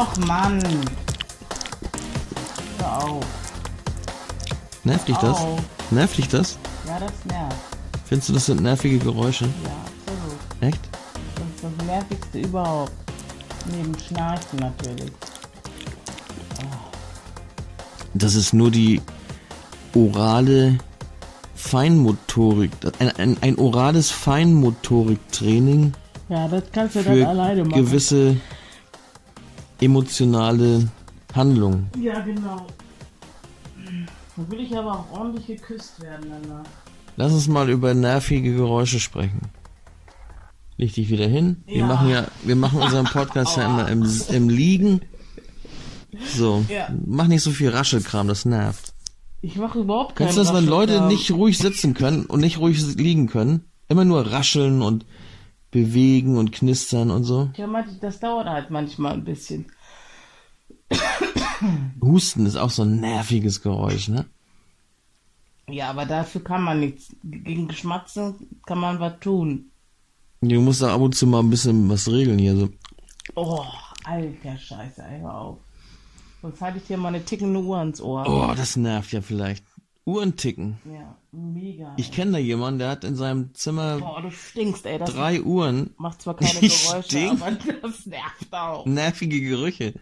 Och 0.00 0.26
Mann. 0.26 0.62
Hör 2.78 3.02
auf. 3.02 3.24
Nervt 4.84 5.08
dich 5.08 5.16
das? 5.16 5.36
Au. 5.40 5.58
Nervt 5.90 6.18
dich 6.18 6.28
das? 6.28 6.58
Ja, 6.86 6.98
das 7.00 7.12
nervt. 7.24 7.56
Findest 8.04 8.28
du, 8.28 8.32
das 8.34 8.46
sind 8.46 8.60
nervige 8.62 8.98
Geräusche? 8.98 9.46
Ja, 9.46 9.70
absolut. 10.06 10.38
Echt? 10.72 10.80
Das 11.34 11.44
ist 11.54 11.64
das 11.78 11.86
nervigste 11.86 12.38
überhaupt. 12.38 12.92
Neben 13.76 13.98
Schnarchen 13.98 14.58
natürlich. 14.60 15.12
Das 18.14 18.34
ist 18.34 18.52
nur 18.54 18.70
die 18.70 19.00
orale 19.94 20.78
Feinmotorik. 21.54 22.70
Ein, 23.00 23.10
ein, 23.16 23.36
ein 23.40 23.58
orales 23.58 24.10
Feinmotoriktraining 24.10 25.92
Ja, 26.28 26.46
das 26.48 26.62
kannst 26.72 26.94
du 26.96 27.02
dann 27.02 27.22
alleine 27.24 27.64
machen. 27.64 27.84
gewisse 27.84 28.36
emotionale 29.80 30.88
Handlungen. 31.34 31.88
Ja, 32.00 32.20
genau. 32.20 32.66
Dann 34.36 34.50
will 34.50 34.60
ich 34.60 34.76
aber 34.76 34.92
auch 34.92 35.18
ordentlich 35.18 35.46
geküsst 35.46 36.00
werden 36.00 36.26
danach. 36.42 36.64
Lass 37.16 37.32
uns 37.32 37.48
mal 37.48 37.68
über 37.68 37.94
nervige 37.94 38.54
Geräusche 38.54 39.00
sprechen. 39.00 39.40
Leg 40.76 40.94
dich 40.94 41.08
wieder 41.10 41.26
hin. 41.26 41.62
Wir 41.66 41.78
Ja. 41.78 41.86
machen 41.86 42.08
ja, 42.08 42.26
wir 42.44 42.54
machen 42.56 42.80
unseren 42.80 43.06
Podcast 43.06 43.56
ja 43.56 43.66
immer 43.66 43.88
im, 43.88 44.08
im 44.32 44.48
Liegen. 44.48 45.00
So. 46.36 46.64
Ja. 46.68 46.88
Mach 47.04 47.26
nicht 47.26 47.42
so 47.42 47.50
viel 47.50 47.70
Raschelkram, 47.70 48.28
das 48.28 48.44
nervt. 48.44 48.94
Ich 49.40 49.56
mache 49.56 49.80
überhaupt 49.80 50.16
keinen 50.16 50.26
Kennst 50.28 50.38
du 50.38 50.42
das, 50.42 50.54
wenn 50.54 50.66
Leute 50.66 51.02
nicht 51.06 51.30
ruhig 51.32 51.58
sitzen 51.58 51.94
können 51.94 52.26
und 52.26 52.40
nicht 52.40 52.58
ruhig 52.58 52.80
liegen 52.96 53.26
können? 53.28 53.64
Immer 53.88 54.04
nur 54.04 54.30
rascheln 54.30 54.82
und 54.82 55.04
bewegen 55.70 56.36
und 56.38 56.52
knistern 56.52 57.10
und 57.10 57.24
so. 57.24 57.50
Ja, 57.56 57.66
das 58.00 58.20
dauert 58.20 58.46
halt 58.46 58.70
manchmal 58.70 59.14
ein 59.14 59.24
bisschen. 59.24 59.66
Husten 62.00 62.46
ist 62.46 62.56
auch 62.56 62.70
so 62.70 62.82
ein 62.82 63.00
nerviges 63.00 63.62
Geräusch, 63.62 64.08
ne? 64.08 64.26
Ja, 65.68 65.90
aber 65.90 66.06
dafür 66.06 66.42
kann 66.42 66.62
man 66.62 66.80
nichts. 66.80 67.14
Gegen 67.22 67.68
Geschmatzen 67.68 68.34
kann 68.64 68.78
man 68.78 69.00
was 69.00 69.20
tun. 69.20 69.70
Du 70.40 70.60
musst 70.60 70.82
da 70.82 70.94
ab 70.94 71.00
und 71.00 71.14
zu 71.14 71.26
mal 71.26 71.40
ein 71.40 71.50
bisschen 71.50 71.88
was 71.90 72.08
regeln 72.10 72.38
hier. 72.38 72.56
So. 72.56 72.70
Oh, 73.34 73.64
alter 74.04 74.56
Scheiße, 74.56 75.02
ey, 75.02 75.20
hör 75.20 75.34
auf. 75.34 75.58
Sonst 76.40 76.60
halte 76.60 76.78
ich 76.78 76.84
dir 76.84 76.96
mal 76.96 77.08
eine 77.08 77.24
tickende 77.24 77.60
Uhr 77.60 77.78
ans 77.78 78.00
Ohr. 78.00 78.24
Oh, 78.26 78.54
das 78.56 78.76
nervt 78.76 79.12
ja 79.12 79.20
vielleicht. 79.20 79.64
Uhren 80.04 80.36
ticken. 80.36 80.78
Ja, 80.86 81.17
mega. 81.32 81.94
Ich 81.96 82.10
kenne 82.12 82.32
da 82.32 82.38
jemanden, 82.38 82.78
der 82.78 82.90
hat 82.90 83.04
in 83.04 83.16
seinem 83.16 83.54
Zimmer 83.54 83.98
Boah, 83.98 84.22
du 84.22 84.30
stinkst, 84.30 84.86
ey. 84.86 84.98
Das 84.98 85.10
drei 85.12 85.42
Uhren. 85.42 85.90
macht 85.98 86.22
zwar 86.22 86.34
keine 86.36 86.52
Geräusche, 86.60 87.02
stink. 87.04 87.40
aber 87.42 87.50
das 87.82 88.06
nervt 88.06 88.52
auch. 88.52 88.86
Nervige 88.86 89.40
Gerüche. 89.40 89.94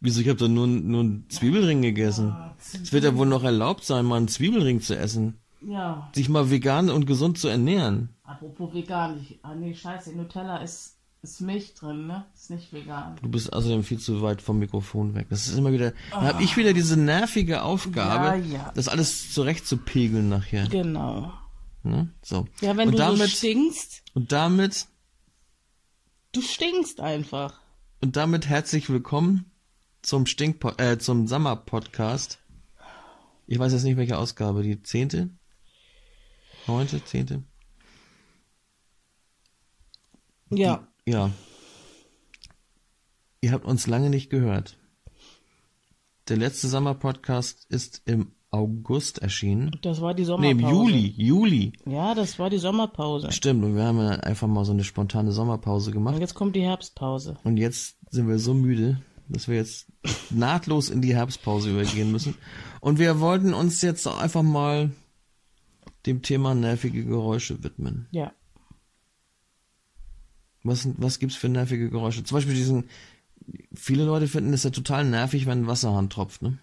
Wieso? 0.00 0.20
Ich 0.20 0.28
habe 0.28 0.38
da 0.38 0.46
nur, 0.48 0.66
nur 0.66 1.00
einen 1.00 1.28
Zwiebelring 1.28 1.82
gegessen. 1.82 2.34
Es 2.58 2.92
wird 2.92 3.04
ja 3.04 3.16
wohl 3.16 3.26
noch 3.26 3.42
erlaubt 3.42 3.84
sein, 3.84 4.04
mal 4.04 4.16
einen 4.16 4.28
Zwiebelring 4.28 4.80
zu 4.80 4.96
essen. 4.96 5.38
Ja, 5.60 6.08
Sich 6.14 6.28
mal 6.28 6.50
vegan 6.50 6.88
und 6.88 7.06
gesund 7.06 7.36
zu 7.38 7.48
ernähren. 7.48 8.10
apropos 8.22 8.72
vegan. 8.72 9.18
Ich, 9.20 9.40
ah 9.42 9.56
nee, 9.56 9.74
scheiße, 9.74 10.16
Nutella 10.16 10.58
ist, 10.58 10.97
ist 11.22 11.40
Milch 11.40 11.74
drin, 11.74 12.06
ne? 12.06 12.26
Ist 12.34 12.50
nicht 12.50 12.72
vegan. 12.72 13.16
Du 13.22 13.28
bist 13.28 13.52
außerdem 13.52 13.82
viel 13.82 13.98
zu 13.98 14.22
weit 14.22 14.40
vom 14.40 14.58
Mikrofon 14.58 15.14
weg. 15.14 15.26
Das 15.30 15.48
ist 15.48 15.58
immer 15.58 15.72
wieder. 15.72 15.92
Da 16.10 16.22
habe 16.22 16.42
ich 16.42 16.56
wieder 16.56 16.72
diese 16.72 16.96
nervige 16.96 17.62
Aufgabe, 17.62 18.38
Ja, 18.38 18.44
ja. 18.56 18.72
das 18.74 18.88
alles 18.88 19.32
zurechtzupegeln 19.32 20.28
nachher. 20.28 20.68
Genau. 20.68 21.32
Ne? 21.82 22.12
So. 22.22 22.46
Ja, 22.60 22.76
wenn 22.76 22.88
und 22.88 22.92
du 22.94 22.98
so 22.98 23.04
damit, 23.04 23.30
stinkst, 23.30 24.02
und 24.14 24.32
damit 24.32 24.86
du 26.32 26.40
stinkst 26.42 27.00
einfach. 27.00 27.60
und 28.00 28.16
damit 28.16 28.46
herzlich 28.48 28.88
willkommen 28.90 29.50
zum 30.02 30.26
Stink 30.26 30.62
äh, 30.78 30.98
zum 30.98 31.26
Sommer 31.26 31.56
Podcast. 31.56 32.38
Ich 33.46 33.58
weiß 33.58 33.72
jetzt 33.72 33.84
nicht 33.84 33.96
welche 33.96 34.18
Ausgabe, 34.18 34.62
die 34.62 34.82
zehnte, 34.82 35.30
neunte, 36.66 37.02
zehnte. 37.04 37.42
Ja. 40.50 40.87
Ja. 41.12 41.30
Ihr 43.40 43.52
habt 43.52 43.64
uns 43.64 43.86
lange 43.86 44.10
nicht 44.10 44.30
gehört. 44.30 44.76
Der 46.28 46.36
letzte 46.36 46.68
Sommer-Podcast 46.68 47.66
ist 47.70 48.02
im 48.04 48.32
August 48.50 49.18
erschienen. 49.20 49.76
Das 49.82 50.00
war 50.00 50.14
die 50.14 50.22
Nee, 50.22 50.26
Sommerpause. 50.26 50.60
im 50.64 50.68
Juli. 50.68 51.14
Juli. 51.16 51.72
Ja, 51.86 52.14
das 52.14 52.38
war 52.38 52.50
die 52.50 52.58
Sommerpause. 52.58 53.30
Stimmt, 53.32 53.64
und 53.64 53.76
wir 53.76 53.84
haben 53.84 53.98
ja 53.98 54.08
einfach 54.10 54.48
mal 54.48 54.64
so 54.64 54.72
eine 54.72 54.84
spontane 54.84 55.32
Sommerpause 55.32 55.90
Und 55.90 55.94
gemacht. 55.94 56.18
jetzt 56.18 56.34
kommt 56.34 56.56
die 56.56 56.62
Herbstpause. 56.62 57.36
Und 57.44 57.56
jetzt 57.58 57.96
sind 58.10 58.26
wir 58.28 58.38
so 58.38 58.54
müde, 58.54 59.02
dass 59.28 59.48
wir 59.48 59.56
jetzt 59.56 59.86
nahtlos 60.30 60.90
in 60.90 61.00
die 61.02 61.14
Herbstpause 61.14 61.70
übergehen 61.70 62.10
müssen. 62.10 62.34
Und 62.80 62.98
wir 62.98 63.20
wollten 63.20 63.54
uns 63.54 63.82
jetzt 63.82 64.06
einfach 64.06 64.42
mal 64.42 64.90
dem 66.06 66.22
Thema 66.22 66.54
nervige 66.54 67.04
Geräusche 67.04 67.62
widmen. 67.62 68.08
Ja. 68.10 68.32
Was, 70.62 70.88
was 71.00 71.18
gibt's 71.18 71.36
für 71.36 71.48
nervige 71.48 71.88
Geräusche? 71.90 72.24
Zum 72.24 72.36
Beispiel 72.36 72.54
diesen, 72.54 72.88
viele 73.74 74.04
Leute 74.04 74.26
finden 74.28 74.52
es 74.52 74.64
ja 74.64 74.70
total 74.70 75.04
nervig, 75.04 75.46
wenn 75.46 75.62
ein 75.62 75.66
Wasserhahn 75.66 76.10
tropft, 76.10 76.42
ne? 76.42 76.58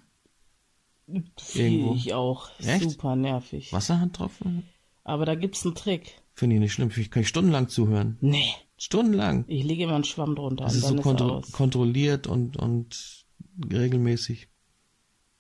Irgendwo. 1.08 1.30
Finde 1.38 1.96
ich 1.96 2.14
auch. 2.14 2.50
Echt? 2.60 2.90
Super 2.90 3.16
nervig. 3.16 3.72
Wasserhahn 3.72 4.12
tropfen? 4.12 4.64
Aber 5.04 5.26
da 5.26 5.36
gibt's 5.36 5.66
einen 5.66 5.76
Trick. 5.76 6.22
Finde 6.34 6.56
ich 6.56 6.60
nicht 6.60 6.74
schlimm. 6.74 6.92
Ich 6.96 7.12
kann 7.12 7.22
ich 7.22 7.28
stundenlang 7.30 7.70
zuhören. 7.70 8.18
Nee. 8.22 8.54
Stundenlang. 8.78 9.46
Ich 9.48 9.64
lege 9.64 9.84
immer 9.84 9.96
einen 9.96 10.04
Schwamm 10.04 10.36
drunter 10.36 10.66
Das 10.66 10.76
ist 10.76 10.88
so 10.88 10.96
ist 10.96 11.02
kontro 11.04 11.30
aus. 11.38 11.52
kontrolliert 11.52 12.28
und, 12.28 12.58
und 12.58 13.26
regelmäßig. 13.72 14.50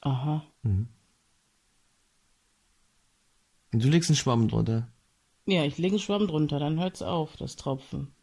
Aha. 0.02 0.46
Und 0.64 0.88
du 3.74 3.90
legst 3.90 4.10
einen 4.10 4.16
Schwamm 4.16 4.48
drunter. 4.48 4.88
Ja, 5.48 5.66
ich 5.66 5.78
lege 5.78 5.96
einen 5.96 6.00
Schwamm 6.02 6.28
drunter, 6.28 6.60
dann 6.60 6.80
hört's 6.80 7.02
auf, 7.02 7.36
das 7.36 7.56
Tropfen. 7.56 8.15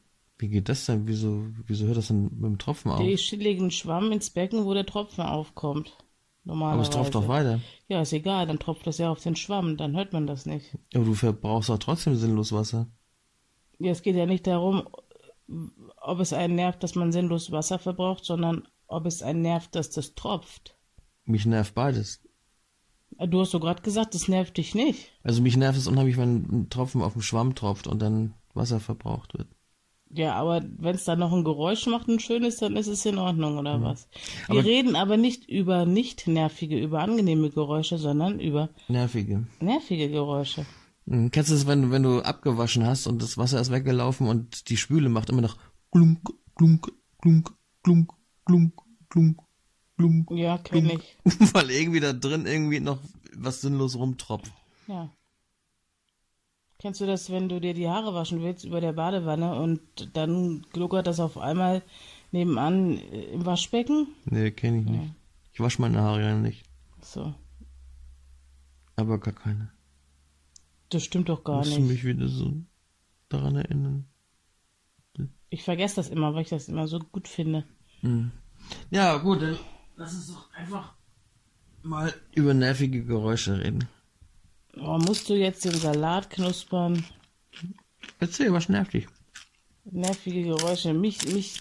Wie 0.42 0.48
geht 0.48 0.68
das 0.68 0.86
denn? 0.86 1.06
Wieso, 1.06 1.46
wieso 1.68 1.86
hört 1.86 1.98
das 1.98 2.08
denn 2.08 2.24
mit 2.24 2.42
dem 2.42 2.58
Tropfen 2.58 2.90
auf? 2.90 3.00
Ich 3.00 3.30
lege 3.30 3.60
einen 3.60 3.70
Schwamm 3.70 4.10
ins 4.10 4.30
Becken, 4.30 4.64
wo 4.64 4.74
der 4.74 4.84
Tropfen 4.84 5.22
aufkommt. 5.22 5.96
Aber 6.44 6.56
Normalerweise. 6.56 6.90
es 6.90 6.96
tropft 6.96 7.14
doch 7.14 7.28
weiter. 7.28 7.60
Ja, 7.86 8.02
ist 8.02 8.12
egal, 8.12 8.48
dann 8.48 8.58
tropft 8.58 8.84
das 8.88 8.98
ja 8.98 9.08
auf 9.08 9.22
den 9.22 9.36
Schwamm, 9.36 9.76
dann 9.76 9.94
hört 9.96 10.12
man 10.12 10.26
das 10.26 10.44
nicht. 10.44 10.76
Aber 10.96 11.04
du 11.04 11.14
verbrauchst 11.14 11.68
doch 11.68 11.78
trotzdem 11.78 12.16
sinnlos 12.16 12.50
Wasser. 12.50 12.88
Ja, 13.78 13.92
es 13.92 14.02
geht 14.02 14.16
ja 14.16 14.26
nicht 14.26 14.48
darum, 14.48 14.88
ob 16.00 16.18
es 16.18 16.32
einen 16.32 16.56
nervt, 16.56 16.82
dass 16.82 16.96
man 16.96 17.12
sinnlos 17.12 17.52
Wasser 17.52 17.78
verbraucht, 17.78 18.24
sondern 18.24 18.66
ob 18.88 19.06
es 19.06 19.22
einen 19.22 19.42
nervt, 19.42 19.76
dass 19.76 19.90
das 19.90 20.16
tropft. 20.16 20.76
Mich 21.24 21.46
nervt 21.46 21.76
beides. 21.76 22.20
Du 23.16 23.42
hast 23.42 23.52
so 23.52 23.60
gerade 23.60 23.82
gesagt, 23.82 24.16
das 24.16 24.26
nervt 24.26 24.56
dich 24.56 24.74
nicht. 24.74 25.12
Also 25.22 25.40
mich 25.40 25.56
nervt 25.56 25.78
es 25.78 25.86
unheimlich, 25.86 26.16
wenn 26.16 26.48
ein 26.50 26.68
Tropfen 26.68 27.00
auf 27.00 27.12
dem 27.12 27.22
Schwamm 27.22 27.54
tropft 27.54 27.86
und 27.86 28.02
dann 28.02 28.34
Wasser 28.54 28.80
verbraucht 28.80 29.34
wird. 29.34 29.46
Ja, 30.14 30.34
aber 30.34 30.62
wenn 30.78 30.94
es 30.94 31.04
dann 31.04 31.18
noch 31.20 31.32
ein 31.32 31.42
Geräusch 31.44 31.86
macht, 31.86 32.06
ein 32.08 32.20
schönes, 32.20 32.58
dann 32.58 32.76
ist 32.76 32.86
es 32.86 33.06
in 33.06 33.16
Ordnung, 33.18 33.56
oder 33.58 33.80
was? 33.82 34.08
Wir 34.46 34.54
Mhm. 34.54 34.58
Aber- 34.60 34.64
reden 34.68 34.96
aber 34.96 35.16
nicht 35.16 35.48
über 35.48 35.86
nicht 35.86 36.26
nervige, 36.26 36.78
über 36.78 37.00
angenehme 37.00 37.48
Geräusche, 37.50 37.96
sondern 37.98 38.38
über 38.38 38.68
Nervige. 38.88 39.46
nervige 39.60 40.10
Geräusche. 40.10 40.66
Mhm. 41.06 41.30
Kennst 41.30 41.50
du 41.50 41.54
das, 41.54 41.66
wenn, 41.66 41.90
wenn 41.90 42.02
du 42.02 42.20
abgewaschen 42.20 42.86
hast 42.86 43.06
und 43.06 43.22
das 43.22 43.38
Wasser 43.38 43.60
ist 43.60 43.70
weggelaufen 43.72 44.28
und 44.28 44.68
die 44.68 44.76
Spüle 44.76 45.08
macht 45.08 45.30
immer 45.30 45.40
noch 45.40 45.56
glunk, 45.90 46.20
glunk, 46.56 46.92
glunk, 47.22 47.50
glunk, 47.82 48.12
glunk, 48.44 48.74
glunk, 49.08 49.38
glunk. 49.96 50.30
Ja, 50.32 50.58
kenne 50.58 50.94
ich. 50.94 51.16
Weil 51.54 51.70
irgendwie 51.70 52.00
da 52.00 52.12
drin 52.12 52.44
irgendwie 52.46 52.80
noch 52.80 52.98
was 53.34 53.62
sinnlos 53.62 53.96
rumtropft. 53.96 54.52
Ja. 54.88 55.10
Kennst 56.82 57.00
du 57.00 57.06
das, 57.06 57.30
wenn 57.30 57.48
du 57.48 57.60
dir 57.60 57.74
die 57.74 57.88
Haare 57.88 58.12
waschen 58.12 58.42
willst 58.42 58.64
über 58.64 58.80
der 58.80 58.92
Badewanne 58.92 59.54
und 59.54 59.80
dann 60.16 60.66
gluckert 60.72 61.06
das 61.06 61.20
auf 61.20 61.38
einmal 61.38 61.80
nebenan 62.32 62.98
äh, 62.98 63.26
im 63.26 63.46
Waschbecken? 63.46 64.08
Nee, 64.24 64.50
kenne 64.50 64.80
ich 64.80 64.86
nicht. 64.86 65.14
Ich 65.52 65.60
wasche 65.60 65.80
meine 65.80 66.00
Haare 66.00 66.20
ja 66.20 66.34
nicht. 66.34 66.64
So, 67.00 67.32
Aber 68.96 69.20
gar 69.20 69.32
keine. 69.32 69.70
das 70.90 71.04
stimmt 71.04 71.28
doch 71.28 71.44
gar 71.44 71.58
Musst 71.58 71.76
du 71.76 71.80
nicht. 71.80 71.88
mich 71.88 72.04
wieder 72.04 72.26
so 72.26 72.52
daran 73.28 73.54
erinnern. 73.54 74.06
Ich 75.50 75.62
vergesse 75.62 75.96
das 75.96 76.08
immer, 76.08 76.34
weil 76.34 76.42
ich 76.42 76.48
das 76.48 76.68
immer 76.68 76.88
so 76.88 76.98
gut 76.98 77.28
finde. 77.28 77.64
Ja, 78.90 79.18
gut, 79.18 79.40
lass 79.94 80.14
uns 80.14 80.32
doch 80.32 80.50
einfach 80.52 80.94
mal 81.82 82.12
über 82.34 82.54
nervige 82.54 83.04
Geräusche 83.04 83.60
reden. 83.62 83.88
Oh, 84.80 84.98
musst 84.98 85.28
du 85.28 85.34
jetzt 85.34 85.64
den 85.64 85.74
Salat 85.74 86.30
knuspern? 86.30 87.04
Erzähl, 88.20 88.52
was 88.52 88.68
nervt 88.68 88.94
dich? 88.94 89.06
Nervige 89.84 90.42
Geräusche. 90.44 90.94
Mich, 90.94 91.26
mich. 91.32 91.60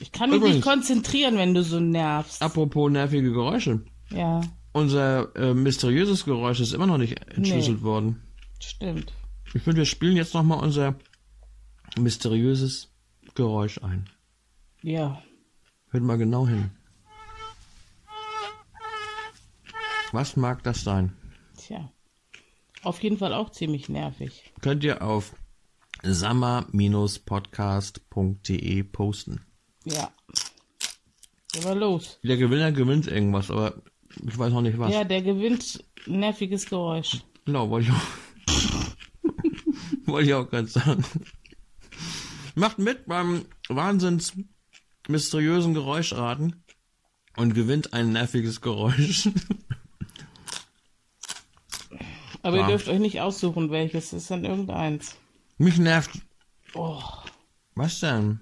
Ich 0.00 0.12
kann 0.12 0.30
mich 0.30 0.38
Übrigens. 0.38 0.56
nicht 0.56 0.64
konzentrieren, 0.64 1.36
wenn 1.38 1.54
du 1.54 1.62
so 1.62 1.80
nervst. 1.80 2.40
Apropos 2.42 2.90
nervige 2.90 3.32
Geräusche. 3.32 3.82
Ja, 4.10 4.40
Unser 4.72 5.34
äh, 5.36 5.54
mysteriöses 5.54 6.24
Geräusch 6.24 6.60
ist 6.60 6.72
immer 6.72 6.86
noch 6.86 6.98
nicht 6.98 7.18
entschlüsselt 7.30 7.82
worden. 7.82 8.22
stimmt. 8.60 9.12
Ich 9.54 9.62
finde, 9.62 9.78
wir 9.78 9.86
spielen 9.86 10.16
jetzt 10.16 10.34
nochmal 10.34 10.62
unser 10.62 10.94
mysteriöses 11.98 12.92
Geräusch 13.34 13.82
ein. 13.82 14.08
Ja. 14.82 15.22
Hört 15.90 16.04
mal 16.04 16.18
genau 16.18 16.46
hin. 16.46 16.70
Was 20.12 20.36
mag 20.36 20.62
das 20.62 20.84
sein? 20.84 21.16
Tja. 21.68 21.92
Auf 22.82 23.00
jeden 23.02 23.18
Fall 23.18 23.34
auch 23.34 23.50
ziemlich 23.50 23.90
nervig. 23.90 24.50
Könnt 24.62 24.84
ihr 24.84 25.02
auf 25.02 25.34
sammer-podcast.de 26.02 28.82
posten. 28.84 29.42
Ja. 29.84 30.10
Aber 31.58 31.74
los. 31.74 32.18
Der 32.22 32.38
Gewinner 32.38 32.72
gewinnt 32.72 33.06
irgendwas, 33.06 33.50
aber 33.50 33.82
ich 34.26 34.38
weiß 34.38 34.54
noch 34.54 34.62
nicht 34.62 34.78
was. 34.78 34.94
Ja, 34.94 35.04
der 35.04 35.20
gewinnt 35.20 35.84
nerviges 36.06 36.70
Geräusch. 36.70 37.18
Genau, 37.44 37.68
wollte 37.68 37.88
ich 37.88 37.92
auch. 37.92 38.00
wollte 40.06 40.28
ich 40.28 40.34
auch 40.34 40.48
gerade 40.48 40.68
sagen. 40.68 41.04
Macht 42.54 42.78
mit 42.78 43.04
beim 43.04 43.44
wahnsinns 43.68 44.32
mysteriösen 45.06 45.74
Geräuschraten 45.74 46.64
und 47.36 47.52
gewinnt 47.52 47.92
ein 47.92 48.12
nerviges 48.12 48.62
Geräusch. 48.62 49.28
Aber 52.48 52.62
ihr 52.62 52.66
dürft 52.66 52.88
euch 52.88 52.98
nicht 52.98 53.20
aussuchen, 53.20 53.70
welches. 53.70 54.12
Es 54.12 54.22
ist 54.24 54.30
dann 54.30 54.44
irgendeins. 54.44 55.16
Mich 55.58 55.78
nervt. 55.78 56.10
Oh. 56.74 57.02
Was 57.74 58.00
denn? 58.00 58.40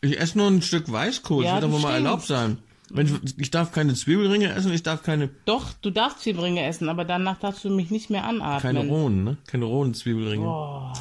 Ich 0.00 0.18
esse 0.20 0.38
nur 0.38 0.48
ein 0.48 0.62
Stück 0.62 0.90
Weißkohl. 0.90 1.44
Ja, 1.44 1.60
das 1.60 1.70
wird 1.70 1.74
doch 1.74 1.88
mal 1.88 1.94
erlaubt 1.94 2.26
sein. 2.26 2.58
Wenn 2.90 3.06
ich, 3.06 3.38
ich 3.38 3.50
darf 3.50 3.72
keine 3.72 3.94
Zwiebelringe 3.94 4.52
essen, 4.52 4.72
ich 4.72 4.82
darf 4.84 5.02
keine, 5.02 5.28
Doch, 5.44 5.72
du 5.72 5.90
darfst 5.90 6.20
Zwiebelringe 6.20 6.64
essen, 6.64 6.88
aber 6.88 7.04
danach 7.04 7.40
darfst 7.40 7.64
du 7.64 7.70
mich 7.70 7.90
nicht 7.90 8.10
mehr 8.10 8.24
anatmen. 8.24 8.62
keine 8.62 8.88
rohen, 8.88 9.24
ne? 9.24 9.36
Keine 9.46 9.64
rohen 9.64 9.92
Zwiebelringe. 9.92 10.46
Oh. 10.46 10.92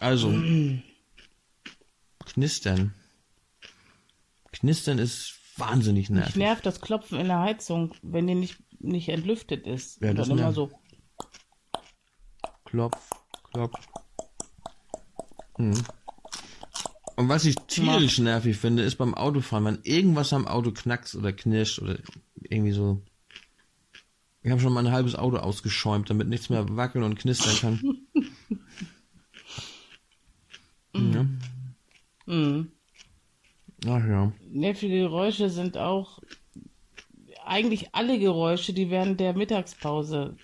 Also, 0.00 0.34
knistern. 2.24 2.94
Knistern 4.50 4.98
ist 4.98 5.34
wahnsinnig 5.68 6.10
nervig. 6.10 6.36
nervt 6.36 6.66
das 6.66 6.80
Klopfen 6.80 7.18
in 7.18 7.28
der 7.28 7.40
Heizung, 7.40 7.94
wenn 8.02 8.26
die 8.26 8.34
nicht, 8.34 8.58
nicht 8.80 9.08
entlüftet 9.08 9.66
ist. 9.66 10.00
Ja, 10.00 10.10
Und 10.10 10.16
das 10.16 10.28
dann 10.28 10.38
immer 10.38 10.52
so. 10.52 10.70
Klopf, 12.64 13.10
klopf. 13.52 13.78
Hm. 15.56 15.74
Und 17.16 17.28
was 17.28 17.44
ich 17.44 17.56
tierisch 17.66 18.18
nervig 18.18 18.56
finde, 18.56 18.82
ist 18.82 18.96
beim 18.96 19.14
Autofahren, 19.14 19.64
wenn 19.64 19.78
irgendwas 19.82 20.32
am 20.32 20.46
Auto 20.46 20.72
knackst 20.72 21.14
oder 21.14 21.32
knirscht 21.32 21.78
oder 21.80 21.98
irgendwie 22.40 22.72
so. 22.72 23.02
Ich 24.42 24.50
habe 24.50 24.60
schon 24.60 24.72
mal 24.72 24.84
ein 24.84 24.92
halbes 24.92 25.14
Auto 25.14 25.36
ausgeschäumt, 25.36 26.10
damit 26.10 26.28
nichts 26.28 26.50
mehr 26.50 26.76
wackeln 26.76 27.04
und 27.04 27.18
knistern 27.18 27.56
kann. 27.60 28.06
ja. 31.14 31.26
Mhm. 32.26 32.72
Ach 33.86 34.06
ja. 34.06 34.32
Nervige 34.50 35.00
Geräusche 35.00 35.50
sind 35.50 35.76
auch 35.76 36.20
eigentlich 37.44 37.94
alle 37.94 38.18
Geräusche, 38.18 38.72
die 38.72 38.90
während 38.90 39.20
der 39.20 39.34
Mittagspause 39.34 40.36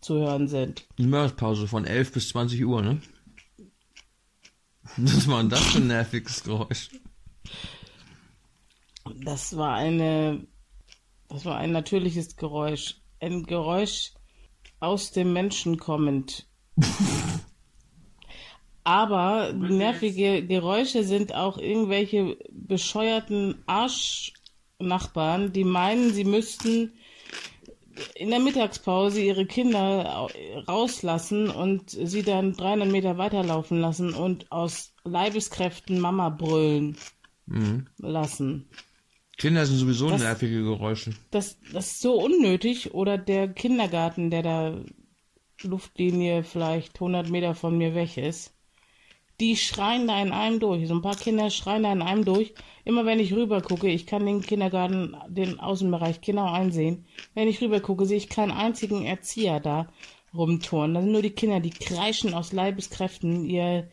zu 0.00 0.16
hören 0.16 0.48
sind. 0.48 0.86
Die 0.98 1.06
Mittagspause 1.06 1.68
von 1.68 1.84
11 1.84 2.12
bis 2.12 2.28
20 2.30 2.64
Uhr, 2.64 2.82
ne? 2.82 3.00
Was 4.96 5.28
war 5.28 5.40
denn 5.40 5.50
das 5.50 5.64
für 5.64 5.78
ein 5.78 5.86
nerviges 5.86 6.42
Geräusch? 6.42 6.90
Das 9.24 9.56
war 9.56 9.76
eine, 9.76 10.46
das 11.28 11.44
war 11.44 11.56
ein 11.56 11.72
natürliches 11.72 12.36
Geräusch. 12.36 12.96
Ein 13.20 13.44
Geräusch 13.44 14.12
aus 14.80 15.12
dem 15.12 15.32
Menschen 15.32 15.78
kommend. 15.78 16.48
Aber 18.84 19.52
nervige 19.52 20.44
Geräusche 20.46 21.04
sind 21.04 21.34
auch 21.34 21.56
irgendwelche 21.58 22.36
bescheuerten 22.50 23.62
Arschnachbarn, 23.66 25.52
die 25.52 25.64
meinen, 25.64 26.12
sie 26.12 26.24
müssten 26.24 26.92
in 28.16 28.30
der 28.30 28.40
Mittagspause 28.40 29.20
ihre 29.20 29.46
Kinder 29.46 30.18
au- 30.18 30.30
rauslassen 30.66 31.48
und 31.50 31.90
sie 31.90 32.22
dann 32.22 32.54
300 32.54 32.90
Meter 32.90 33.18
weiterlaufen 33.18 33.80
lassen 33.80 34.14
und 34.14 34.50
aus 34.50 34.94
Leibeskräften 35.04 36.00
Mama 36.00 36.30
brüllen 36.30 36.96
lassen. 37.98 38.66
Kinder 39.36 39.66
sind 39.66 39.76
sowieso 39.78 40.08
Das- 40.10 40.22
nervige 40.22 40.62
Geräusche. 40.62 41.12
Das, 41.30 41.58
das 41.72 41.86
ist 41.92 42.00
so 42.00 42.14
unnötig. 42.14 42.94
Oder 42.94 43.18
der 43.18 43.48
Kindergarten, 43.48 44.30
der 44.30 44.42
da 44.42 44.80
Luftlinie 45.62 46.44
vielleicht 46.44 46.94
100 46.96 47.28
Meter 47.28 47.54
von 47.54 47.76
mir 47.76 47.94
weg 47.94 48.16
ist. 48.16 48.51
Die 49.42 49.56
schreien 49.56 50.06
da 50.06 50.22
in 50.22 50.30
einem 50.30 50.60
durch. 50.60 50.86
So 50.86 50.94
ein 50.94 51.02
paar 51.02 51.16
Kinder 51.16 51.50
schreien 51.50 51.82
da 51.82 51.92
in 51.92 52.00
einem 52.00 52.24
durch. 52.24 52.54
Immer 52.84 53.06
wenn 53.06 53.18
ich 53.18 53.34
rüber 53.34 53.60
gucke, 53.60 53.88
ich 53.88 54.06
kann 54.06 54.24
den 54.24 54.40
Kindergarten, 54.40 55.16
den 55.26 55.58
Außenbereich 55.58 56.20
genau 56.20 56.46
einsehen. 56.48 57.06
Wenn 57.34 57.48
ich 57.48 57.60
rüber 57.60 57.80
gucke, 57.80 58.06
sehe 58.06 58.18
ich 58.18 58.28
keinen 58.28 58.52
einzigen 58.52 59.04
Erzieher 59.04 59.58
da 59.58 59.88
rumturnen. 60.32 60.94
Das 60.94 61.02
sind 61.02 61.12
nur 61.12 61.22
die 61.22 61.30
Kinder, 61.30 61.58
die 61.58 61.70
kreischen 61.70 62.34
aus 62.34 62.52
Leibeskräften 62.52 63.44
ihr, 63.44 63.90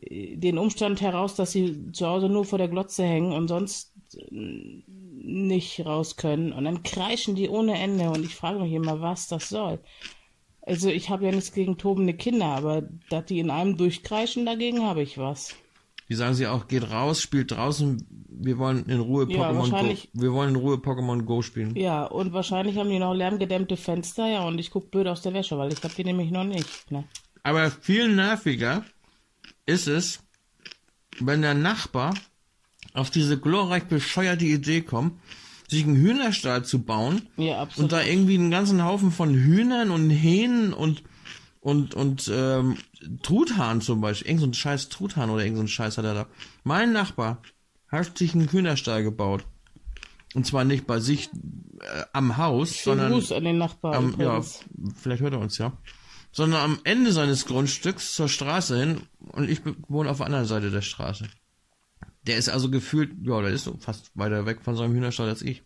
den 0.00 0.56
Umstand 0.56 1.02
heraus, 1.02 1.34
dass 1.34 1.52
sie 1.52 1.92
zu 1.92 2.06
Hause 2.06 2.30
nur 2.30 2.46
vor 2.46 2.58
der 2.58 2.68
Glotze 2.68 3.04
hängen 3.04 3.32
und 3.32 3.48
sonst 3.48 3.92
äh, 4.14 4.24
nicht 4.30 5.84
raus 5.84 6.16
können. 6.16 6.54
Und 6.54 6.64
dann 6.64 6.82
kreischen 6.84 7.34
die 7.34 7.50
ohne 7.50 7.78
Ende 7.78 8.08
und 8.08 8.24
ich 8.24 8.34
frage 8.34 8.60
mich 8.60 8.72
immer, 8.72 9.02
was 9.02 9.28
das 9.28 9.50
soll. 9.50 9.78
Also 10.62 10.88
ich 10.88 11.08
habe 11.10 11.24
ja 11.26 11.32
nichts 11.32 11.52
gegen 11.52 11.78
tobende 11.78 12.14
Kinder, 12.14 12.46
aber 12.46 12.82
dass 13.08 13.24
die 13.26 13.38
in 13.38 13.50
einem 13.50 13.76
durchkreischen, 13.76 14.44
dagegen 14.46 14.82
habe 14.82 15.02
ich 15.02 15.16
was. 15.18 15.54
Die 16.08 16.14
sagen 16.16 16.34
sie 16.34 16.46
auch, 16.48 16.66
geht 16.68 16.90
raus, 16.90 17.20
spielt 17.22 17.52
draußen, 17.52 18.04
wir 18.28 18.58
wollen 18.58 18.84
in 18.86 18.98
Ruhe 19.00 19.30
Ja, 19.30 19.38
Pokémon 19.48 19.52
Go. 19.52 19.58
wahrscheinlich- 19.60 20.08
Wir 20.12 20.32
wollen 20.32 20.50
in 20.50 20.56
Ruhe 20.56 20.76
Pokémon 20.76 21.22
Go 21.22 21.40
spielen. 21.42 21.76
Ja, 21.76 22.04
und 22.04 22.32
wahrscheinlich 22.32 22.76
haben 22.76 22.90
die 22.90 22.98
noch 22.98 23.14
lärmgedämmte 23.14 23.76
Fenster, 23.76 24.26
ja, 24.28 24.44
und 24.44 24.58
ich 24.58 24.70
guck 24.70 24.90
blöd 24.90 25.06
aus 25.06 25.22
der 25.22 25.34
Wäsche, 25.34 25.56
weil 25.56 25.72
ich 25.72 25.82
habe 25.84 25.94
die 25.94 26.04
nämlich 26.04 26.30
noch 26.32 26.44
nicht. 26.44 26.90
Ne? 26.90 27.04
Aber 27.44 27.70
viel 27.70 28.12
nerviger 28.14 28.84
ist 29.66 29.86
es, 29.86 30.20
wenn 31.20 31.42
der 31.42 31.54
Nachbar 31.54 32.14
auf 32.92 33.10
diese 33.10 33.38
glorreich 33.38 33.84
bescheuerte 33.84 34.44
Idee 34.46 34.80
kommt, 34.82 35.12
sich 35.70 35.84
einen 35.84 35.96
Hühnerstall 35.96 36.64
zu 36.64 36.82
bauen 36.82 37.28
Ja, 37.36 37.60
absolut. 37.62 37.84
und 37.84 37.92
da 37.92 38.02
irgendwie 38.02 38.34
einen 38.34 38.50
ganzen 38.50 38.84
Haufen 38.84 39.12
von 39.12 39.32
Hühnern 39.34 39.90
und 39.90 40.10
Hähnen 40.10 40.72
und 40.72 41.02
und 41.60 41.94
und 41.94 42.30
ähm, 42.34 42.76
Truthahn 43.22 43.80
zum 43.80 44.00
Beispiel, 44.00 44.28
irgend 44.28 44.40
so 44.40 44.46
ein 44.46 44.54
scheiß 44.54 44.88
Truthahn 44.88 45.30
oder 45.30 45.42
irgend 45.44 45.58
so 45.58 45.64
ein 45.64 45.68
Scheiß 45.68 45.98
hat 45.98 46.04
er 46.04 46.14
da. 46.14 46.26
Mein 46.64 46.92
Nachbar 46.92 47.42
hat 47.88 48.16
sich 48.18 48.34
einen 48.34 48.48
Hühnerstall 48.50 49.02
gebaut 49.02 49.44
und 50.34 50.46
zwar 50.46 50.64
nicht 50.64 50.86
bei 50.86 51.00
sich 51.00 51.28
äh, 51.80 52.02
am 52.12 52.36
Haus, 52.36 52.74
Schönen 52.74 52.98
sondern 52.98 53.12
Gruß 53.12 53.32
an 53.32 53.44
den 53.44 53.58
Nachbarn. 53.58 53.94
am, 54.14 54.20
ja, 54.20 54.40
vielleicht 54.96 55.22
hört 55.22 55.34
er 55.34 55.40
uns 55.40 55.58
ja, 55.58 55.72
sondern 56.32 56.60
am 56.62 56.78
Ende 56.84 57.12
seines 57.12 57.46
Grundstücks 57.46 58.14
zur 58.14 58.28
Straße 58.28 58.78
hin 58.78 59.02
und 59.18 59.50
ich 59.50 59.60
wohne 59.88 60.10
auf 60.10 60.18
der 60.18 60.26
anderen 60.26 60.46
Seite 60.46 60.70
der 60.70 60.82
Straße. 60.82 61.26
Der 62.30 62.38
ist 62.38 62.48
also 62.48 62.70
gefühlt, 62.70 63.10
ja, 63.24 63.42
der 63.42 63.50
ist 63.50 63.64
so 63.64 63.74
fast 63.80 64.12
weiter 64.14 64.46
weg 64.46 64.60
von 64.62 64.76
seinem 64.76 64.94
Hühnerstall 64.94 65.28
als 65.28 65.42
ich. 65.42 65.64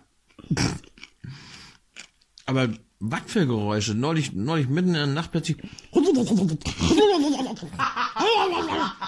Aber 2.48 2.70
was 3.06 3.24
für 3.28 3.46
Geräusche? 3.46 3.96
Neulich, 3.96 4.32
neulich 4.32 4.70
mitten 4.70 4.90
in 4.90 4.94
der 4.94 5.08
Nacht 5.08 5.32
plötzlich. 5.32 5.58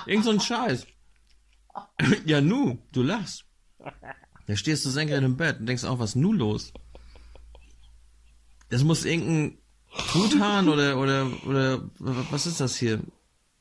Irgend 0.06 0.26
so 0.26 0.32
ein 0.32 0.40
Scheiß. 0.40 0.86
Ja, 2.26 2.42
nu, 2.42 2.78
du 2.92 3.04
lachst. 3.04 3.46
Da 4.48 4.56
stehst 4.56 4.86
du 4.86 4.90
senkrecht 4.90 5.24
im 5.24 5.38
Bett 5.38 5.60
und 5.60 5.66
denkst 5.66 5.86
auch, 5.86 6.00
was 6.00 6.16
nu 6.16 6.34
los? 6.34 6.74
Das 8.70 8.84
muss 8.84 9.06
irgendein 9.06 9.58
Truthahn 10.12 10.68
oder, 10.68 11.00
oder, 11.00 11.32
oder, 11.46 11.90
was 12.00 12.48
ist 12.48 12.60
das 12.60 12.76
hier? 12.76 13.02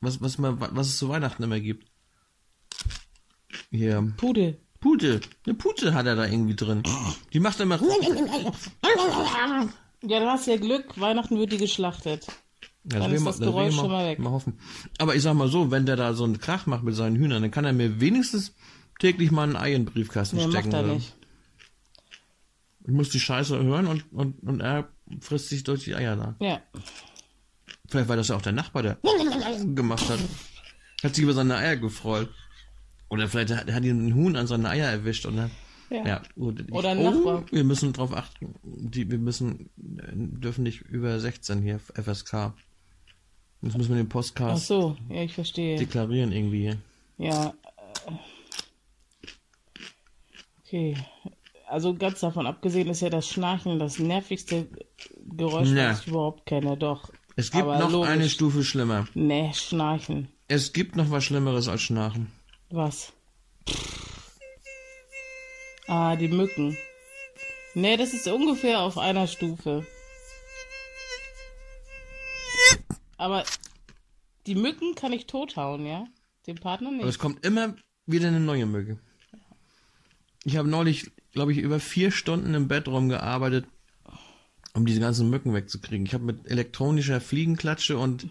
Was, 0.01 0.21
was, 0.21 0.37
man, 0.37 0.59
was 0.59 0.87
es 0.87 0.97
zu 0.97 1.09
Weihnachten 1.09 1.43
immer 1.43 1.59
gibt. 1.59 1.87
Hier, 3.69 4.13
Pudel. 4.17 4.59
Pute. 4.79 5.21
Eine 5.45 5.55
Pute 5.55 5.93
hat 5.93 6.05
er 6.05 6.15
da 6.15 6.25
irgendwie 6.25 6.55
drin. 6.55 6.83
Die 7.33 7.39
macht 7.39 7.59
immer. 7.59 7.79
Ja, 10.07 10.19
du 10.19 10.25
hast 10.27 10.47
ja 10.47 10.57
Glück. 10.57 10.99
Weihnachten 10.99 11.37
wird 11.37 11.51
die 11.51 11.57
geschlachtet. 11.57 12.27
Ja, 12.91 12.99
Dann 12.99 13.11
ist 13.13 13.25
das 13.25 13.37
ich 13.39 13.41
Geräusch 13.45 13.75
mal- 13.75 13.81
schon 13.81 13.91
mal 13.91 14.05
weg. 14.07 14.19
Mal 14.19 14.29
hoffen. 14.31 14.59
Aber 14.99 15.15
ich 15.15 15.21
sag 15.23 15.33
mal 15.33 15.47
so, 15.47 15.71
wenn 15.71 15.85
der 15.85 15.95
da 15.95 16.13
so 16.13 16.23
einen 16.23 16.39
Krach 16.39 16.65
macht 16.67 16.83
mit 16.83 16.93
seinen 16.95 17.15
Hühnern, 17.15 17.41
dann 17.41 17.51
kann 17.51 17.65
er 17.65 17.73
mir 17.73 17.99
wenigstens 17.99 18.53
täglich 18.99 19.31
mal 19.31 19.49
ein 19.49 19.55
Ei 19.55 19.73
in 19.73 19.85
den 19.85 19.91
Briefkasten 19.93 20.35
Nee, 20.37 20.43
stecken. 20.49 20.69
macht 20.69 20.73
er 20.73 20.83
oder- 20.83 20.93
nicht. 20.95 21.13
Ich 22.87 22.93
muss 22.93 23.09
die 23.09 23.19
Scheiße 23.19 23.57
hören 23.63 23.87
und, 23.87 24.05
und, 24.13 24.39
und 24.47 24.59
er 24.61 24.89
frisst 25.21 25.49
sich 25.49 25.63
durch 25.63 25.83
die 25.85 25.95
Eier 25.95 26.15
da. 26.15 26.35
Ja. 26.39 26.61
Vielleicht 27.89 28.07
war 28.09 28.15
das 28.15 28.27
ja 28.27 28.35
auch 28.35 28.41
der 28.43 28.51
Nachbar, 28.51 28.83
der 28.83 28.97
gemacht 29.73 30.07
hat. 30.09 30.19
Hat 31.03 31.15
sich 31.15 31.23
über 31.23 31.33
seine 31.33 31.55
Eier 31.55 31.77
gefreut. 31.77 32.29
Oder 33.09 33.27
vielleicht 33.27 33.51
hat, 33.55 33.71
hat 33.71 33.83
ihn 33.83 34.07
ein 34.07 34.13
Huhn 34.15 34.35
an 34.35 34.45
seine 34.47 34.69
Eier 34.69 34.89
erwischt 34.89 35.25
und 35.25 35.37
dann. 35.37 35.51
Ja. 35.89 36.05
Ja, 36.07 36.21
Oder 36.35 36.89
ein 36.91 37.03
Nachbar. 37.03 37.43
Wir 37.51 37.63
müssen 37.63 37.93
drauf 37.93 38.13
achten. 38.13 38.55
Die, 38.63 39.09
wir 39.09 39.17
müssen, 39.19 39.69
äh, 39.99 40.11
dürfen 40.15 40.63
nicht 40.63 40.81
über 40.81 41.19
16 41.19 41.61
hier, 41.61 41.79
FSK. 41.79 42.53
Das 43.61 43.75
müssen 43.77 43.89
wir 43.89 43.97
den 43.97 44.07
Ach 44.07 44.11
Postcast 44.13 44.67
so, 44.67 44.95
ja, 45.09 45.21
ich 45.23 45.33
verstehe. 45.33 45.77
deklarieren 45.77 46.31
irgendwie 46.31 46.61
hier. 46.61 46.77
Ja. 47.17 47.53
äh, 48.07 48.11
Okay. 50.67 50.97
Also 51.67 51.93
ganz 51.95 52.19
davon 52.19 52.47
abgesehen 52.47 52.87
ist 52.89 53.01
ja 53.01 53.09
das 53.09 53.27
Schnarchen 53.27 53.79
das 53.79 53.99
nervigste 53.99 54.67
Geräusch, 55.35 55.69
Ja. 55.69 55.91
was 55.91 56.01
ich 56.01 56.07
überhaupt 56.07 56.45
kenne. 56.45 56.77
Doch. 56.77 57.11
Es 57.35 57.51
gibt 57.51 57.63
Aber 57.63 57.79
noch 57.79 57.91
logisch. 57.91 58.09
eine 58.09 58.29
Stufe 58.29 58.63
schlimmer. 58.63 59.07
Nee, 59.13 59.51
Schnarchen. 59.53 60.27
Es 60.47 60.73
gibt 60.73 60.95
noch 60.95 61.09
was 61.11 61.23
Schlimmeres 61.23 61.67
als 61.67 61.81
Schnarchen. 61.81 62.27
Was? 62.69 63.13
Ah, 65.87 66.15
die 66.15 66.27
Mücken. 66.27 66.77
Nee, 67.73 67.97
das 67.97 68.13
ist 68.13 68.27
ungefähr 68.27 68.79
auf 68.79 68.97
einer 68.97 69.27
Stufe. 69.27 69.85
Aber 73.17 73.43
die 74.47 74.55
Mücken 74.55 74.95
kann 74.95 75.13
ich 75.13 75.25
tothauen, 75.25 75.85
ja? 75.85 76.05
Den 76.47 76.55
Partner 76.55 76.89
Aber 76.89 76.99
es 77.01 77.05
nicht. 77.05 77.19
kommt 77.19 77.45
immer 77.45 77.75
wieder 78.05 78.27
eine 78.27 78.39
neue 78.39 78.65
Mücke. 78.65 78.99
Ich 80.43 80.57
habe 80.57 80.69
neulich, 80.69 81.11
glaube 81.31 81.51
ich, 81.51 81.57
über 81.57 81.79
vier 81.79 82.11
Stunden 82.11 82.53
im 82.53 82.67
Bett 82.67 82.87
rumgearbeitet, 82.87 83.65
um 84.73 84.85
diese 84.85 84.99
ganzen 84.99 85.29
Mücken 85.29 85.53
wegzukriegen. 85.53 86.05
Ich 86.05 86.13
habe 86.13 86.23
mit 86.25 86.45
elektronischer 86.49 87.19
Fliegenklatsche 87.19 87.97
und 87.97 88.27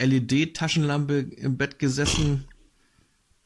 LED-Taschenlampe 0.00 1.18
im 1.18 1.56
Bett 1.56 1.78
gesessen 1.78 2.48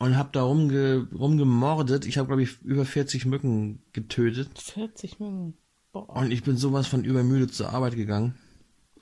und 0.02 0.16
habe 0.16 0.30
da 0.32 0.42
rumge 0.42 1.06
rumgemordet. 1.14 2.06
Ich 2.06 2.18
habe, 2.18 2.26
glaube 2.26 2.42
ich, 2.42 2.61
über 2.62 2.85
40 2.85 3.25
Mücken 3.26 3.82
getötet. 3.92 4.59
40 4.59 5.21
Mücken. 5.21 5.54
Boah, 5.92 6.09
Und 6.16 6.30
ich 6.32 6.42
bin 6.42 6.56
sowas 6.56 6.87
von 6.87 7.04
übermüdet 7.04 7.54
zur 7.54 7.71
Arbeit 7.71 7.94
gegangen. 7.97 8.35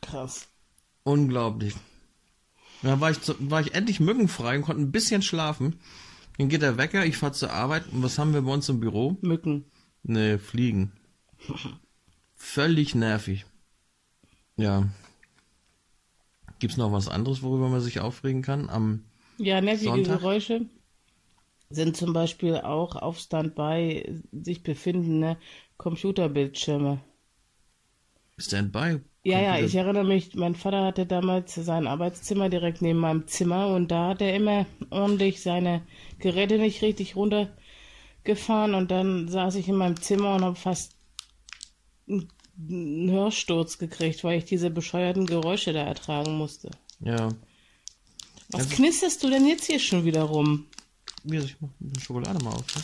krass. 0.03 0.49
Unglaublich. 1.03 1.75
Dann 2.83 3.01
war 3.01 3.11
ich, 3.11 3.21
zu, 3.21 3.35
war 3.51 3.61
ich 3.63 3.75
endlich 3.75 4.01
mückenfrei 4.01 4.57
und 4.57 4.63
konnte 4.65 4.83
ein 4.83 4.93
bisschen 4.93 5.23
schlafen. 5.23 5.77
Dann 6.39 6.49
geht 6.49 6.61
der 6.63 6.77
Wecker, 6.77 7.05
ich 7.07 7.17
fahre 7.17 7.33
zur 7.33 7.51
Arbeit. 7.53 7.85
Und 7.93 8.03
was 8.03 8.19
haben 8.19 8.35
wir 8.35 8.43
bei 8.43 8.53
uns 8.53 8.69
im 8.69 8.81
Büro? 8.81 9.17
Mücken. 9.23 9.65
Ne, 10.03 10.39
Fliegen. 10.39 10.93
Völlig 12.37 12.95
nervig. 12.95 13.47
Ja. 14.57 14.89
Gibt's 16.59 16.77
noch 16.77 16.93
was 16.93 17.09
anderes, 17.09 17.43
worüber 17.43 17.69
man 17.71 17.81
sich 17.81 18.01
aufregen 18.01 18.43
kann? 18.43 18.69
Am 18.69 19.05
Ja, 19.39 19.61
nervige 19.61 19.91
Sonntag? 19.91 20.19
Geräusche 20.21 20.67
sind 21.71 21.97
zum 21.97 22.13
Beispiel 22.13 22.57
auch 22.57 22.97
auf 22.97 23.19
Standby 23.19 24.21
sich 24.33 24.63
befindende 24.63 25.39
Computerbildschirme. 25.77 27.01
Standby? 28.39 29.01
Ja, 29.23 29.39
ja, 29.41 29.59
ich 29.59 29.75
erinnere 29.75 30.05
mich, 30.05 30.35
mein 30.35 30.55
Vater 30.55 30.85
hatte 30.85 31.05
damals 31.07 31.55
sein 31.55 31.87
Arbeitszimmer 31.87 32.49
direkt 32.49 32.81
neben 32.81 32.99
meinem 32.99 33.27
Zimmer 33.29 33.69
und 33.69 33.89
da 33.91 34.09
hat 34.09 34.23
er 34.23 34.35
immer 34.35 34.67
ordentlich 34.89 35.43
seine 35.43 35.83
Geräte 36.19 36.59
nicht 36.59 36.81
richtig 36.83 37.17
runtergefahren 37.17 38.75
und 38.75 38.91
dann 38.91 39.29
saß 39.29 39.57
ich 39.57 39.69
in 39.69 39.77
meinem 39.77 40.01
Zimmer 40.01 40.35
und 40.37 40.43
habe 40.45 40.57
fast 40.57 40.97
einen 42.09 42.29
einen 42.59 43.11
Hörsturz 43.11 43.79
gekriegt, 43.79 44.23
weil 44.23 44.37
ich 44.39 44.45
diese 44.45 44.69
bescheuerten 44.71 45.25
Geräusche 45.25 45.73
da 45.73 45.83
ertragen 45.83 46.37
musste. 46.37 46.71
Ja. 47.01 47.29
Was 48.51 48.63
Also- 48.65 48.77
knisterst 48.77 49.23
du 49.23 49.31
denn 49.31 49.47
jetzt 49.47 49.65
hier 49.67 49.79
schon 49.81 50.05
wieder 50.05 50.25
rum? 50.25 50.67
Also 51.31 51.47
ich 51.47 51.57
mach 51.61 51.69
die 51.79 52.01
Schokolade 52.01 52.43
mal 52.45 52.51
auf. 52.53 52.65
Ne? 52.77 52.83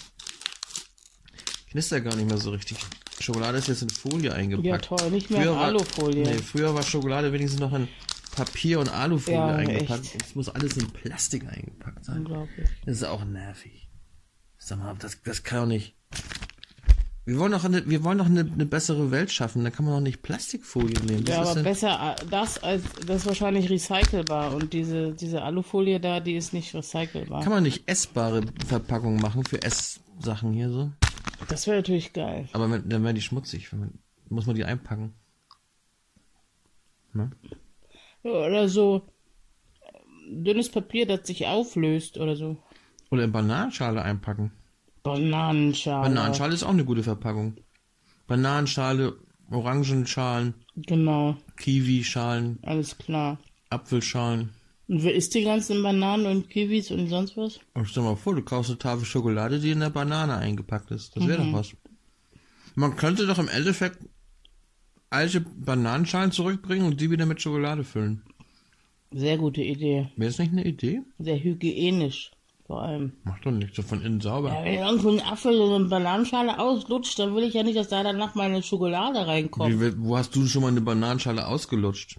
Knistert 1.71 2.05
gar 2.05 2.15
nicht 2.17 2.29
mehr 2.29 2.39
so 2.39 2.51
richtig. 2.51 2.79
Schokolade 3.21 3.59
ist 3.59 3.69
jetzt 3.69 3.83
in 3.83 3.91
Folie 3.91 4.33
eingepackt. 4.35 4.67
Ja, 4.67 4.79
toll, 4.79 5.11
nicht 5.11 5.31
mehr 5.31 5.43
in 5.43 5.49
war- 5.49 5.65
Alufolie. 5.67 6.23
Nee, 6.23 6.39
früher 6.39 6.75
war 6.75 6.83
Schokolade 6.83 7.33
wenigstens 7.33 7.61
noch 7.61 7.73
in 7.73 7.89
Papier 8.33 8.79
und 8.81 8.89
Alufolie 8.91 9.39
Ja, 9.39 9.47
eingepackt. 9.57 10.05
echt. 10.05 10.15
Jetzt 10.15 10.37
muss 10.37 10.49
alles 10.49 10.77
in 10.77 10.91
Plastik 10.91 11.47
eingepackt 11.49 12.05
sein. 12.05 12.19
Unglaublich. 12.19 12.69
Das 12.85 12.97
ist 12.97 13.05
auch 13.05 13.25
nervig. 13.25 13.89
Sag 14.59 14.79
mal, 14.79 14.95
das, 14.99 15.21
das 15.23 15.43
kann 15.43 15.61
doch 15.61 15.67
nicht. 15.67 15.95
Wir 17.27 17.39
wollen 17.41 17.51
doch 17.53 17.65
eine, 17.65 17.85
wir 17.91 18.05
wollen 18.05 18.19
doch 18.19 18.27
eine, 18.27 18.41
eine 18.51 18.67
bessere 18.67 19.11
Welt 19.11 19.33
schaffen. 19.33 19.65
Da 19.65 19.71
kann 19.71 19.85
man 19.85 19.95
doch 19.95 20.01
nicht 20.01 20.23
Plastikfolie 20.23 20.95
nehmen. 21.05 21.25
Das 21.25 21.35
Ja, 21.35 21.43
aber 21.43 21.55
denn- 21.55 21.65
besser 21.65 22.17
das 22.31 22.63
als 22.63 22.85
das 23.07 23.17
ist 23.23 23.27
wahrscheinlich 23.27 23.69
recycelbar 23.69 24.55
und 24.55 24.73
diese 24.73 25.13
diese 25.13 25.43
Alufolie 25.43 25.99
da, 25.99 26.21
die 26.21 26.37
ist 26.37 26.53
nicht 26.53 26.73
recycelbar. 26.75 27.43
kann 27.43 27.53
man 27.53 27.65
nicht 27.65 27.89
essbare 27.91 28.43
Verpackungen 28.69 29.21
machen 29.21 29.45
für 29.45 29.61
Esssachen 29.61 30.53
hier 30.53 30.71
so? 30.71 30.93
Das 31.49 31.67
wäre 31.67 31.79
natürlich 31.79 32.13
geil. 32.13 32.49
Aber 32.53 32.71
wenn- 32.71 32.89
dann 32.89 33.03
werden 33.03 33.17
die 33.17 33.23
schmutzig. 33.23 33.73
Wenn 33.73 33.81
man, 33.81 33.99
muss 34.29 34.47
man 34.47 34.55
die 34.55 34.65
einpacken. 34.65 35.13
Ne? 37.13 37.31
Ja, 38.23 38.31
Oder 38.31 38.69
so 38.69 39.03
ähm, 39.83 40.45
dünnes 40.45 40.71
Papier, 40.71 41.07
das 41.07 41.27
sich 41.27 41.47
auflöst 41.47 42.19
oder 42.19 42.37
so. 42.37 42.57
Oder 43.11 43.25
in 43.25 43.33
Bananenschale 43.33 44.01
einpacken. 44.03 44.53
Bananenschale. 45.07 46.09
Bananenschale 46.09 46.55
ist 46.55 46.63
auch 46.63 46.71
eine 46.71 46.85
gute 46.85 47.03
Verpackung. 47.03 47.57
Bananenschale, 48.27 49.17
Orangenschalen, 49.51 50.55
Genau, 50.77 51.37
Kiwischalen, 51.57 52.59
alles 52.63 52.99
klar. 52.99 53.39
Apfelschalen. 53.71 54.51
Und 54.89 55.03
wer 55.03 55.15
isst 55.15 55.35
die 55.35 55.43
ganzen 55.45 55.83
Bananen 55.83 56.27
und 56.27 56.51
Kiwis 56.51 56.91
und 56.91 57.09
sonst 57.09 57.37
was? 57.37 57.61
Und 57.75 57.89
stell 57.89 58.03
mal 58.03 58.17
vor, 58.17 58.35
du 58.35 58.43
kaufst 58.43 58.71
eine 58.71 58.79
Tafel 58.79 59.05
Schokolade, 59.05 59.59
die 59.59 59.71
in 59.71 59.81
der 59.81 59.91
Banane 59.91 60.37
eingepackt 60.37 60.91
ist. 60.91 61.17
Das 61.17 61.27
wäre 61.27 61.43
Mhm. 61.43 61.53
doch 61.53 61.59
was. 61.61 61.73
Man 62.75 62.95
könnte 62.97 63.27
doch 63.27 63.39
im 63.39 63.49
Endeffekt 63.49 63.99
alte 65.11 65.41
Bananenschalen 65.41 66.31
zurückbringen 66.33 66.87
und 66.87 67.01
die 67.01 67.11
wieder 67.11 67.27
mit 67.27 67.41
Schokolade 67.41 67.85
füllen. 67.85 68.23
Sehr 69.13 69.39
gute 69.39 69.63
Idee. 69.63 70.09
Wäre 70.17 70.31
das 70.31 70.39
nicht 70.39 70.53
eine 70.53 70.65
Idee? 70.67 71.01
Sehr 71.19 71.43
hygienisch. 71.43 72.33
Vor 72.67 72.83
allem. 72.83 73.13
Macht 73.25 73.47
doch 73.47 73.53
nicht 73.53 73.75
so 73.77 73.83
von 73.83 74.03
innen 74.03 74.21
sauber. 74.21 74.49
Ja, 74.53 74.65
wenn 74.65 74.75
irgendwo 74.75 75.11
ein 75.11 75.21
Apfel 75.21 75.55
in 75.55 75.73
eine 75.73 75.85
Bananenschale 75.85 76.59
auslutscht, 76.59 77.17
dann 77.19 77.35
will 77.37 77.45
ich 77.45 77.55
ja 77.55 77.63
nicht, 77.63 77.77
dass 77.79 77.89
da 77.89 78.03
danach 78.03 78.35
meine 78.35 78.61
Schokolade 78.63 79.25
reinkommt. 79.27 79.81
Wie, 79.81 79.93
wo 79.99 80.17
hast 80.17 80.35
du 80.35 80.47
schon 80.47 80.63
mal 80.63 80.69
eine 80.69 80.81
Bananenschale 80.81 81.47
ausgelutscht? 81.47 82.19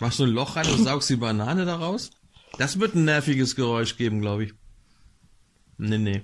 Machst 0.00 0.18
du 0.18 0.24
ein 0.24 0.30
Loch 0.30 0.56
rein 0.56 0.66
und 0.70 0.84
saugst 0.84 1.08
die 1.08 1.16
Banane 1.16 1.64
daraus? 1.64 2.10
Das 2.58 2.78
wird 2.78 2.94
ein 2.94 3.04
nerviges 3.06 3.56
Geräusch 3.56 3.96
geben, 3.96 4.20
glaube 4.20 4.44
ich. 4.44 4.52
Nee, 5.78 5.98
nee. 5.98 6.22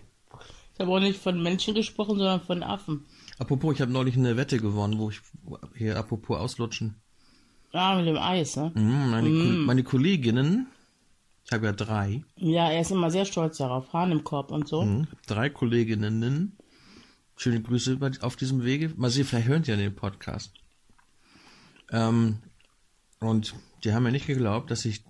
Ich 0.75 0.81
habe 0.81 0.91
auch 0.91 1.01
nicht 1.01 1.21
von 1.21 1.43
Menschen 1.43 1.75
gesprochen, 1.75 2.19
sondern 2.19 2.41
von 2.43 2.63
Affen. 2.63 3.05
Apropos, 3.39 3.75
ich 3.75 3.81
habe 3.81 3.93
neulich 3.93 4.17
eine 4.17 4.37
Wette 4.37 4.59
gewonnen, 4.59 4.99
wo 4.99 5.11
ich 5.11 5.21
hier 5.75 5.97
apropos 5.97 6.39
auslutschen. 6.39 6.97
Ah, 7.73 7.97
mit 7.97 8.07
dem 8.07 8.19
Eis, 8.19 8.57
ne? 8.57 8.73
Mhm, 8.75 9.11
meine, 9.11 9.31
Ko- 9.31 9.65
meine 9.67 9.83
Kolleginnen, 9.85 10.67
ich 11.45 11.53
habe 11.53 11.67
ja 11.67 11.73
drei, 11.73 12.25
Ja, 12.37 12.71
er 12.71 12.81
ist 12.81 12.91
immer 12.91 13.11
sehr 13.11 13.25
stolz 13.25 13.59
darauf. 13.59 13.93
Hahn 13.93 14.13
im 14.13 14.25
Korb 14.25 14.51
und 14.51 14.69
so. 14.69 14.83
mhm, 14.85 15.09
drei 15.27 15.51
Kolleginnen. 15.51 16.57
Schöne 17.37 17.61
Grüße 17.63 17.99
auf 18.21 18.37
diesem 18.37 18.63
Wege. 18.65 18.93
Mal 18.97 19.11
sehen, 19.11 19.25
vielleicht 19.25 19.49
hören 19.49 19.63
die 19.63 19.71
ja 19.71 19.77
den 19.77 19.95
Podcast. 19.97 20.53
Ähm, 21.91 22.39
und 23.21 23.55
die 23.85 23.93
haben 23.93 24.03
mir 24.05 24.13
nicht 24.13 24.27
geglaubt, 24.27 24.71
dass 24.71 24.85
ich 24.85 25.05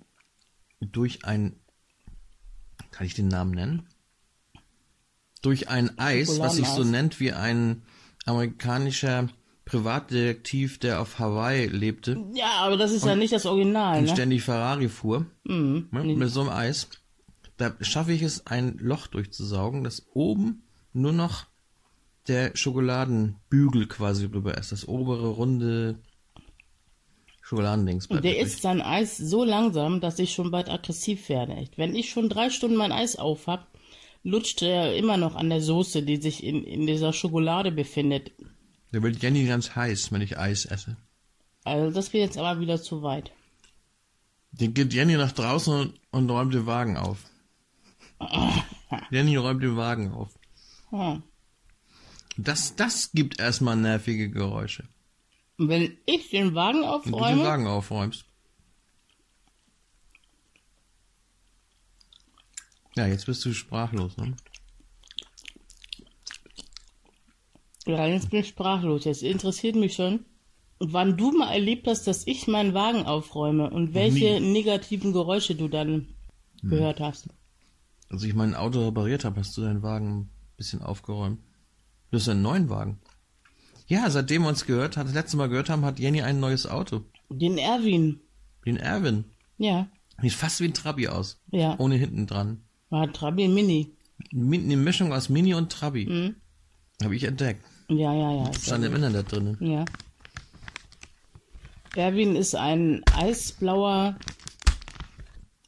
durch 0.81 1.25
ein, 1.25 1.57
kann 2.91 3.07
ich 3.07 3.15
den 3.15 3.29
Namen 3.29 3.53
nennen? 3.53 3.89
Durch 5.43 5.69
ein 5.69 5.99
Eis, 5.99 6.39
was 6.39 6.57
sich 6.57 6.67
so 6.69 6.85
nennt 6.85 7.19
wie 7.21 7.33
ein 7.33 7.83
amerikanischer 8.25 9.29
Privatdetektiv, 9.65 10.79
der 10.79 11.01
auf 11.01 11.19
Hawaii 11.19 11.67
lebte 11.67 12.23
Ja, 12.35 12.59
aber 12.61 12.77
das 12.77 12.91
ist 12.93 13.07
ja 13.07 13.15
nicht 13.15 13.33
das 13.33 13.47
Original, 13.47 13.99
und 13.99 14.05
ne? 14.07 14.11
ständig 14.11 14.43
Ferrari 14.43 14.89
fuhr, 14.89 15.27
Mhm. 15.45 15.89
ne, 15.91 16.05
mit 16.05 16.31
so 16.31 16.41
einem 16.41 16.51
Eis, 16.51 16.89
da 17.59 17.75
schaffe 17.81 18.13
ich 18.13 18.23
es, 18.23 18.47
ein 18.47 18.79
Loch 18.79 19.07
durchzusaugen, 19.07 19.85
dass 19.85 20.07
oben 20.15 20.65
nur 20.93 21.13
noch 21.13 21.47
der 22.29 22.57
Schokoladenbügel 22.57 23.87
quasi 23.87 24.31
drüber 24.31 24.57
ist. 24.59 24.73
Das 24.73 24.87
obere, 24.87 25.29
runde 25.29 25.99
Schokoladendings 27.43 28.07
Und 28.07 28.25
der 28.25 28.39
isst 28.39 28.63
sein 28.63 28.81
Eis 28.81 29.17
so 29.17 29.45
langsam, 29.45 30.01
dass 30.01 30.19
ich 30.19 30.33
schon 30.33 30.51
bald 30.51 30.71
aggressiv 30.71 31.29
werde. 31.29 31.55
Echt. 31.55 31.77
Wenn 31.79 31.95
ich 31.97 32.11
schon 32.11 32.29
drei 32.29 32.51
Stunden 32.51 32.77
mein 32.77 32.93
Eis 32.93 33.17
auf 33.17 33.47
hab, 33.49 33.67
lutscht 34.23 34.63
er 34.63 34.95
immer 34.97 35.17
noch 35.17 35.35
an 35.35 35.51
der 35.51 35.61
Soße, 35.61 36.03
die 36.05 36.17
sich 36.17 36.45
in, 36.45 36.63
in 36.65 36.87
dieser 36.87 37.13
Schokolade 37.13 37.73
befindet. 37.73 38.31
Der 38.93 39.03
wird 39.03 39.23
Jenny 39.23 39.47
ganz 39.47 39.75
heiß, 39.75 40.13
wenn 40.13 40.21
ich 40.21 40.39
Eis 40.39 40.67
esse. 40.67 40.97
Also 41.65 41.95
das 41.95 42.11
geht 42.11 42.21
jetzt 42.21 42.39
aber 42.39 42.61
wieder 42.61 42.81
zu 42.81 43.03
weit. 43.03 43.33
Den 44.53 44.75
geht 44.75 44.93
Jenny 44.93 45.17
nach 45.17 45.33
draußen 45.33 45.73
und, 45.73 46.01
und 46.11 46.31
räumt 46.31 46.53
den 46.53 46.67
Wagen 46.67 46.97
auf. 46.97 47.25
Jenny 49.11 49.37
räumt 49.37 49.63
den 49.63 49.77
Wagen 49.77 50.13
auf. 50.13 50.31
Hm. 50.91 51.23
Das, 52.37 52.77
das 52.77 53.13
gibt 53.13 53.41
erstmal 53.41 53.77
nervige 53.77 54.31
Geräusche. 54.31 54.85
Und 55.59 55.69
wenn 55.69 55.97
ich 56.07 56.31
den 56.31 56.55
Wagen 56.55 56.83
Wenn 56.83 56.89
du 56.89 57.03
den 57.03 57.15
aufräume, 57.15 57.45
Wagen 57.45 57.67
aufräumst. 57.67 58.25
Ja, 62.95 63.07
jetzt 63.07 63.25
bist 63.27 63.45
du 63.45 63.55
sprachlos, 63.55 64.17
ne? 64.19 64.37
Ja, 67.87 68.07
jetzt 68.07 68.31
bin 68.31 68.41
ich 68.41 68.49
sprachlos. 68.49 69.05
Jetzt 69.05 69.23
interessiert 69.23 69.77
mich 69.77 69.95
schon, 69.95 70.25
wann 70.79 71.17
du 71.17 71.33
mal 71.33 71.53
erlebt 71.53 71.87
hast, 71.87 72.07
dass 72.07 72.27
ich 72.27 72.47
meinen 72.49 72.75
Wagen 72.75 73.05
aufräume 73.07 73.71
und 73.71 73.95
welche 73.95 74.41
negativen 74.41 75.13
Geräusche 75.13 75.55
du 75.55 75.69
dann 75.69 76.09
gehört 76.63 77.01
hast. 77.01 77.29
Als 78.09 78.23
ich 78.25 78.35
mein 78.35 78.55
Auto 78.55 78.85
repariert 78.87 79.25
habe, 79.25 79.41
hast 79.41 79.57
du 79.57 79.63
deinen 79.63 79.83
Wagen 79.83 80.21
ein 80.21 80.31
bisschen 80.57 80.83
aufgeräumt. 80.83 81.41
Du 82.11 82.19
hast 82.19 82.29
einen 82.29 82.43
neuen 82.43 82.69
Wagen. 82.69 82.99
Ja, 83.87 84.09
seitdem 84.11 84.43
wir 84.43 84.49
uns 84.49 84.65
gehört, 84.67 84.97
hat 84.97 85.07
das 85.07 85.15
letzte 85.15 85.37
Mal 85.37 85.49
gehört 85.49 85.69
haben, 85.71 85.85
hat 85.85 85.99
Jenny 85.99 86.23
ein 86.23 86.39
neues 86.41 86.67
Auto. 86.67 87.03
Den 87.31 87.59
Erwin. 87.59 88.21
Den 88.67 88.77
Erwin. 88.77 89.25
Ja, 89.59 89.89
Sieht 90.21 90.35
fast 90.35 90.61
wie 90.61 90.67
ein 90.67 90.75
Trabi 90.75 91.09
aus. 91.09 91.41
ja. 91.51 91.75
Ohne 91.79 91.97
hinten 91.97 92.27
dran. 92.27 92.61
War 92.91 93.11
Trabi 93.13 93.49
Mini. 93.49 93.91
Mi- 94.31 94.63
Eine 94.63 94.77
Mischung 94.77 95.13
aus 95.13 95.29
Mini 95.31 95.55
und 95.55 95.73
Trabi. 95.73 96.07
Mhm. 96.07 96.37
Habe 97.03 97.17
ich 97.17 97.25
entdeckt. 97.25 97.65
Ja, 97.97 98.13
ja, 98.15 98.33
ja. 98.33 98.49
Ist 98.49 98.67
Stand 98.67 98.85
im 98.85 98.95
Internet 98.95 99.31
drinnen. 99.31 99.57
Ja. 99.61 99.85
Erwin 101.95 102.37
ist 102.37 102.55
ein 102.55 103.03
eisblauer, 103.15 104.17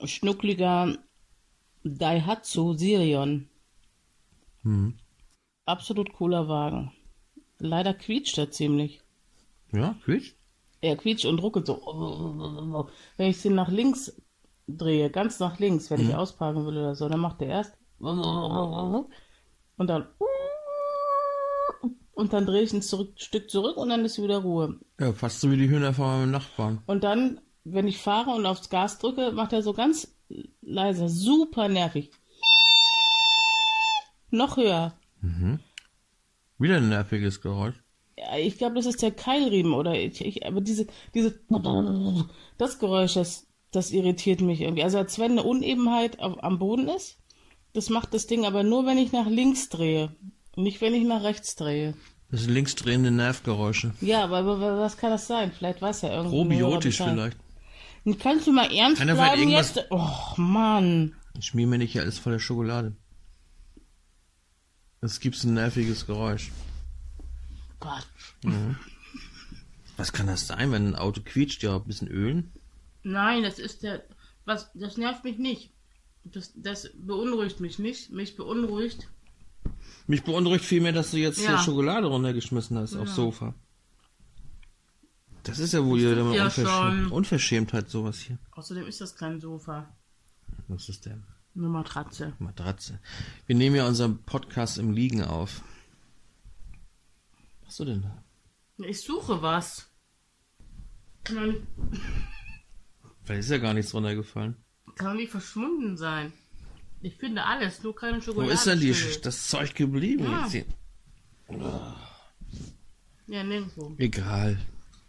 schnuckliger 0.04 0.96
Daihatsu 1.84 2.74
Sirion. 2.74 3.48
Hm. 4.62 4.94
Absolut 5.66 6.12
cooler 6.14 6.48
Wagen. 6.48 6.92
Leider 7.58 7.94
quietscht 7.94 8.38
er 8.38 8.50
ziemlich. 8.50 9.02
Ja, 9.72 9.96
quietscht. 10.04 10.36
Er 10.80 10.96
quietscht 10.96 11.26
und 11.26 11.38
ruckelt 11.40 11.66
so. 11.66 12.88
Wenn 13.16 13.30
ich 13.30 13.40
den 13.42 13.54
nach 13.54 13.68
links 13.68 14.20
drehe, 14.66 15.10
ganz 15.10 15.40
nach 15.40 15.58
links, 15.58 15.90
wenn 15.90 16.00
ich 16.00 16.14
ausparken 16.14 16.66
will 16.66 16.78
oder 16.78 16.94
so, 16.94 17.08
dann 17.08 17.20
macht 17.20 17.42
er 17.42 17.48
erst 17.48 17.76
und 17.98 19.08
dann 19.78 20.06
und 22.14 22.32
dann 22.32 22.46
drehe 22.46 22.62
ich 22.62 22.72
ein 22.72 22.82
zurück, 22.82 23.12
Stück 23.16 23.50
zurück 23.50 23.76
und 23.76 23.88
dann 23.88 24.04
ist 24.04 24.22
wieder 24.22 24.38
Ruhe. 24.38 24.78
Ja, 24.98 25.12
fast 25.12 25.40
so 25.40 25.50
wie 25.50 25.56
die 25.56 25.68
Hühner 25.68 25.92
von 25.92 26.06
meinem 26.06 26.30
Nachbarn. 26.30 26.82
Und 26.86 27.04
dann, 27.04 27.40
wenn 27.64 27.88
ich 27.88 27.98
fahre 27.98 28.30
und 28.30 28.46
aufs 28.46 28.70
Gas 28.70 28.98
drücke, 28.98 29.32
macht 29.32 29.52
er 29.52 29.62
so 29.62 29.72
ganz 29.72 30.16
leise, 30.62 31.08
super 31.08 31.68
nervig. 31.68 32.10
Noch 34.30 34.56
höher. 34.56 34.94
Wieder 36.58 36.76
ein 36.76 36.88
nerviges 36.88 37.40
Geräusch. 37.40 37.76
Ja, 38.16 38.36
ich 38.36 38.58
glaube, 38.58 38.76
das 38.76 38.86
ist 38.86 39.02
der 39.02 39.10
Keilriemen 39.10 39.72
oder 39.72 39.94
ich, 39.94 40.24
ich 40.24 40.46
aber 40.46 40.60
diese, 40.60 40.86
diese, 41.14 41.40
das 42.58 42.78
Geräusch, 42.78 43.14
das, 43.14 43.48
das 43.70 43.90
irritiert 43.90 44.40
mich 44.40 44.60
irgendwie. 44.60 44.84
Also 44.84 44.98
als 44.98 45.18
wenn 45.18 45.32
eine 45.32 45.42
Unebenheit 45.42 46.20
auf, 46.20 46.42
am 46.42 46.58
Boden 46.58 46.88
ist, 46.88 47.18
das 47.72 47.90
macht 47.90 48.14
das 48.14 48.28
Ding 48.28 48.44
aber 48.44 48.62
nur, 48.62 48.86
wenn 48.86 48.98
ich 48.98 49.12
nach 49.12 49.26
links 49.26 49.68
drehe. 49.68 50.14
Nicht, 50.56 50.80
wenn 50.80 50.94
ich 50.94 51.04
nach 51.04 51.22
rechts 51.22 51.56
drehe. 51.56 51.94
Das 52.30 52.42
sind 52.42 52.52
linksdrehende 52.54 53.10
Nervgeräusche. 53.10 53.92
Ja, 54.00 54.24
aber, 54.24 54.38
aber 54.38 54.78
was 54.78 54.96
kann 54.96 55.10
das 55.10 55.26
sein? 55.26 55.52
Vielleicht 55.52 55.80
weiß 55.82 56.02
ja 56.02 56.12
irgendwo. 56.14 56.42
Probiotisch 56.42 56.96
vielleicht. 56.98 57.36
Kannst 58.20 58.46
du 58.46 58.52
mal 58.52 58.70
ernst 58.72 58.98
Kann 58.98 59.08
er 59.08 59.14
bleiben 59.14 59.40
irgendwas- 59.42 59.74
jetzt? 59.76 59.86
Oh, 59.90 60.08
Mann. 60.36 61.14
Ich 61.38 61.46
schmier 61.46 61.66
mir 61.66 61.78
nicht 61.78 61.98
alles 61.98 62.18
voller 62.18 62.38
Schokolade. 62.38 62.96
Es 65.00 65.20
gibt 65.20 65.42
ein 65.44 65.54
nerviges 65.54 66.06
Geräusch. 66.06 66.50
Gott. 67.80 68.06
Was 69.96 70.12
kann 70.12 70.26
das 70.26 70.46
sein, 70.46 70.72
wenn 70.72 70.88
ein 70.88 70.96
Auto 70.96 71.20
quietscht? 71.24 71.62
Ja, 71.62 71.76
ein 71.76 71.84
bisschen 71.84 72.08
ölen? 72.08 72.52
Nein, 73.02 73.42
das 73.42 73.58
ist 73.58 73.82
der. 73.82 74.02
Was, 74.44 74.70
das 74.74 74.96
nervt 74.96 75.24
mich 75.24 75.38
nicht. 75.38 75.72
Das, 76.24 76.52
das 76.56 76.90
beunruhigt 76.94 77.60
mich 77.60 77.78
nicht. 77.78 78.10
Mich 78.10 78.36
beunruhigt. 78.36 79.08
Mich 80.06 80.22
beunruhigt 80.22 80.64
vielmehr, 80.64 80.92
dass 80.92 81.10
du 81.12 81.16
jetzt 81.18 81.40
Ja. 81.42 81.50
hier 81.50 81.58
Schokolade 81.58 82.06
runtergeschmissen 82.06 82.76
hast 82.78 82.94
aufs 82.96 83.14
Sofa. 83.14 83.54
Das 85.44 85.58
ist 85.58 85.72
ja 85.74 85.84
wohl 85.84 85.98
eine 85.98 86.34
ja 86.34 86.44
Unverschäm 86.44 86.66
schon. 86.66 87.12
Unverschämtheit, 87.12 87.90
sowas 87.90 88.18
hier. 88.18 88.38
Außerdem 88.52 88.86
ist 88.86 89.00
das 89.00 89.14
kein 89.16 89.40
Sofa. 89.40 89.94
Was 90.68 90.88
ist 90.88 91.04
der? 91.06 91.18
Eine 91.56 91.68
Matratze. 91.68 92.32
Matratze. 92.38 92.98
Wir 93.46 93.54
nehmen 93.56 93.76
ja 93.76 93.86
unseren 93.86 94.18
Podcast 94.24 94.78
im 94.78 94.92
Liegen 94.92 95.22
auf. 95.22 95.62
Was 97.60 97.68
hast 97.68 97.80
du 97.80 97.84
denn 97.84 98.02
da? 98.02 98.24
Ich 98.84 99.02
suche 99.02 99.40
was. 99.42 99.88
Nicht, 101.30 101.62
Vielleicht 103.22 103.40
ist 103.40 103.50
ja 103.50 103.58
gar 103.58 103.72
nichts 103.74 103.94
runtergefallen. 103.94 104.56
kann 104.96 105.16
nicht 105.16 105.30
verschwunden 105.30 105.96
sein. 105.96 106.32
Ich 107.04 107.16
finde 107.16 107.44
alles, 107.44 107.82
nur 107.82 107.94
keine 107.94 108.16
Wo 108.16 108.22
Schokolade. 108.22 108.52
ist 108.54 108.66
denn 108.66 108.80
die, 108.80 108.94
das 109.22 109.46
Zeug 109.48 109.74
geblieben? 109.74 110.24
Ja. 110.24 110.48
Hier? 110.48 110.64
Ja, 113.26 113.44
nirgendwo. 113.44 113.94
Egal. 113.98 114.58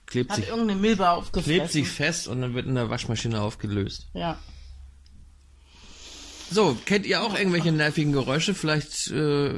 Klebt 0.06 0.32
Hat 0.32 0.36
sich, 0.36 0.50
irgendeine 0.50 0.78
Milbe 0.78 1.10
aufgefressen. 1.10 1.54
klebt 1.54 1.72
sich 1.72 1.88
fest 1.88 2.28
und 2.28 2.42
dann 2.42 2.54
wird 2.54 2.66
in 2.68 2.76
der 2.76 2.90
Waschmaschine 2.90 3.40
aufgelöst. 3.40 4.10
Ja. 4.14 4.38
So, 6.52 6.78
kennt 6.86 7.06
ihr 7.06 7.24
auch 7.24 7.38
irgendwelche 7.38 7.72
nervigen 7.72 8.12
Geräusche? 8.12 8.54
Vielleicht 8.54 9.10
äh, 9.12 9.54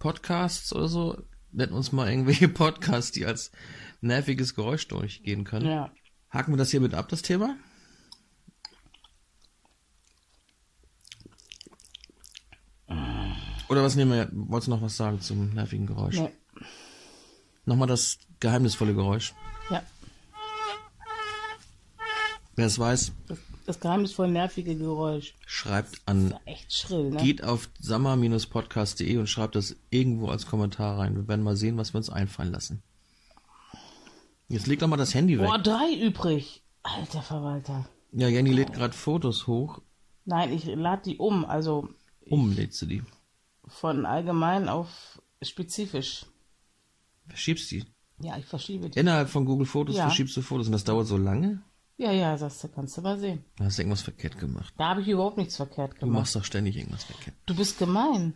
Podcasts 0.00 0.72
oder 0.72 0.88
so? 0.88 1.22
Nennt 1.52 1.70
uns 1.70 1.92
mal 1.92 2.10
irgendwelche 2.10 2.48
Podcasts, 2.48 3.12
die 3.12 3.26
als 3.26 3.52
nerviges 4.00 4.56
Geräusch 4.56 4.88
durchgehen 4.88 5.44
können. 5.44 5.66
Ja. 5.66 5.92
Haken 6.30 6.52
wir 6.52 6.56
das 6.58 6.72
hiermit 6.72 6.94
ab, 6.94 7.08
das 7.08 7.22
Thema? 7.22 7.56
Oder 13.70 13.84
was 13.84 13.94
nehmen 13.94 14.10
wir? 14.10 14.28
Wolltest 14.32 14.66
du 14.66 14.72
noch 14.72 14.82
was 14.82 14.96
sagen 14.96 15.20
zum 15.20 15.54
nervigen 15.54 15.86
Geräusch? 15.86 16.16
Nee. 16.18 16.30
Nochmal 17.64 17.86
das 17.86 18.18
geheimnisvolle 18.40 18.94
Geräusch. 18.94 19.32
Ja. 19.70 19.80
Wer 22.56 22.66
es 22.66 22.78
weiß, 22.80 23.12
Das, 23.28 23.38
das 23.66 23.78
geheimnisvoll 23.78 24.28
nervige 24.28 24.74
Geräusch. 24.76 25.34
schreibt 25.46 26.00
an 26.06 26.34
Echt 26.46 26.72
schrill, 26.72 27.10
ne? 27.10 27.22
Geht 27.22 27.44
auf 27.44 27.70
sammer-podcast.de 27.78 29.16
und 29.18 29.28
schreibt 29.28 29.54
das 29.54 29.76
irgendwo 29.90 30.28
als 30.28 30.46
Kommentar 30.46 30.98
rein. 30.98 31.14
Wir 31.14 31.28
werden 31.28 31.44
mal 31.44 31.56
sehen, 31.56 31.76
was 31.76 31.94
wir 31.94 31.98
uns 31.98 32.10
einfallen 32.10 32.50
lassen. 32.50 32.82
Jetzt 34.48 34.66
leg 34.66 34.80
doch 34.80 34.88
mal 34.88 34.96
das 34.96 35.14
Handy 35.14 35.38
weg. 35.38 35.46
Boah, 35.46 35.58
drei 35.58 35.94
übrig. 35.94 36.64
Alter 36.82 37.22
Verwalter. 37.22 37.88
Ja, 38.10 38.26
Jenny 38.26 38.50
lädt 38.52 38.72
gerade 38.72 38.94
Fotos 38.94 39.46
hoch. 39.46 39.80
Nein, 40.24 40.52
ich 40.52 40.64
lade 40.64 41.02
die 41.04 41.18
um. 41.18 41.44
Also 41.44 41.88
Um 42.28 42.52
lädst 42.52 42.82
du 42.82 42.86
die. 42.86 43.02
Von 43.70 44.06
allgemein 44.06 44.68
auf 44.68 45.20
spezifisch. 45.42 46.26
Verschiebst 47.28 47.70
die. 47.70 47.84
Ja, 48.20 48.36
ich 48.36 48.44
verschiebe 48.46 48.90
die. 48.90 48.98
Innerhalb 48.98 49.28
von 49.30 49.44
Google 49.44 49.66
Fotos 49.66 49.96
Ja. 49.96 50.02
verschiebst 50.04 50.36
du 50.36 50.42
Fotos 50.42 50.66
und 50.66 50.72
das 50.72 50.84
dauert 50.84 51.06
so 51.06 51.16
lange? 51.16 51.62
Ja, 51.96 52.12
ja, 52.12 52.36
sagst 52.38 52.64
du, 52.64 52.68
kannst 52.68 52.96
du 52.96 53.02
mal 53.02 53.18
sehen. 53.18 53.44
Da 53.56 53.64
hast 53.66 53.78
du 53.78 53.82
irgendwas 53.82 54.02
verkehrt 54.02 54.38
gemacht. 54.38 54.72
Da 54.78 54.88
habe 54.90 55.02
ich 55.02 55.08
überhaupt 55.08 55.36
nichts 55.36 55.56
verkehrt 55.56 55.94
Du 55.94 56.00
gemacht. 56.00 56.20
machst 56.20 56.36
doch 56.36 56.44
ständig 56.44 56.76
irgendwas 56.76 57.04
verkehrt. 57.04 57.36
Du 57.46 57.54
bist 57.54 57.78
gemein. 57.78 58.34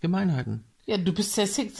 Gemeinheiten. 0.00 0.64
Ja, 0.86 0.98
du 0.98 1.12
bist 1.12 1.32
sehr 1.32 1.46
sex- 1.46 1.78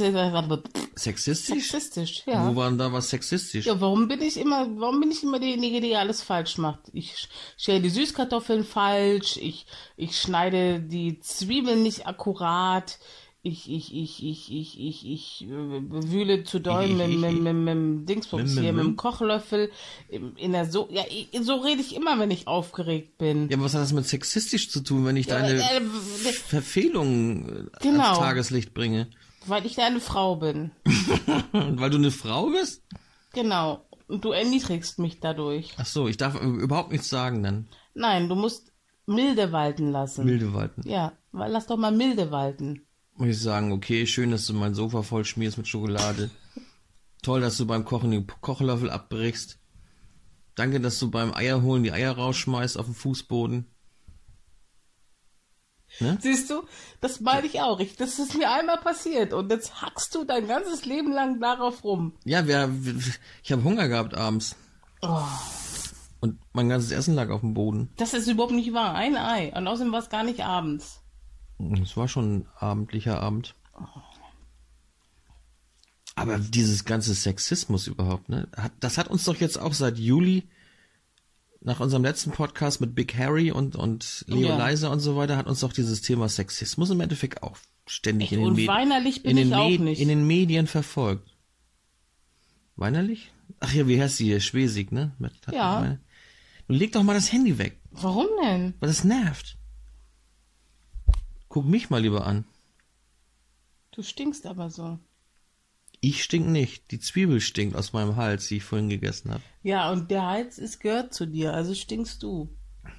Sexistisch? 0.96 1.70
sexistisch, 1.70 2.22
Wo 2.24 2.30
ja. 2.30 2.56
war 2.56 2.68
denn 2.70 2.78
da 2.78 2.92
was 2.92 3.10
sexistisch? 3.10 3.66
Ja, 3.66 3.80
warum 3.80 4.08
bin 4.08 4.22
ich 4.22 4.36
immer, 4.38 4.66
warum 4.78 5.00
bin 5.00 5.10
ich 5.10 5.22
immer 5.22 5.38
diejenige, 5.40 5.80
die 5.80 5.94
alles 5.96 6.22
falsch 6.22 6.56
macht? 6.56 6.80
Ich 6.92 7.28
stelle 7.58 7.80
die 7.80 7.90
Süßkartoffeln 7.90 8.64
falsch, 8.64 9.36
ich, 9.36 9.66
ich 9.96 10.18
schneide 10.18 10.80
die 10.80 11.18
Zwiebeln 11.20 11.82
nicht 11.82 12.06
akkurat, 12.06 12.98
ich, 13.46 13.70
ich, 13.70 13.94
ich, 13.94 14.24
ich, 14.24 14.50
ich, 14.50 14.80
ich, 14.80 15.06
ich, 15.06 15.42
äh, 15.42 15.48
wühle 15.50 16.44
zu 16.44 16.60
doll 16.60 16.88
mit, 16.88 17.18
mit, 17.18 17.42
mit, 17.42 17.54
mit, 17.54 17.68
dem 17.68 18.06
Dingsbums 18.06 18.42
Mit, 18.42 18.54
mit, 18.54 18.64
hier, 18.64 18.72
mit 18.72 18.84
dem? 18.84 18.96
Kochlöffel, 18.96 19.70
in 20.08 20.52
der 20.52 20.64
so, 20.64 20.88
ja, 20.90 21.02
so 21.42 21.56
rede 21.56 21.82
ich 21.82 21.94
immer, 21.94 22.18
wenn 22.18 22.30
ich 22.30 22.48
aufgeregt 22.48 23.18
bin. 23.18 23.50
Ja, 23.50 23.56
aber 23.58 23.66
was 23.66 23.74
hat 23.74 23.82
das 23.82 23.92
mit 23.92 24.06
sexistisch 24.06 24.70
zu 24.70 24.80
tun, 24.80 25.04
wenn 25.04 25.18
ich 25.18 25.26
deine 25.26 25.60
äh, 25.60 25.82
Verfehlungen 26.32 27.68
äh, 27.68 27.78
Genau. 27.82 28.04
ans 28.04 28.18
Tageslicht 28.18 28.72
bringe? 28.72 29.08
Weil 29.46 29.66
ich 29.66 29.78
eine 29.78 30.00
Frau 30.00 30.36
bin. 30.36 30.70
Und 31.52 31.78
weil 31.80 31.90
du 31.90 31.98
eine 31.98 32.10
Frau 32.10 32.48
bist? 32.48 32.82
Genau. 33.34 33.84
Und 34.08 34.24
du 34.24 34.32
erniedrigst 34.32 34.98
mich 34.98 35.20
dadurch. 35.20 35.74
Ach 35.76 35.84
so, 35.84 36.08
ich 36.08 36.16
darf 36.16 36.40
überhaupt 36.40 36.92
nichts 36.92 37.10
sagen 37.10 37.42
dann. 37.42 37.68
Nein, 37.92 38.30
du 38.30 38.36
musst 38.36 38.72
milde 39.04 39.52
walten 39.52 39.90
lassen. 39.92 40.24
Milde 40.24 40.54
walten. 40.54 40.88
Ja, 40.88 41.12
lass 41.32 41.66
doch 41.66 41.76
mal 41.76 41.92
milde 41.92 42.30
walten. 42.30 42.86
Muss 43.16 43.28
ich 43.28 43.40
sagen, 43.40 43.72
okay, 43.72 44.06
schön, 44.06 44.30
dass 44.32 44.46
du 44.46 44.54
mein 44.54 44.74
Sofa 44.74 45.02
voll 45.02 45.24
schmierst 45.24 45.56
mit 45.56 45.68
Schokolade. 45.68 46.30
Toll, 47.22 47.40
dass 47.40 47.56
du 47.56 47.66
beim 47.66 47.84
Kochen 47.84 48.10
den 48.10 48.26
Kochlöffel 48.26 48.90
abbrichst. 48.90 49.58
Danke, 50.56 50.80
dass 50.80 50.98
du 50.98 51.10
beim 51.10 51.32
Eierholen 51.32 51.82
die 51.84 51.92
Eier 51.92 52.12
rausschmeißt 52.12 52.76
auf 52.78 52.86
den 52.86 52.94
Fußboden. 52.94 53.66
Ne? 56.00 56.18
Siehst 56.20 56.50
du, 56.50 56.64
das 57.00 57.20
meine 57.20 57.46
ich 57.46 57.60
auch. 57.60 57.78
Ich, 57.78 57.94
das 57.96 58.18
ist 58.18 58.36
mir 58.36 58.50
einmal 58.50 58.78
passiert 58.78 59.32
und 59.32 59.48
jetzt 59.50 59.80
hackst 59.80 60.12
du 60.14 60.24
dein 60.24 60.48
ganzes 60.48 60.84
Leben 60.84 61.12
lang 61.12 61.40
darauf 61.40 61.84
rum. 61.84 62.14
Ja, 62.24 62.48
wir, 62.48 62.68
ich 63.44 63.52
habe 63.52 63.62
Hunger 63.62 63.86
gehabt 63.88 64.14
abends. 64.16 64.56
Oh, 65.02 65.22
Und 66.20 66.40
mein 66.52 66.68
ganzes 66.68 66.90
Essen 66.90 67.14
lag 67.14 67.30
auf 67.30 67.42
dem 67.42 67.54
Boden. 67.54 67.90
das 67.96 68.12
ist 68.12 68.26
überhaupt 68.26 68.52
nicht 68.54 68.72
wahr. 68.72 68.94
Ein 68.94 69.16
Ei. 69.16 69.52
Und 69.56 69.68
außerdem 69.68 69.92
war 69.92 70.00
es 70.00 70.08
gar 70.10 70.24
nicht 70.24 70.40
abends. 70.44 71.00
Es 71.82 71.96
war 71.96 72.08
schon 72.08 72.36
ein 72.38 72.48
abendlicher 72.58 73.20
Abend. 73.20 73.54
Aber 76.16 76.38
dieses 76.38 76.84
ganze 76.84 77.14
Sexismus 77.14 77.86
überhaupt, 77.86 78.28
ne? 78.28 78.48
Hat, 78.56 78.72
das 78.80 78.98
hat 78.98 79.08
uns 79.08 79.24
doch 79.24 79.36
jetzt 79.36 79.58
auch 79.58 79.72
seit 79.74 79.98
Juli, 79.98 80.44
nach 81.60 81.80
unserem 81.80 82.04
letzten 82.04 82.30
Podcast 82.30 82.80
mit 82.80 82.94
Big 82.94 83.16
Harry 83.16 83.50
und, 83.50 83.74
und 83.74 84.24
Leo 84.28 84.48
Ja. 84.50 84.56
Leiser 84.58 84.90
und 84.90 85.00
so 85.00 85.16
weiter, 85.16 85.36
hat 85.36 85.46
uns 85.46 85.60
doch 85.60 85.72
dieses 85.72 86.02
Thema 86.02 86.28
Sexismus 86.28 86.90
im 86.90 87.00
Endeffekt 87.00 87.42
auch 87.42 87.56
ständig 87.86 88.32
in 88.32 88.40
den, 88.40 88.52
Med- 88.54 88.68
in, 89.24 89.36
den 89.36 89.48
Med- 89.48 89.98
in 89.98 90.08
den 90.08 90.26
Medien 90.26 90.66
verfolgt. 90.66 91.34
Weinerlich? 92.76 93.32
Ach 93.60 93.72
ja, 93.72 93.88
wie 93.88 94.00
heißt 94.00 94.18
sie 94.18 94.26
hier? 94.26 94.40
Schwesig, 94.40 94.92
ne? 94.92 95.12
Mit, 95.18 95.32
Ja. 95.52 95.80
meine- 95.80 96.00
Nun 96.68 96.78
leg 96.78 96.92
doch 96.92 97.02
mal 97.02 97.14
das 97.14 97.32
Handy 97.32 97.58
weg, 97.58 97.80
Warum 97.90 98.26
denn? 98.42 98.74
weil 98.80 98.88
das 98.88 99.04
nervt. 99.04 99.56
Guck 101.54 101.66
mich 101.66 101.88
mal 101.88 102.02
lieber 102.02 102.26
an. 102.26 102.46
Du 103.92 104.02
stinkst 104.02 104.44
aber 104.44 104.70
so. 104.70 104.98
Ich 106.00 106.24
stink 106.24 106.48
nicht. 106.48 106.90
Die 106.90 106.98
Zwiebel 106.98 107.40
stinkt 107.40 107.76
aus 107.76 107.92
meinem 107.92 108.16
Hals, 108.16 108.48
die 108.48 108.56
ich 108.56 108.64
vorhin 108.64 108.88
gegessen 108.88 109.30
habe. 109.30 109.44
Ja, 109.62 109.92
und 109.92 110.10
der 110.10 110.26
Hals 110.26 110.58
ist 110.58 110.80
gehört 110.80 111.14
zu 111.14 111.26
dir, 111.26 111.54
also 111.54 111.72
stinkst 111.72 112.24
du. 112.24 112.48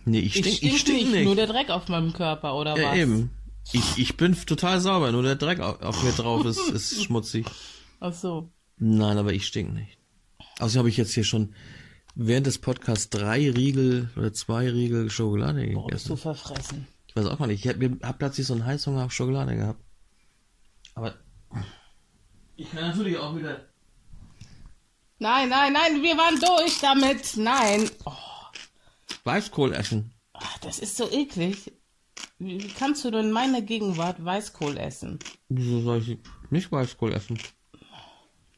Nee, 0.05 0.19
ich 0.19 0.35
stink, 0.35 0.45
ich 0.47 0.55
stink, 0.55 0.71
ich 0.73 0.79
stink 0.79 0.97
nicht, 0.99 1.11
nicht. 1.11 1.25
nur 1.25 1.35
der 1.35 1.47
Dreck 1.47 1.69
auf 1.69 1.89
meinem 1.89 2.13
Körper, 2.13 2.55
oder 2.55 2.77
ja, 2.77 2.91
was? 2.91 2.97
eben. 2.97 3.29
Ich, 3.73 3.97
ich 3.97 4.15
bin 4.15 4.33
total 4.45 4.79
sauber, 4.79 5.11
nur 5.11 5.23
der 5.23 5.35
Dreck 5.35 5.59
auf, 5.59 5.81
auf 5.81 6.01
mir 6.01 6.13
drauf 6.13 6.45
ist, 6.45 6.69
ist 6.69 7.03
schmutzig. 7.03 7.47
Ach 7.99 8.13
so. 8.13 8.53
Nein, 8.77 9.17
aber 9.17 9.33
ich 9.33 9.47
stink 9.47 9.73
nicht. 9.73 9.97
Außerdem 10.59 10.79
habe 10.79 10.89
ich 10.89 10.95
jetzt 10.95 11.13
hier 11.13 11.25
schon 11.25 11.53
während 12.15 12.47
des 12.47 12.59
Podcasts 12.59 13.09
drei 13.09 13.51
Riegel 13.51 14.11
oder 14.15 14.31
zwei 14.31 14.71
Riegel 14.71 15.09
Schokolade 15.09 15.67
Boah, 15.73 15.87
bist 15.87 16.05
du 16.05 16.15
gegessen. 16.15 16.17
verfressen. 16.17 16.87
Ich 17.15 17.23
weiß 17.23 17.29
auch 17.31 17.37
gar 17.37 17.47
nicht. 17.47 17.63
Ich 17.63 17.73
habe 17.73 17.97
hab 18.03 18.19
plötzlich 18.19 18.45
so 18.45 18.53
einen 18.53 18.65
Heißhunger 18.65 19.05
auf 19.05 19.13
Schokolade 19.13 19.55
gehabt. 19.55 19.79
Aber 20.95 21.15
ich 22.57 22.69
kann 22.69 22.89
natürlich 22.89 23.17
auch 23.17 23.33
wieder. 23.37 23.69
Nein, 25.19 25.47
nein, 25.47 25.71
nein, 25.71 26.03
wir 26.03 26.17
waren 26.17 26.37
durch 26.41 26.79
damit. 26.81 27.37
Nein. 27.37 27.89
Oh, 28.03 28.11
Weißkohl 29.23 29.73
essen. 29.73 30.13
ach, 30.33 30.57
das 30.57 30.79
ist 30.79 30.97
so 30.97 31.09
eklig. 31.09 31.71
Wie, 32.37 32.61
wie 32.61 32.67
kannst 32.67 33.05
du 33.05 33.11
denn 33.11 33.27
in 33.27 33.31
meiner 33.31 33.61
Gegenwart 33.61 34.23
Weißkohl 34.23 34.77
essen? 34.77 35.19
Wieso 35.47 35.79
soll 35.79 35.99
ich 35.99 36.17
nicht 36.49 36.69
Weißkohl 36.69 37.13
essen? 37.13 37.39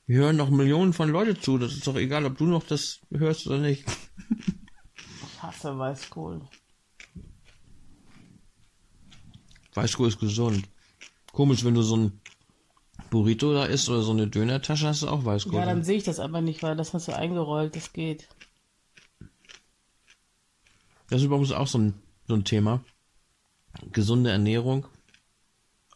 Wir 0.07 0.17
hören 0.17 0.37
noch 0.37 0.49
Millionen 0.49 0.93
von 0.93 1.09
Leute 1.09 1.39
zu. 1.39 1.59
Das 1.59 1.73
ist 1.73 1.85
doch 1.85 1.95
egal, 1.95 2.25
ob 2.25 2.39
du 2.39 2.45
noch 2.45 2.63
das 2.63 3.01
hörst 3.11 3.45
oder 3.45 3.59
nicht. 3.59 3.85
Ich 4.31 5.43
hasse 5.43 5.77
Weißkohl. 5.77 6.41
Weißkohl 9.77 10.07
ist 10.07 10.19
gesund. 10.19 10.67
Komisch, 11.31 11.63
wenn 11.63 11.75
du 11.75 11.83
so 11.83 11.95
ein 11.95 12.19
Burrito 13.09 13.53
da 13.53 13.65
isst 13.65 13.89
oder 13.89 14.01
so 14.01 14.11
eine 14.11 14.27
Dönertasche, 14.27 14.87
hast 14.87 15.03
du 15.03 15.07
auch 15.07 15.23
Weißkohl. 15.23 15.59
Ja, 15.59 15.65
dann 15.65 15.83
sehe 15.83 15.97
ich 15.97 16.03
das 16.03 16.19
aber 16.19 16.41
nicht, 16.41 16.63
weil 16.63 16.75
das 16.75 16.93
hast 16.93 17.07
du 17.07 17.15
eingerollt, 17.15 17.75
das 17.75 17.93
geht. 17.93 18.27
Das 21.09 21.21
ist 21.21 21.25
übrigens 21.25 21.51
auch 21.51 21.67
so 21.67 21.77
ein, 21.77 21.93
so 22.27 22.33
ein 22.33 22.43
Thema. 22.43 22.83
Gesunde 23.91 24.31
Ernährung. 24.31 24.87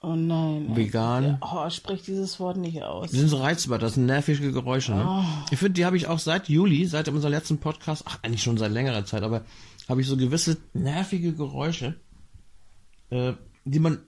Oh 0.04 0.16
nein. 0.16 0.76
Vegan. 0.76 1.40
Oh, 1.42 1.70
sprich 1.70 2.04
dieses 2.04 2.40
Wort 2.40 2.58
nicht 2.58 2.82
aus. 2.84 3.12
Die 3.12 3.18
sind 3.18 3.30
so 3.30 3.38
reizbar, 3.38 3.78
das 3.78 3.96
sind 3.96 4.06
nervige 4.06 4.52
Geräusche. 4.52 4.94
Ne? 4.94 5.06
Oh. 5.08 5.24
Ich 5.52 5.60
finde, 5.60 5.74
die 5.74 5.86
habe 5.86 5.98
ich 5.98 6.08
auch 6.08 6.20
seit 6.20 6.50
Juli, 6.50 6.86
seit 6.86 7.08
unserem 7.08 7.34
letzten 7.34 7.60
Podcast, 7.60 8.04
ach, 8.08 8.20
eigentlich 8.22 8.42
schon 8.42 8.58
seit 8.58 8.72
längerer 8.72 9.06
Zeit, 9.06 9.24
aber 9.24 9.44
habe 9.90 10.02
ich 10.02 10.08
so 10.08 10.18
gewisse 10.18 10.58
nervige 10.74 11.34
Geräusche, 11.34 12.00
äh, 13.10 13.34
die 13.66 13.80
man 13.80 14.04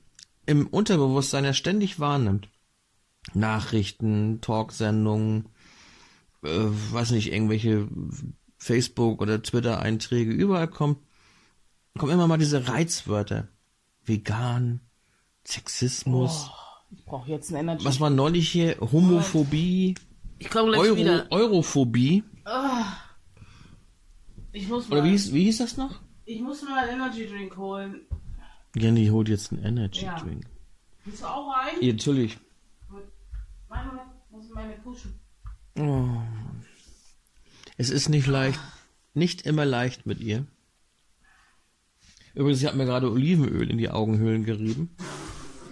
im 0.46 0.68
Unterbewusstsein 0.68 1.46
ja 1.46 1.54
ständig 1.54 2.00
wahrnimmt. 2.00 2.50
Nachrichten, 3.34 4.42
Talksendungen, 4.42 5.48
äh, 6.44 6.50
weiß 6.50 7.12
nicht, 7.12 7.32
irgendwelche 7.32 7.88
Facebook- 8.58 9.22
oder 9.22 9.42
Twitter-Einträge, 9.42 10.32
überall 10.32 10.68
kommt, 10.68 11.00
kommen 11.98 12.12
immer 12.12 12.28
mal 12.28 12.38
diese 12.38 12.68
Reizwörter. 12.68 13.48
Vegan, 14.06 14.82
Sexismus. 15.46 16.50
Ich 16.92 17.06
brauche 17.06 17.30
jetzt 17.30 17.50
ein 17.52 17.56
Energy. 17.56 17.86
Was 17.86 18.00
war 18.02 18.10
neulich 18.10 18.50
hier? 18.50 18.78
Homophobie, 18.82 19.96
Ich 20.40 20.50
komme 20.50 20.72
gleich 20.72 20.82
Euro, 20.82 20.98
wieder. 20.98 21.28
Europhobie. 21.32 22.24
Ich 24.52 24.68
muss 24.68 24.88
Oder 24.88 24.98
mal, 25.02 25.06
wie 25.06 25.12
hieß, 25.12 25.34
wie 25.34 25.46
hieß 25.46 25.60
das 25.60 25.78
noch? 25.78 26.02
ich 26.26 26.42
muss 26.42 26.62
mal 26.64 26.78
einen 26.88 27.02
Energy 27.02 27.28
Drink 27.28 27.56
holen. 27.58 28.02
Jenny 28.76 29.08
holt 29.08 29.30
jetzt 29.30 29.52
einen 29.52 29.64
Energy 29.64 30.06
Ja. 30.06 30.20
Drink. 30.20 30.46
Willst 31.06 31.22
du 31.22 31.26
auch 31.26 31.54
rein? 31.56 31.76
Ja, 31.82 31.92
natürlich. 31.94 32.38
Gut. 32.90 33.04
Warte 33.68 33.88
mal, 33.96 34.06
muss 34.32 34.50
meine 34.54 34.76
kuschen. 34.78 35.20
Oh. 35.78 36.22
Es 37.78 37.90
ist 37.90 38.10
nicht 38.10 38.28
leicht, 38.28 38.60
nicht 39.14 39.46
immer 39.46 39.66
leicht 39.66 40.06
mit 40.06 40.20
ihr. 40.20 40.46
Übrigens, 42.36 42.62
ich 42.62 42.68
habe 42.68 42.78
mir 42.78 42.86
gerade 42.86 43.12
Olivenöl 43.12 43.70
in 43.70 43.78
die 43.78 43.90
Augenhöhlen 43.90 44.44
gerieben. 44.44 44.96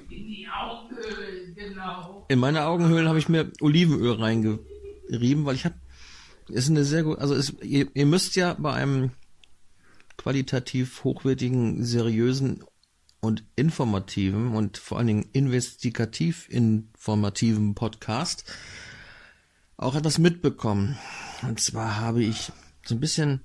In 0.10 0.28
die 0.28 0.48
Augenhöhlen, 0.48 1.56
genau. 1.56 2.26
In 2.30 2.40
meine 2.40 2.66
Augenhöhlen 2.66 3.08
habe 3.08 3.18
ich 3.20 3.30
mir 3.30 3.52
Olivenöl 3.62 4.14
reingerieben, 4.14 5.46
weil 5.46 5.56
ich 5.56 5.66
habe, 5.66 5.76
ist 6.50 6.70
eine 6.70 6.84
sehr 6.84 7.04
gut, 7.04 7.18
also 7.20 7.34
es, 7.34 7.54
ihr, 7.62 7.88
ihr 7.96 8.06
müsst 8.06 8.36
ja 8.36 8.54
bei 8.56 8.74
einem 8.74 9.12
qualitativ 10.18 11.04
hochwertigen, 11.04 11.84
seriösen 11.84 12.64
und 13.22 13.44
informativen 13.56 14.56
und 14.56 14.78
vor 14.78 14.98
allen 14.98 15.08
Dingen 15.08 15.30
investigativ 15.32 16.50
informativen 16.50 17.76
Podcast 17.76 18.44
auch 19.78 19.96
etwas 19.96 20.18
mitbekommen. 20.18 20.98
Und 21.42 21.60
zwar 21.60 22.00
habe 22.00 22.24
ich 22.24 22.52
so 22.84 22.96
ein 22.96 23.00
bisschen 23.00 23.42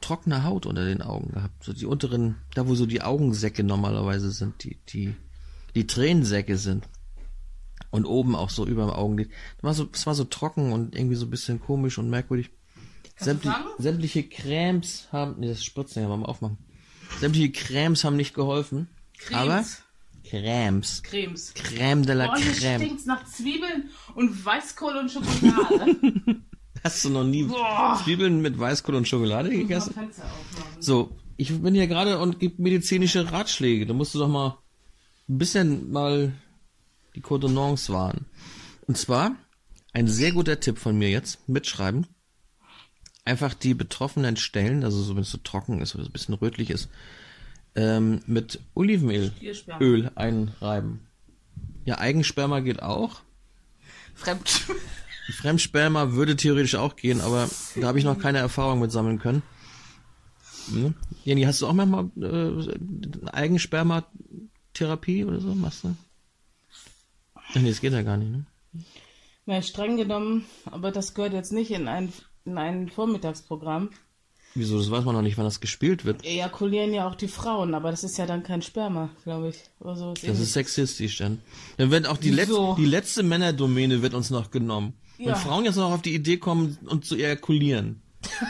trockene 0.00 0.44
Haut 0.44 0.66
unter 0.66 0.84
den 0.84 1.02
Augen 1.02 1.32
gehabt. 1.32 1.64
So 1.64 1.72
die 1.72 1.86
unteren, 1.86 2.36
da 2.54 2.66
wo 2.66 2.74
so 2.74 2.86
die 2.86 3.02
Augensäcke 3.02 3.62
normalerweise 3.62 4.30
sind, 4.30 4.64
die, 4.64 4.78
die, 4.88 5.14
die 5.74 5.86
Tränensäcke 5.86 6.56
sind. 6.56 6.88
Und 7.90 8.04
oben 8.04 8.36
auch 8.36 8.50
so 8.50 8.66
über 8.66 8.86
dem 8.86 8.92
Augenlid. 8.92 9.30
Das 9.56 9.64
war 9.64 9.74
so, 9.74 9.88
es 9.92 10.06
war 10.06 10.14
so 10.14 10.24
trocken 10.24 10.72
und 10.72 10.94
irgendwie 10.94 11.16
so 11.16 11.26
ein 11.26 11.30
bisschen 11.30 11.60
komisch 11.60 11.98
und 11.98 12.08
merkwürdig. 12.08 12.50
Sämtli 13.16 13.50
fangen? 13.50 13.66
sämtliche 13.78 14.22
Cremes 14.22 15.08
haben, 15.10 15.40
nee, 15.40 15.48
das 15.48 15.64
Spritzen 15.64 16.02
ja 16.02 16.08
mal 16.08 16.24
aufmachen. 16.24 16.58
Sämtliche 17.18 17.50
Cremes 17.50 18.04
haben 18.04 18.16
nicht 18.16 18.32
geholfen. 18.32 18.88
Aber 19.32 19.64
Cremes. 20.24 21.02
Cremes. 21.02 21.52
Creme 21.54 22.04
de 22.06 22.14
la 22.14 22.32
Oh, 22.32 22.36
hier 22.36 22.52
Creme. 22.52 22.80
stinkt's 22.84 23.06
nach 23.06 23.24
Zwiebeln 23.24 23.90
und 24.14 24.44
Weißkohl 24.44 24.96
und 24.96 25.10
Schokolade. 25.10 25.96
Hast 26.84 27.04
du 27.04 27.10
noch 27.10 27.24
nie 27.24 27.44
Boah. 27.44 28.00
Zwiebeln 28.02 28.40
mit 28.40 28.58
Weißkohl 28.58 28.94
und 28.94 29.08
Schokolade 29.08 29.50
gegessen? 29.50 29.94
So, 30.78 31.18
ich 31.36 31.52
bin 31.60 31.74
hier 31.74 31.86
gerade 31.88 32.18
und 32.18 32.38
gebe 32.38 32.62
medizinische 32.62 33.32
Ratschläge. 33.32 33.86
Da 33.86 33.92
musst 33.92 34.14
du 34.14 34.18
doch 34.18 34.28
mal 34.28 34.58
ein 35.28 35.38
bisschen 35.38 35.90
mal 35.90 36.32
die 37.14 37.20
Coordonnance 37.20 37.92
wahren. 37.92 38.26
Und 38.86 38.96
zwar, 38.96 39.36
ein 39.92 40.06
sehr 40.08 40.32
guter 40.32 40.60
Tipp 40.60 40.78
von 40.78 40.96
mir 40.96 41.10
jetzt, 41.10 41.48
mitschreiben. 41.48 42.06
Einfach 43.24 43.52
die 43.54 43.74
betroffenen 43.74 44.36
Stellen, 44.36 44.82
also 44.84 45.02
so 45.02 45.14
wenn 45.16 45.22
es 45.22 45.30
so 45.30 45.38
trocken 45.38 45.80
ist 45.80 45.94
oder 45.94 46.04
so 46.04 46.10
ein 46.10 46.12
bisschen 46.12 46.34
rötlich 46.34 46.70
ist, 46.70 46.88
ähm, 47.74 48.20
mit 48.26 48.60
Olivenöl. 48.74 49.32
Öl 49.80 50.10
einreiben. 50.14 51.00
Ja, 51.84 51.98
Eigensperma 51.98 52.60
geht 52.60 52.82
auch. 52.82 53.22
Fremd. 54.14 54.66
Fremdsperma 55.30 56.12
würde 56.12 56.36
theoretisch 56.36 56.74
auch 56.74 56.96
gehen, 56.96 57.20
aber 57.20 57.48
da 57.76 57.88
habe 57.88 57.98
ich 57.98 58.04
noch 58.04 58.18
keine 58.18 58.38
Erfahrung 58.38 58.80
mit 58.80 58.90
sammeln 58.92 59.18
können. 59.18 59.42
Hm? 60.72 60.94
Jenny, 61.24 61.42
hast 61.42 61.62
du 61.62 61.66
auch 61.66 61.72
manchmal 61.72 62.10
äh, 62.20 63.28
Eigenspermatherapie 63.30 65.24
oder 65.24 65.40
so? 65.40 65.54
Machst 65.54 65.84
du? 65.84 65.96
Ach 67.34 67.54
nee, 67.56 67.68
das 67.68 67.80
geht 67.80 67.92
ja 67.92 68.02
gar 68.02 68.16
nicht, 68.16 68.30
ne? 68.30 68.44
Na, 69.46 69.62
streng 69.62 69.96
genommen, 69.96 70.44
aber 70.66 70.92
das 70.92 71.14
gehört 71.14 71.32
jetzt 71.32 71.52
nicht 71.52 71.70
in 71.70 71.88
ein, 71.88 72.12
in 72.44 72.58
ein 72.58 72.88
Vormittagsprogramm. 72.88 73.90
Wieso? 74.54 74.78
Das 74.78 74.90
weiß 74.90 75.04
man 75.04 75.14
noch 75.14 75.22
nicht, 75.22 75.38
wann 75.38 75.44
das 75.44 75.60
gespielt 75.60 76.04
wird. 76.04 76.24
Ejakulieren 76.24 76.92
ja 76.92 77.06
auch 77.08 77.14
die 77.14 77.28
Frauen, 77.28 77.74
aber 77.74 77.90
das 77.90 78.02
ist 78.02 78.18
ja 78.18 78.26
dann 78.26 78.42
kein 78.42 78.62
Sperma, 78.62 79.10
glaube 79.22 79.50
ich. 79.50 79.56
So. 79.78 80.14
Das 80.14 80.40
ist 80.40 80.52
sexistisch 80.54 81.18
dann. 81.18 81.40
Dann 81.76 81.90
wird 81.90 82.06
auch 82.08 82.16
die, 82.16 82.30
Letz 82.30 82.50
die 82.76 82.84
letzte 82.84 83.22
Männerdomäne 83.22 84.02
wird 84.02 84.14
uns 84.14 84.30
noch 84.30 84.50
genommen. 84.50 84.94
Wenn 85.18 85.28
Ja. 85.28 85.34
Frauen 85.36 85.64
jetzt 85.64 85.76
noch 85.76 85.92
auf 85.92 86.02
die 86.02 86.14
Idee 86.14 86.38
kommen 86.38 86.78
und 86.86 87.04
zu 87.04 87.16
ejakulieren. 87.16 88.02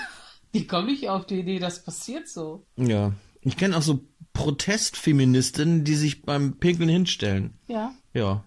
Die 0.53 0.67
kommen 0.67 0.87
nicht 0.89 1.09
auf 1.09 1.27
die 1.27 1.39
Idee, 1.39 1.61
das 1.61 1.85
passiert 1.85 2.29
so. 2.29 2.67
Ja. 2.77 3.13
Ich 3.43 3.57
kenne 3.57 3.77
auch 3.77 3.83
so 3.83 4.01
Protestfeministinnen, 4.33 5.85
die 5.85 5.95
sich 5.95 6.23
beim 6.23 6.59
Pinkeln 6.59 6.89
hinstellen. 6.89 7.55
Ja. 7.69 7.95
Ja. 8.15 8.45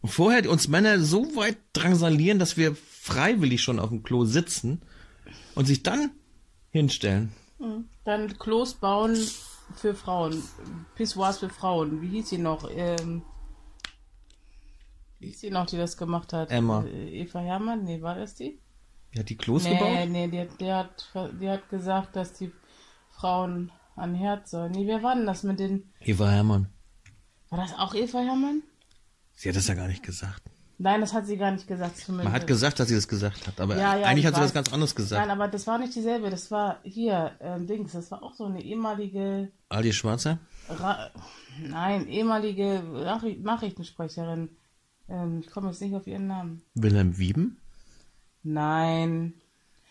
Und 0.00 0.08
vorher 0.10 0.50
uns 0.50 0.66
Männer 0.68 1.00
so 1.00 1.36
weit 1.36 1.58
drangsalieren, 1.72 2.38
dass 2.40 2.56
wir 2.56 2.74
freiwillig 2.76 3.62
schon 3.62 3.78
auf 3.78 3.90
dem 3.90 4.02
Klo 4.02 4.24
sitzen 4.24 4.82
und 5.54 5.66
sich 5.66 5.82
dann 5.82 6.10
hinstellen. 6.74 7.32
Dann 8.04 8.36
Klos 8.38 8.74
bauen 8.74 9.16
für 9.76 9.94
Frauen. 9.94 10.42
Pissoirs 10.96 11.38
für 11.38 11.48
Frauen. 11.48 12.02
Wie 12.02 12.08
hieß 12.08 12.28
sie 12.30 12.38
noch? 12.38 12.68
Ähm, 12.70 13.22
wie 15.20 15.28
hieß 15.28 15.40
sie 15.40 15.50
noch, 15.50 15.66
die 15.66 15.76
das 15.76 15.96
gemacht 15.96 16.32
hat? 16.32 16.50
Emma. 16.50 16.84
Äh, 16.84 17.20
Eva 17.22 17.38
Herrmann? 17.38 17.84
Nee, 17.84 18.02
war 18.02 18.16
das 18.16 18.34
die? 18.34 18.58
Ja, 19.14 19.22
die 19.22 19.36
Klos 19.36 19.62
Nee, 19.64 19.74
gebaut? 19.78 20.08
nee, 20.08 20.26
die, 20.28 20.48
die, 20.58 20.72
hat, 20.72 21.08
die 21.40 21.48
hat 21.48 21.68
gesagt, 21.70 22.16
dass 22.16 22.32
die 22.32 22.50
Frauen 23.12 23.70
an 23.94 24.14
Herd 24.16 24.48
sollen. 24.48 24.72
Nee, 24.72 24.86
wer 24.88 25.02
war 25.04 25.14
denn 25.14 25.26
das 25.26 25.44
mit 25.44 25.60
den... 25.60 25.88
Eva 26.00 26.28
Hermann. 26.28 26.68
War 27.50 27.58
das 27.60 27.72
auch 27.74 27.94
Eva 27.94 28.18
Herrmann? 28.18 28.62
Sie 29.36 29.48
hat 29.48 29.54
das 29.56 29.68
ja 29.68 29.74
gar 29.74 29.86
nicht 29.86 30.02
gesagt. 30.02 30.42
Nein, 30.78 31.00
das 31.00 31.12
hat 31.12 31.26
sie 31.26 31.36
gar 31.36 31.52
nicht 31.52 31.68
gesagt. 31.68 32.08
Man 32.08 32.32
hat 32.32 32.46
gesagt, 32.46 32.80
dass 32.80 32.88
sie 32.88 32.96
das 32.96 33.06
gesagt 33.06 33.46
hat, 33.46 33.60
aber 33.60 33.76
Ja, 33.76 33.96
ja, 33.96 34.06
eigentlich 34.06 34.24
ich 34.24 34.26
hat 34.26 34.34
sie 34.34 34.40
was 34.40 34.52
ganz 34.52 34.72
anderes 34.72 34.94
gesagt. 34.94 35.20
Nein, 35.20 35.30
aber 35.30 35.48
das 35.48 35.66
war 35.66 35.78
nicht 35.78 35.94
dieselbe. 35.94 36.30
Das 36.30 36.50
war 36.50 36.80
hier, 36.82 37.32
ähm, 37.40 37.66
Dings. 37.66 37.92
Das 37.92 38.10
war 38.10 38.22
auch 38.22 38.34
so 38.34 38.44
eine 38.44 38.62
ehemalige... 38.62 39.52
Ali 39.68 39.92
Schwarzer? 39.92 40.38
Ra 40.68 41.10
Nein, 41.62 42.08
ehemalige 42.08 42.82
Nachri 42.82 43.38
Nachrichtensprecherin. 43.40 44.50
Ähm, 45.08 45.40
ich 45.40 45.50
komme 45.50 45.68
jetzt 45.68 45.80
nicht 45.80 45.94
auf 45.94 46.06
ihren 46.06 46.26
Namen. 46.26 46.62
Wilhelm 46.74 47.18
Wieben? 47.18 47.58
Nein. 48.42 49.34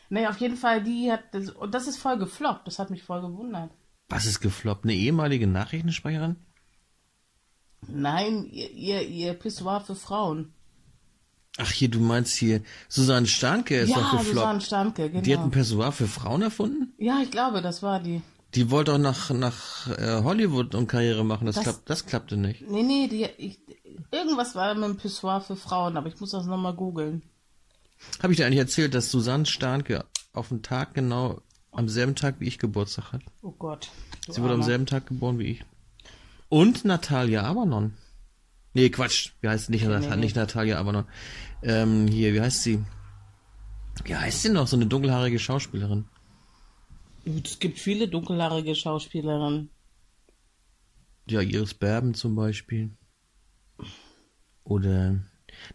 Nee, 0.09 0.27
auf 0.27 0.37
jeden 0.37 0.57
Fall, 0.57 0.83
die 0.83 1.11
hat 1.11 1.21
das, 1.31 1.49
und 1.49 1.73
das 1.73 1.87
ist 1.87 1.97
voll 1.97 2.17
gefloppt. 2.17 2.67
Das 2.67 2.79
hat 2.79 2.89
mich 2.89 3.03
voll 3.03 3.21
gewundert. 3.21 3.71
Was 4.09 4.25
ist 4.25 4.41
gefloppt? 4.41 4.83
Eine 4.83 4.93
ehemalige 4.93 5.47
Nachrichtensprecherin? 5.47 6.35
Nein, 7.87 8.45
ihr, 8.45 8.71
ihr, 8.71 9.01
ihr 9.07 9.33
Pissoir 9.33 9.81
für 9.81 9.95
Frauen. 9.95 10.53
Ach 11.57 11.71
hier, 11.71 11.89
du 11.89 11.99
meinst 11.99 12.35
hier, 12.35 12.61
Susanne 12.89 13.27
Starnke 13.27 13.77
ist 13.77 13.91
doch 13.91 13.97
ja, 13.97 14.17
gefloppt. 14.17 14.27
Susanne 14.35 14.61
Stanke, 14.61 15.09
genau. 15.09 15.21
Die 15.23 15.37
hat 15.37 15.43
ein 15.43 15.51
Pessoir 15.51 15.91
für 15.91 16.07
Frauen 16.07 16.41
erfunden? 16.41 16.93
ja, 16.97 17.19
ich 17.21 17.29
glaube, 17.31 17.61
das 17.61 17.83
war 17.83 17.99
die. 17.99 18.21
Die 18.55 18.69
wollte 18.69 18.93
auch 18.93 18.97
nach, 18.99 19.29
nach 19.31 19.87
äh, 19.97 20.21
Hollywood 20.23 20.75
und 20.75 20.87
Karriere 20.87 21.23
machen. 21.23 21.45
Das, 21.45 21.55
Das- 21.55 21.63
klappt, 21.63 21.89
das 21.89 22.05
klappte 22.05 22.37
nicht. 22.37 22.69
Nee, 22.69 22.83
nee, 22.83 23.07
die, 23.07 23.23
ich, 23.37 23.59
irgendwas 24.11 24.55
war 24.55 24.73
mit 24.75 24.83
dem 24.83 24.97
Pissoir 24.97 25.41
für 25.41 25.55
Frauen, 25.55 25.97
aber 25.97 26.07
ich 26.07 26.19
muss 26.19 26.31
das 26.31 26.45
nochmal 26.45 26.73
googeln. 26.73 27.21
Habe 28.21 28.33
ich 28.33 28.37
dir 28.37 28.45
eigentlich 28.45 28.59
erzählt, 28.59 28.93
dass 28.95 29.09
Susanne 29.11 29.45
Starnke 29.45 30.05
auf 30.33 30.49
den 30.49 30.61
Tag 30.61 30.93
genau 30.93 31.41
am 31.71 31.87
selben 31.89 32.15
Tag 32.15 32.35
wie 32.39 32.47
ich 32.47 32.59
Geburtstag 32.59 33.13
hat? 33.13 33.21
Oh 33.41 33.51
Gott. 33.51 33.89
Sie 34.27 34.41
wurde 34.41 34.53
am 34.55 34.63
selben 34.63 34.85
Tag 34.85 35.07
geboren 35.07 35.39
wie 35.39 35.45
ich. 35.51 35.63
Und 36.49 36.85
Natalia 36.85 37.43
Abernon. 37.43 37.93
Nee, 38.73 38.89
Quatsch. 38.89 39.31
Wie 39.41 39.49
heißt 39.49 39.69
nicht, 39.69 39.85
nee. 39.85 40.15
nicht 40.15 40.35
Natalia 40.35 40.79
Abernon. 40.79 41.05
Ähm, 41.61 42.07
hier, 42.07 42.33
wie 42.33 42.41
heißt 42.41 42.63
sie? 42.63 42.83
Wie 44.03 44.15
heißt 44.15 44.41
sie 44.41 44.49
noch? 44.49 44.67
So 44.67 44.75
eine 44.75 44.87
dunkelhaarige 44.87 45.39
Schauspielerin. 45.39 46.05
Es 47.25 47.59
gibt 47.59 47.79
viele 47.79 48.07
dunkelhaarige 48.07 48.75
Schauspielerinnen. 48.75 49.69
Ja, 51.29 51.41
Iris 51.41 51.73
Berben 51.73 52.13
zum 52.15 52.35
Beispiel. 52.35 52.91
Oder, 54.63 55.21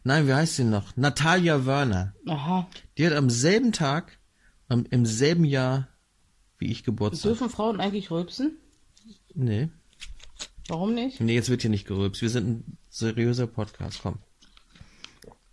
nein, 0.04 0.26
wie 0.26 0.34
heißt 0.34 0.56
sie 0.56 0.64
noch? 0.64 0.96
Natalia 0.96 1.64
Werner. 1.64 2.14
Aha. 2.26 2.68
Die 2.98 3.06
hat 3.06 3.14
am 3.14 3.30
selben 3.30 3.72
Tag, 3.72 4.18
am, 4.68 4.84
im 4.90 5.06
selben 5.06 5.44
Jahr 5.44 5.88
wie 6.58 6.70
ich 6.70 6.84
Geburtstag. 6.84 7.30
Dürfen 7.30 7.50
Frauen 7.50 7.80
eigentlich 7.80 8.10
rülpsen? 8.10 8.58
Nee. 9.34 9.68
Warum 10.68 10.94
nicht? 10.94 11.20
Nee, 11.20 11.34
jetzt 11.34 11.48
wird 11.48 11.62
hier 11.62 11.70
nicht 11.70 11.86
gerülpst. 11.86 12.20
Wir 12.20 12.28
sind 12.28 12.48
ein 12.48 12.78
seriöser 12.98 13.46
Podcast, 13.46 14.00
komm. 14.02 14.18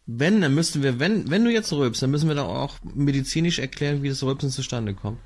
Wenn, 0.08 0.42
dann 0.42 0.54
müssten 0.54 0.84
wir, 0.84 1.00
wenn, 1.00 1.30
wenn 1.32 1.44
du 1.44 1.52
jetzt 1.52 1.72
rülpst, 1.74 2.02
dann 2.02 2.12
müssen 2.12 2.28
wir 2.28 2.36
doch 2.36 2.48
auch 2.48 2.78
medizinisch 2.84 3.60
erklären, 3.60 4.04
wie 4.04 4.10
das 4.10 4.22
Rülpsen 4.24 4.52
zustande 4.52 4.94
kommt. 4.94 5.20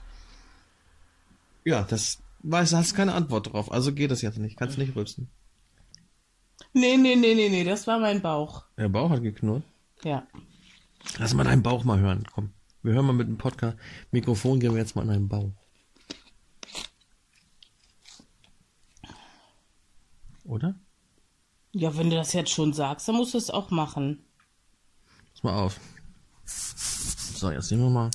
Ja, 1.66 1.84
das 1.84 2.22
weiß, 2.44 2.74
hast 2.74 2.96
keine 2.96 3.14
Antwort 3.14 3.52
drauf, 3.52 3.72
also 3.72 3.94
geht 3.94 4.12
das 4.12 4.22
jetzt 4.22 4.38
nicht. 4.38 4.58
Kannst 4.58 4.78
nicht 4.78 4.96
rülpsen. 4.96 5.30
Nee, 6.74 6.98
nee, 6.98 7.16
nee, 7.16 7.36
nee, 7.36 7.50
nee, 7.50 7.64
das 7.64 7.88
war 7.88 8.00
mein 8.00 8.22
Bauch. 8.22 8.64
Der 8.78 8.90
Bauch 8.90 9.10
hat 9.10 9.22
geknurrt. 9.22 9.64
Ja. 10.04 10.26
Lass 11.18 11.34
mal 11.34 11.44
deinen 11.44 11.64
Bauch 11.64 11.84
mal 11.84 12.00
hören, 12.00 12.24
komm. 12.34 12.52
Wir 12.84 12.94
hören 12.94 13.06
mal 13.06 13.14
mit 13.14 13.28
dem 13.28 13.38
Podcast. 13.38 13.78
Mikrofon 14.12 14.60
gehen 14.60 14.74
wir 14.74 14.80
jetzt 14.80 14.96
mal 14.96 15.02
in 15.02 15.10
deinen 15.10 15.28
Bauch. 15.28 15.52
Oder? 20.46 20.76
Ja, 21.72 21.96
wenn 21.96 22.10
du 22.10 22.16
das 22.16 22.34
jetzt 22.34 22.52
schon 22.52 22.74
sagst, 22.74 23.08
dann 23.08 23.16
musst 23.16 23.34
du 23.34 23.38
es 23.38 23.50
auch 23.52 23.70
machen. 23.70 24.26
Pass 25.34 25.44
mal 25.44 25.56
auf. 25.56 25.80
So, 26.46 27.52
jetzt 27.52 27.68
sehen 27.68 27.80
wir 27.80 27.90
mal. 27.90 28.10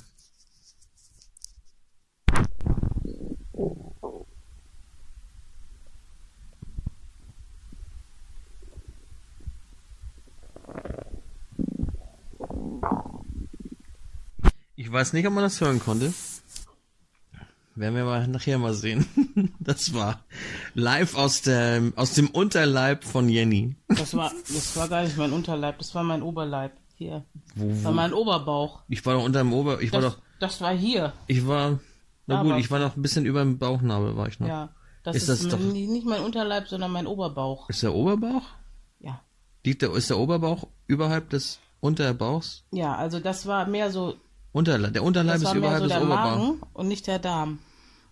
Ich 14.77 14.91
weiß 14.91 15.13
nicht, 15.13 15.27
ob 15.27 15.33
man 15.33 15.45
das 15.45 15.61
hören 15.61 15.79
konnte. 15.79 16.13
Werden 17.77 17.95
wir 17.97 18.05
mal 18.05 18.27
nachher 18.29 18.59
mal 18.59 18.75
sehen. 18.75 19.07
Das 19.59 19.95
war 19.95 20.21
live 20.75 21.17
aus 21.17 21.41
der, 21.43 21.91
aus 21.97 22.13
dem 22.15 22.29
Unterleib 22.29 23.03
von 23.05 23.29
Jenny. 23.31 23.75
Das 23.89 24.15
war, 24.15 24.31
das 24.53 24.77
war 24.77 24.89
gar 24.89 25.03
nicht 25.03 25.17
mein 25.17 25.33
Unterleib, 25.33 25.79
das 25.79 25.95
war 25.95 26.03
mein 26.05 26.23
Oberleib. 26.23 26.73
Hier. 26.97 27.25
Wo, 27.55 27.69
Das 27.71 27.83
war 27.85 27.93
wo? 27.93 27.97
mein 27.97 28.13
Oberbauch. 28.13 28.83
Ich 28.89 29.05
war 29.07 29.15
doch 29.15 29.25
unter 29.25 29.39
dem 29.41 29.53
Ober, 29.55 29.81
ich 29.81 29.91
war 29.93 30.03
Das, 30.03 30.15
doch, 30.17 30.23
das 30.39 30.61
war 30.61 30.73
hier. 30.77 31.13
ich 31.27 31.47
war, 31.47 31.79
na 32.27 32.43
gut, 32.43 32.51
Aber- 32.53 32.61
ich 32.61 32.71
war 32.71 32.79
noch 32.79 32.95
ein 32.97 33.03
bisschen 33.03 33.25
über 33.27 33.41
dem 33.41 33.59
Bauchnabel, 33.59 34.17
war 34.17 34.29
ich 34.29 34.39
noch. 34.39 34.49
Ja. 34.49 34.69
Das 35.03 35.17
Ist 35.17 35.29
ist, 35.29 35.45
das 35.45 35.51
doch- 35.53 35.59
nicht 35.59 36.05
mein 36.07 36.21
Unterleib, 36.23 36.69
sondern 36.69 36.93
mein 36.93 37.07
Oberbauch. 37.07 37.69
Ist 37.71 37.83
der 37.83 37.95
Oberbauch? 37.95 38.43
Ja. 39.01 39.21
Liegt 39.65 39.81
der, 39.83 39.93
ist 39.95 40.11
der 40.11 40.19
Oberbauch 40.19 40.69
überhalb 40.87 41.31
des 41.31 41.59
Unterbauchs? 41.81 42.65
Ja, 42.71 42.95
also 42.97 43.19
das 43.19 43.47
war 43.47 43.67
mehr 43.67 43.91
so, 43.91 44.15
Unterleib, 44.55 44.93
der 44.93 45.03
Unterleib 45.03 45.43
ist 45.43 45.53
überhalb 45.53 45.79
so 45.79 45.89
des 45.89 45.95
der 45.95 46.03
Oberbauchs. 46.03 46.39
Magen 46.39 46.61
und 46.75 46.87
nicht 46.87 47.09
der 47.09 47.19
Darm. 47.19 47.59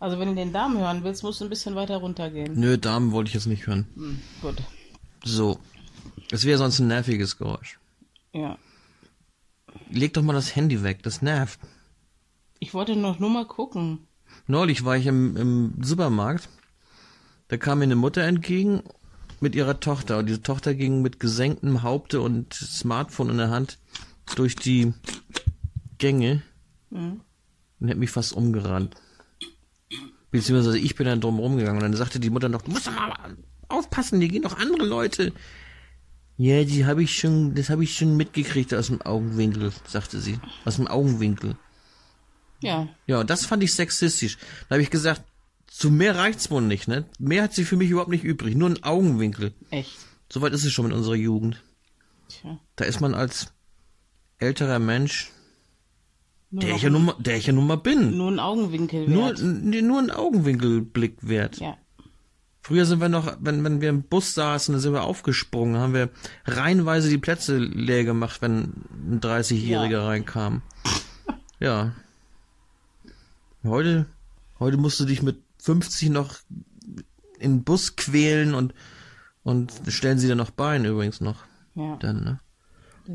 Also 0.01 0.19
wenn 0.19 0.27
du 0.27 0.35
den 0.35 0.53
Darm 0.53 0.77
hören 0.77 1.05
willst, 1.05 1.23
musst 1.23 1.41
du 1.41 1.45
ein 1.45 1.49
bisschen 1.49 1.77
weiter 1.77 1.99
runtergehen. 1.99 2.59
Nö, 2.59 2.77
Damen 2.77 3.13
wollte 3.13 3.29
ich 3.29 3.35
jetzt 3.35 3.47
nicht 3.47 3.69
hören. 3.69 3.87
Hm, 3.95 4.21
gut. 4.41 4.57
So. 5.23 5.61
Es 6.33 6.45
wäre 6.45 6.59
sonst 6.59 6.81
ein 6.81 6.89
nerviges 6.89 7.39
Geräusch. 7.39 7.79
Ja. 8.33 8.59
Leg 9.89 10.15
doch 10.15 10.23
mal 10.23 10.33
das 10.33 10.57
Handy 10.57 10.83
weg, 10.83 11.05
das 11.05 11.23
nervt. 11.23 11.61
Ich 12.59 12.75
wollte 12.75 12.97
noch 12.97 13.21
nur 13.21 13.31
mal 13.31 13.47
gucken. 13.47 14.09
Neulich 14.49 14.85
war 14.85 14.97
ich 14.97 15.07
im, 15.07 15.37
im 15.37 15.75
Supermarkt. 15.81 16.49
Da 17.47 17.57
kam 17.57 17.79
mir 17.79 17.85
eine 17.85 17.95
Mutter 17.95 18.23
entgegen 18.23 18.83
mit 19.39 19.55
ihrer 19.55 19.79
Tochter. 19.79 20.19
Und 20.19 20.27
diese 20.27 20.43
Tochter 20.43 20.75
ging 20.75 21.03
mit 21.03 21.21
gesenktem 21.21 21.85
Haupte 21.85 22.21
und 22.21 22.53
Smartphone 22.53 23.31
in 23.31 23.39
der 23.39 23.51
Hand 23.51 23.79
durch 24.35 24.57
die 24.57 24.93
Gänge 26.03 26.43
Mhm. 26.91 27.21
und 27.81 27.89
hat 27.91 27.97
mich 27.97 28.11
fast 28.11 28.33
umgerannt. 28.33 28.97
Beziehungsweise 30.33 30.79
ich 30.79 30.97
bin 30.97 31.07
dann 31.07 31.21
drum 31.21 31.39
rumgegangen 31.39 31.77
und 31.77 31.83
dann 31.83 31.95
sagte 31.97 32.19
die 32.19 32.31
Mutter 32.31 32.49
noch, 32.49 32.63
du 32.63 32.71
musst 32.73 32.87
doch 32.89 32.93
mal 32.93 33.37
aufpassen, 33.69 34.19
hier 34.21 34.29
gehen 34.29 34.43
noch 34.43 34.59
andere 34.59 34.85
Leute. 34.85 35.33
Ja, 36.37 36.65
die 36.65 36.85
habe 36.87 37.03
ich 37.05 37.15
schon, 37.17 37.55
das 37.55 37.71
habe 37.71 37.85
ich 37.85 37.95
schon 37.95 38.17
mitgekriegt 38.17 38.75
aus 38.75 38.89
dem 38.89 39.01
Augenwinkel, 39.03 39.73
sagte 39.87 40.19
sie. 40.21 40.41
Aus 40.65 40.77
dem 40.77 40.89
Augenwinkel. 40.89 41.57
Ja. 42.63 42.89
Ja, 43.07 43.21
und 43.21 43.31
das 43.31 43.47
fand 43.47 43.63
ich 43.63 43.75
sexistisch. 43.75 44.39
Da 44.69 44.75
habe 44.75 44.83
ich 44.83 44.91
gesagt, 44.91 45.23
zu 45.67 45.91
mehr 45.91 46.17
reicht's 46.17 46.51
wohl 46.51 46.63
nicht, 46.63 46.89
ne? 46.89 47.05
Mehr 47.19 47.45
hat 47.45 47.55
sie 47.55 47.65
für 47.65 47.77
mich 47.77 47.91
überhaupt 47.91 48.11
nicht 48.11 48.25
übrig, 48.25 48.55
nur 48.57 48.69
ein 48.71 48.83
Augenwinkel. 48.83 49.53
Echt. 49.71 49.97
Soweit 50.31 50.53
ist 50.53 50.65
es 50.65 50.73
schon 50.73 50.87
mit 50.87 50.95
unserer 50.95 51.15
Jugend. 51.15 51.63
Tja. 52.29 52.59
Da 52.77 52.85
ist 52.87 53.01
man 53.01 53.15
als 53.15 53.53
älterer 54.39 54.79
Mensch, 54.79 55.31
der 56.53 56.77
ich 56.77 56.83
ja 56.83 56.91
nun 56.91 57.07
mal, 57.07 57.15
der 57.19 57.37
ich 57.37 57.47
ja 57.47 57.53
nun 57.53 57.67
mal 57.67 57.77
bin, 57.77 58.17
nur 58.17 58.31
ein 58.31 58.39
Augenwinkel 58.39 59.09
nur, 59.09 59.29
wert. 59.29 59.41
nee, 59.43 59.83
nur 59.83 59.99
ein 60.01 60.11
Augenwinkelblick 60.11 61.17
wert. 61.23 61.59
Ja. 61.59 61.77
Früher 62.61 62.87
sind 62.87 63.01
wir 63.01 63.09
noch, 63.09 63.37
wenn, 63.41 63.65
wenn 63.65 63.81
wir 63.81 63.89
im 63.89 64.03
Bus 64.05 64.35
saßen, 64.35 64.73
dann 64.73 64.81
sind 64.81 64.93
wir 64.93 65.03
aufgesprungen, 65.03 65.79
haben 65.81 65.95
wir 65.95 66.11
reihenweise 66.45 67.09
die 67.09 67.19
Plätze 67.19 67.59
leer 67.59 68.05
gemacht, 68.05 68.41
wenn 68.43 68.85
ein 69.11 69.21
30-Jähriger 69.21 69.91
Ja. 69.91 70.07
reinkam. 70.07 70.63
Ja. 71.59 71.93
Heute, 73.65 74.07
heute 74.61 74.77
musst 74.77 75.01
du 75.01 75.05
dich 75.05 75.23
mit 75.23 75.39
50 75.63 76.11
noch 76.11 76.37
in 77.39 77.57
den 77.59 77.65
Bus 77.65 77.97
quälen 77.97 78.55
und, 78.55 78.75
und 79.43 79.73
stellen 79.89 80.19
sie 80.19 80.27
dir 80.29 80.35
noch 80.37 80.51
Bein 80.51 80.85
übrigens 80.85 81.21
noch. 81.21 81.45
ja. 81.75 81.97
Dann, 81.97 82.23
ne? 82.25 82.41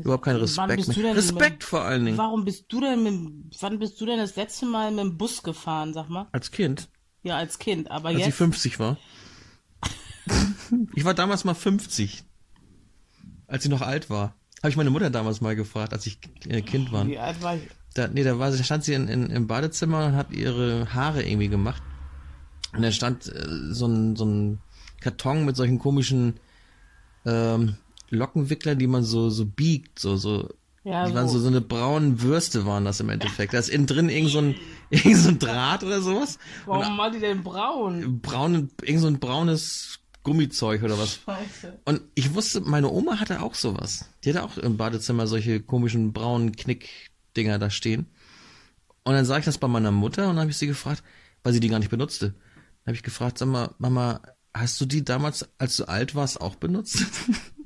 Überhaupt 0.02 0.24
kein 0.24 0.36
Respekt 0.36 0.86
mehr. 0.88 0.96
denn 0.96 1.14
Respekt 1.16 1.64
vor 1.64 1.82
allen 1.82 2.04
Dingen. 2.04 2.18
Warum 2.18 2.44
bist 2.44 2.66
du 2.68 2.80
denn 2.80 3.02
mit, 3.02 3.12
dem- 3.12 3.50
wann 3.60 3.78
bist 3.78 4.00
du 4.00 4.06
denn 4.06 4.18
das 4.18 4.36
letzte 4.36 4.66
Mal 4.66 4.90
mit 4.90 5.00
dem 5.00 5.16
Bus 5.18 5.42
gefahren, 5.42 5.92
sag 5.94 6.08
mal? 6.08 6.28
Als 6.32 6.50
Kind, 6.50 6.88
Ja, 7.22 7.36
als 7.36 7.58
Kind. 7.58 7.90
Aber 7.90 8.08
als 8.08 8.18
ich 8.18 8.26
jetzt, 8.26 8.36
50 8.36 8.78
war. 8.78 8.96
Ich 10.94 11.04
war 11.04 11.14
damals 11.14 11.44
mal 11.44 11.54
50. 11.54 12.22
Als 13.46 13.64
ich 13.64 13.70
noch 13.70 13.80
alt 13.82 14.10
war. 14.10 14.34
Habe 14.58 14.70
ich 14.70 14.76
meine 14.76 14.90
Mutter 14.90 15.08
damals 15.10 15.40
mal 15.40 15.56
gefragt, 15.56 15.92
als 15.92 16.06
ich 16.06 16.18
äh, 16.48 16.60
Kind 16.62 16.92
war. 16.92 17.06
Wie 17.06 17.18
alt 17.18 17.40
war 17.42 17.56
ich? 17.56 17.62
Da, 17.94 18.08
nee, 18.08 18.22
da 18.24 18.38
war, 18.38 18.50
da 18.50 18.62
stand 18.62 18.84
sie 18.84 18.92
in, 18.94 19.08
in, 19.08 19.30
im 19.30 19.46
Badezimmer 19.46 20.06
und 20.06 20.16
hat 20.16 20.32
ihre 20.32 20.92
Haare 20.92 21.22
irgendwie 21.22 21.48
gemacht. 21.48 21.82
Und 22.74 22.82
da 22.82 22.92
stand 22.92 23.26
äh, 23.28 23.46
so 23.72 23.86
ein, 23.86 24.16
so 24.16 24.24
ein 24.26 24.60
Karton 25.00 25.44
mit 25.46 25.56
solchen 25.56 25.78
komischen 25.78 26.34
ähm, 27.24 27.76
Lockenwickler, 28.10 28.74
die 28.74 28.86
man 28.86 29.04
so, 29.04 29.30
so 29.30 29.44
biegt, 29.44 29.98
so, 29.98 30.16
so. 30.16 30.48
Ja, 30.84 31.06
die 31.06 31.14
waren 31.14 31.28
so. 31.28 31.38
so, 31.38 31.48
eine 31.48 31.60
braunen 31.60 32.22
Würste 32.22 32.64
waren 32.64 32.84
das 32.84 33.00
im 33.00 33.10
Endeffekt. 33.10 33.52
Da 33.52 33.58
ist 33.58 33.68
innen 33.68 33.86
drin 33.86 34.08
irgend 34.08 34.30
so 34.30 34.38
ein, 34.38 34.54
irgend 34.90 35.16
so 35.16 35.28
ein 35.28 35.38
Draht 35.38 35.84
oder 35.84 36.00
sowas. 36.00 36.38
Warum 36.66 36.96
war 36.96 37.10
die 37.10 37.20
denn 37.20 37.42
braun? 37.42 38.20
Braun, 38.20 38.70
irgend 38.82 39.00
so 39.00 39.06
ein 39.06 39.18
braunes 39.18 39.98
Gummizeug 40.22 40.82
oder 40.82 40.98
was. 40.98 41.20
Scheiße. 41.24 41.78
Und 41.84 42.02
ich 42.14 42.34
wusste, 42.34 42.60
meine 42.60 42.90
Oma 42.90 43.18
hatte 43.18 43.42
auch 43.42 43.54
sowas. 43.54 44.08
Die 44.24 44.30
hatte 44.30 44.44
auch 44.44 44.56
im 44.58 44.76
Badezimmer 44.76 45.26
solche 45.26 45.60
komischen 45.60 46.12
braunen 46.12 46.52
Knickdinger 46.52 47.58
da 47.58 47.70
stehen. 47.70 48.06
Und 49.04 49.14
dann 49.14 49.24
sah 49.24 49.38
ich 49.38 49.44
das 49.44 49.58
bei 49.58 49.68
meiner 49.68 49.90
Mutter 49.90 50.24
und 50.24 50.36
dann 50.36 50.40
habe 50.40 50.50
ich 50.50 50.58
sie 50.58 50.66
gefragt, 50.66 51.02
weil 51.42 51.52
sie 51.52 51.60
die 51.60 51.68
gar 51.68 51.78
nicht 51.78 51.90
benutzte. 51.90 52.28
Dann 52.28 52.88
habe 52.88 52.96
ich 52.96 53.02
gefragt, 53.02 53.38
sag 53.38 53.48
mal, 53.48 53.74
Mama, 53.78 54.20
hast 54.52 54.80
du 54.80 54.86
die 54.86 55.04
damals, 55.04 55.48
als 55.58 55.76
du 55.76 55.88
alt 55.88 56.14
warst, 56.14 56.40
auch 56.40 56.56
benutzt? 56.56 57.04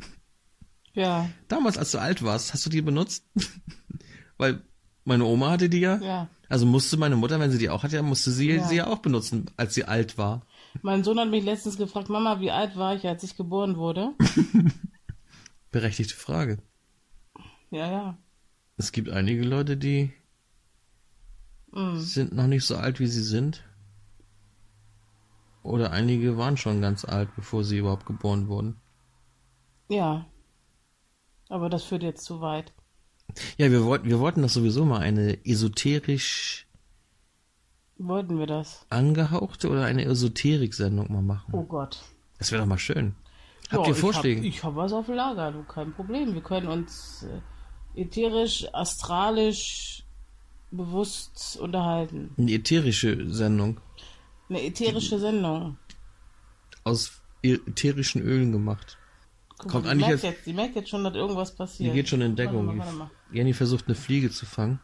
Ja, 0.95 1.29
damals, 1.49 1.79
als 1.79 1.91
du 1.93 1.99
alt 1.99 2.23
warst, 2.23 2.53
hast 2.53 2.67
du 2.67 2.71
die 2.71 2.83
benutzt? 2.83 3.25
weil 4.37 4.63
meine 5.05 5.25
Oma 5.25 5.51
hatte 5.51 5.69
die 5.69 5.81
ja. 5.81 5.97
ja. 5.99 6.29
Also 6.49 6.67
musste 6.67 6.97
meine 6.99 7.17
Mutter, 7.17 7.41
wenn 7.41 7.51
sie 7.51 7.59
die 7.59 7.71
auch 7.71 7.83
hatte, 7.83 8.03
musste 8.03 8.31
sie 8.31 8.51
Ja. 8.51 8.67
sie 8.69 8.77
ja 8.77 8.87
auch 8.89 8.99
benutzen, 8.99 9.47
als 9.57 9.75
sie 9.75 9.85
alt 9.85 10.19
war. 10.19 10.45
Mein 10.83 11.03
Sohn 11.05 11.19
hat 11.19 11.29
mich 11.31 11.45
letztens 11.45 11.77
gefragt, 11.79 12.09
Mama, 12.11 12.41
wie 12.41 12.51
alt 12.51 12.77
war 12.77 12.95
ich, 12.95 13.07
als 13.07 13.23
ich 13.25 13.37
geboren 13.37 13.77
wurde? 13.77 14.13
Berechtigte 15.71 16.15
Frage. 16.15 16.59
Ja, 17.71 17.91
ja. 17.91 18.19
Es 18.77 18.93
gibt 18.93 19.09
einige 19.09 19.43
Leute, 19.45 19.77
die 19.77 20.13
Mm. 21.75 21.97
sind 21.97 22.35
noch 22.35 22.49
nicht 22.49 22.67
so 22.67 22.77
alt, 22.77 23.01
wie 23.01 23.07
sie 23.07 23.23
sind. 23.23 23.65
Oder 25.63 25.91
einige 25.93 26.37
waren 26.37 26.59
schon 26.59 26.83
ganz 26.83 27.07
alt, 27.07 27.35
bevor 27.35 27.65
sie 27.65 27.79
überhaupt 27.79 28.05
geboren 28.05 28.49
wurden. 28.49 28.77
Ja. 29.89 30.27
Aber 31.53 31.69
das 31.69 31.85
führt 31.85 32.03
jetzt 32.03 32.25
zu 32.25 32.41
weit. 32.41 32.73
Ja, 33.59 33.71
wir 33.71 33.85
wollten, 33.85 34.09
wir 34.09 34.19
wollten 34.21 34.41
das 34.41 34.55
sowieso 34.55 34.87
mal 34.87 35.01
eine 35.01 35.45
esoterisch 35.45 36.67
Wollten 37.99 38.39
wir 38.39 38.47
das? 38.47 38.87
angehauchte 38.89 39.69
oder 39.69 39.85
eine 39.85 40.05
Esoterik-Sendung 40.07 41.13
mal 41.13 41.23
machen. 41.23 41.53
Oh 41.55 41.63
Gott. 41.65 42.03
Das 42.39 42.51
wäre 42.51 42.63
doch 42.63 42.69
mal 42.69 42.79
schön. 42.79 43.15
Habt 43.71 43.83
Ja, 43.87 43.89
ihr 43.89 43.95
Vorschläge? 43.95 44.41
Ich 44.47 44.65
habe 44.65 44.77
hab 44.77 44.85
was 44.85 44.93
auf 44.95 45.09
Lager, 45.09 45.53
du, 45.53 45.63
kein 45.65 45.93
Problem. 45.93 46.35
Wir 46.35 46.41
können 46.43 46.69
uns 46.69 47.25
äh, 47.95 48.01
ätherisch, 48.01 48.67
astralisch, 48.73 50.05
bewusst 50.71 51.59
unterhalten. 51.61 52.35
Eine 52.39 52.53
ätherische 52.53 53.29
Sendung 53.31 53.79
Eine 54.49 54.63
ätherische 54.63 55.19
Sendung. 55.19 55.77
aus 56.85 57.21
ätherischen 57.43 58.23
Ölen 58.23 58.53
gemacht. 58.53 58.97
Guck 59.63 59.71
Kommt 59.71 59.87
eigentlich 59.87 60.07
die 60.07 60.11
merkt 60.11 60.23
jetzt- 60.25 60.35
jetzt, 60.37 60.47
die 60.47 60.53
merkt 60.53 60.75
jetzt 60.77 60.89
schon, 60.91 61.05
dass 61.05 61.15
irgendwas 61.15 61.53
Die 61.53 61.57
passiert. 61.57 61.95
geht 61.95 62.09
schon 62.09 62.21
in 62.21 62.35
Deckung. 62.37 62.67
Warte 62.67 62.79
mal, 62.79 62.85
warte 62.87 62.99
mal. 62.99 63.11
Jenny 63.33 63.53
versucht 63.55 63.87
eine 63.87 63.95
Fliege 63.95 64.31
zu 64.31 64.45
fangen. 64.45 64.81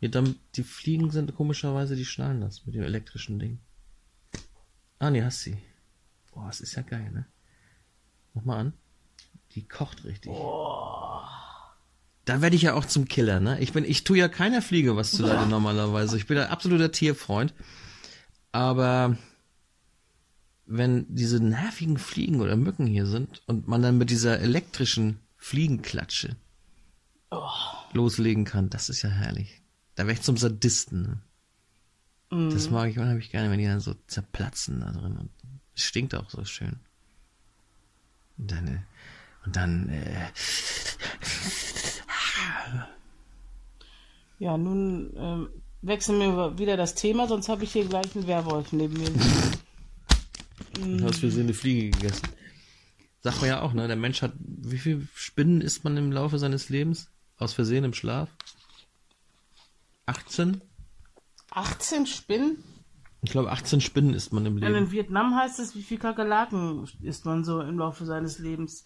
Ja, 0.00 0.08
dann, 0.08 0.36
die 0.56 0.62
Fliegen 0.64 1.10
sind 1.10 1.34
komischerweise, 1.36 1.94
die 1.94 2.04
schnallen 2.04 2.40
das 2.40 2.64
mit 2.66 2.74
dem 2.74 2.82
elektrischen 2.82 3.38
Ding. 3.38 3.58
Ah, 4.98 5.10
nee, 5.10 5.22
hast 5.22 5.40
sie. 5.42 5.56
Boah, 6.32 6.46
das 6.46 6.60
ist 6.60 6.74
ja 6.74 6.82
geil, 6.82 7.10
ne? 7.12 7.26
Mach 8.34 8.44
mal 8.44 8.58
an. 8.58 8.72
Die 9.54 9.68
kocht 9.68 10.04
richtig. 10.04 10.32
Da 12.24 12.40
werde 12.40 12.56
ich 12.56 12.62
ja 12.62 12.74
auch 12.74 12.84
zum 12.86 13.06
Killer, 13.06 13.40
ne? 13.40 13.58
Ich 13.60 13.72
bin, 13.72 13.84
ich 13.84 14.04
tue 14.04 14.16
ja 14.16 14.28
keiner 14.28 14.62
Fliege 14.62 14.96
was 14.96 15.10
zu 15.10 15.22
leide 15.26 15.46
normalerweise. 15.48 16.16
Ich 16.16 16.26
bin 16.26 16.38
ein 16.38 16.48
absoluter 16.48 16.90
Tierfreund. 16.92 17.52
Aber 18.52 19.16
wenn 20.76 21.06
diese 21.08 21.42
nervigen 21.42 21.98
Fliegen 21.98 22.40
oder 22.40 22.56
Mücken 22.56 22.86
hier 22.86 23.06
sind 23.06 23.42
und 23.46 23.68
man 23.68 23.82
dann 23.82 23.98
mit 23.98 24.10
dieser 24.10 24.40
elektrischen 24.40 25.18
Fliegenklatsche 25.36 26.36
loslegen 27.92 28.44
kann, 28.44 28.70
das 28.70 28.88
ist 28.88 29.02
ja 29.02 29.10
herrlich. 29.10 29.62
Da 29.94 30.04
wäre 30.04 30.14
ich 30.14 30.22
zum 30.22 30.36
Sadisten. 30.36 31.20
Ne? 32.30 32.50
Das 32.50 32.70
mag 32.70 32.90
ich 32.90 32.98
unheimlich 32.98 33.30
gerne, 33.30 33.50
wenn 33.50 33.58
die 33.58 33.66
dann 33.66 33.80
so 33.80 33.94
zerplatzen 34.06 34.80
da 34.80 34.90
drin. 34.92 35.16
Und 35.18 35.30
es 35.74 35.84
stinkt 35.84 36.14
auch 36.14 36.30
so 36.30 36.44
schön. 36.44 36.76
Und 38.38 38.50
dann, 38.50 38.68
äh, 38.68 38.78
und 39.44 39.56
dann, 39.56 39.88
äh, 39.90 40.28
Ja, 44.38 44.58
nun 44.58 45.12
ähm, 45.16 45.48
wechseln 45.82 46.18
wir 46.18 46.58
wieder 46.58 46.76
das 46.76 46.96
Thema, 46.96 47.28
sonst 47.28 47.48
habe 47.48 47.62
ich 47.62 47.72
hier 47.72 47.84
gleich 47.84 48.16
einen 48.16 48.26
Werwolf 48.26 48.72
neben 48.72 48.94
mir. 48.94 49.08
Du 50.74 51.04
hast 51.04 51.18
für 51.20 51.30
sie 51.30 51.40
eine 51.40 51.54
Fliege 51.54 51.90
gegessen. 51.90 52.28
Sagt 53.20 53.40
man 53.40 53.48
ja 53.50 53.60
auch, 53.60 53.72
ne? 53.72 53.86
Der 53.86 53.96
Mensch 53.96 54.22
hat, 54.22 54.32
wie 54.38 54.78
viel 54.78 55.06
Spinnen 55.14 55.60
isst 55.60 55.84
man 55.84 55.96
im 55.96 56.10
Laufe 56.12 56.38
seines 56.38 56.68
Lebens? 56.68 57.08
Aus 57.38 57.52
Versehen 57.52 57.84
im 57.84 57.94
Schlaf? 57.94 58.28
18? 60.06 60.60
18 61.50 62.06
Spinnen? 62.06 62.64
Ich 63.22 63.30
glaube, 63.30 63.52
18 63.52 63.80
Spinnen 63.80 64.14
isst 64.14 64.32
man 64.32 64.46
im 64.46 64.54
Und 64.54 64.60
Leben. 64.62 64.74
in 64.74 64.90
Vietnam 64.90 65.36
heißt 65.36 65.60
es, 65.60 65.76
wie 65.76 65.82
viel 65.82 65.98
Kakerlaken 65.98 66.88
isst 67.02 67.24
man 67.24 67.44
so 67.44 67.60
im 67.60 67.78
Laufe 67.78 68.04
seines 68.04 68.38
Lebens. 68.38 68.84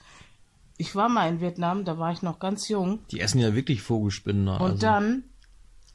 Ich 0.77 0.95
war 0.95 1.09
mal 1.09 1.29
in 1.31 1.41
Vietnam, 1.41 1.87
da 1.87 1.99
war 1.99 2.13
ich 2.13 2.21
noch 2.21 2.39
ganz 2.39 2.69
jung. 2.69 2.99
Die 3.11 3.21
essen 3.21 3.39
ja 3.39 3.55
wirklich 3.55 3.81
Vogelspinnen. 3.81 4.45
ne? 4.45 4.59
Und 4.59 4.61
Also, 4.73 4.77
dann 4.79 5.25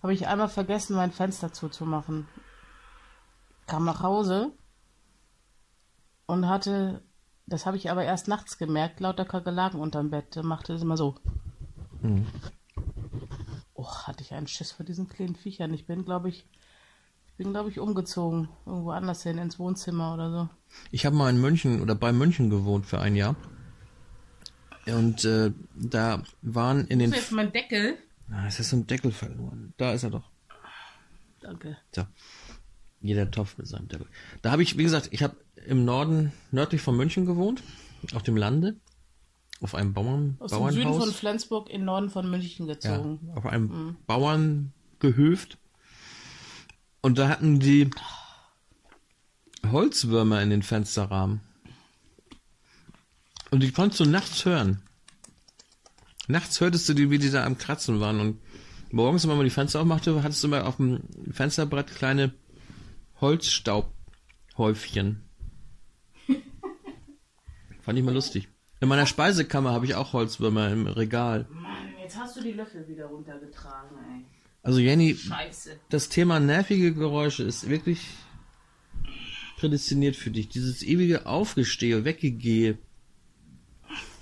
habe 0.01 0.13
ich 0.15 0.25
einmal 0.27 0.49
vergessen, 0.49 0.95
mein 0.95 1.11
Fenster 1.11 1.53
zuzumachen. 1.53 2.27
Kam 3.67 3.85
nach 3.85 4.01
Hause 4.01 4.51
und 6.31 6.47
hatte, 6.47 7.01
das 7.45 7.65
habe 7.65 7.75
ich 7.75 7.91
aber 7.91 8.05
erst 8.05 8.29
nachts 8.29 8.57
gemerkt, 8.57 9.01
lauter 9.01 9.25
Kakerlaken 9.25 9.81
unterm 9.81 10.11
Bett. 10.11 10.33
Da 10.33 10.43
machte 10.43 10.71
es 10.73 10.81
immer 10.81 10.95
so. 10.95 11.15
Mhm. 12.01 12.25
Oh, 13.73 13.85
hatte 14.07 14.23
ich 14.23 14.33
einen 14.33 14.47
Schiss 14.47 14.71
vor 14.71 14.85
diesen 14.85 15.09
kleinen 15.09 15.35
Viechern. 15.35 15.73
Ich 15.73 15.87
bin, 15.87 16.05
glaube 16.05 16.29
ich, 16.29 16.47
bin, 17.35 17.51
glaube 17.51 17.69
ich, 17.69 17.81
umgezogen. 17.81 18.47
Irgendwo 18.65 18.91
anders 18.91 19.23
hin, 19.23 19.39
ins 19.39 19.59
Wohnzimmer 19.59 20.13
oder 20.13 20.31
so. 20.31 20.49
Ich 20.89 21.05
habe 21.05 21.17
mal 21.17 21.29
in 21.29 21.41
München 21.41 21.81
oder 21.81 21.95
bei 21.95 22.13
München 22.13 22.49
gewohnt 22.49 22.85
für 22.85 23.01
ein 23.01 23.17
Jahr. 23.17 23.35
Und 24.85 25.25
äh, 25.25 25.51
da 25.75 26.23
waren 26.41 26.87
in 26.87 26.99
den... 26.99 27.11
jetzt 27.11 27.33
mein 27.33 27.51
Deckel. 27.51 27.97
Ah, 28.31 28.47
es 28.47 28.57
ist 28.57 28.69
so 28.69 28.77
ein 28.77 28.87
Deckel 28.87 29.11
verloren. 29.11 29.73
Da 29.75 29.91
ist 29.91 30.03
er 30.03 30.11
doch. 30.11 30.29
Danke. 31.41 31.75
So. 31.93 32.03
Jeder 33.01 33.29
Topf 33.31 33.57
mit 33.57 33.67
seinem 33.67 33.87
Deckel. 33.87 34.07
Da 34.41 34.51
habe 34.51 34.63
ich, 34.63 34.77
wie 34.77 34.83
gesagt, 34.83 35.09
ich 35.11 35.23
habe 35.23 35.35
im 35.65 35.85
Norden, 35.85 36.31
nördlich 36.51 36.81
von 36.81 36.95
München 36.95 37.25
gewohnt, 37.25 37.63
auf 38.13 38.23
dem 38.23 38.37
Lande, 38.37 38.75
auf 39.59 39.75
einem 39.75 39.93
Bauern, 39.93 40.37
Aus 40.39 40.51
dem 40.51 40.69
Süden 40.71 40.83
von 40.83 40.91
Bauernhaus, 40.93 41.15
Flensburg 41.15 41.69
in 41.69 41.81
den 41.81 41.85
Norden 41.85 42.09
von 42.09 42.29
München 42.29 42.67
ja, 42.67 42.73
gezogen. 42.73 43.31
auf 43.35 43.45
einem 43.45 43.97
Bauerngehöft. 44.07 45.57
Und 47.01 47.17
da 47.17 47.29
hatten 47.29 47.59
die 47.59 47.89
Holzwürmer 49.71 50.41
in 50.41 50.49
den 50.49 50.63
Fensterrahmen. 50.63 51.41
Und 53.49 53.61
die 53.61 53.71
konntest 53.71 53.99
du 53.99 54.05
nachts 54.05 54.45
hören. 54.45 54.81
Nachts 56.27 56.61
hörtest 56.61 56.87
du 56.87 56.93
die, 56.93 57.09
wie 57.09 57.19
die 57.19 57.29
da 57.29 57.45
am 57.45 57.57
Kratzen 57.57 57.99
waren. 57.99 58.19
Und 58.19 58.39
morgens, 58.91 59.27
wenn 59.27 59.35
man 59.35 59.43
die 59.43 59.49
Fenster 59.49 59.81
aufmachte, 59.81 60.23
hattest 60.23 60.43
du 60.43 60.47
immer 60.47 60.65
auf 60.65 60.77
dem 60.77 61.01
Fensterbrett 61.31 61.93
kleine 61.95 62.33
Holzstaubhäufchen. 63.21 65.23
Fand 67.81 67.97
ich 67.97 68.03
mal 68.03 68.13
lustig. 68.13 68.47
In 68.79 68.87
meiner 68.87 69.05
Speisekammer 69.05 69.71
habe 69.71 69.85
ich 69.85 69.95
auch 69.95 70.13
Holzwürmer 70.13 70.69
im 70.71 70.87
Regal. 70.87 71.47
Mann, 71.51 71.93
jetzt 72.01 72.17
hast 72.17 72.35
du 72.35 72.41
die 72.41 72.53
Löffel 72.53 72.87
wieder 72.87 73.05
runtergetragen, 73.05 73.97
ey. 73.97 74.25
Also 74.63 74.79
Jenny, 74.79 75.15
Scheiße. 75.15 75.79
das 75.89 76.09
Thema 76.09 76.39
nervige 76.39 76.93
Geräusche 76.93 77.43
ist 77.43 77.67
wirklich 77.69 78.07
prädestiniert 79.57 80.15
für 80.15 80.29
dich. 80.31 80.49
Dieses 80.49 80.83
ewige 80.83 81.25
Aufgestehe, 81.25 82.05
Weggegehe, 82.05 82.77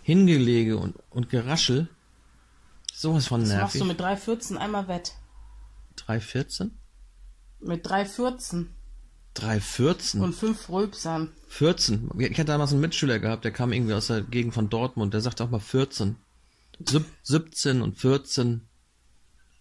Hingelege 0.04 0.78
und, 0.78 0.96
und 1.10 1.30
Geraschel. 1.30 1.90
Sowas 2.94 3.28
von 3.28 3.42
Das 3.42 3.50
machst 3.50 3.76
du 3.76 3.86
nervig. 3.86 4.00
mit 4.00 4.02
3,14 4.02 4.56
einmal 4.58 4.88
wett. 4.88 5.14
3,14? 5.98 6.72
Mit 7.62 7.86
3,14 7.86 8.68
3,14? 9.40 10.20
und 10.22 10.34
5 10.34 10.70
Rülpsern. 10.70 11.32
14. 11.48 12.10
Ich 12.20 12.30
hatte 12.32 12.46
damals 12.46 12.72
einen 12.72 12.82
Mitschüler 12.82 13.20
gehabt, 13.20 13.44
der 13.46 13.52
kam 13.52 13.74
irgendwie 13.74 13.94
aus 13.94 14.08
der 14.08 14.22
Gegend 14.22 14.54
von 14.54 14.70
Dortmund, 14.70 15.14
der 15.14 15.22
sagte 15.22 15.44
auch 15.44 15.50
mal 15.50 15.60
14. 15.60 16.16
Sieb- 16.86 17.06
17 17.24 17.82
und 17.82 17.98
14. 17.98 18.68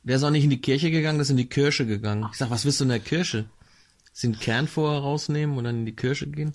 Der 0.04 0.16
ist 0.16 0.22
auch 0.24 0.30
nicht 0.30 0.44
in 0.44 0.50
die 0.50 0.60
Kirche 0.60 0.90
gegangen, 0.90 1.18
der 1.18 1.22
ist 1.22 1.30
in 1.30 1.36
die 1.36 1.48
Kirche 1.48 1.86
gegangen. 1.86 2.26
Ich 2.30 2.38
sag, 2.38 2.50
was 2.50 2.64
willst 2.64 2.80
du 2.80 2.84
in 2.84 2.90
der 2.90 3.00
Kirche? 3.00 3.48
Sie 4.12 4.28
den 4.30 4.38
Kern 4.38 4.66
vorher 4.68 5.00
rausnehmen 5.00 5.56
und 5.58 5.64
dann 5.64 5.80
in 5.80 5.86
die 5.86 5.94
Kirche 5.96 6.26
gehen? 6.28 6.54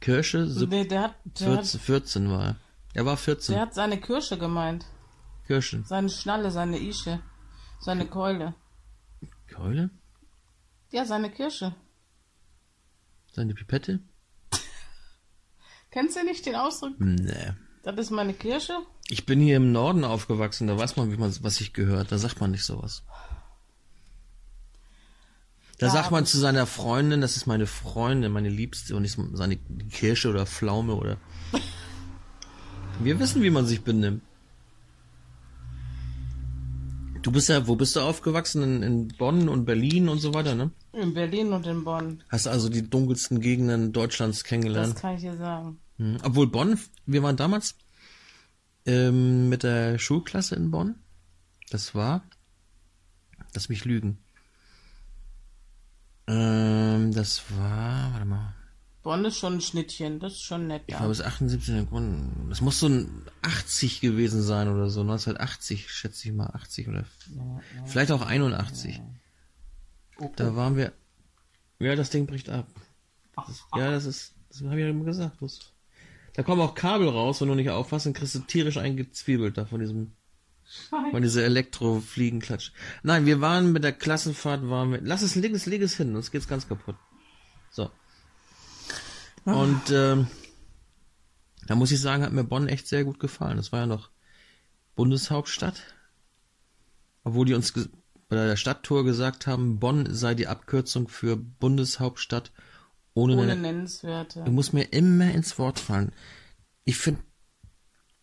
Kirsche, 0.00 0.48
sieb- 0.48 0.70
Nee, 0.70 0.84
der 0.84 1.02
hat, 1.02 1.14
der, 1.24 1.54
14, 1.54 1.80
14 1.80 2.30
war 2.30 2.44
er. 2.44 2.56
Er 2.94 3.06
war 3.06 3.16
14. 3.16 3.54
der 3.54 3.62
hat 3.62 3.74
seine 3.74 3.98
Kirsche 4.00 4.36
gemeint. 4.36 4.84
Kirsche. 5.46 5.82
Seine 5.86 6.08
Schnalle, 6.08 6.50
seine 6.50 6.78
Ische. 6.78 7.20
Seine 7.80 8.06
Keule. 8.06 8.54
Keule? 9.52 9.90
Ja, 10.92 11.04
seine 11.04 11.30
Kirsche. 11.30 11.74
Seine 13.32 13.54
Pipette? 13.54 14.00
Kennst 15.90 16.16
du 16.16 16.24
nicht 16.24 16.46
den 16.46 16.54
Ausdruck? 16.54 16.94
Nee. 16.98 17.52
Das 17.82 17.96
ist 17.96 18.10
meine 18.10 18.34
Kirsche? 18.34 18.74
Ich 19.08 19.26
bin 19.26 19.40
hier 19.40 19.56
im 19.56 19.72
Norden 19.72 20.04
aufgewachsen, 20.04 20.66
da 20.68 20.78
weiß 20.78 20.96
man, 20.96 21.10
wie 21.10 21.16
man, 21.16 21.34
was 21.42 21.60
ich 21.60 21.72
gehört. 21.72 22.12
Da 22.12 22.18
sagt 22.18 22.40
man 22.40 22.50
nicht 22.50 22.64
sowas. 22.64 23.02
Da 25.78 25.86
Ja, 25.86 25.92
sagt 25.92 26.10
man 26.10 26.24
zu 26.26 26.38
seiner 26.38 26.66
Freundin, 26.66 27.20
das 27.20 27.36
ist 27.36 27.46
meine 27.46 27.66
Freundin, 27.66 28.30
meine 28.30 28.48
Liebste 28.50 28.94
und 28.94 29.02
nicht 29.02 29.18
seine 29.32 29.56
Kirsche 29.90 30.30
oder 30.30 30.46
Pflaume 30.46 30.94
oder. 30.94 31.16
Wir 33.00 33.18
wissen, 33.18 33.42
wie 33.42 33.50
man 33.50 33.66
sich 33.66 33.82
benimmt. 33.82 34.22
Du 37.22 37.30
bist 37.30 37.48
ja, 37.48 37.66
wo 37.68 37.76
bist 37.76 37.94
du 37.96 38.00
aufgewachsen? 38.00 38.62
In, 38.62 38.82
in 38.82 39.08
Bonn 39.08 39.48
und 39.48 39.64
Berlin 39.64 40.08
und 40.08 40.18
so 40.18 40.34
weiter, 40.34 40.54
ne? 40.54 40.70
In 40.92 41.14
Berlin 41.14 41.52
und 41.52 41.66
in 41.66 41.84
Bonn. 41.84 42.22
Hast 42.28 42.48
also 42.48 42.68
die 42.68 42.88
dunkelsten 42.88 43.40
Gegenden 43.40 43.92
Deutschlands 43.92 44.38
Das 44.38 44.44
kennengelernt. 44.44 44.96
kann 44.96 45.14
ich 45.14 45.22
dir 45.22 45.36
sagen. 45.36 45.78
Mhm. 45.98 46.18
Obwohl 46.24 46.48
Bonn, 46.48 46.78
wir 47.06 47.22
waren 47.22 47.36
damals 47.36 47.76
ähm, 48.86 49.48
mit 49.48 49.62
der 49.62 49.98
Schulklasse 49.98 50.56
in 50.56 50.70
Bonn. 50.70 50.96
Das 51.70 51.94
war, 51.94 52.22
lass 53.54 53.68
mich 53.68 53.84
lügen. 53.84 54.18
Ähm, 56.26 57.12
das 57.12 57.42
war, 57.56 58.12
warte 58.12 58.26
mal, 58.26 58.54
Bonn 59.02 59.24
ist 59.24 59.38
schon 59.38 59.54
ein 59.54 59.60
Schnittchen. 59.60 60.20
Das 60.20 60.34
ist 60.34 60.42
schon 60.42 60.68
nett. 60.68 60.82
ich 60.86 60.92
Ja. 60.92 60.98
glaube 60.98 61.12
es 61.12 61.20
ist 61.20 61.26
78, 61.26 61.74
in 61.74 61.86
Bonn. 61.86 62.46
das 62.48 62.60
muss 62.60 62.78
so 62.78 62.88
ein 62.88 63.26
80 63.42 64.00
gewesen 64.00 64.42
sein 64.42 64.68
oder 64.68 64.88
so, 64.90 65.00
1980 65.00 65.90
schätze 65.90 66.28
ich 66.28 66.34
mal, 66.34 66.46
80 66.46 66.88
oder 66.88 67.04
vielleicht 67.86 68.12
auch 68.12 68.22
81. 68.22 69.00
Da 70.36 70.54
waren 70.54 70.76
wir, 70.76 70.92
ja, 71.80 71.96
das 71.96 72.10
Ding 72.10 72.26
bricht 72.26 72.48
ab. 72.48 72.68
Das, 73.34 73.64
ja, 73.74 73.90
das 73.90 74.04
ist, 74.04 74.34
das 74.50 74.62
habe 74.62 74.76
ich 74.76 74.82
ja 74.82 74.90
immer 74.90 75.04
gesagt. 75.04 75.38
Das, 75.40 75.58
da 76.34 76.44
kommen 76.44 76.60
auch 76.60 76.74
Kabel 76.74 77.08
raus, 77.08 77.40
wenn 77.40 77.48
du 77.48 77.54
nicht 77.56 77.70
aufpasst, 77.70 78.06
dann 78.06 78.12
kriegst 78.12 78.36
du 78.36 78.40
tierisch 78.40 78.76
eingezwiebelt 78.76 79.58
da 79.58 79.64
von 79.64 79.80
diesem, 79.80 80.12
von 81.10 81.22
dieser 81.22 81.42
Elektrofliegenklatsch. 81.42 82.70
Nein, 83.02 83.26
wir 83.26 83.40
waren 83.40 83.72
mit 83.72 83.82
der 83.82 83.92
Klassenfahrt, 83.92 84.68
waren 84.68 84.92
wir, 84.92 85.00
lass 85.02 85.22
es, 85.22 85.34
leg 85.34 85.52
es, 85.52 85.66
leg 85.66 85.82
es 85.82 85.96
hin, 85.96 86.12
sonst 86.12 86.30
geht's 86.30 86.46
ganz 86.46 86.68
kaputt. 86.68 86.96
So. 87.70 87.90
Und, 89.44 89.90
ähm, 89.90 90.28
da 91.66 91.74
muss 91.74 91.92
ich 91.92 92.00
sagen, 92.00 92.22
hat 92.22 92.32
mir 92.32 92.44
Bonn 92.44 92.68
echt 92.68 92.86
sehr 92.88 93.04
gut 93.04 93.18
gefallen. 93.20 93.56
Das 93.56 93.72
war 93.72 93.80
ja 93.80 93.86
noch 93.86 94.10
Bundeshauptstadt. 94.94 95.80
Obwohl 97.24 97.46
die 97.46 97.54
uns 97.54 97.72
bei 98.28 98.36
der 98.36 98.56
Stadttour 98.56 99.04
gesagt 99.04 99.46
haben, 99.46 99.78
Bonn 99.78 100.12
sei 100.12 100.34
die 100.34 100.48
Abkürzung 100.48 101.08
für 101.08 101.36
Bundeshauptstadt 101.36 102.52
ohne, 103.14 103.36
Ohne 103.36 103.56
Nennenswerte. 103.56 104.42
Du 104.44 104.52
musst 104.52 104.72
mir 104.72 104.84
immer 104.84 105.30
ins 105.32 105.58
Wort 105.58 105.78
fallen. 105.78 106.12
Ich 106.84 106.96
finde, 106.96 107.20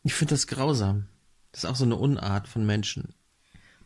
ich 0.03 0.13
finde 0.13 0.33
das 0.33 0.47
grausam. 0.47 1.05
Das 1.51 1.63
ist 1.63 1.69
auch 1.69 1.75
so 1.75 1.85
eine 1.85 1.95
Unart 1.95 2.47
von 2.47 2.65
Menschen. 2.65 3.13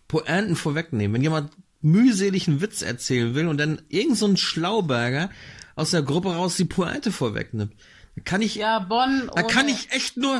Pointen 0.07 0.55
vorwegnehmen. 0.55 1.13
Wenn 1.13 1.21
jemand 1.21 1.51
mühselig 1.81 2.47
einen 2.47 2.61
Witz 2.61 2.81
erzählen 2.81 3.35
will 3.35 3.47
und 3.47 3.57
dann 3.57 3.81
irgend 3.89 4.17
so 4.17 4.27
ein 4.27 4.37
Schlauberger 4.37 5.29
aus 5.75 5.91
der 5.91 6.01
Gruppe 6.03 6.33
raus 6.35 6.55
die 6.57 6.65
Pointe 6.65 7.11
vorwegnimmt, 7.11 7.73
dann 8.15 8.23
kann 8.23 8.41
ich, 8.41 8.55
Ja, 8.55 8.79
Bonn. 8.79 9.29
da 9.35 9.43
kann 9.43 9.67
ich 9.67 9.91
echt 9.91 10.17
nur 10.17 10.35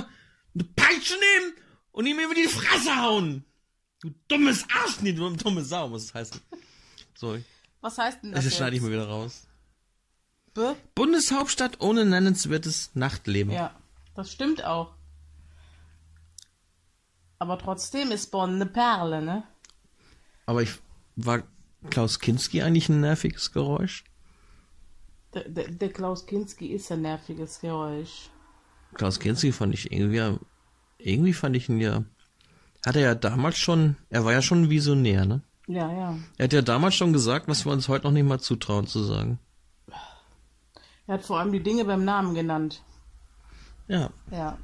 eine 0.56 0.64
Peitsche 0.76 1.14
nehmen 1.14 1.54
und 1.92 2.06
ihm 2.06 2.20
über 2.20 2.36
die 2.36 2.48
Fresse 2.48 2.96
hauen. 3.02 3.44
Du 4.02 4.12
dummes 4.28 4.66
Arsch, 4.84 5.00
nee, 5.02 5.14
du 5.14 5.30
dumme 5.36 5.64
Sau, 5.64 5.88
muss 5.90 6.04
es 6.06 6.14
heißen. 6.14 6.40
So, 7.16 7.38
Was 7.82 7.98
heißt 7.98 8.24
denn 8.24 8.32
das? 8.34 8.44
das 8.44 8.56
schneide 8.56 8.76
ich 8.76 8.82
mal 8.82 8.92
wieder 8.92 9.08
raus. 9.08 9.48
B? 10.54 10.62
Bundeshauptstadt 10.94 11.80
ohne 11.82 12.06
nennenswertes 12.06 12.92
Nachtleben. 12.94 13.52
Ja, 13.54 13.74
das 14.16 14.32
stimmt 14.32 14.64
auch. 14.64 14.94
Aber 17.40 17.58
trotzdem 17.58 18.12
ist 18.12 18.32
Bonn 18.32 18.56
eine 18.56 18.66
Perle, 18.66 19.22
ne? 19.22 19.44
Aber 20.46 20.62
ich 20.62 20.72
war 21.16 21.44
Klaus 21.90 22.20
Kinski 22.20 22.62
eigentlich 22.62 22.90
ein 22.90 23.02
nerviges 23.02 23.52
Geräusch? 23.52 24.04
Der, 25.34 25.50
der, 25.50 25.72
der 25.72 25.90
Klaus 25.90 26.26
Kinski 26.26 26.68
ist 26.68 26.92
ein 26.92 27.02
nerviges 27.02 27.60
Geräusch. 27.60 28.30
Klaus 28.94 29.20
Kinski 29.20 29.52
fand 29.52 29.74
ich 29.74 29.92
irgendwie, 29.92 30.38
irgendwie 30.98 31.34
fand 31.34 31.56
ich 31.56 31.70
ihn 31.70 31.80
ja, 31.80 32.04
hat 32.86 32.96
er 32.96 33.02
ja 33.02 33.16
damals 33.16 33.58
schon, 33.58 33.96
er 34.10 34.24
war 34.26 34.34
ja 34.34 34.42
schon 34.42 34.64
ein 34.64 34.70
Visionär, 34.70 35.26
ne? 35.26 35.42
Ja, 35.68 35.92
ja. 35.92 36.18
Er 36.38 36.44
hat 36.44 36.54
ja 36.54 36.62
damals 36.62 36.96
schon 36.96 37.14
gesagt, 37.14 37.48
was 37.48 37.66
wir 37.66 37.72
uns 37.72 37.88
heute 37.88 38.06
noch 38.06 38.12
nicht 38.12 38.28
mal 38.28 38.40
zutrauen 38.40 38.86
zu 38.86 39.04
sagen. 39.04 39.40
Er 41.08 41.16
hat 41.16 41.24
vor 41.26 41.40
allem 41.40 41.52
die 41.52 41.64
Dinge 41.64 41.86
beim 41.86 42.06
Namen 42.06 42.36
genannt. 42.36 42.84
Ja. 43.88 44.12
Ja. 44.32 44.58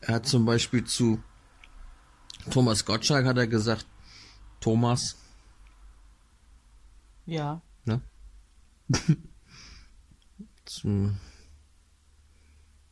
Er 0.00 0.14
hat 0.14 0.26
zum 0.26 0.44
Beispiel 0.44 0.84
zu 0.84 1.22
Thomas 2.50 2.84
Gottschalk 2.84 3.26
hat 3.26 3.36
er 3.36 3.46
gesagt, 3.46 3.86
Thomas, 4.60 5.16
Ja. 7.26 7.60
ne? 7.84 8.00
Zum, 10.66 11.16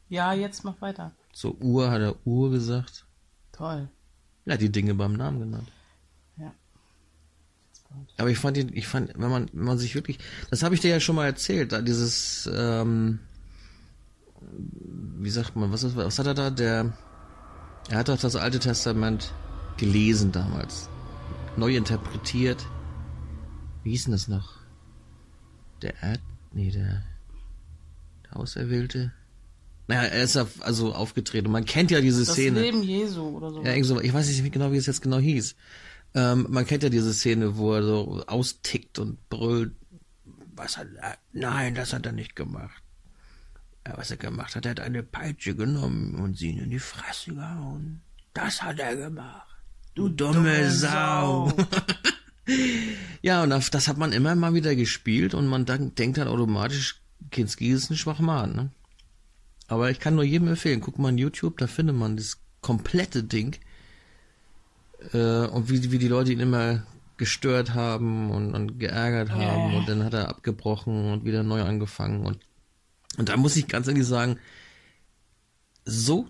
Ja, 0.09 0.33
jetzt 0.33 0.64
mach 0.64 0.81
weiter. 0.81 1.12
zur 1.33 1.61
Uhr 1.61 1.91
hat 1.91 2.01
er 2.01 2.14
Uhr 2.27 2.51
gesagt. 2.51 3.05
Toll. 3.53 3.89
Er 4.47 4.55
hat 4.55 4.61
die 4.61 4.70
Dinge 4.72 4.95
beim 4.95 5.12
Namen 5.14 5.41
genannt. 5.41 5.70
Ja. 6.37 6.53
Aber 8.18 8.31
ich 8.31 8.39
fand 8.39 8.57
ich 8.59 8.87
fand, 8.87 9.12
wenn 9.16 9.31
man, 9.31 9.49
wenn 9.53 9.64
man 9.64 9.79
sich 9.79 9.95
wirklich, 9.95 10.18
das 10.51 10.62
habe 10.62 10.75
ich 10.75 10.81
dir 10.81 10.91
ja 10.91 11.01
schon 11.01 11.16
mal 11.16 11.27
erzählt, 11.27 11.72
da 11.72 11.81
dieses, 11.83 12.49
ähm, 12.53 13.20
wie 15.18 15.31
sagt 15.31 15.57
man, 15.57 15.72
was, 15.72 15.83
ist, 15.83 15.97
was 15.97 16.18
hat 16.18 16.27
er 16.27 16.35
da? 16.35 16.51
Der, 16.51 16.93
er 17.89 17.99
hat 17.99 18.09
doch 18.09 18.18
das 18.18 18.37
Alte 18.37 18.59
Testament 18.59 19.33
gelesen 19.77 20.31
damals, 20.33 20.89
neu 21.57 21.77
interpretiert. 21.77 22.66
Wie 23.83 23.91
hieß 23.91 24.05
denn 24.05 24.12
das 24.12 24.29
noch? 24.29 24.59
Der 25.83 25.95
Erd, 26.03 26.20
nee, 26.53 26.70
der 26.70 27.03
Auserwählte. 28.35 29.12
Naja, 29.87 30.03
er 30.05 30.22
ist 30.24 30.35
ja 30.35 30.47
also 30.61 30.95
aufgetreten. 30.95 31.51
Man 31.51 31.64
kennt 31.66 31.91
ja 31.91 32.01
diese 32.01 32.24
Das 32.24 32.35
Szene. 32.35 32.61
Leben 32.61 32.82
Jesu 32.82 33.22
oder 33.37 33.51
so. 33.51 33.62
Ja, 33.62 33.72
irgend 33.72 33.87
so, 33.87 34.01
ich 34.01 34.12
weiß 34.12 34.26
nicht 34.28 34.53
genau, 34.53 34.72
wie 34.72 34.78
es 34.78 34.87
jetzt 34.87 35.03
genau 35.03 35.18
hieß. 35.18 35.57
Ähm, 36.14 36.47
man 36.49 36.64
kennt 36.66 36.82
ja 36.82 36.89
diese 36.89 37.12
Szene, 37.12 37.57
wo 37.57 37.74
er 37.74 37.82
so 37.82 38.24
austickt 38.26 38.99
und 38.99 39.28
brüllt. 39.28 39.74
Was 40.57 40.78
hat 40.78 40.87
er? 41.01 41.18
Nein, 41.32 41.74
das 41.74 41.93
hat 41.93 42.07
er 42.07 42.12
nicht 42.12 42.37
gemacht. 42.37 42.82
Ja, 43.87 43.99
was 43.99 44.11
er 44.11 44.16
gemacht 44.16 44.57
hat, 44.57 44.64
er 44.64 44.70
hat 44.70 44.80
eine 44.80 45.03
Peitsche 45.03 45.55
genommen 45.55 46.14
und 46.14 46.39
sie 46.39 46.51
in 46.51 46.70
die 46.70 46.78
Fresse 46.78 47.35
gehauen. 47.35 48.01
Das 48.32 48.62
hat 48.62 48.78
er 48.78 48.97
gemacht. 48.97 49.47
Du 49.95 50.09
dumme, 50.09 50.70
Sau. 50.70 51.53
ja, 53.22 53.43
und 53.43 53.51
das, 53.51 53.70
das 53.70 53.87
hat 53.87 53.99
man 53.99 54.12
immer 54.12 54.35
mal 54.35 54.55
wieder 54.55 54.74
gespielt 54.74 55.35
und 55.35 55.47
man 55.47 55.66
denkt 55.66 56.18
dann 56.18 56.28
automatisch, 56.28 57.03
Kinski 57.31 57.69
ist 57.71 57.91
ein 57.91 57.97
Schwachmann, 57.97 58.55
ne? 58.55 58.71
Aber 59.67 59.91
ich 59.91 59.99
kann 59.99 60.15
nur 60.15 60.25
jedem 60.25 60.49
empfehlen, 60.49 60.81
guck 60.81 60.99
mal 60.99 61.09
in 61.09 61.19
YouTube, 61.19 61.57
da 61.59 61.67
findet 61.67 61.97
man 61.97 62.17
das 62.17 62.39
komplette 62.61 63.23
Ding. 63.25 63.57
Äh, 65.12 65.47
und 65.47 65.71
wie, 65.71 65.91
wie 65.91 65.99
die 65.99 66.09
Leute 66.09 66.33
ihn 66.33 66.41
immer 66.41 66.87
gestört 67.17 67.75
haben 67.75 68.31
und, 68.31 68.55
und 68.55 68.79
geärgert 68.79 69.31
haben 69.31 69.73
Ja. 69.73 69.79
und 69.79 69.89
dann 69.89 70.03
hat 70.05 70.15
er 70.15 70.29
abgebrochen 70.29 71.12
und 71.12 71.25
wieder 71.25 71.43
neu 71.43 71.62
angefangen 71.62 72.27
und 72.27 72.41
und 73.17 73.29
da 73.29 73.37
muss 73.37 73.55
ich 73.55 73.69
ganz 73.69 73.87
ehrlich 73.87 74.05
sagen, 74.05 74.41
so 75.85 76.29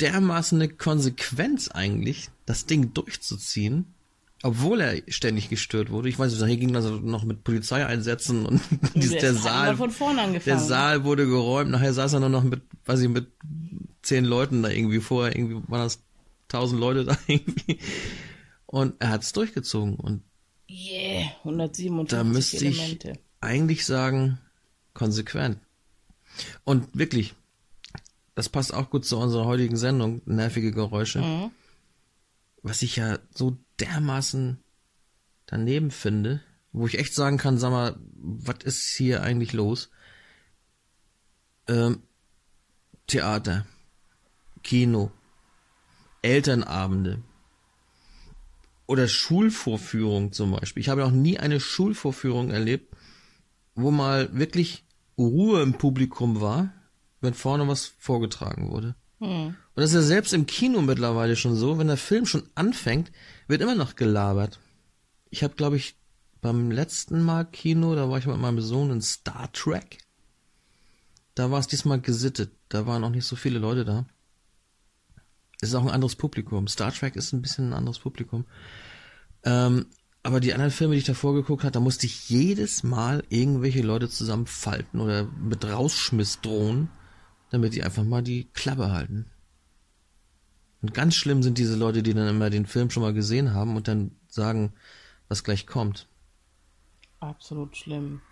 dermaßen 0.00 0.60
eine 0.60 0.70
Konsequenz 0.70 1.68
eigentlich, 1.68 2.28
das 2.44 2.66
Ding 2.66 2.92
durchzuziehen, 2.92 3.91
obwohl 4.42 4.80
er 4.80 5.02
ständig 5.08 5.48
gestört 5.48 5.90
wurde. 5.90 6.08
Ich 6.08 6.18
weiß 6.18 6.32
nicht, 6.32 6.44
hier 6.46 6.56
ging 6.56 6.72
das 6.72 6.84
noch 6.84 7.24
mit 7.24 7.44
Polizeieinsätzen 7.44 8.44
und 8.46 8.60
dies, 8.94 9.10
Der 9.12 9.34
Saal, 9.34 9.68
immer 9.68 9.76
von 9.76 9.90
vorne 9.90 10.38
der. 10.40 10.58
Saal 10.58 11.04
wurde 11.04 11.26
geräumt, 11.26 11.70
nachher 11.70 11.92
saß 11.92 12.14
er 12.14 12.20
nur 12.20 12.28
noch 12.28 12.42
mit, 12.44 12.62
weiß 12.86 13.00
ich, 13.00 13.08
mit 13.08 13.28
zehn 14.02 14.24
Leuten 14.24 14.62
da 14.62 14.68
irgendwie 14.68 15.00
vorher, 15.00 15.36
irgendwie 15.36 15.62
waren 15.68 15.82
das 15.82 16.00
tausend 16.48 16.80
Leute 16.80 17.04
da 17.04 17.16
irgendwie. 17.26 17.78
Und 18.66 18.94
er 19.00 19.10
hat 19.10 19.22
es 19.22 19.32
durchgezogen 19.32 19.96
und 19.96 20.22
Yeah, 20.70 21.26
157 21.44 22.08
da 22.18 22.24
müsste 22.24 22.64
ich 22.64 22.78
Elemente. 22.80 23.12
eigentlich 23.42 23.84
sagen, 23.84 24.38
konsequent. 24.94 25.58
Und 26.64 26.88
wirklich, 26.94 27.34
das 28.34 28.48
passt 28.48 28.72
auch 28.72 28.88
gut 28.88 29.04
zu 29.04 29.18
unserer 29.18 29.44
heutigen 29.44 29.76
Sendung, 29.76 30.22
nervige 30.24 30.72
Geräusche. 30.72 31.20
Mhm. 31.20 31.50
Was 32.62 32.82
ich 32.82 32.96
ja 32.96 33.18
so 33.34 33.58
dermaßen 33.80 34.62
daneben 35.46 35.90
finde, 35.90 36.42
wo 36.72 36.86
ich 36.86 36.98
echt 36.98 37.14
sagen 37.14 37.36
kann, 37.36 37.58
sag 37.58 37.70
mal, 37.70 37.96
was 38.14 38.64
ist 38.64 38.94
hier 38.96 39.22
eigentlich 39.22 39.52
los? 39.52 39.90
ähm, 41.68 42.02
Theater, 43.06 43.66
Kino, 44.62 45.10
Elternabende 46.22 47.22
oder 48.86 49.08
Schulvorführungen 49.08 50.32
zum 50.32 50.52
Beispiel. 50.52 50.80
Ich 50.80 50.88
habe 50.88 51.02
noch 51.02 51.10
nie 51.10 51.38
eine 51.38 51.60
Schulvorführung 51.60 52.50
erlebt, 52.50 52.94
wo 53.74 53.90
mal 53.90 54.34
wirklich 54.36 54.84
Ruhe 55.18 55.62
im 55.62 55.74
Publikum 55.74 56.40
war, 56.40 56.72
wenn 57.20 57.34
vorne 57.34 57.66
was 57.68 57.86
vorgetragen 57.98 58.70
wurde. 58.70 58.94
Hm. 59.22 59.46
Und 59.46 59.56
das 59.76 59.90
ist 59.90 59.94
ja 59.94 60.02
selbst 60.02 60.32
im 60.32 60.46
Kino 60.46 60.82
mittlerweile 60.82 61.36
schon 61.36 61.54
so, 61.54 61.78
wenn 61.78 61.86
der 61.86 61.96
Film 61.96 62.26
schon 62.26 62.42
anfängt, 62.56 63.12
wird 63.46 63.62
immer 63.62 63.76
noch 63.76 63.94
gelabert. 63.94 64.58
Ich 65.30 65.44
habe, 65.44 65.54
glaube 65.54 65.76
ich, 65.76 65.94
beim 66.40 66.72
letzten 66.72 67.22
Mal 67.22 67.44
Kino, 67.44 67.94
da 67.94 68.10
war 68.10 68.18
ich 68.18 68.26
mit 68.26 68.36
meinem 68.38 68.60
Sohn 68.60 68.90
in 68.90 69.00
Star 69.00 69.50
Trek. 69.52 69.98
Da 71.36 71.52
war 71.52 71.60
es 71.60 71.68
diesmal 71.68 72.00
gesittet. 72.00 72.50
Da 72.68 72.86
waren 72.86 73.04
auch 73.04 73.10
nicht 73.10 73.24
so 73.24 73.36
viele 73.36 73.60
Leute 73.60 73.84
da. 73.84 74.06
Es 75.60 75.68
ist 75.68 75.76
auch 75.76 75.82
ein 75.82 75.90
anderes 75.90 76.16
Publikum. 76.16 76.66
Star 76.66 76.92
Trek 76.92 77.14
ist 77.14 77.32
ein 77.32 77.42
bisschen 77.42 77.70
ein 77.70 77.74
anderes 77.74 78.00
Publikum. 78.00 78.44
Ähm, 79.44 79.86
aber 80.24 80.40
die 80.40 80.52
anderen 80.52 80.72
Filme, 80.72 80.94
die 80.94 80.98
ich 81.00 81.06
davor 81.06 81.32
geguckt 81.34 81.62
habe, 81.62 81.72
da 81.72 81.80
musste 81.80 82.06
ich 82.06 82.28
jedes 82.28 82.82
Mal 82.82 83.22
irgendwelche 83.28 83.82
Leute 83.82 84.08
zusammenfalten 84.08 85.00
oder 85.00 85.24
mit 85.24 85.64
Rausschmiss 85.64 86.40
drohen, 86.40 86.90
damit 87.52 87.74
die 87.74 87.84
einfach 87.84 88.02
mal 88.02 88.22
die 88.22 88.48
Klappe 88.54 88.90
halten. 88.90 89.26
Und 90.80 90.94
ganz 90.94 91.14
schlimm 91.14 91.42
sind 91.42 91.58
diese 91.58 91.76
Leute, 91.76 92.02
die 92.02 92.14
dann 92.14 92.26
immer 92.26 92.48
den 92.48 92.66
Film 92.66 92.90
schon 92.90 93.02
mal 93.02 93.12
gesehen 93.12 93.52
haben 93.52 93.76
und 93.76 93.86
dann 93.88 94.16
sagen, 94.26 94.72
was 95.28 95.44
gleich 95.44 95.66
kommt. 95.66 96.08
Absolut 97.20 97.76
schlimm. 97.76 98.22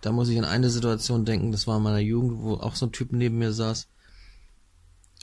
Da 0.00 0.10
muss 0.10 0.28
ich 0.28 0.38
an 0.38 0.44
eine 0.44 0.70
Situation 0.70 1.24
denken, 1.24 1.52
das 1.52 1.66
war 1.66 1.76
in 1.76 1.84
meiner 1.84 1.98
Jugend, 1.98 2.42
wo 2.42 2.54
auch 2.54 2.74
so 2.74 2.86
ein 2.86 2.92
Typ 2.92 3.12
neben 3.12 3.38
mir 3.38 3.52
saß. 3.52 3.88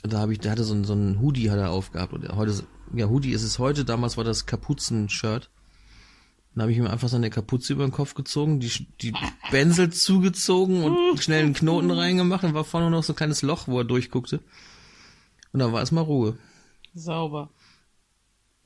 Da 0.02 0.18
habe 0.18 0.32
ich, 0.32 0.40
der 0.40 0.52
hatte 0.52 0.64
so 0.64 0.74
ein, 0.74 0.84
so 0.84 0.94
ein 0.94 1.20
Hoodie 1.20 1.50
hat 1.50 1.58
er 1.58 1.70
aufgehabt. 1.70 2.14
Und 2.14 2.26
heute, 2.34 2.64
ja, 2.94 3.08
Hoodie 3.08 3.32
ist 3.32 3.42
es 3.42 3.58
heute, 3.58 3.84
damals 3.84 4.16
war 4.16 4.24
das 4.24 4.46
Kapuzen-Shirt. 4.46 5.50
Dann 6.58 6.64
habe 6.64 6.72
ich 6.72 6.78
ihm 6.78 6.88
einfach 6.88 7.08
seine 7.08 7.30
Kapuze 7.30 7.72
über 7.72 7.86
den 7.86 7.92
Kopf 7.92 8.14
gezogen, 8.14 8.58
die, 8.58 8.88
die 9.00 9.14
Bänsel 9.52 9.92
zugezogen 9.92 10.82
und 10.82 11.16
schnell 11.22 11.44
einen 11.44 11.54
Knoten 11.54 11.88
reingemacht 11.88 12.42
und 12.42 12.52
war 12.52 12.64
vorne 12.64 12.90
noch 12.90 13.04
so 13.04 13.12
ein 13.12 13.16
kleines 13.16 13.42
Loch, 13.42 13.68
wo 13.68 13.78
er 13.78 13.84
durchguckte. 13.84 14.40
Und 15.52 15.60
dann 15.60 15.72
war 15.72 15.78
erstmal 15.78 16.02
Ruhe. 16.02 16.36
Sauber. 16.94 17.50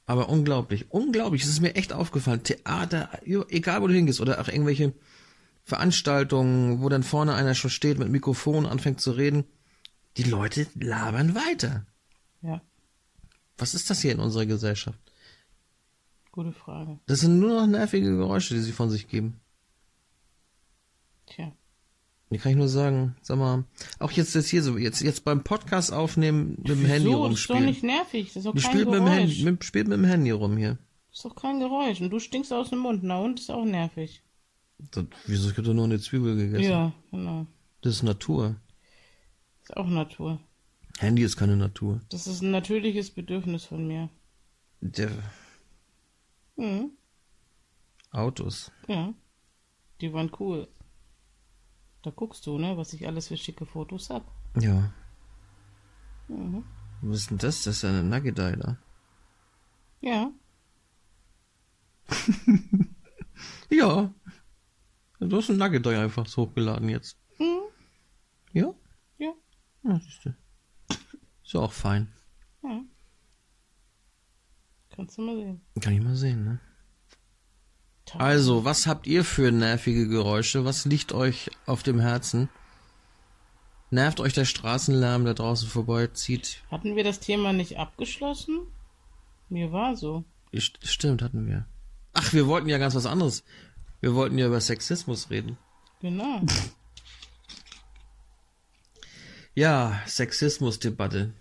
Aber 0.06 0.30
unglaublich, 0.30 0.90
unglaublich. 0.90 1.42
Es 1.42 1.50
ist 1.50 1.60
mir 1.60 1.74
echt 1.74 1.92
aufgefallen. 1.92 2.42
Theater, 2.42 3.10
egal 3.26 3.82
wo 3.82 3.88
du 3.88 3.94
hingehst, 3.94 4.22
oder 4.22 4.40
auch 4.40 4.48
irgendwelche 4.48 4.94
Veranstaltungen, 5.62 6.80
wo 6.80 6.88
dann 6.88 7.02
vorne 7.02 7.34
einer 7.34 7.54
schon 7.54 7.68
steht 7.68 7.98
mit 7.98 8.08
Mikrofon, 8.08 8.64
anfängt 8.64 9.02
zu 9.02 9.10
reden. 9.10 9.44
Die 10.16 10.22
Leute 10.22 10.66
labern 10.76 11.34
weiter. 11.34 11.84
Ja, 12.40 12.62
Was 13.58 13.74
ist 13.74 13.90
das 13.90 14.00
hier 14.00 14.12
in 14.12 14.18
unserer 14.18 14.46
Gesellschaft? 14.46 14.98
Gute 16.32 16.52
Frage. 16.52 16.98
Das 17.06 17.20
sind 17.20 17.38
nur 17.38 17.60
noch 17.60 17.66
nervige 17.66 18.16
Geräusche, 18.16 18.54
die 18.54 18.60
sie 18.60 18.72
von 18.72 18.90
sich 18.90 19.06
geben. 19.08 19.40
Tja. 21.26 21.52
Hier 22.30 22.38
kann 22.38 22.52
ich 22.52 22.58
nur 22.58 22.68
sagen, 22.68 23.14
sag 23.20 23.36
mal, 23.36 23.64
auch 23.98 24.10
jetzt 24.10 24.34
jetzt 24.34 24.48
hier 24.48 24.62
so, 24.62 24.78
jetzt, 24.78 25.02
jetzt 25.02 25.24
beim 25.24 25.44
Podcast 25.44 25.92
aufnehmen, 25.92 26.56
mit 26.58 26.68
dem 26.70 26.84
Handy 26.86 27.10
so, 27.10 27.28
das 27.28 27.40
ist 27.40 27.50
doch 27.50 27.56
rumspielen. 27.56 27.64
nicht 27.66 27.82
nervig. 27.82 28.28
Das 28.28 28.36
ist 28.36 28.46
doch 28.46 28.54
Die 28.54 28.62
kein 28.62 28.70
spielt 28.70 28.86
mit, 28.86 28.94
dem 28.94 29.04
Geräusch. 29.04 29.18
Handy, 29.20 29.44
mit, 29.44 29.64
spielt 29.64 29.88
mit 29.88 29.98
dem 29.98 30.04
Handy 30.04 30.30
rum 30.30 30.56
hier. 30.56 30.78
Das 31.10 31.18
ist 31.18 31.24
doch 31.26 31.36
kein 31.36 31.60
Geräusch. 31.60 32.00
Und 32.00 32.08
du 32.08 32.18
stinkst 32.18 32.52
aus 32.52 32.70
dem 32.70 32.78
Mund. 32.78 33.02
Na 33.02 33.18
und 33.18 33.38
ist 33.38 33.50
auch 33.50 33.66
nervig. 33.66 34.22
Das, 34.78 35.04
wieso, 35.26 35.50
ich 35.50 35.56
hab 35.58 35.64
doch 35.64 35.74
nur 35.74 35.84
eine 35.84 36.00
Zwiebel 36.00 36.34
gegessen. 36.36 36.64
Ja, 36.70 36.92
genau. 37.10 37.46
Das 37.82 37.96
ist 37.96 38.02
Natur. 38.02 38.56
Ist 39.62 39.76
auch 39.76 39.86
Natur. 39.86 40.40
Handy 40.98 41.22
ist 41.22 41.36
keine 41.36 41.56
Natur. 41.56 42.00
Das 42.08 42.26
ist 42.26 42.42
ein 42.42 42.50
natürliches 42.50 43.10
Bedürfnis 43.10 43.64
von 43.64 43.86
mir. 43.86 44.08
Der 44.80 45.10
Mhm. 46.56 46.90
Autos. 48.10 48.70
Ja. 48.88 49.14
Die 50.00 50.12
waren 50.12 50.30
cool. 50.38 50.68
Da 52.02 52.10
guckst 52.10 52.46
du, 52.46 52.58
ne, 52.58 52.76
was 52.76 52.92
ich 52.92 53.06
alles 53.06 53.28
für 53.28 53.36
schicke 53.36 53.64
Fotos 53.66 54.10
hab. 54.10 54.24
Ja. 54.60 54.92
Mhm. 56.28 56.64
Was 57.00 57.18
ist 57.18 57.30
denn 57.30 57.38
das? 57.38 57.62
Das 57.62 57.76
ist 57.76 57.82
ja 57.82 57.90
eine 57.90 58.02
Nugget 58.02 58.38
da. 58.38 58.78
Ja. 60.00 60.30
Ja. 63.70 64.12
Du 65.18 65.36
hast 65.36 65.50
ein 65.50 65.56
Nugget 65.56 65.86
einfach 65.86 66.26
so 66.26 66.42
hochgeladen 66.42 66.88
jetzt. 66.88 67.16
Mhm. 67.38 67.62
Ja? 68.52 68.74
Ja. 69.18 69.32
Ja, 69.84 70.00
siehst 70.00 70.24
du. 70.24 70.34
Ist 71.42 71.52
ja 71.54 71.60
auch 71.60 71.72
fein. 71.72 72.12
Kannst 75.02 75.18
du 75.18 75.22
mal 75.22 75.34
sehen. 75.34 75.60
Kann 75.80 75.94
ich 75.94 76.00
mal 76.00 76.14
sehen, 76.14 76.44
ne? 76.44 76.60
Also, 78.18 78.64
was 78.64 78.86
habt 78.86 79.08
ihr 79.08 79.24
für 79.24 79.50
nervige 79.50 80.06
Geräusche? 80.06 80.64
Was 80.64 80.84
liegt 80.84 81.12
euch 81.12 81.50
auf 81.66 81.82
dem 81.82 81.98
Herzen? 81.98 82.48
Nervt 83.90 84.20
euch 84.20 84.32
der 84.32 84.44
Straßenlärm, 84.44 85.24
der 85.24 85.34
draußen 85.34 85.68
vorbeizieht? 85.68 86.62
Hatten 86.70 86.94
wir 86.94 87.02
das 87.02 87.18
Thema 87.18 87.52
nicht 87.52 87.78
abgeschlossen? 87.80 88.60
Mir 89.48 89.72
war 89.72 89.96
so. 89.96 90.24
St- 90.52 90.78
Stimmt, 90.86 91.20
hatten 91.20 91.48
wir. 91.48 91.66
Ach, 92.12 92.32
wir 92.32 92.46
wollten 92.46 92.68
ja 92.68 92.78
ganz 92.78 92.94
was 92.94 93.06
anderes. 93.06 93.42
Wir 94.00 94.14
wollten 94.14 94.38
ja 94.38 94.46
über 94.46 94.60
Sexismus 94.60 95.30
reden. 95.30 95.58
Genau. 96.00 96.42
Ja, 99.54 100.00
Sexismusdebatte. 100.06 101.34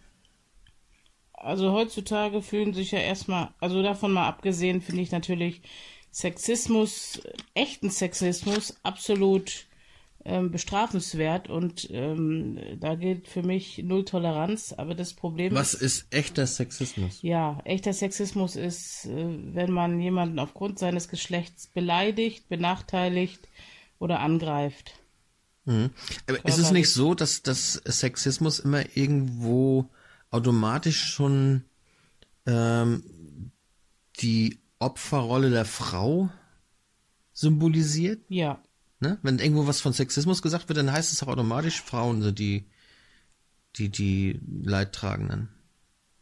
Also 1.42 1.72
heutzutage 1.72 2.42
fühlen 2.42 2.74
sich 2.74 2.92
ja 2.92 3.00
erstmal, 3.00 3.50
also 3.60 3.82
davon 3.82 4.12
mal 4.12 4.28
abgesehen, 4.28 4.82
finde 4.82 5.02
ich 5.02 5.12
natürlich 5.12 5.62
Sexismus, 6.12 7.22
echten 7.54 7.90
Sexismus 7.90 8.78
absolut 8.84 9.66
ähm, 10.24 10.52
bestrafenswert 10.52 11.50
und 11.50 11.90
ähm, 11.90 12.60
da 12.80 12.94
gilt 12.94 13.28
für 13.28 13.42
mich 13.42 13.80
Null 13.80 14.06
Toleranz. 14.06 14.74
Aber 14.74 14.94
das 14.94 15.14
Problem 15.14 15.56
Was 15.56 15.74
ist, 15.74 15.82
ist 15.82 16.14
echter 16.14 16.46
Sexismus? 16.46 17.24
ja, 17.24 17.60
echter 17.64 17.94
Sexismus 17.94 18.56
ist, 18.56 19.06
äh, 19.06 19.26
wenn 19.54 19.72
man 19.72 20.00
jemanden 20.00 20.38
aufgrund 20.38 20.78
seines 20.78 21.08
Geschlechts 21.08 21.68
beleidigt, 21.68 22.48
benachteiligt 22.50 23.48
oder 23.98 24.20
angreift. 24.20 24.94
Mhm. 25.66 25.90
Aber 26.28 26.46
ist 26.46 26.58
es 26.60 26.72
nicht 26.72 26.92
so, 26.92 27.16
dass, 27.16 27.42
dass 27.42 27.74
Sexismus 27.74 28.60
immer 28.60 28.84
irgendwo 28.96 29.90
automatisch 30.32 31.04
schon 31.14 31.64
ähm, 32.46 33.52
die 34.20 34.60
Opferrolle 34.80 35.50
der 35.52 35.66
Frau 35.66 36.30
symbolisiert? 37.34 38.24
Ja, 38.30 38.62
Ne? 39.04 39.18
Wenn 39.24 39.40
irgendwo 39.40 39.66
was 39.66 39.82
von 39.82 39.94
Sexismus 39.94 40.44
gesagt 40.44 40.70
wird, 40.70 40.78
dann 40.78 40.92
heißt 40.92 41.12
es 41.12 41.24
auch 41.24 41.28
automatisch, 41.28 41.82
Frauen 41.82 42.22
sind 42.22 42.38
die, 42.38 42.68
die, 43.78 43.90
die 43.90 44.40
Leidtragenden. 44.64 45.50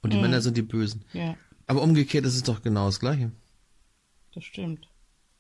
Und 0.02 0.14
die 0.14 0.16
Mhm. 0.16 0.22
Männer 0.24 0.40
sind 0.40 0.56
die 0.56 0.62
Bösen. 0.62 1.04
ja, 1.12 1.36
Aber 1.68 1.82
umgekehrt 1.82 2.24
ist 2.26 2.36
es 2.36 2.44
doch 2.44 2.62
genau 2.62 2.86
das 2.86 3.02
Gleiche. 3.02 3.34
das 4.34 4.46
stimmt. 4.46 4.88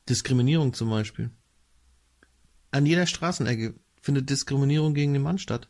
Diskriminierung 0.09 0.73
zum 0.73 0.89
Beispiel. 0.89 1.31
An 2.71 2.85
jeder 2.85 3.05
Straßenecke 3.05 3.73
findet 4.01 4.29
Diskriminierung 4.29 4.93
gegen 4.93 5.13
den 5.13 5.21
Mann 5.23 5.37
statt. 5.37 5.69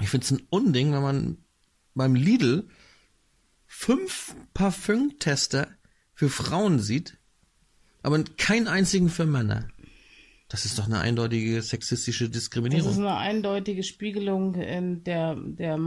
Ich 0.00 0.10
finde 0.10 0.24
es 0.26 0.30
ein 0.30 0.46
Unding, 0.48 0.92
wenn 0.92 1.02
man 1.02 1.38
beim 1.94 2.14
Lidl 2.14 2.68
fünf 3.66 4.34
Parfümtester 4.54 5.68
für 6.14 6.28
Frauen 6.28 6.78
sieht, 6.78 7.18
aber 8.02 8.22
keinen 8.36 8.68
einzigen 8.68 9.08
für 9.08 9.26
Männer. 9.26 9.68
Das 10.48 10.64
ist 10.66 10.78
doch 10.78 10.84
eine 10.86 11.00
eindeutige 11.00 11.62
sexistische 11.62 12.24
Das 12.28 12.36
ist 12.36 12.42
Diskriminierung. 12.52 12.98
eine 12.98 13.16
eindeutige 13.16 13.82
Spiegelung 13.82 14.54
in 14.54 15.02
der, 15.04 15.34
der 15.36 15.78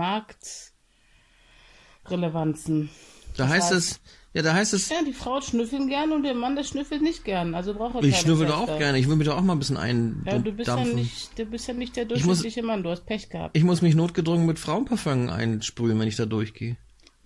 Marktrelevanzen. 2.04 2.90
Da 3.38 3.48
heißt 3.48 3.72
heißt- 3.72 3.76
es, 3.76 4.00
ja, 4.36 4.42
da 4.42 4.54
heißt 4.54 4.74
es, 4.74 4.90
Ja, 4.90 4.98
die 5.02 5.14
Frau 5.14 5.40
schnüffeln 5.40 5.88
gern 5.88 6.12
und 6.12 6.24
der 6.24 6.34
Mann, 6.34 6.58
der 6.58 6.66
schnüffelt 6.66 7.02
nicht 7.02 7.24
gern. 7.24 7.56
Also 7.56 7.74
braucht 7.74 7.96
er 7.96 8.04
ich 8.04 8.18
schnüffel 8.18 8.48
doch 8.48 8.58
auch 8.68 8.78
gerne, 8.78 9.00
ich 9.00 9.08
will 9.08 9.16
mich 9.16 9.28
doch 9.28 9.38
auch 9.38 9.42
mal 9.42 9.54
ein 9.54 9.60
bisschen 9.60 10.24
Ja, 10.26 10.38
du 10.38 10.52
bist 10.52 10.68
ja 10.68 10.84
nicht, 10.84 11.40
du 11.40 11.46
bist 11.46 11.68
ja 11.70 11.74
nicht 11.74 11.96
der 11.96 12.04
muss- 12.04 12.22
durchschnittliche 12.22 12.62
Mann. 12.62 12.84
Du 12.84 12.90
hast 12.90 13.06
Pech 13.06 13.30
gehabt. 13.30 13.56
Ich 13.56 13.64
muss 13.64 13.82
mich 13.82 13.96
notgedrungen 13.96 14.46
mit 14.46 14.60
Frauenparfüm 14.60 15.30
einsprühen, 15.30 15.98
wenn 15.98 16.10
ich 16.10 16.18
da 16.18 16.26
durchgehe. 16.26 16.76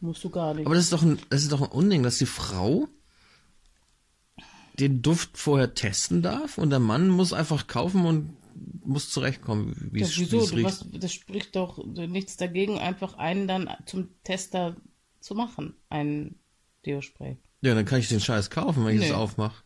Musst 0.01 0.23
du 0.23 0.29
gar 0.29 0.53
nicht. 0.53 0.67
Aber 0.67 0.75
das 0.75 0.83
ist 0.83 0.93
doch 0.93 1.01
ein, 1.01 1.17
das 1.31 1.41
ist 1.41 1.51
doch 1.51 1.61
ein 1.61 1.67
Unding, 1.71 2.03
dass 2.03 2.19
die 2.19 2.27
Frau 2.27 2.87
den 4.79 5.01
Duft 5.01 5.37
vorher 5.37 5.73
testen 5.73 6.21
darf 6.21 6.59
und 6.59 6.69
der 6.69 6.79
Mann 6.79 7.09
muss 7.09 7.33
einfach 7.33 7.65
kaufen 7.65 8.05
und 8.05 8.37
muss 8.85 9.09
zurechtkommen, 9.09 9.89
wie 9.91 10.01
ja, 10.01 10.05
es, 10.05 10.15
wie 10.17 10.21
wieso? 10.21 10.39
es 10.41 10.53
riecht. 10.53 10.65
was, 10.65 10.85
das 10.93 11.11
spricht 11.11 11.55
doch 11.55 11.83
nichts 11.85 12.37
dagegen, 12.37 12.77
einfach 12.77 13.15
einen 13.17 13.47
dann 13.47 13.67
zum 13.87 14.09
Tester 14.23 14.75
zu 15.19 15.33
machen. 15.33 15.73
Ein 15.89 16.35
Deo-Spray. 16.85 17.37
Ja, 17.61 17.75
dann 17.75 17.85
kann 17.85 17.99
ich 17.99 18.07
den 18.09 18.19
Scheiß 18.21 18.49
kaufen, 18.49 18.85
wenn 18.85 18.93
ich 18.95 19.01
Nee. 19.01 19.07
es 19.07 19.13
aufmache. 19.13 19.63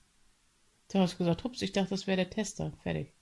Du 0.91 0.99
hast 0.99 1.17
gesagt, 1.17 1.43
hups, 1.43 1.61
ich 1.61 1.71
dachte, 1.71 1.89
das 1.91 2.07
wäre 2.07 2.17
der 2.17 2.29
Tester. 2.29 2.71
Fertig. 2.83 3.13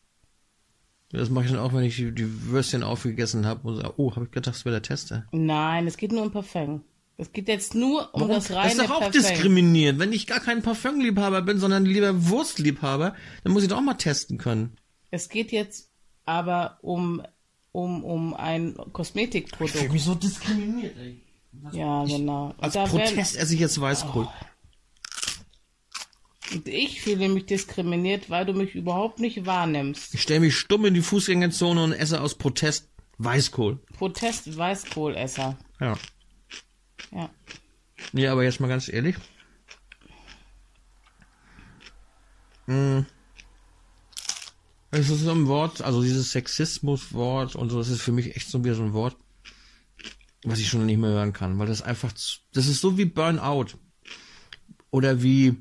Das 1.12 1.30
mache 1.30 1.46
ich 1.46 1.52
dann 1.52 1.60
auch, 1.60 1.74
wenn 1.74 1.84
ich 1.84 1.98
die, 1.98 2.12
die 2.14 2.44
Würstchen 2.46 2.84
aufgegessen 2.84 3.46
habe 3.46 3.68
und 3.68 3.76
sage, 3.78 3.94
oh, 3.98 4.12
habe 4.16 4.26
ich 4.26 4.32
gedacht, 4.32 4.56
das 4.56 4.64
wäre 4.66 4.76
der 4.76 4.82
Tester. 4.82 5.26
Nein, 5.32 5.88
es 5.88 5.98
geht 5.98 6.12
nur 6.14 6.24
um 6.24 6.32
Parfum. 6.32 6.84
Es 7.18 7.34
geht 7.34 7.50
jetzt 7.50 7.76
nur 7.76 8.14
um 8.16 8.30
das 8.30 8.50
reine 8.52 8.64
das 8.64 8.74
ist 8.74 8.82
doch 8.82 8.92
auch 8.96 9.00
Parfum. 9.02 9.22
diskriminierend. 9.22 10.00
Wenn 10.00 10.14
ich 10.14 10.26
gar 10.26 10.40
kein 10.40 10.62
Parfumliebhaber 10.64 11.42
bin, 11.42 11.60
sondern 11.60 11.86
lieber 11.86 12.30
Wurstliebhaber, 12.30 13.14
dann 13.44 13.54
muss 13.54 13.64
ich 13.64 13.70
doch 13.70 13.78
auch 13.78 13.82
mal 13.82 13.94
testen 13.96 14.38
können. 14.38 14.78
Es 15.12 15.28
geht 15.30 15.52
jetzt 15.52 15.92
aber 16.26 16.80
um, 16.82 17.22
um, 17.74 18.04
um 18.04 18.34
ein 18.34 18.70
Ich 18.70 18.76
fühle 18.76 18.90
Kosmetikprodukt. 18.92 19.92
mich 19.92 20.04
so 20.04 20.16
diskriminiert, 20.16 20.96
ey. 20.98 21.22
Ja, 21.72 22.06
genau. 22.06 22.56
Als 22.58 22.74
Da 22.74 22.86
Protest 22.86 23.36
esse 23.36 23.54
ich 23.54 23.60
jetzt 23.60 23.80
Weißkohl. 23.80 24.28
Und 26.54 26.68
ich 26.68 27.02
fühle 27.02 27.30
mich 27.30 27.46
diskriminiert, 27.46 28.30
weil 28.30 28.46
du 28.46 28.54
mich 28.54 28.76
überhaupt 28.76 29.20
nicht 29.20 29.46
wahrnimmst. 29.46 30.14
Ich 30.14 30.22
stelle 30.22 30.42
mich 30.42 30.58
stumm 30.58 30.86
in 30.86 30.94
die 30.94 31.02
Fußgängerzone 31.02 31.84
und 31.84 31.94
esse 31.94 32.22
aus 32.22 32.36
Protest 32.36 32.90
Weißkohl. 33.18 33.80
Protest 33.98 34.58
Weißkohlesser. 34.58 35.58
Ja. 35.80 35.98
Ja. 37.12 37.30
Nee, 38.12 38.28
aber 38.28 38.44
jetzt 38.44 38.60
mal 38.60 38.68
ganz 38.68 38.90
ehrlich. 38.90 39.16
Mm. 42.66 43.02
Es 44.92 45.10
ist 45.10 45.22
so 45.22 45.32
ein 45.32 45.48
Wort, 45.48 45.82
also 45.82 46.02
dieses 46.02 46.32
Sexismus-Wort 46.32 47.56
und 47.56 47.70
so, 47.70 47.78
das 47.78 47.88
ist 47.88 48.02
für 48.02 48.12
mich 48.12 48.36
echt 48.36 48.50
so 48.50 48.64
wieder 48.64 48.76
so 48.76 48.84
ein 48.84 48.94
Wort, 48.94 49.16
was 50.44 50.60
ich 50.60 50.70
schon 50.70 50.86
nicht 50.86 50.98
mehr 50.98 51.12
hören 51.12 51.34
kann, 51.34 51.60
weil 51.60 51.68
das 51.68 51.82
einfach, 51.82 52.12
zu, 52.14 52.40
das 52.54 52.68
ist 52.68 52.82
so 52.82 52.98
wie 52.98 53.06
Burnout 53.06 53.78
oder 54.90 55.22
wie 55.22 55.56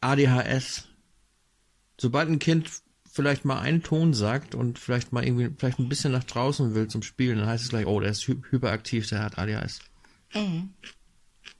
ADHS. 0.00 0.88
Sobald 1.98 2.28
ein 2.28 2.38
Kind 2.38 2.70
vielleicht 3.04 3.44
mal 3.44 3.58
einen 3.58 3.82
Ton 3.82 4.12
sagt 4.12 4.54
und 4.54 4.78
vielleicht 4.78 5.12
mal 5.12 5.24
irgendwie, 5.24 5.50
vielleicht 5.56 5.78
ein 5.78 5.88
bisschen 5.88 6.12
nach 6.12 6.24
draußen 6.24 6.74
will 6.74 6.88
zum 6.88 7.02
Spielen, 7.02 7.38
dann 7.38 7.48
heißt 7.48 7.64
es 7.64 7.70
gleich, 7.70 7.86
oh, 7.86 7.98
der 7.98 8.10
ist 8.10 8.28
hy 8.28 8.36
hyperaktiv, 8.50 9.08
der 9.08 9.22
hat 9.22 9.38
ADHS. 9.38 9.80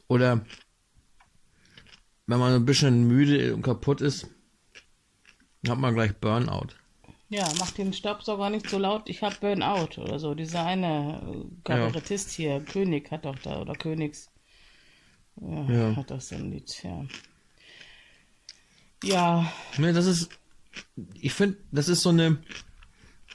Oder 0.06 0.44
wenn 2.26 2.38
man 2.38 2.52
ein 2.52 2.66
bisschen 2.66 3.06
müde 3.08 3.54
und 3.54 3.62
kaputt 3.62 4.00
ist, 4.00 4.28
hat 5.66 5.78
man 5.78 5.94
gleich 5.94 6.14
Burnout. 6.16 6.68
Ja, 7.28 7.52
mach 7.58 7.72
den 7.72 7.92
Staubsauger 7.92 8.50
nicht 8.50 8.70
so 8.70 8.78
laut, 8.78 9.08
ich 9.08 9.22
hab 9.22 9.40
Burnout 9.40 10.00
oder 10.00 10.18
so. 10.18 10.34
Dieser 10.34 10.64
eine 10.64 11.20
äh, 11.26 11.62
Kabarettist 11.64 12.30
hier, 12.30 12.60
König 12.64 13.10
hat 13.10 13.24
doch 13.24 13.38
da, 13.40 13.60
oder 13.60 13.74
Königs, 13.74 14.30
ja, 15.40 15.64
Ja. 15.68 15.96
hat 15.96 16.10
das 16.10 16.28
so 16.28 16.36
ein 16.36 16.50
Lied, 16.52 16.82
ja. 16.84 17.04
Ja, 19.02 19.52
Ne, 19.78 19.92
das 19.92 20.06
ist, 20.06 20.30
ich 21.20 21.34
finde, 21.34 21.58
das 21.72 21.88
ist 21.88 22.02
so 22.02 22.10
eine, 22.10 22.38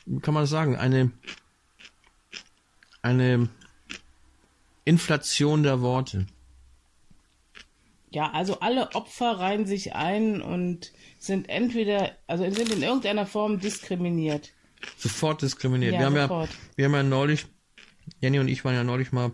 wie 0.06 0.20
kann 0.20 0.34
man 0.34 0.44
das 0.44 0.50
sagen, 0.50 0.76
eine, 0.76 1.12
eine 3.02 3.50
Inflation 4.86 5.64
der 5.64 5.82
Worte. 5.82 6.28
ja, 8.10 8.32
also 8.32 8.60
alle 8.60 8.94
Opfer 8.96 9.40
reihen 9.40 9.66
sich 9.66 9.96
ein 9.96 10.42
und 10.42 10.92
sind 11.22 11.50
entweder, 11.50 12.18
also 12.26 12.44
sind 12.50 12.74
in 12.74 12.82
irgendeiner 12.82 13.28
Form 13.28 13.60
diskriminiert. 13.60 14.50
Sofort 14.98 15.44
diskriminiert. 15.44 15.94
Ja, 15.94 16.00
wir 16.00 16.06
haben 16.08 16.16
sofort. 16.16 16.50
ja, 16.50 16.58
wir 16.78 16.86
haben 16.86 16.94
ja 16.96 17.04
neulich, 17.04 17.46
Jenny 18.20 18.40
und 18.40 18.48
ich 18.48 18.66
waren 18.66 18.74
ja 18.74 18.84
neulich 18.84 19.12
mal, 19.12 19.32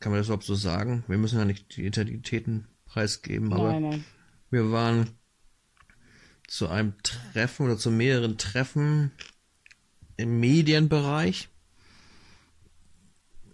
kann 0.00 0.10
man 0.10 0.18
das 0.18 0.28
überhaupt 0.28 0.44
so 0.44 0.54
sagen? 0.54 1.04
Wir 1.06 1.18
müssen 1.18 1.38
ja 1.38 1.44
nicht 1.44 1.76
die 1.76 1.84
Identitäten 1.84 2.66
preisgeben, 2.86 3.52
aber 3.52 3.72
Nein, 3.72 3.82
nein. 3.82 4.04
Wir 4.50 4.72
waren 4.72 5.10
zu 6.48 6.68
einem 6.68 6.94
Treffen 7.02 7.66
oder 7.66 7.76
zu 7.76 7.90
mehreren 7.90 8.38
Treffen 8.38 9.12
im 10.16 10.40
Medienbereich. 10.40 11.50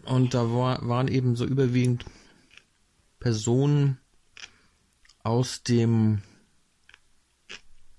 Und 0.04 0.32
da 0.32 0.52
war, 0.52 0.88
waren 0.88 1.08
eben 1.08 1.34
so 1.34 1.44
überwiegend 1.44 2.04
Personen 3.18 3.98
aus 5.22 5.62
dem, 5.64 6.22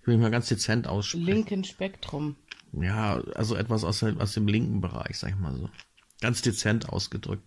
will 0.10 0.18
mich 0.18 0.24
mal 0.24 0.32
ganz 0.32 0.48
dezent 0.50 0.88
aussprechen. 0.88 1.26
Linken 1.26 1.64
Spektrum. 1.64 2.36
Ja, 2.74 3.22
also 3.36 3.56
etwas 3.56 3.84
aus, 3.84 4.00
dem- 4.00 4.20
aus 4.20 4.34
dem 4.34 4.48
linken 4.48 4.82
Bereich, 4.82 5.18
sag 5.18 5.30
ich 5.30 5.36
mal 5.38 5.56
so. 5.56 5.70
Ganz 6.22 6.42
dezent 6.42 6.90
ausgedrückt. 6.90 7.44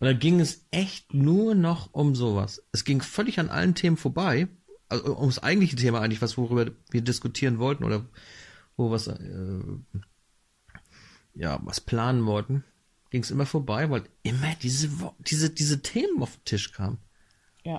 Und 0.00 0.06
da 0.06 0.12
ging 0.12 0.40
es 0.40 0.66
echt 0.70 1.14
nur 1.14 1.54
noch 1.54 1.92
um 1.94 2.14
sowas. 2.14 2.62
Es 2.72 2.84
ging 2.84 3.00
völlig 3.00 3.38
an 3.38 3.48
allen 3.48 3.74
Themen 3.74 3.96
vorbei. 3.96 4.48
Also 4.88 5.16
ums 5.18 5.38
eigentliche 5.38 5.76
Thema 5.76 6.00
eigentlich, 6.00 6.20
was 6.20 6.36
worüber 6.36 6.70
wir 6.90 7.00
diskutieren 7.00 7.58
wollten 7.58 7.84
oder 7.84 8.04
wo 8.76 8.90
was 8.90 9.06
äh, 9.06 9.60
ja 11.34 11.58
was 11.62 11.80
planen 11.80 12.26
wollten, 12.26 12.64
ging 13.10 13.22
es 13.22 13.30
immer 13.30 13.46
vorbei, 13.46 13.88
weil 13.90 14.04
immer 14.22 14.54
diese 14.62 14.90
diese 15.20 15.50
diese 15.50 15.80
Themen 15.82 16.22
auf 16.22 16.36
den 16.36 16.44
Tisch 16.44 16.72
kamen. 16.72 16.98
Ja. 17.64 17.78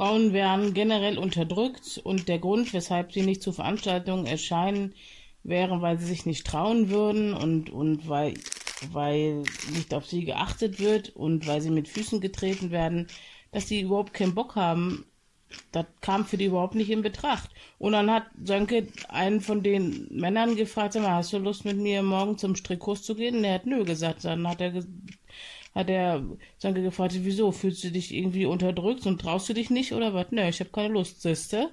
Frauen 0.00 0.32
werden 0.32 0.72
generell 0.72 1.18
unterdrückt 1.18 2.00
und 2.02 2.26
der 2.26 2.38
Grund, 2.38 2.72
weshalb 2.72 3.12
sie 3.12 3.20
nicht 3.20 3.42
zu 3.42 3.52
Veranstaltungen 3.52 4.24
erscheinen, 4.24 4.94
wäre, 5.42 5.82
weil 5.82 5.98
sie 5.98 6.06
sich 6.06 6.24
nicht 6.24 6.46
trauen 6.46 6.88
würden 6.88 7.34
und, 7.34 7.68
und 7.68 8.08
weil, 8.08 8.32
weil 8.92 9.42
nicht 9.74 9.92
auf 9.92 10.06
sie 10.06 10.24
geachtet 10.24 10.80
wird 10.80 11.10
und 11.10 11.46
weil 11.46 11.60
sie 11.60 11.68
mit 11.68 11.86
Füßen 11.86 12.22
getreten 12.22 12.70
werden, 12.70 13.08
dass 13.52 13.68
sie 13.68 13.82
überhaupt 13.82 14.14
keinen 14.14 14.34
Bock 14.34 14.56
haben. 14.56 15.04
Das 15.70 15.84
kam 16.00 16.24
für 16.24 16.38
die 16.38 16.46
überhaupt 16.46 16.76
nicht 16.76 16.88
in 16.88 17.02
Betracht. 17.02 17.50
Und 17.78 17.92
dann 17.92 18.10
hat 18.10 18.24
Sönke 18.42 18.88
einen 19.10 19.42
von 19.42 19.62
den 19.62 20.08
Männern 20.10 20.56
gefragt, 20.56 20.94
hast 20.98 21.34
du 21.34 21.38
Lust 21.38 21.66
mit 21.66 21.76
mir 21.76 22.02
morgen 22.02 22.38
zum 22.38 22.56
Strickkurs 22.56 23.02
zu 23.02 23.14
gehen? 23.14 23.36
Und 23.36 23.44
er 23.44 23.56
hat 23.56 23.66
nö 23.66 23.84
gesagt. 23.84 24.24
Dann 24.24 24.48
hat 24.48 24.62
er, 24.62 24.82
hat 25.74 25.88
er 25.88 26.24
Sönke 26.58 26.82
gefragt, 26.82 27.14
wieso? 27.16 27.52
Fühlst 27.52 27.84
du 27.84 27.90
dich 27.90 28.14
irgendwie 28.14 28.46
unterdrückt 28.46 29.06
und 29.06 29.20
traust 29.20 29.48
du 29.48 29.54
dich 29.54 29.70
nicht 29.70 29.92
oder 29.92 30.14
was? 30.14 30.26
Nö, 30.30 30.48
ich 30.48 30.60
habe 30.60 30.70
keine 30.70 30.88
Lust, 30.88 31.22
siehste. 31.22 31.70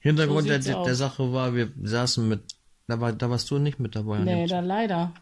Hintergrund 0.00 0.48
So 0.48 0.58
der, 0.58 0.84
der, 0.84 0.94
Sache 0.94 1.32
war, 1.32 1.54
wir 1.54 1.72
saßen 1.82 2.28
mit, 2.28 2.42
da 2.86 3.00
war, 3.00 3.12
da 3.12 3.30
warst 3.30 3.50
du 3.50 3.58
nicht 3.58 3.80
mit 3.80 3.96
dabei. 3.96 4.18
Nee, 4.18 4.46
dann 4.46 4.66
leider. 4.66 5.14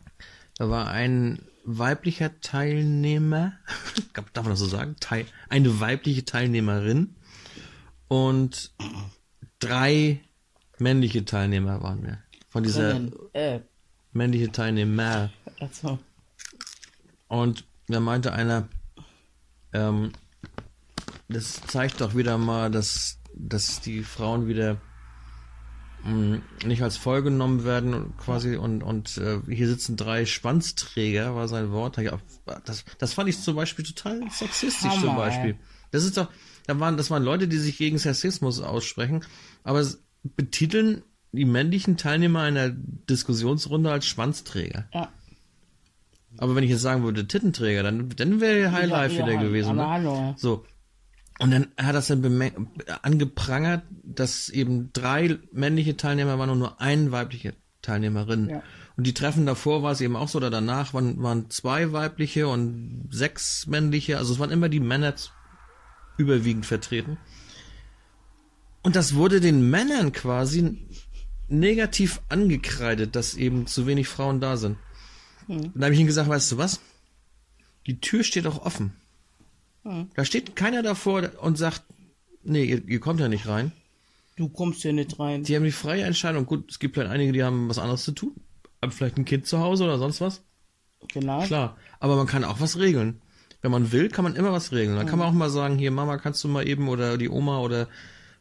Da 0.58 0.68
war 0.68 0.88
ein 0.88 1.40
weiblicher 1.64 2.40
Teilnehmer, 2.40 3.54
darf 4.14 4.44
man 4.44 4.50
das 4.52 4.58
so 4.58 4.66
sagen? 4.66 4.96
Teil, 5.00 5.26
eine 5.48 5.80
weibliche 5.80 6.24
Teilnehmerin 6.24 7.14
und 8.08 8.72
drei 9.58 10.20
männliche 10.78 11.24
Teilnehmer 11.24 11.82
waren 11.82 12.02
wir. 12.02 12.18
Von 12.48 12.62
dieser. 12.64 13.00
Äh, 13.32 13.60
männliche 14.12 14.52
Teilnehmer. 14.52 15.30
also. 15.60 15.98
Und 17.28 17.64
da 17.88 18.00
meinte 18.00 18.32
einer, 18.32 18.68
ähm, 19.72 20.12
das 21.28 21.60
zeigt 21.66 22.00
doch 22.00 22.14
wieder 22.14 22.38
mal, 22.38 22.70
dass, 22.70 23.18
dass 23.34 23.80
die 23.80 24.02
Frauen 24.02 24.46
wieder 24.46 24.80
mh, 26.04 26.40
nicht 26.64 26.82
als 26.82 26.96
voll 26.96 27.22
genommen 27.22 27.64
werden 27.64 28.14
quasi 28.18 28.56
und, 28.56 28.82
und 28.82 29.16
äh, 29.18 29.40
hier 29.48 29.68
sitzen 29.68 29.96
drei 29.96 30.26
Schwanzträger, 30.26 31.34
war 31.34 31.48
sein 31.48 31.70
Wort. 31.70 31.98
Das, 32.64 32.84
das 32.98 33.14
fand 33.14 33.28
ich 33.28 33.40
zum 33.40 33.56
Beispiel 33.56 33.84
total 33.84 34.20
sexistisch 34.30 34.92
zum 34.94 35.10
Hammer, 35.10 35.16
Beispiel. 35.16 35.50
ey. 35.50 35.58
Das 35.90 36.04
ist 36.04 36.16
doch, 36.16 36.28
da 36.66 36.78
waren, 36.80 36.96
das 36.96 37.10
waren 37.10 37.22
Leute, 37.22 37.48
die 37.48 37.58
sich 37.58 37.78
gegen 37.78 37.98
Sexismus 37.98 38.60
aussprechen, 38.60 39.24
aber 39.62 39.80
es 39.80 40.02
betiteln 40.22 41.02
die 41.32 41.44
männlichen 41.44 41.96
Teilnehmer 41.96 42.40
einer 42.40 42.70
Diskussionsrunde 42.70 43.90
als 43.90 44.06
Schwanzträger. 44.06 44.88
Ja. 44.92 45.12
Aber 46.38 46.54
wenn 46.56 46.64
ich 46.64 46.70
jetzt 46.70 46.82
sagen 46.82 47.02
würde 47.04 47.26
Tittenträger, 47.26 47.82
dann, 47.82 48.08
dann 48.10 48.40
wäre 48.40 48.72
High 48.72 48.88
Ja, 48.88 48.96
Life 48.96 49.16
ja, 49.16 49.26
wieder 49.26 49.36
gewesen. 49.38 49.78
aber 49.78 49.82
Ne? 49.82 49.90
hallo. 49.90 50.34
So. 50.36 50.64
Und 51.40 51.50
dann 51.50 51.68
hat 51.76 51.94
das 51.94 52.06
dann 52.06 52.50
angeprangert, 53.02 53.82
dass 54.04 54.48
eben 54.48 54.90
drei 54.92 55.38
männliche 55.52 55.96
Teilnehmer 55.96 56.38
waren 56.38 56.50
und 56.50 56.58
nur 56.60 56.80
eine 56.80 57.10
weibliche 57.12 57.54
Teilnehmerin. 57.82 58.48
Ja. 58.50 58.62
Und 58.96 59.06
die 59.06 59.14
Treffen 59.14 59.44
davor 59.44 59.82
war 59.82 59.90
es 59.92 60.00
eben 60.00 60.14
auch 60.14 60.28
so, 60.28 60.38
oder 60.38 60.50
danach 60.50 60.94
waren, 60.94 61.20
waren 61.22 61.50
zwei 61.50 61.92
weibliche 61.92 62.46
und 62.46 63.08
sechs 63.10 63.66
männliche. 63.66 64.18
Also 64.18 64.32
es 64.34 64.38
waren 64.38 64.52
immer 64.52 64.68
die 64.68 64.78
Männer 64.80 65.14
überwiegend 66.16 66.66
vertreten. 66.66 67.18
Und 68.82 68.94
das 68.94 69.14
wurde 69.16 69.40
den 69.40 69.68
Männern 69.70 70.12
quasi 70.12 70.86
negativ 71.48 72.20
angekreidet, 72.28 73.16
dass 73.16 73.34
eben 73.34 73.66
zu 73.66 73.86
wenig 73.86 74.08
Frauen 74.08 74.40
da 74.40 74.56
sind. 74.56 74.76
Und 75.48 75.72
da 75.74 75.84
habe 75.84 75.94
ich 75.94 76.00
ihnen 76.00 76.06
gesagt, 76.06 76.28
weißt 76.28 76.52
du 76.52 76.58
was? 76.58 76.80
Die 77.86 78.00
Tür 78.00 78.24
steht 78.24 78.46
auch 78.46 78.64
offen. 78.64 78.92
Da 80.14 80.24
steht 80.24 80.56
keiner 80.56 80.82
davor 80.82 81.30
und 81.42 81.58
sagt, 81.58 81.82
nee, 82.42 82.64
ihr, 82.64 82.88
ihr 82.88 83.00
kommt 83.00 83.20
ja 83.20 83.28
nicht 83.28 83.46
rein. 83.46 83.72
Du 84.36 84.48
kommst 84.48 84.82
hier 84.82 84.94
nicht 84.94 85.20
rein. 85.20 85.44
Die 85.44 85.54
haben 85.54 85.64
die 85.64 85.72
freie 85.72 86.04
Entscheidung. 86.04 86.46
Gut, 86.46 86.70
es 86.70 86.78
gibt 86.78 86.94
vielleicht 86.94 87.12
einige, 87.12 87.32
die 87.32 87.44
haben 87.44 87.68
was 87.68 87.78
anderes 87.78 88.02
zu 88.02 88.12
tun. 88.12 88.32
Haben 88.82 88.92
vielleicht 88.92 89.18
ein 89.18 89.26
Kind 89.26 89.46
zu 89.46 89.60
Hause 89.60 89.84
oder 89.84 89.98
sonst 89.98 90.20
was. 90.20 90.42
Genau. 91.12 91.44
Klar. 91.44 91.76
Aber 92.00 92.16
man 92.16 92.26
kann 92.26 92.44
auch 92.44 92.60
was 92.60 92.78
regeln. 92.78 93.20
Wenn 93.60 93.70
man 93.70 93.92
will, 93.92 94.08
kann 94.08 94.24
man 94.24 94.36
immer 94.36 94.52
was 94.52 94.72
regeln. 94.72 94.96
Dann 94.96 95.06
kann 95.06 95.18
man 95.18 95.28
auch 95.28 95.32
mal 95.32 95.50
sagen, 95.50 95.78
hier 95.78 95.90
Mama, 95.90 96.16
kannst 96.18 96.42
du 96.44 96.48
mal 96.48 96.66
eben 96.66 96.88
oder 96.88 97.18
die 97.18 97.28
Oma 97.28 97.60
oder 97.60 97.88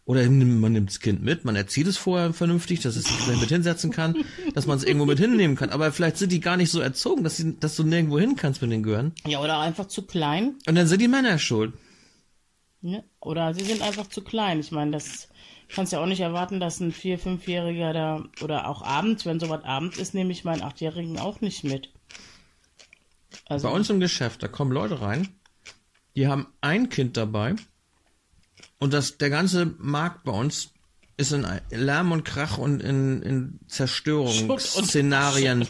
Oder 0.05 0.29
man 0.29 0.73
nimmt 0.73 0.89
das 0.89 0.99
Kind 0.99 1.23
mit, 1.23 1.45
man 1.45 1.55
erzieht 1.55 1.87
es 1.87 1.97
vorher 1.97 2.33
vernünftig, 2.33 2.81
dass 2.81 2.97
es 2.97 3.05
sich 3.05 3.15
vielleicht 3.15 3.39
mit 3.39 3.49
hinsetzen 3.49 3.89
kann, 3.89 4.17
dass 4.53 4.67
man 4.67 4.77
es 4.77 4.83
irgendwo 4.83 5.05
mit 5.05 5.19
hinnehmen 5.19 5.55
kann. 5.55 5.69
Aber 5.69 5.91
vielleicht 5.93 6.17
sind 6.17 6.31
die 6.31 6.41
gar 6.41 6.57
nicht 6.57 6.71
so 6.71 6.81
erzogen, 6.81 7.23
dass, 7.23 7.37
sie, 7.37 7.57
dass 7.57 7.77
du 7.77 7.83
nirgendwo 7.83 8.19
hin 8.19 8.35
kannst 8.35 8.61
mit 8.61 8.71
den 8.71 8.83
Gehören. 8.83 9.13
Ja, 9.25 9.39
oder 9.39 9.59
einfach 9.59 9.87
zu 9.87 10.01
klein. 10.01 10.55
Und 10.67 10.75
dann 10.75 10.87
sind 10.87 11.01
die 11.01 11.07
Männer 11.07 11.39
schuld. 11.39 11.73
Ne? 12.81 13.05
Oder 13.21 13.53
sie 13.53 13.63
sind 13.63 13.81
einfach 13.81 14.07
zu 14.07 14.21
klein. 14.21 14.59
Ich 14.59 14.71
meine, 14.71 14.91
das 14.91 15.29
kannst 15.69 15.93
ja 15.93 16.01
auch 16.01 16.05
nicht 16.05 16.19
erwarten, 16.19 16.59
dass 16.59 16.81
ein 16.81 16.91
vier-, 16.91 17.17
fünfjähriger 17.17 17.93
da 17.93 18.25
oder 18.41 18.67
auch 18.67 18.81
abends, 18.81 19.25
wenn 19.25 19.39
sowas 19.39 19.63
abends 19.63 19.97
ist, 19.97 20.13
nehme 20.13 20.33
ich 20.33 20.43
meinen 20.43 20.61
achtjährigen 20.61 21.17
auch 21.17 21.39
nicht 21.39 21.63
mit. 21.63 21.93
Also 23.45 23.69
Bei 23.69 23.73
uns 23.73 23.89
im 23.89 24.01
Geschäft, 24.01 24.43
da 24.43 24.49
kommen 24.49 24.71
Leute 24.71 25.01
rein, 25.01 25.29
die 26.17 26.27
haben 26.27 26.47
ein 26.59 26.89
Kind 26.89 27.15
dabei 27.15 27.55
und 28.83 28.91
das, 28.91 29.17
der 29.17 29.29
ganze 29.29 29.65
Markt 29.79 30.25
bei 30.25 30.33
uns 30.33 30.73
ist 31.15 31.31
in 31.31 31.47
Lärm 31.69 32.11
und 32.11 32.25
Krach 32.25 32.57
und 32.57 32.83
in, 32.83 33.21
in 33.21 33.59
Zerstörungsszenarien 33.67 35.65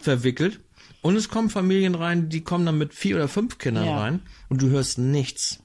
verwickelt. 0.00 0.60
Und 1.02 1.16
es 1.16 1.28
kommen 1.28 1.50
Familien 1.50 1.96
rein, 1.96 2.28
die 2.28 2.42
kommen 2.42 2.64
dann 2.64 2.78
mit 2.78 2.94
vier 2.94 3.16
oder 3.16 3.26
fünf 3.26 3.58
Kindern 3.58 3.86
Ja. 3.86 3.98
rein 4.00 4.22
und 4.48 4.62
du 4.62 4.68
hörst 4.68 4.98
nichts. 4.98 5.64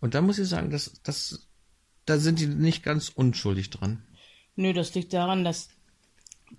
Und 0.00 0.14
da 0.14 0.22
muss 0.22 0.38
ich 0.38 0.48
sagen, 0.48 0.70
das, 0.70 1.00
das, 1.02 1.48
da 2.06 2.18
sind 2.18 2.38
die 2.38 2.46
nicht 2.46 2.84
ganz 2.84 3.08
unschuldig 3.08 3.70
dran. 3.70 4.00
Nö, 4.54 4.72
das 4.72 4.94
liegt 4.94 5.12
daran, 5.12 5.42
dass, 5.42 5.68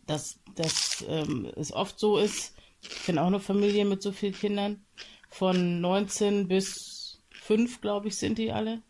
dass, 0.05 0.37
dass 0.55 1.05
ähm, 1.07 1.49
es 1.55 1.71
oft 1.71 1.97
so 1.97 2.17
ist, 2.17 2.55
ich 2.81 2.89
kenne 3.05 3.21
auch 3.21 3.27
eine 3.27 3.39
Familie 3.39 3.85
mit 3.85 4.01
so 4.01 4.11
vielen 4.11 4.33
Kindern, 4.33 4.81
von 5.29 5.79
19 5.79 6.49
bis 6.49 7.21
5, 7.31 7.79
glaube 7.79 8.09
ich, 8.09 8.17
sind 8.17 8.37
die 8.37 8.51
alle. 8.51 8.81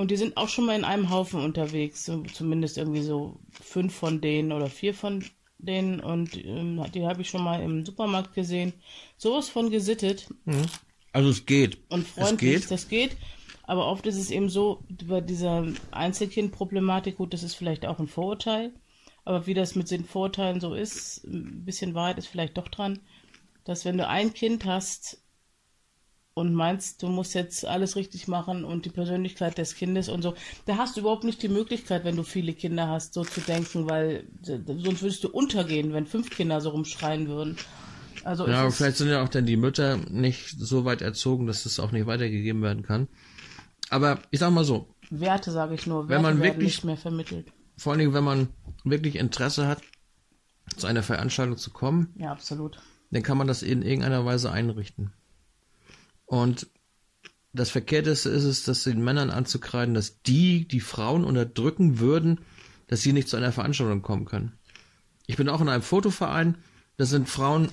Und 0.00 0.10
die 0.10 0.16
sind 0.16 0.38
auch 0.38 0.48
schon 0.48 0.64
mal 0.64 0.76
in 0.76 0.84
einem 0.84 1.10
Haufen 1.10 1.42
unterwegs, 1.42 2.10
zumindest 2.32 2.78
irgendwie 2.78 3.02
so 3.02 3.38
fünf 3.50 3.94
von 3.94 4.22
denen 4.22 4.50
oder 4.50 4.68
vier 4.68 4.94
von 4.94 5.22
denen. 5.58 6.00
Und 6.00 6.42
ähm, 6.42 6.82
die 6.94 7.04
habe 7.04 7.20
ich 7.20 7.28
schon 7.28 7.44
mal 7.44 7.60
im 7.60 7.84
Supermarkt 7.84 8.34
gesehen. 8.34 8.72
Sowas 9.18 9.50
von 9.50 9.68
gesittet 9.68 10.26
Also 11.12 11.28
es 11.28 11.44
geht. 11.44 11.76
und 11.90 12.06
Es 12.06 12.12
freundlich, 12.12 12.62
geht. 12.62 12.70
das 12.70 12.88
geht. 12.88 13.14
Aber 13.64 13.88
oft 13.88 14.06
ist 14.06 14.16
es 14.16 14.30
eben 14.30 14.48
so, 14.48 14.82
bei 15.06 15.20
dieser 15.20 15.66
Einzelkind-Problematik, 15.90 17.18
gut, 17.18 17.34
das 17.34 17.42
ist 17.42 17.54
vielleicht 17.54 17.84
auch 17.84 17.98
ein 17.98 18.08
Vorurteil, 18.08 18.72
aber 19.26 19.46
wie 19.46 19.54
das 19.54 19.74
mit 19.74 19.90
den 19.90 20.06
Vorurteilen 20.06 20.60
so 20.60 20.72
ist, 20.72 21.24
ein 21.24 21.66
bisschen 21.66 21.94
Wahrheit 21.94 22.16
ist 22.16 22.28
vielleicht 22.28 22.56
doch 22.56 22.68
dran, 22.68 23.00
dass 23.64 23.84
wenn 23.84 23.98
du 23.98 24.08
ein 24.08 24.32
Kind 24.32 24.64
hast 24.64 25.22
und 26.34 26.54
meinst, 26.54 27.02
du 27.02 27.08
musst 27.08 27.34
jetzt 27.34 27.64
alles 27.66 27.96
richtig 27.96 28.28
machen 28.28 28.64
und 28.64 28.84
die 28.84 28.90
Persönlichkeit 28.90 29.58
des 29.58 29.74
Kindes 29.74 30.08
und 30.08 30.22
so, 30.22 30.34
da 30.66 30.76
hast 30.76 30.96
du 30.96 31.00
überhaupt 31.00 31.24
nicht 31.24 31.42
die 31.42 31.48
Möglichkeit, 31.48 32.04
wenn 32.04 32.16
du 32.16 32.22
viele 32.22 32.52
Kinder 32.54 32.88
hast, 32.88 33.14
so 33.14 33.24
zu 33.24 33.40
denken, 33.40 33.88
weil 33.90 34.28
äh, 34.46 34.58
sonst 34.66 35.02
würdest 35.02 35.24
du 35.24 35.28
untergehen, 35.28 35.92
wenn 35.92 36.06
fünf 36.06 36.30
Kinder 36.30 36.60
so 36.60 36.70
rumschreien 36.70 37.28
würden. 37.28 37.56
Also 38.24 38.46
Ja, 38.46 38.60
aber 38.60 38.70
vielleicht 38.70 38.96
sind 38.98 39.08
ja 39.08 39.22
auch 39.24 39.28
dann 39.28 39.46
die 39.46 39.56
Mütter 39.56 39.96
nicht 40.10 40.54
so 40.58 40.84
weit 40.84 41.02
erzogen, 41.02 41.46
dass 41.46 41.66
es 41.66 41.80
auch 41.80 41.90
nicht 41.90 42.06
weitergegeben 42.06 42.62
werden 42.62 42.82
kann. 42.82 43.08
Aber 43.88 44.20
ich 44.30 44.38
sag 44.40 44.50
mal 44.52 44.64
so, 44.64 44.94
Werte, 45.10 45.50
sage 45.50 45.74
ich 45.74 45.86
nur, 45.86 46.08
Werte 46.08 46.14
Wenn 46.14 46.22
man 46.22 46.40
werden 46.40 46.54
wirklich- 46.58 46.76
nicht 46.76 46.84
mehr 46.84 46.96
vermittelt. 46.96 47.46
vor 47.76 47.92
allen 47.92 47.98
Dingen, 48.00 48.14
wenn 48.14 48.24
man 48.24 48.48
wirklich 48.84 49.16
Interesse 49.16 49.66
hat, 49.66 49.80
zu 50.76 50.86
einer 50.86 51.02
Veranstaltung 51.02 51.56
zu 51.56 51.70
kommen, 51.70 52.14
Ja, 52.16 52.30
absolut. 52.30 52.78
dann 53.10 53.22
kann 53.24 53.36
man 53.36 53.48
das 53.48 53.62
in 53.62 53.82
irgendeiner 53.82 54.24
Weise 54.24 54.52
einrichten. 54.52 55.12
Und 56.30 56.68
das 57.52 57.70
Verkehrteste 57.70 58.28
ist 58.28 58.44
es, 58.44 58.62
das 58.62 58.84
den 58.84 59.02
Männern 59.02 59.30
anzukreiden, 59.30 59.94
dass 59.94 60.22
die 60.22 60.68
die 60.68 60.78
Frauen 60.78 61.24
unterdrücken 61.24 61.98
würden, 61.98 62.42
dass 62.86 63.00
sie 63.00 63.12
nicht 63.12 63.28
zu 63.28 63.36
einer 63.36 63.50
Veranstaltung 63.50 64.00
kommen 64.00 64.26
können. 64.26 64.56
Ich 65.26 65.36
bin 65.36 65.48
auch 65.48 65.60
in 65.60 65.68
einem 65.68 65.82
Fotoverein, 65.82 66.58
da 66.98 67.04
sind 67.04 67.28
Frauen 67.28 67.68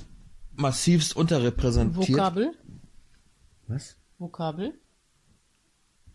massivst 0.56 1.16
unterrepräsentiert. 1.16 2.10
Vokabel? 2.10 2.52
Was? 3.68 3.96
Vokabel? 4.18 4.74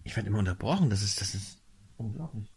Ich 0.02 0.16
werde 0.16 0.28
immer 0.28 0.40
unterbrochen, 0.40 0.90
das 0.90 1.04
ist, 1.04 1.20
das 1.20 1.36
ist 1.36 1.60
unglaublich. 1.96 2.50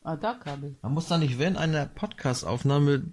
Ah, 0.00 0.16
da 0.16 0.32
Kabel. 0.32 0.78
Man 0.80 0.94
muss 0.94 1.08
da 1.08 1.18
nicht 1.18 1.38
während 1.38 1.58
einer 1.58 1.84
Podcast-Aufnahme 1.84 3.12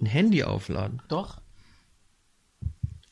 ein 0.00 0.06
Handy 0.06 0.44
aufladen. 0.44 1.02
Doch. 1.08 1.42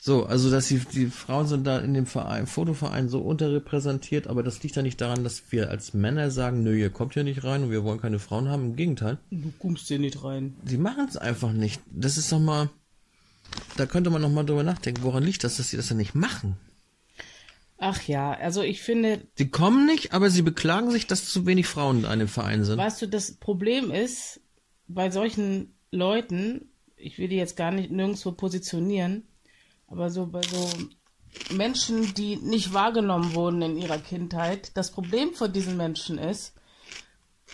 So, 0.05 0.27
also 0.27 0.51
dass 0.51 0.67
die, 0.67 0.81
die 0.81 1.07
Frauen 1.07 1.47
sind 1.47 1.65
da 1.65 1.79
in 1.79 1.95
dem 1.95 2.07
Verein, 2.07 2.49
Fotoverein 2.49 3.09
so 3.09 3.21
unterrepräsentiert, 3.21 4.27
aber 4.27 4.43
das 4.43 4.61
liegt 4.61 4.75
ja 4.75 4.83
nicht 4.83 5.01
daran, 5.01 5.23
dass 5.23 5.53
wir 5.53 5.71
als 5.71 5.95
Männer 5.95 6.33
sagen, 6.33 6.65
nö, 6.65 6.77
ihr 6.77 6.91
kommt 6.91 7.15
hier 7.15 7.23
nicht 7.23 7.45
rein 7.45 7.63
und 7.63 7.71
wir 7.71 7.85
wollen 7.85 8.01
keine 8.01 8.19
Frauen 8.19 8.49
haben. 8.49 8.65
Im 8.65 8.75
Gegenteil. 8.75 9.19
Du 9.31 9.53
kommst 9.61 9.87
hier 9.87 10.01
nicht 10.01 10.25
rein. 10.25 10.57
Sie 10.65 10.77
machen 10.77 11.07
es 11.09 11.17
einfach 11.17 11.53
nicht. 11.53 11.81
Das 11.89 12.17
ist 12.17 12.33
doch 12.33 12.41
mal, 12.41 12.69
da 13.77 13.87
könnte 13.87 14.11
man 14.11 14.21
noch 14.21 14.29
mal 14.29 14.43
drüber 14.43 14.65
nachdenken, 14.65 15.05
woran 15.05 15.23
liegt 15.23 15.45
das, 15.45 15.59
dass 15.59 15.71
sie 15.71 15.77
das 15.77 15.89
ja 15.91 15.95
nicht 15.95 16.17
machen. 16.17 16.57
Ach 17.79 18.03
ja, 18.03 18.33
also 18.33 18.63
ich 18.63 18.83
finde, 18.83 19.21
Sie 19.37 19.51
kommen 19.51 19.87
nicht, 19.87 20.13
aber 20.13 20.31
sie 20.31 20.43
beklagen 20.43 20.91
sich, 20.91 21.07
dass 21.07 21.29
zu 21.29 21.47
wenig 21.47 21.69
Frauen 21.69 22.01
in 22.01 22.07
einem 22.07 22.27
Verein 22.27 22.65
sind. 22.65 22.77
weißt 22.77 23.03
du, 23.03 23.07
das 23.07 23.37
Problem 23.37 23.93
ist, 23.93 24.41
bei 24.89 25.13
solchen 25.13 25.77
Leuten, 25.93 26.73
ich 26.97 27.19
will 27.19 27.29
die 27.29 27.37
jetzt 27.37 27.57
gar 27.57 27.71
nicht 27.71 27.93
nirgendwo 27.93 28.33
positionieren, 28.33 29.29
aber 29.93 30.11
so 30.11 30.27
bei 30.27 30.41
so 30.43 30.71
Menschen, 31.55 32.15
die 32.15 32.37
nicht 32.37 32.73
wahrgenommen 32.73 33.35
wurden 33.35 33.63
in 33.63 33.77
ihrer 33.77 33.99
Kindheit, 33.99 34.77
das 34.77 34.91
Problem 34.91 35.35
von 35.35 35.53
diesen 35.53 35.77
Menschen 35.77 36.19
ist, 36.19 36.55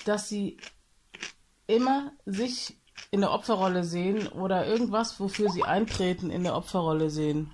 dass 0.05 0.29
sie 0.29 0.57
immer 1.67 2.13
sich 2.25 2.79
in 3.11 3.21
der 3.21 3.33
Opferrolle 3.33 3.85
sehen 3.85 4.27
oder 4.29 4.67
irgendwas, 4.67 5.19
wofür 5.21 5.51
sie 5.51 5.65
eintreten, 5.65 6.31
in 6.31 6.43
der 6.45 6.55
Opferrolle 6.57 7.11
sehen. 7.11 7.51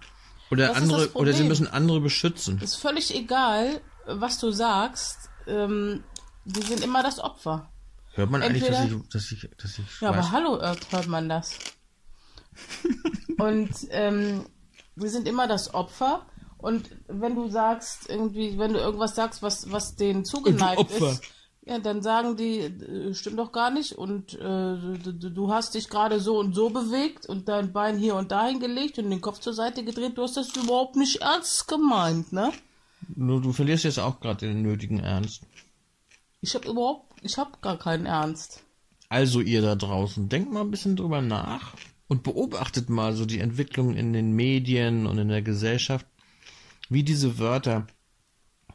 Oder 0.51 0.69
das 0.69 0.77
andere, 0.77 1.13
oder 1.15 1.33
sie 1.33 1.45
müssen 1.45 1.67
andere 1.67 2.01
beschützen. 2.01 2.61
Ist 2.61 2.77
völlig 2.77 3.15
egal, 3.15 3.81
was 4.07 4.39
du 4.39 4.51
sagst. 4.51 5.31
Ähm, 5.47 6.05
die 6.45 6.63
sind 6.63 6.83
immer 6.85 7.03
das 7.03 7.19
Opfer. 7.19 7.71
Hört 8.15 8.31
man 8.31 8.43
eigentlich, 8.43 8.65
dass 8.65 8.77
ich, 8.85 8.93
Entweder- 8.93 9.05
dass 9.13 9.33
ich, 9.33 9.51
dass 9.57 9.79
ich 9.79 10.01
Ja, 10.01 10.11
weiß? 10.11 10.19
aber 10.19 10.31
hallo, 10.31 10.61
hört 10.91 11.07
man 11.09 11.29
das. 11.29 11.59
und 13.39 13.71
ähm, 13.91 14.47
wir 14.97 15.11
sind 15.11 15.29
immer 15.29 15.47
das 15.47 15.75
Opfer. 15.75 16.27
Und 16.59 16.91
wenn 17.09 17.35
du 17.35 17.49
sagst, 17.49 18.09
irgendwie, 18.09 18.59
wenn 18.59 18.73
du 18.73 18.79
irgendwas 18.79 19.15
sagst, 19.15 19.43
was, 19.43 19.71
was 19.71 19.97
denen 19.97 20.25
zugeneigt 20.25 20.91
ist, 20.91 21.23
ja, 21.67 21.79
dann 21.79 22.03
sagen 22.03 22.37
die, 22.37 22.59
äh, 22.61 23.15
stimmt 23.15 23.39
doch 23.39 23.53
gar 23.53 23.71
nicht. 23.71 23.93
Und 23.93 24.35
äh, 24.35 24.39
du, 24.39 25.13
du 25.13 25.31
du 25.31 25.53
hast 25.53 25.75
dich 25.75 25.89
gerade 25.89 26.21
so 26.21 26.39
und 26.39 26.55
so 26.55 26.71
bewegt 26.71 27.27
und 27.27 27.49
dein 27.49 27.73
Bein 27.73 27.97
hier 27.97 28.17
und 28.17 28.33
dahin 28.33 28.61
gelegt 28.61 28.99
und 28.99 29.11
den 29.11 29.21
Kopf 29.21 29.41
zur 29.41 29.55
Seite 29.55 29.85
gedreht. 29.85 30.17
Du 30.17 30.23
hast 30.23 30.37
das 30.37 30.55
überhaupt 30.57 30.97
nicht 30.97 31.23
ernst 31.23 31.69
gemeint, 31.69 32.33
ne? 32.33 32.53
Nur 33.15 33.41
du 33.41 33.53
verlierst 33.53 33.85
jetzt 33.85 33.99
auch 33.99 34.21
gerade 34.21 34.47
den 34.47 34.63
nötigen 34.63 35.01
Ernst. 35.01 35.43
Ich 36.41 36.55
habe 36.55 36.69
überhaupt, 36.69 37.13
ich 37.23 37.39
habe 37.39 37.53
gar 37.61 37.79
keinen 37.79 38.07
Ernst. 38.07 38.63
Also 39.09 39.41
ihr 39.41 39.63
da 39.63 39.75
draußen, 39.75 40.29
denkt 40.29 40.53
mal 40.53 40.63
ein 40.63 40.71
bisschen 40.71 40.97
drüber 40.97 41.23
nach 41.23 41.75
und 42.09 42.23
beobachtet 42.23 42.89
mal 42.89 43.15
so 43.15 43.25
die 43.25 43.41
Entwicklung 43.41 43.95
in 43.95 44.13
den 44.13 44.33
Medien 44.33 45.07
und 45.07 45.19
in 45.19 45.29
der 45.29 45.43
Gesellschaft, 45.43 46.07
wie 46.89 47.03
diese 47.03 47.39
Wörter 47.39 47.87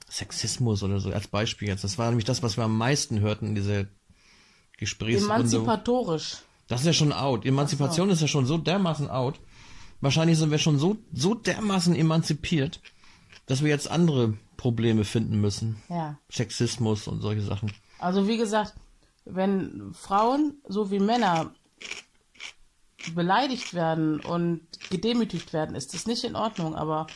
Sexismus 0.10 0.82
oder 0.84 1.00
so 1.00 1.12
als 1.12 1.28
Beispiel 1.28 1.68
jetzt. 1.68 1.84
Das 1.84 1.98
war 1.98 2.10
nämlich 2.10 2.26
das, 2.26 2.42
was 2.42 2.58
wir 2.58 2.64
am 2.64 2.78
meisten 2.78 3.20
hörten 3.20 3.48
in 3.48 3.56
dieser 3.56 3.86
Gesprächsrunde. 4.78 5.36
Emanzipatorisch. 5.36 6.38
Das 6.68 6.82
ist 6.82 6.88
ja 6.88 6.94
schon 6.94 7.14
out. 7.14 7.46
Emanzipation 7.46 8.10
ist 8.10 8.22
ja 8.22 8.28
schon 8.28 8.46
so 8.46 8.58
dermaßen 8.58 9.10
out. 9.10 9.40
Wahrscheinlich 10.02 10.38
sind 10.38 10.52
wir 10.52 10.60
schon 10.60 10.80
so, 10.80 10.98
so 11.14 11.34
dermaßen 11.34 11.96
emanzipiert, 11.96 12.80
dass 13.48 13.62
wir 13.62 13.70
jetzt 13.70 13.90
andere 13.90 14.38
Probleme 14.56 15.04
finden 15.04 15.42
müssen. 15.42 15.82
Ja. 15.90 16.18
Sexismus 16.32 17.08
und 17.08 17.22
solche 17.22 17.42
Sachen. 17.42 17.72
Also 17.98 18.28
wie 18.28 18.38
gesagt, 18.38 18.76
wenn 19.26 19.94
Frauen 19.94 20.62
so 20.68 20.92
wie 20.92 21.00
Männer 21.00 21.54
beleidigt 23.16 23.74
werden 23.74 24.20
und 24.20 24.62
gedemütigt 24.90 25.54
werden, 25.54 25.76
ist 25.76 25.94
das 25.94 26.08
nicht 26.08 26.24
in 26.24 26.36
Ordnung. 26.36 26.76
Aber 26.76 27.08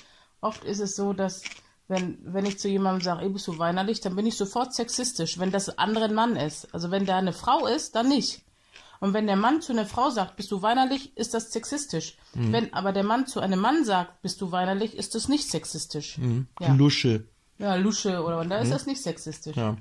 oft 0.41 0.63
ist 0.63 0.79
es 0.79 0.95
so, 0.95 1.13
dass 1.13 1.43
wenn, 1.87 2.17
wenn 2.23 2.45
ich 2.45 2.59
zu 2.59 2.69
jemandem 2.69 3.01
sage, 3.01 3.23
ey, 3.23 3.29
bist 3.29 3.47
du 3.47 3.57
weinerlich, 3.57 4.01
dann 4.01 4.15
bin 4.15 4.25
ich 4.25 4.37
sofort 4.37 4.73
sexistisch, 4.73 5.37
wenn 5.39 5.51
das 5.51 5.77
andere 5.77 6.05
ein 6.05 6.13
Mann 6.13 6.35
ist. 6.35 6.73
Also 6.73 6.91
wenn 6.91 7.05
da 7.05 7.17
eine 7.17 7.33
Frau 7.33 7.67
ist, 7.67 7.95
dann 7.95 8.09
nicht. 8.09 8.43
Und 8.99 9.13
wenn 9.13 9.27
der 9.27 9.35
Mann 9.35 9.61
zu 9.61 9.73
einer 9.73 9.85
Frau 9.85 10.09
sagt, 10.09 10.37
bist 10.37 10.49
du 10.51 10.61
weinerlich, 10.61 11.17
ist 11.17 11.33
das 11.33 11.51
sexistisch. 11.51 12.17
Wenn 12.33 12.73
aber 12.73 12.93
der 12.93 13.03
Mann 13.03 13.27
zu 13.27 13.41
einem 13.41 13.59
Mann 13.59 13.83
sagt, 13.83 14.21
bist 14.21 14.39
du 14.39 14.53
weinerlich, 14.53 14.95
ist 14.95 15.13
das 15.13 15.27
nicht 15.27 15.49
sexistisch. 15.49 16.17
Ja. 16.61 16.73
Lusche. 16.73 17.25
ja, 17.57 17.75
Lusche 17.75 18.23
oder 18.23 18.45
da 18.45 18.59
ist 18.59 18.71
das 18.71 18.85
nicht 18.85 19.01
sexistisch. 19.01 19.57
Ja. 19.57 19.75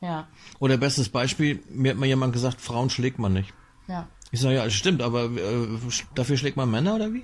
ja. 0.00 0.28
Oder 0.60 0.76
bestes 0.76 1.08
Beispiel, 1.08 1.64
mir 1.68 1.90
hat 1.90 1.98
mal 1.98 2.06
jemand 2.06 2.32
gesagt, 2.32 2.60
Frauen 2.60 2.90
schlägt 2.90 3.18
man 3.18 3.32
nicht. 3.32 3.52
ja. 3.88 4.06
Ich 4.34 4.40
sage, 4.40 4.56
ja, 4.56 4.64
das 4.64 4.72
stimmt, 4.72 5.00
aber 5.00 5.26
äh, 5.26 5.68
dafür 6.16 6.36
schlägt 6.36 6.56
man 6.56 6.68
Männer 6.68 6.96
oder 6.96 7.12
wie? 7.12 7.22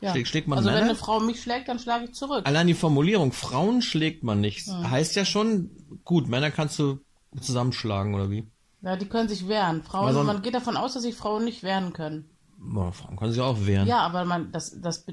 Ja. 0.00 0.12
Schlägt, 0.12 0.28
schlägt 0.28 0.48
man 0.48 0.56
also 0.56 0.68
wenn 0.68 0.76
Männer? 0.76 0.86
eine 0.86 0.94
Frau 0.94 1.20
mich 1.20 1.42
schlägt, 1.42 1.68
dann 1.68 1.78
schlage 1.78 2.06
ich 2.06 2.14
zurück. 2.14 2.46
Allein 2.46 2.66
die 2.66 2.72
Formulierung, 2.72 3.32
Frauen 3.32 3.82
schlägt 3.82 4.22
man 4.24 4.40
nicht, 4.40 4.66
heißt 4.66 5.14
ja 5.14 5.26
schon, 5.26 5.70
gut, 6.06 6.26
Männer 6.26 6.50
kannst 6.50 6.78
du 6.78 7.00
zusammenschlagen 7.38 8.14
oder 8.14 8.30
wie? 8.30 8.50
Ja, 8.80 8.96
die 8.96 9.04
können 9.04 9.28
sich 9.28 9.46
wehren. 9.46 9.82
Frauen, 9.82 10.06
Also- 10.06 10.24
man 10.24 10.40
geht 10.40 10.54
davon 10.54 10.78
aus, 10.78 10.94
dass 10.94 11.02
sich 11.02 11.14
Frauen 11.16 11.44
nicht 11.44 11.62
wehren 11.62 11.92
können. 11.92 12.30
Boah, 12.56 12.90
Frauen 12.90 13.16
können 13.16 13.32
sich 13.32 13.42
auch 13.42 13.66
wehren. 13.66 13.86
Ja, 13.86 13.98
aber 13.98 14.24
man, 14.24 14.52
das, 14.52 14.80
das 14.80 15.04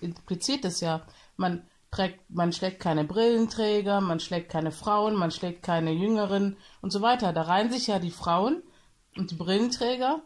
impliziert 0.00 0.64
es 0.64 0.80
ja. 0.80 1.02
Man 1.36 1.62
trägt, 1.92 2.28
man 2.30 2.52
schlägt 2.52 2.80
keine 2.80 3.04
Brillenträger, 3.04 4.00
man 4.00 4.18
schlägt 4.18 4.50
keine 4.50 4.72
Frauen, 4.72 5.14
man 5.14 5.30
schlägt 5.30 5.62
keine 5.62 5.92
Jüngeren 5.92 6.56
und 6.80 6.90
so 6.90 7.00
weiter. 7.00 7.32
Da 7.32 7.42
reihen 7.42 7.70
sich 7.70 7.86
ja 7.86 8.00
die 8.00 8.10
Frauen 8.10 8.64
und 9.16 9.30
die 9.30 9.34
Brillenträger 9.34 10.22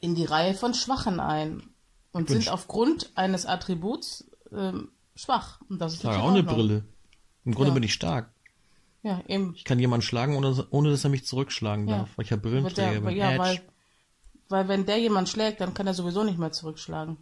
in 0.00 0.14
die 0.14 0.24
Reihe 0.24 0.54
von 0.54 0.74
Schwachen 0.74 1.20
ein 1.20 1.62
und 2.12 2.28
sind 2.28 2.48
aufgrund 2.50 3.10
eines 3.16 3.46
Attributs 3.46 4.28
ähm, 4.52 4.90
schwach. 5.14 5.60
Und 5.68 5.80
das 5.80 5.92
ist 5.94 5.98
Ich 5.98 6.04
trage 6.04 6.18
auch 6.22 6.28
in 6.30 6.34
eine. 6.34 6.42
Brille. 6.42 6.84
Im 7.44 7.54
Grunde 7.54 7.70
Ja. 7.70 7.74
bin 7.74 7.82
ich 7.82 7.94
stark. 7.94 8.30
Ja, 9.02 9.22
eben. 9.28 9.54
Ich 9.54 9.64
kann 9.64 9.78
jemanden 9.78 10.02
schlagen, 10.04 10.36
ohne, 10.36 10.66
ohne 10.70 10.90
dass 10.90 11.04
er 11.04 11.10
mich 11.10 11.24
zurückschlagen 11.26 11.88
Ja. 11.88 11.98
darf, 11.98 12.10
weil 12.16 12.24
ich 12.24 12.30
ja 12.30 12.36
Brillenträger 12.36 12.92
der, 12.92 13.00
bin. 13.00 13.16
ja, 13.16 13.30
Edge. 13.32 13.38
weil, 13.40 13.60
weil 14.48 14.68
wenn 14.68 14.86
der 14.86 14.98
jemand 14.98 15.28
schlägt, 15.28 15.60
dann 15.60 15.74
kann 15.74 15.86
er 15.86 15.94
sowieso 15.94 16.24
nicht 16.24 16.38
mehr 16.38 16.52
zurückschlagen. 16.52 17.16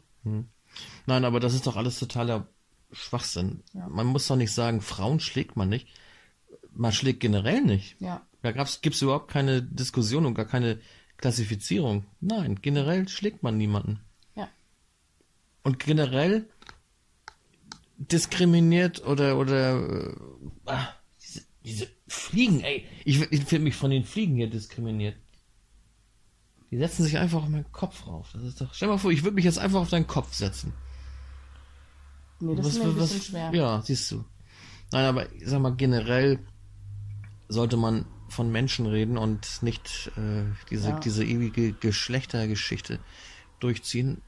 Nein, 1.07 1.25
aber 1.25 1.39
das 1.41 1.55
ist 1.55 1.67
doch 1.67 1.77
alles 1.77 1.99
totaler 1.99 2.47
Schwachsinn. 2.93 3.63
Man 3.73 4.07
muss 4.07 4.27
doch 4.27 4.37
nicht 4.37 4.53
sagen, 4.53 4.81
Frauen 4.81 5.21
schlägt 5.21 5.57
man 5.57 5.69
nicht. 5.69 5.87
Man 6.73 6.93
schlägt 6.93 7.21
generell 7.21 7.63
nicht. 7.63 8.01
Ja. 8.01 8.23
Da 8.55 8.65
gibt 8.81 8.97
es 8.97 9.03
überhaupt 9.03 9.31
keine 9.31 9.63
Diskussion 9.63 10.27
und 10.27 10.35
gar 10.35 10.45
keine 10.45 10.79
Klassifizierung. 11.17 12.05
Nein, 12.21 12.61
generell 12.61 13.09
schlägt 13.09 13.43
man 13.43 13.57
niemanden. 13.57 14.01
Ja. 14.35 14.49
Und 15.63 15.79
generell 15.79 16.49
diskriminiert 17.99 19.07
oder 19.07 19.39
oder 19.39 20.11
äh, 20.11 20.17
ah, 20.67 20.89
diese, 21.23 21.43
diese 21.65 21.89
Fliegen, 22.07 22.61
ey, 22.61 22.85
ich, 23.05 23.21
ich 23.33 23.45
finde 23.45 23.65
mich 23.65 23.75
von 23.75 23.91
den 23.91 24.05
Fliegen 24.05 24.37
hier 24.37 24.51
diskriminiert. 24.51 25.17
Die 26.71 26.79
setzen 26.79 27.05
sich 27.05 27.17
einfach 27.17 27.43
auf 27.43 27.49
meinen 27.49 27.71
Kopf 27.73 28.07
rauf. 28.07 28.31
Das 28.33 28.43
ist 28.43 28.61
doch. 28.61 28.75
Stell 28.75 28.89
dir 28.89 28.95
mal 28.95 28.99
vor, 28.99 29.13
ich 29.13 29.23
würde 29.23 29.37
mich 29.37 29.45
jetzt 29.45 29.59
einfach 29.59 29.81
auf 29.81 29.91
deinen 29.91 30.07
Kopf 30.07 30.35
setzen. 30.35 30.73
Nee, 32.41 32.55
das 32.55 32.67
ist 32.67 32.79
mir 32.79 32.91
ein 32.91 32.97
bisschen 32.97 33.23
schwer. 33.23 33.51
Ja, 33.55 33.83
siehst 33.83 34.11
du. 34.11 34.25
Nein, 34.93 35.05
aber 35.05 35.33
ich 35.33 35.47
sag 35.47 35.61
mal, 35.61 35.75
generell 35.75 36.41
sollte 37.49 37.77
man 37.77 38.05
von 38.29 38.51
Menschen 38.51 38.87
reden 38.87 39.19
und 39.19 39.63
nicht 39.63 40.11
äh, 40.17 40.45
diese, 40.71 40.91
Ja. 40.91 40.99
diese 41.01 41.25
ewige 41.25 41.73
Geschlechtergeschichte 41.73 42.99
durchziehen. 43.61 44.21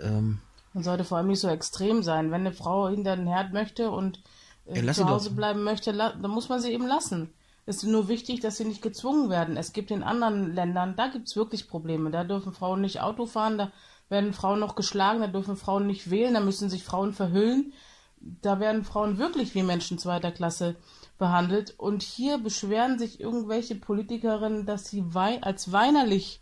Ähm, 0.00 0.38
Man 0.72 0.84
sollte 0.84 1.04
vor 1.04 1.18
allem 1.18 1.28
nicht 1.28 1.40
so 1.40 1.48
extrem 1.48 2.02
sein. 2.02 2.30
Wenn 2.30 2.42
eine 2.42 2.52
Frau 2.52 2.88
hinter 2.88 3.16
den 3.16 3.26
Herd 3.26 3.52
möchte 3.52 3.90
und 3.90 4.22
äh, 4.66 4.80
Ja, 4.84 4.92
zu 4.92 5.08
Hause 5.08 5.30
doch. 5.30 5.36
bleiben 5.36 5.64
möchte, 5.64 5.92
dann 5.92 6.30
muss 6.30 6.48
man 6.48 6.60
sie 6.60 6.72
eben 6.72 6.86
lassen. 6.86 7.32
Es 7.66 7.76
ist 7.76 7.84
nur 7.84 8.08
wichtig, 8.08 8.40
dass 8.40 8.56
sie 8.56 8.64
nicht 8.64 8.82
gezwungen 8.82 9.30
werden. 9.30 9.56
Es 9.56 9.72
gibt 9.72 9.90
in 9.92 10.02
anderen 10.02 10.52
Ländern, 10.54 10.94
da 10.96 11.06
gibt 11.08 11.28
es 11.28 11.36
wirklich 11.36 11.68
Probleme. 11.68 12.10
Da 12.10 12.24
dürfen 12.24 12.52
Frauen 12.52 12.80
nicht 12.80 13.00
Auto 13.00 13.26
fahren, 13.26 13.56
da 13.58 13.70
werden 14.08 14.32
Frauen 14.32 14.58
noch 14.58 14.74
geschlagen, 14.74 15.20
da 15.20 15.28
dürfen 15.28 15.56
Frauen 15.56 15.86
nicht 15.86 16.10
wählen, 16.10 16.34
da 16.34 16.40
müssen 16.40 16.68
sich 16.68 16.82
Frauen 16.82 17.12
verhüllen. 17.12 17.72
Da 18.20 18.58
werden 18.60 18.84
Frauen 18.84 19.18
wirklich 19.18 19.54
wie 19.54 19.62
Menschen 19.62 19.98
zweiter 19.98 20.32
Klasse 20.32 20.76
behandelt. 21.22 21.74
Und 21.78 22.02
hier 22.02 22.38
beschweren 22.38 22.98
sich 22.98 23.20
irgendwelche 23.20 23.76
Politikerinnen, 23.76 24.66
dass 24.66 24.88
sie 24.88 25.04
wei 25.14 25.40
als 25.40 25.70
weinerlich 25.70 26.40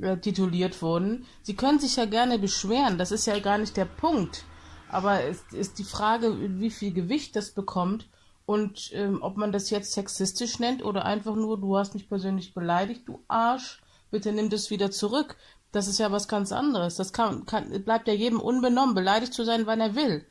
äh, 0.00 0.16
tituliert 0.18 0.80
wurden. 0.82 1.26
Sie 1.42 1.56
können 1.56 1.80
sich 1.80 1.96
ja 1.96 2.04
gerne 2.04 2.38
beschweren, 2.38 2.96
das 2.96 3.10
ist 3.10 3.26
ja 3.26 3.40
gar 3.40 3.58
nicht 3.58 3.76
der 3.76 3.86
Punkt. 3.86 4.44
Aber 4.88 5.24
es 5.24 5.42
ist 5.50 5.80
die 5.80 5.90
Frage, 5.96 6.60
wie 6.60 6.70
viel 6.70 6.92
Gewicht 6.92 7.34
das 7.34 7.50
bekommt 7.50 8.06
und 8.46 8.90
ähm, 8.92 9.18
ob 9.20 9.36
man 9.36 9.50
das 9.50 9.70
jetzt 9.70 9.92
sexistisch 9.92 10.60
nennt 10.60 10.84
oder 10.84 11.04
einfach 11.04 11.34
nur, 11.34 11.58
du 11.58 11.76
hast 11.76 11.94
mich 11.94 12.08
persönlich 12.08 12.54
beleidigt, 12.54 13.08
du 13.08 13.18
Arsch, 13.26 13.82
bitte 14.12 14.30
nimm 14.30 14.48
das 14.48 14.70
wieder 14.70 14.92
zurück. 14.92 15.34
Das 15.72 15.88
ist 15.88 15.98
ja 15.98 16.12
was 16.12 16.28
ganz 16.28 16.52
anderes. 16.52 16.94
Das 16.94 17.12
kann, 17.12 17.46
kann, 17.46 17.82
bleibt 17.82 18.06
ja 18.06 18.14
jedem 18.14 18.38
unbenommen, 18.38 18.94
beleidigt 18.94 19.34
zu 19.34 19.42
sein, 19.44 19.66
wann 19.66 19.80
er 19.80 19.96
will. 19.96 20.24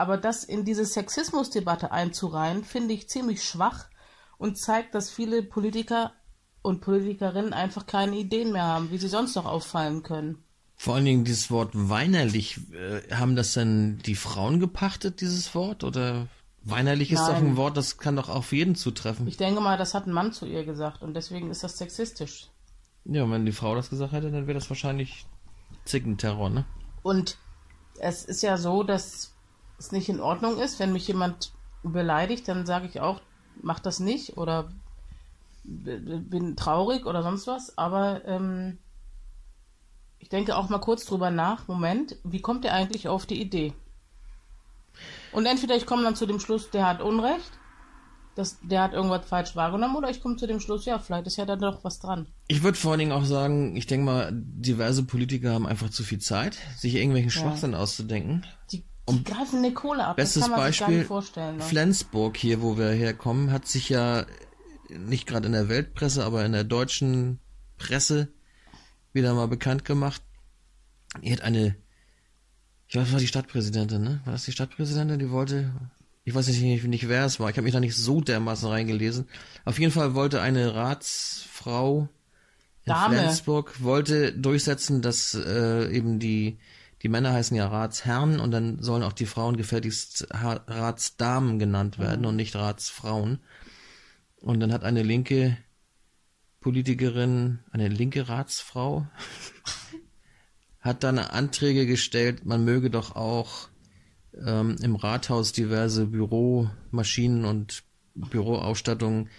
Aber 0.00 0.16
das 0.16 0.44
in 0.44 0.64
diese 0.64 0.86
Sexismusdebatte 0.86 1.92
einzureihen, 1.92 2.64
finde 2.64 2.94
ich 2.94 3.10
ziemlich 3.10 3.44
schwach 3.44 3.84
und 4.38 4.56
zeigt, 4.56 4.94
dass 4.94 5.10
viele 5.10 5.42
Politiker 5.42 6.14
und 6.62 6.80
Politikerinnen 6.80 7.52
einfach 7.52 7.84
keine 7.84 8.16
Ideen 8.16 8.50
mehr 8.50 8.64
haben, 8.64 8.90
wie 8.90 8.96
sie 8.96 9.08
sonst 9.08 9.34
noch 9.34 9.44
auffallen 9.44 10.02
können. 10.02 10.42
vor 10.74 10.94
allen 10.94 11.04
Dingen 11.04 11.24
dieses 11.24 11.50
Wort 11.50 11.72
weinerlich, 11.74 12.60
äh, 12.72 13.14
haben 13.14 13.36
das 13.36 13.52
denn 13.52 13.98
die 13.98 14.14
Frauen 14.14 14.58
gepachtet, 14.58 15.20
dieses 15.20 15.54
Wort? 15.54 15.84
Oder 15.84 16.28
weinerlich 16.62 17.12
ist 17.12 17.20
doch 17.20 17.34
Nein. 17.34 17.48
ein 17.48 17.56
Wort, 17.58 17.76
das 17.76 17.98
kann 17.98 18.16
doch 18.16 18.30
auf 18.30 18.52
jeden 18.52 18.76
zutreffen. 18.76 19.28
Ich 19.28 19.36
denke 19.36 19.60
mal, 19.60 19.76
das 19.76 19.92
hat 19.92 20.06
ein 20.06 20.14
Mann 20.14 20.32
zu 20.32 20.46
ihr 20.46 20.64
gesagt 20.64 21.02
und 21.02 21.12
deswegen 21.12 21.50
ist 21.50 21.62
das 21.62 21.76
sexistisch. 21.76 22.48
ja, 23.04 23.30
wenn 23.30 23.44
die 23.44 23.52
Frau 23.52 23.74
das 23.74 23.90
gesagt 23.90 24.14
hätte, 24.14 24.30
dann 24.30 24.46
wäre 24.46 24.58
das 24.58 24.70
wahrscheinlich 24.70 25.26
Zickenterror, 25.84 26.48
ne? 26.48 26.64
Und 27.02 27.36
es 27.98 28.24
ist 28.24 28.42
ja 28.42 28.56
so, 28.56 28.82
dass 28.82 29.34
es 29.80 29.92
nicht 29.92 30.08
in 30.08 30.20
Ordnung 30.20 30.58
ist, 30.58 30.78
wenn 30.78 30.92
mich 30.92 31.08
jemand 31.08 31.52
beleidigt, 31.82 32.46
dann 32.46 32.66
sage 32.66 32.86
ich 32.86 33.00
auch, 33.00 33.20
mach 33.62 33.80
das 33.80 33.98
nicht 33.98 34.36
oder 34.36 34.70
bin 35.64 36.56
traurig 36.56 37.06
oder 37.06 37.22
sonst 37.22 37.46
was. 37.46 37.76
Aber 37.76 38.24
ähm, 38.26 38.78
ich 40.18 40.28
denke 40.28 40.56
auch 40.56 40.68
mal 40.68 40.78
kurz 40.78 41.04
drüber 41.06 41.30
nach. 41.30 41.66
Moment, 41.66 42.16
wie 42.24 42.40
kommt 42.40 42.64
der 42.64 42.74
eigentlich 42.74 43.08
auf 43.08 43.26
die 43.26 43.40
Idee? 43.40 43.72
Und 45.32 45.46
entweder 45.46 45.76
ich 45.76 45.86
komme 45.86 46.02
dann 46.02 46.16
zu 46.16 46.26
dem 46.26 46.40
Schluss, 46.40 46.70
der 46.70 46.86
hat 46.86 47.00
Unrecht, 47.00 47.52
das, 48.34 48.58
der 48.62 48.82
hat 48.82 48.92
irgendwas 48.92 49.26
falsch 49.26 49.56
wahrgenommen, 49.56 49.96
oder 49.96 50.10
ich 50.10 50.20
komme 50.20 50.36
zu 50.36 50.46
dem 50.46 50.60
Schluss, 50.60 50.84
ja, 50.84 50.98
vielleicht 50.98 51.26
ist 51.26 51.36
ja 51.36 51.46
da 51.46 51.56
doch 51.56 51.84
was 51.84 52.00
dran. 52.00 52.26
Ich 52.48 52.62
würde 52.62 52.78
vor 52.78 52.92
allen 52.92 53.00
Dingen 53.00 53.12
auch 53.12 53.24
sagen, 53.24 53.76
ich 53.76 53.86
denke 53.86 54.06
mal, 54.06 54.30
diverse 54.32 55.04
Politiker 55.04 55.52
haben 55.52 55.66
einfach 55.66 55.90
zu 55.90 56.02
viel 56.02 56.18
Zeit, 56.18 56.58
sich 56.76 56.96
irgendwelchen 56.96 57.30
Schwachsinn 57.30 57.74
auszudenken. 57.74 58.44
Die, 58.72 58.84
die 59.12 59.24
greifen 59.24 59.58
eine 59.58 59.72
Kohle 59.72 60.06
ab, 60.06 60.16
Bestes 60.16 60.42
das 60.42 60.50
kann 60.50 60.58
man 60.58 60.70
sich 60.70 60.78
gar 60.78 60.88
Beispiel, 60.88 60.98
nicht 60.98 61.08
vorstellen. 61.08 61.56
Ne? 61.56 61.62
Flensburg 61.62 62.36
hier, 62.36 62.62
wo 62.62 62.78
wir 62.78 62.90
herkommen, 62.90 63.52
hat 63.52 63.66
sich 63.66 63.88
ja 63.88 64.26
nicht 64.88 65.26
gerade 65.26 65.46
in 65.46 65.52
der 65.52 65.68
Weltpresse, 65.68 66.24
aber 66.24 66.44
in 66.44 66.52
der 66.52 66.64
deutschen 66.64 67.38
Presse 67.78 68.28
wieder 69.12 69.34
mal 69.34 69.48
bekannt 69.48 69.84
gemacht. 69.84 70.22
Hier 71.20 71.32
hat 71.32 71.42
eine, 71.42 71.76
ich 72.88 72.96
weiß, 72.96 73.12
war 73.12 73.20
die 73.20 73.26
Stadtpräsidentin, 73.26 74.02
ne? 74.02 74.20
War 74.24 74.32
das 74.32 74.44
die 74.44 74.52
Stadtpräsidentin, 74.52 75.18
die 75.18 75.30
wollte, 75.30 75.72
ich 76.24 76.34
weiß 76.34 76.48
nicht, 76.48 76.84
nicht 76.84 77.08
wer 77.08 77.24
es 77.24 77.40
war, 77.40 77.50
ich 77.50 77.56
habe 77.56 77.64
mich 77.64 77.72
da 77.72 77.80
nicht 77.80 77.96
so 77.96 78.20
dermaßen 78.20 78.68
reingelesen. 78.68 79.28
Auf 79.64 79.78
jeden 79.78 79.92
Fall 79.92 80.14
wollte 80.14 80.40
eine 80.40 80.74
Ratsfrau 80.74 82.08
in 82.84 82.92
Dame. 82.92 83.16
Flensburg 83.16 83.82
wollte 83.82 84.32
durchsetzen, 84.32 85.02
dass 85.02 85.34
äh, 85.34 85.90
eben 85.92 86.18
die 86.18 86.58
die 87.02 87.08
Männer 87.08 87.32
heißen 87.32 87.56
ja 87.56 87.66
Ratsherren 87.66 88.40
und 88.40 88.50
dann 88.50 88.82
sollen 88.82 89.02
auch 89.02 89.12
die 89.12 89.26
Frauen 89.26 89.56
gefälligst 89.56 90.28
Ratsdamen 90.30 91.58
genannt 91.58 91.98
werden 91.98 92.26
und 92.26 92.36
nicht 92.36 92.56
Ratsfrauen. 92.56 93.38
Und 94.36 94.60
dann 94.60 94.72
hat 94.72 94.84
eine 94.84 95.02
linke 95.02 95.56
Politikerin, 96.60 97.60
eine 97.72 97.88
linke 97.88 98.28
Ratsfrau, 98.28 99.06
hat 100.80 101.02
dann 101.02 101.18
Anträge 101.18 101.86
gestellt, 101.86 102.44
man 102.44 102.64
möge 102.64 102.90
doch 102.90 103.16
auch 103.16 103.68
ähm, 104.34 104.76
im 104.82 104.94
Rathaus 104.96 105.52
diverse 105.52 106.06
Büromaschinen 106.06 107.44
und 107.46 107.82
Büroausstattungen 108.14 109.30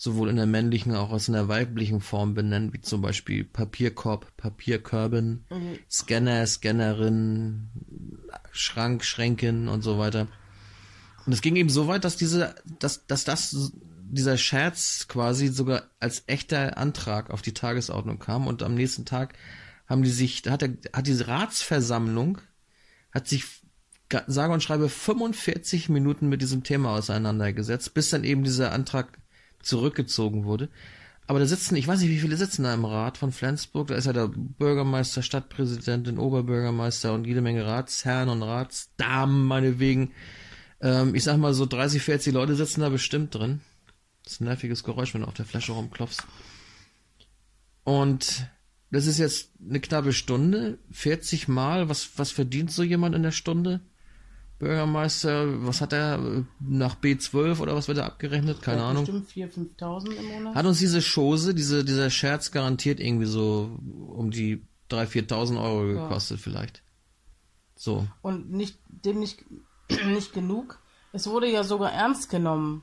sowohl 0.00 0.30
in 0.30 0.36
der 0.36 0.46
männlichen 0.46 0.94
als 0.94 1.24
auch 1.24 1.28
in 1.28 1.34
der 1.34 1.48
weiblichen 1.48 2.00
Form 2.00 2.32
benennen, 2.32 2.72
wie 2.72 2.80
zum 2.80 3.02
Beispiel 3.02 3.44
Papierkorb, 3.44 4.34
Papierkörben, 4.38 5.44
Scanner, 5.90 6.46
Scannerin, 6.46 7.68
Schrank, 8.50 9.04
Schränken 9.04 9.68
und 9.68 9.82
so 9.82 9.98
weiter. 9.98 10.26
Und 11.26 11.34
es 11.34 11.42
ging 11.42 11.54
eben 11.56 11.68
so 11.68 11.86
weit, 11.86 12.04
dass 12.04 12.16
diese, 12.16 12.54
dass, 12.78 13.06
dass 13.08 13.24
das, 13.24 13.72
dieser 14.00 14.38
Scherz 14.38 15.06
quasi 15.06 15.48
sogar 15.48 15.82
als 15.98 16.22
echter 16.28 16.78
Antrag 16.78 17.28
auf 17.28 17.42
die 17.42 17.52
Tagesordnung 17.52 18.18
kam 18.18 18.46
und 18.46 18.62
am 18.62 18.74
nächsten 18.74 19.04
Tag 19.04 19.34
haben 19.86 20.02
die 20.02 20.08
sich, 20.08 20.40
da 20.40 20.52
hat, 20.52 20.62
der, 20.62 20.70
hat 20.94 21.08
diese 21.08 21.28
Ratsversammlung, 21.28 22.38
hat 23.12 23.28
sich 23.28 23.44
sage 24.26 24.54
und 24.54 24.62
schreibe 24.62 24.88
45 24.88 25.90
Minuten 25.90 26.30
mit 26.30 26.40
diesem 26.40 26.62
Thema 26.62 26.96
auseinandergesetzt, 26.96 27.92
bis 27.92 28.08
dann 28.08 28.24
eben 28.24 28.44
dieser 28.44 28.72
Antrag 28.72 29.18
zurückgezogen 29.62 30.44
wurde. 30.44 30.68
Aber 31.26 31.38
da 31.38 31.46
sitzen, 31.46 31.76
ich 31.76 31.86
weiß 31.86 32.00
nicht, 32.00 32.10
wie 32.10 32.18
viele 32.18 32.36
sitzen 32.36 32.64
da 32.64 32.74
im 32.74 32.84
Rat 32.84 33.16
von 33.16 33.30
Flensburg. 33.30 33.86
Da 33.86 33.94
ist 33.94 34.06
ja 34.06 34.12
der 34.12 34.28
Bürgermeister, 34.34 35.22
Stadtpräsidentin, 35.22 36.18
Oberbürgermeister 36.18 37.12
und 37.14 37.24
jede 37.24 37.40
Menge 37.40 37.64
Ratsherren 37.64 38.28
und 38.28 38.42
Ratsdamen, 38.42 39.44
meinetwegen. 39.44 40.10
Ähm, 40.80 41.14
ich 41.14 41.22
sag 41.22 41.36
mal, 41.36 41.54
so 41.54 41.66
30, 41.66 42.02
40 42.02 42.34
Leute 42.34 42.56
sitzen 42.56 42.80
da 42.80 42.88
bestimmt 42.88 43.34
drin. 43.34 43.60
Das 44.24 44.34
ist 44.34 44.40
ein 44.40 44.46
nerviges 44.46 44.82
Geräusch, 44.82 45.14
wenn 45.14 45.20
du 45.20 45.28
auf 45.28 45.34
der 45.34 45.44
Flasche 45.44 45.72
rumklopfst. 45.72 46.24
Und 47.84 48.46
das 48.90 49.06
ist 49.06 49.18
jetzt 49.18 49.50
eine 49.64 49.80
knappe 49.80 50.12
Stunde, 50.12 50.78
40 50.90 51.46
Mal, 51.46 51.88
was, 51.88 52.10
was 52.16 52.32
verdient 52.32 52.72
so 52.72 52.82
jemand 52.82 53.14
in 53.14 53.22
der 53.22 53.30
Stunde? 53.30 53.80
Bürgermeister, 54.60 55.66
was 55.66 55.80
hat 55.80 55.94
er 55.94 56.44
nach 56.60 56.94
B12 56.94 57.60
oder 57.60 57.74
was 57.74 57.88
wird 57.88 57.96
er 57.96 58.04
abgerechnet? 58.04 58.60
Keine 58.60 58.82
Ahnung. 58.82 59.06
Bestimmt 59.06 59.30
4.000, 59.30 59.76
5.000 59.78 60.12
im 60.12 60.28
Monat. 60.28 60.54
Hat 60.54 60.66
uns 60.66 60.78
diese 60.78 61.00
Chose, 61.00 61.54
diese, 61.54 61.82
dieser 61.82 62.10
Scherz 62.10 62.50
garantiert 62.52 63.00
irgendwie 63.00 63.24
so 63.24 63.78
um 64.14 64.30
die 64.30 64.62
3.000, 64.90 65.28
4.000 65.28 65.62
Euro 65.62 65.86
gekostet 65.86 66.36
ja. 66.38 66.42
vielleicht. 66.42 66.82
So. 67.74 68.06
Und 68.20 68.52
nicht, 68.52 68.78
dem 68.88 69.18
nicht, 69.18 69.46
nicht 70.06 70.34
genug. 70.34 70.78
Es 71.14 71.26
wurde 71.26 71.50
ja 71.50 71.64
sogar 71.64 71.92
ernst 71.92 72.28
genommen. 72.28 72.82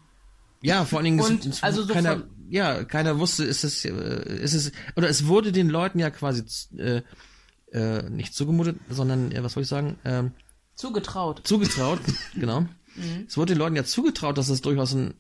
Ja, 0.64 0.84
vor 0.84 0.98
allen 0.98 1.06
Dingen, 1.06 1.20
Und, 1.20 1.46
es, 1.46 1.58
es 1.58 1.64
also 1.64 1.84
so 1.84 1.94
keiner, 1.94 2.22
von- 2.22 2.30
ja, 2.50 2.84
keiner 2.86 3.20
wusste, 3.20 3.44
ist 3.44 3.64
es, 3.64 3.86
ist 3.86 4.54
es, 4.56 4.72
oder 4.96 5.10
es 5.10 5.28
wurde 5.28 5.52
den 5.52 5.70
Leuten 5.70 6.00
ja 6.00 6.10
quasi, 6.10 6.44
äh, 6.76 7.04
äh, 7.72 8.10
nicht 8.10 8.34
zugemutet, 8.34 8.78
sondern, 8.90 9.32
was 9.44 9.54
soll 9.54 9.62
ich 9.62 9.70
sagen, 9.70 10.00
ähm, 10.04 10.32
Zugetraut. 10.78 11.42
zugetraut, 11.46 12.00
genau. 12.36 12.62
Mhm. 12.96 13.26
Es 13.28 13.36
wurde 13.36 13.54
den 13.54 13.60
Leuten 13.60 13.76
ja 13.76 13.84
zugetraut, 13.84 14.38
dass 14.38 14.48
es 14.50 14.62
durchaus 14.62 14.94
ein 14.94 15.16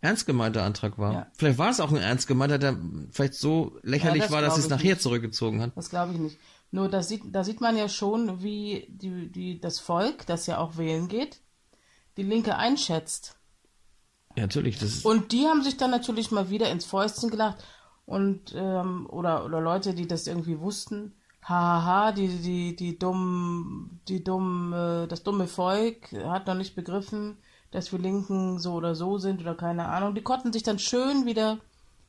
ernst 0.00 0.26
gemeinter 0.26 0.64
Antrag 0.64 0.98
war. 0.98 1.12
Ja. 1.12 1.26
Vielleicht 1.34 1.58
war 1.58 1.70
es 1.70 1.80
auch 1.80 1.90
ein 1.90 1.96
ernst 1.96 2.26
gemeinter, 2.26 2.58
der 2.58 2.76
vielleicht 3.10 3.34
so 3.34 3.78
lächerlich 3.82 4.22
Ja, 4.22 4.26
das 4.26 4.32
war, 4.32 4.42
dass 4.42 4.54
sie 4.56 4.62
es 4.62 4.68
nachher 4.68 4.94
nicht. 4.94 5.02
zurückgezogen 5.02 5.62
hat. 5.62 5.72
Das 5.76 5.90
glaube 5.90 6.12
ich 6.14 6.18
nicht. 6.18 6.38
Nur 6.70 6.88
das 6.88 7.08
sieht, 7.08 7.22
da 7.26 7.44
sieht 7.44 7.60
man 7.60 7.76
ja 7.76 7.88
schon, 7.88 8.42
wie 8.42 8.86
die, 8.90 9.30
die, 9.30 9.60
das 9.60 9.78
Volk, 9.78 10.26
das 10.26 10.46
ja 10.46 10.58
auch 10.58 10.76
wählen 10.76 11.08
geht, 11.08 11.40
die 12.16 12.22
Linke 12.24 12.56
einschätzt. 12.56 13.36
Ja, 14.36 14.42
natürlich, 14.42 14.78
das 14.78 15.04
Und 15.04 15.32
die 15.32 15.46
haben 15.46 15.62
sich 15.62 15.76
dann 15.76 15.90
natürlich 15.90 16.30
mal 16.30 16.50
wieder 16.50 16.70
ins 16.70 16.84
Fäustchen 16.84 17.30
gelacht 17.30 17.64
und 18.04 18.52
ähm, 18.54 19.06
oder 19.08 19.44
oder 19.44 19.60
Leute, 19.60 19.94
die 19.94 20.06
das 20.06 20.26
irgendwie 20.26 20.60
wussten, 20.60 21.14
hahaha, 21.48 22.12
die 22.12 22.28
die 22.28 22.76
die 22.76 22.98
dummen 22.98 24.00
die 24.08 24.22
dummen 24.24 24.72
äh, 24.72 25.08
das 25.08 25.22
dumme 25.22 25.46
Volk 25.46 26.12
hat 26.24 26.46
noch 26.46 26.54
nicht 26.54 26.74
begriffen, 26.74 27.36
dass 27.70 27.92
wir 27.92 27.98
Linken 27.98 28.58
so 28.58 28.74
oder 28.74 28.94
so 28.94 29.18
sind 29.18 29.40
oder 29.40 29.54
keine 29.54 29.88
Ahnung. 29.88 30.14
Die 30.14 30.22
konnten 30.22 30.52
sich 30.52 30.62
dann 30.62 30.78
schön 30.78 31.26
wieder 31.26 31.58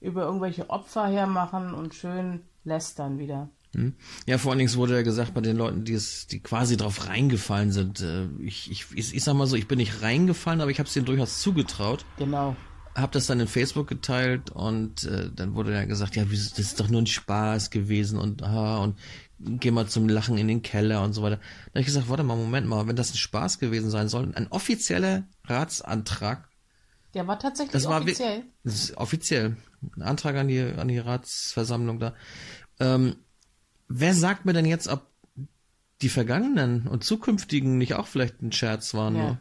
über 0.02 0.24
irgendwelche 0.24 0.70
Opfer 0.70 1.08
hermachen 1.08 1.74
und 1.74 1.94
schön 1.94 2.42
lästern 2.64 3.20
wieder. 3.20 3.50
Hm? 3.74 3.94
Ja, 4.26 4.38
vor 4.38 4.52
allen 4.52 4.60
Dingen 4.60 4.74
wurde 4.76 4.96
ja 4.96 5.02
gesagt 5.02 5.34
bei 5.34 5.42
den 5.42 5.58
Leuten, 5.58 5.84
die 5.84 5.94
es, 5.94 6.28
die 6.28 6.40
quasi 6.40 6.78
drauf 6.78 7.08
reingefallen 7.08 7.72
sind. 7.72 8.02
Äh, 8.02 8.28
ich, 8.40 8.72
ich, 8.72 8.86
ich, 8.96 9.24
sag 9.24 9.36
mal 9.36 9.48
so, 9.48 9.56
ich 9.56 9.68
bin 9.68 9.78
nicht 9.78 10.02
reingefallen, 10.02 10.62
aber 10.62 10.72
ich 10.72 10.80
habe 10.80 10.88
es 10.88 10.94
denen 10.94 11.06
durchaus 11.06 11.42
zugetraut. 11.42 12.06
Genau. 12.18 12.56
Hab 12.96 13.12
das 13.12 13.28
dann 13.28 13.40
in 13.40 13.48
Facebook 13.48 13.88
geteilt 13.88 14.50
und 14.50 15.04
äh, 15.04 15.30
dann 15.36 15.54
wurde 15.54 15.74
ja 15.74 15.86
gesagt, 15.86 16.16
ja, 16.16 16.26
das 16.26 16.58
ist 16.58 16.80
doch 16.80 16.90
nur 16.90 17.02
ein 17.02 17.08
Spaß 17.08 17.70
gewesen 17.70 18.18
und 18.18 18.42
ah, 18.42 18.80
und 18.80 18.98
geh 19.40 19.72
mal 19.72 19.88
zum 19.88 20.10
Lachen 20.10 20.38
in 20.38 20.48
den 20.48 20.62
Keller 20.62 21.04
und 21.04 21.14
so 21.14 21.22
weiter. 21.22 21.38
Da 21.38 21.70
habe 21.72 21.80
ich 21.82 21.86
gesagt, 21.86 22.10
warte 22.10 22.24
mal, 22.24 22.36
Moment 22.36 22.68
mal, 22.68 22.88
wenn 22.88 22.96
das 22.96 23.12
ein 23.14 23.18
Spaß 23.18 23.60
gewesen 23.60 23.90
sein 23.90 24.10
soll, 24.10 24.32
ein 24.36 24.48
offizieller 24.50 25.24
Ratsantrag, 25.46 26.50
Der 27.14 27.28
war 27.28 27.40
tatsächlich 27.40 27.72
das 27.74 27.86
war 27.86 28.02
offiziell. 28.02 28.44
das 28.64 28.74
ist 28.76 28.98
offiziell 28.98 29.58
ein 29.96 30.02
Antrag 30.02 30.36
an 30.36 30.48
die 30.48 30.60
an 30.62 30.88
die 30.88 30.98
Ratsversammlung 30.98 32.00
da. 32.00 32.14
Ähm, 32.80 33.16
wer 33.88 34.14
sagt 34.14 34.46
mir 34.46 34.54
denn 34.54 34.66
jetzt, 34.66 34.88
ob 34.88 35.06
die 36.02 36.10
vergangenen 36.10 36.88
und 36.88 37.04
zukünftigen 37.04 37.78
nicht 37.78 37.94
auch 37.96 38.08
vielleicht 38.08 38.42
ein 38.42 38.52
Scherz 38.52 38.94
waren? 38.94 39.16
Ja. 39.16 39.22
nur? 39.24 39.38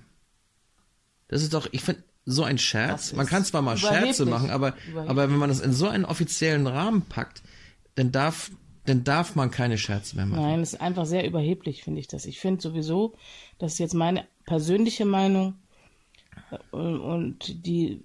Das 1.29 1.43
ist 1.43 1.55
doch, 1.55 1.69
ich 1.73 1.83
finde, 1.83 2.05
so 2.25 2.45
ein 2.45 2.59
Scherz. 2.59 3.13
Man 3.13 3.27
kann 3.27 3.45
zwar 3.45 3.63
mal. 3.63 3.77
Scherze 3.77 4.27
machen, 4.27 4.51
aber 4.51 4.75
aber 5.07 5.31
wenn 5.31 5.39
man 5.39 5.49
das 5.49 5.61
in 5.61 5.73
so 5.73 5.89
einen 5.89 6.05
offiziellen 6.05 6.67
Rahmen 6.67 7.03
packt, 7.03 7.43
dann 7.95 8.13
darf 8.13 8.51
dann 8.87 9.05
darf 9.05 9.35
man 9.35 9.51
keine 9.51 9.79
Scherze 9.79 10.17
mehr 10.17 10.27
machen. 10.27 10.43
Nein, 10.43 10.61
es 10.61 10.75
ist 10.75 10.81
einfach 10.81 11.07
sehr 11.07 11.27
überheblich, 11.27 11.83
finde 11.83 12.01
ich 12.01 12.09
das. 12.09 12.25
Ich 12.27 12.39
finde 12.39 12.63
sowieso, 12.63 13.15
das 13.59 13.75
ist 13.75 13.79
jetzt 13.79 13.95
meine 13.95 14.27
persönliche 14.45 15.05
Meinung 15.05 15.55
äh, 16.51 16.59
und, 16.71 17.01
und 17.01 17.67
die 17.67 18.03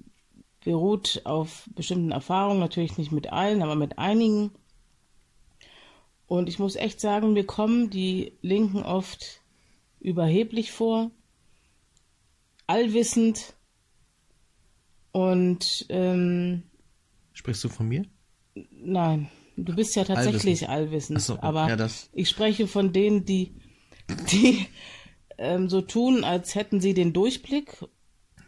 beruht 0.63 1.21
auf 1.25 1.69
bestimmten 1.75 2.11
Erfahrungen, 2.11 2.59
natürlich 2.59 2.97
nicht 2.97 3.11
mit 3.11 3.31
allen, 3.31 3.61
aber 3.61 3.75
mit 3.75 3.97
einigen. 3.97 4.51
Und 6.27 6.47
ich 6.47 6.59
muss 6.59 6.75
echt 6.75 7.01
sagen, 7.01 7.33
mir 7.33 7.45
kommen 7.45 7.89
die 7.89 8.33
Linken 8.41 8.83
oft 8.83 9.41
überheblich 9.99 10.71
vor, 10.71 11.11
allwissend 12.67 13.53
und 15.11 15.85
ähm, 15.89 16.63
Sprichst 17.33 17.63
du 17.63 17.69
von 17.69 17.87
mir? 17.87 18.05
Nein, 18.71 19.29
du 19.57 19.75
bist 19.75 19.95
ja 19.95 20.03
tatsächlich 20.03 20.69
allwissend. 20.69 21.19
Ach 21.19 21.23
so, 21.23 21.37
aber 21.41 21.67
ja, 21.69 21.75
das- 21.75 22.09
ich 22.13 22.29
spreche 22.29 22.67
von 22.67 22.93
denen, 22.93 23.25
die, 23.25 23.53
die 24.31 24.65
ähm, 25.37 25.69
so 25.69 25.81
tun, 25.81 26.23
als 26.23 26.55
hätten 26.55 26.79
sie 26.81 26.93
den 26.93 27.13
Durchblick 27.13 27.77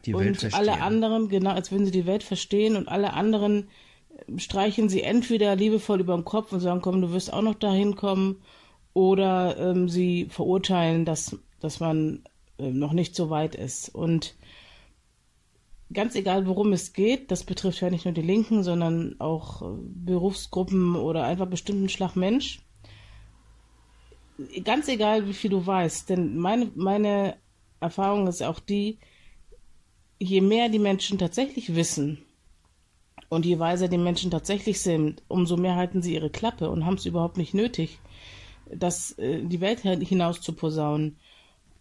Die 0.06 0.14
Welt 0.14 0.28
und 0.28 0.38
verstehen. 0.38 0.54
alle 0.70 0.82
anderen, 0.82 1.30
genau, 1.30 1.52
als 1.52 1.72
würden 1.72 1.86
sie 1.86 1.92
die 1.92 2.06
Welt 2.06 2.24
verstehen 2.24 2.76
und 2.76 2.88
alle 2.88 3.14
anderen 3.14 3.70
ähm, 4.28 4.40
streichen 4.40 4.90
sie 4.90 5.02
entweder 5.02 5.56
liebevoll 5.56 6.00
über 6.02 6.16
den 6.16 6.26
Kopf 6.26 6.52
und 6.52 6.60
sagen, 6.60 6.82
komm, 6.82 7.02
du 7.02 7.12
wirst 7.12 7.32
auch 7.34 7.42
noch 7.42 7.56
dahin 7.56 7.96
kommen, 7.96 8.42
oder 8.96 9.58
ähm, 9.58 9.90
sie 9.90 10.28
verurteilen, 10.30 11.04
dass, 11.04 11.36
dass 11.60 11.80
man 11.80 12.22
ähm, 12.60 12.78
noch 12.78 12.94
nicht 12.94 13.16
so 13.16 13.32
weit 13.32 13.56
ist. 13.56 13.90
Und 13.90 14.36
ganz 15.94 16.16
egal, 16.16 16.48
worum 16.48 16.74
es 16.74 16.94
geht, 16.94 17.32
das 17.32 17.44
betrifft 17.44 17.82
ja 17.82 17.90
nicht 17.90 18.06
nur 18.06 18.14
die 18.14 18.22
Linken, 18.22 18.64
sondern 18.64 19.20
auch 19.20 19.62
äh, 19.62 19.66
Berufsgruppen 19.80 20.96
oder 20.96 21.24
einfach 21.24 21.48
bestimmten 21.48 21.90
Schlag 21.90 22.16
Mensch. 22.16 22.62
Ganz 24.64 24.88
egal, 24.88 25.28
wie 25.28 25.34
viel 25.34 25.52
du 25.52 25.66
weißt, 25.66 26.10
denn 26.10 26.38
meine, 26.38 26.72
meine 26.76 27.38
Erfahrung 27.80 28.28
ist 28.28 28.42
auch 28.42 28.60
die, 28.60 28.98
je 30.20 30.42
mehr 30.42 30.70
die 30.70 30.80
Menschen 30.80 31.18
tatsächlich 31.18 31.76
wissen 31.76 32.20
und 33.30 33.46
je 33.46 33.60
weiser 33.60 33.88
die 33.88 33.98
Menschen 33.98 34.32
tatsächlich 34.32 34.82
sind, 34.82 35.22
umso 35.28 35.58
mehr 35.58 35.76
halten 35.76 36.02
sie 36.02 36.14
ihre 36.14 36.30
Klappe 36.30 36.70
und 36.70 36.86
haben 36.86 36.96
es 36.96 37.06
überhaupt 37.06 37.38
nicht 37.38 37.54
nötig, 37.54 38.00
das 38.72 39.18
äh, 39.20 39.44
die 39.44 39.62
Welt 39.62 39.82
hinaus 39.82 40.42
zu 40.42 40.54
posaunen. 40.54 41.18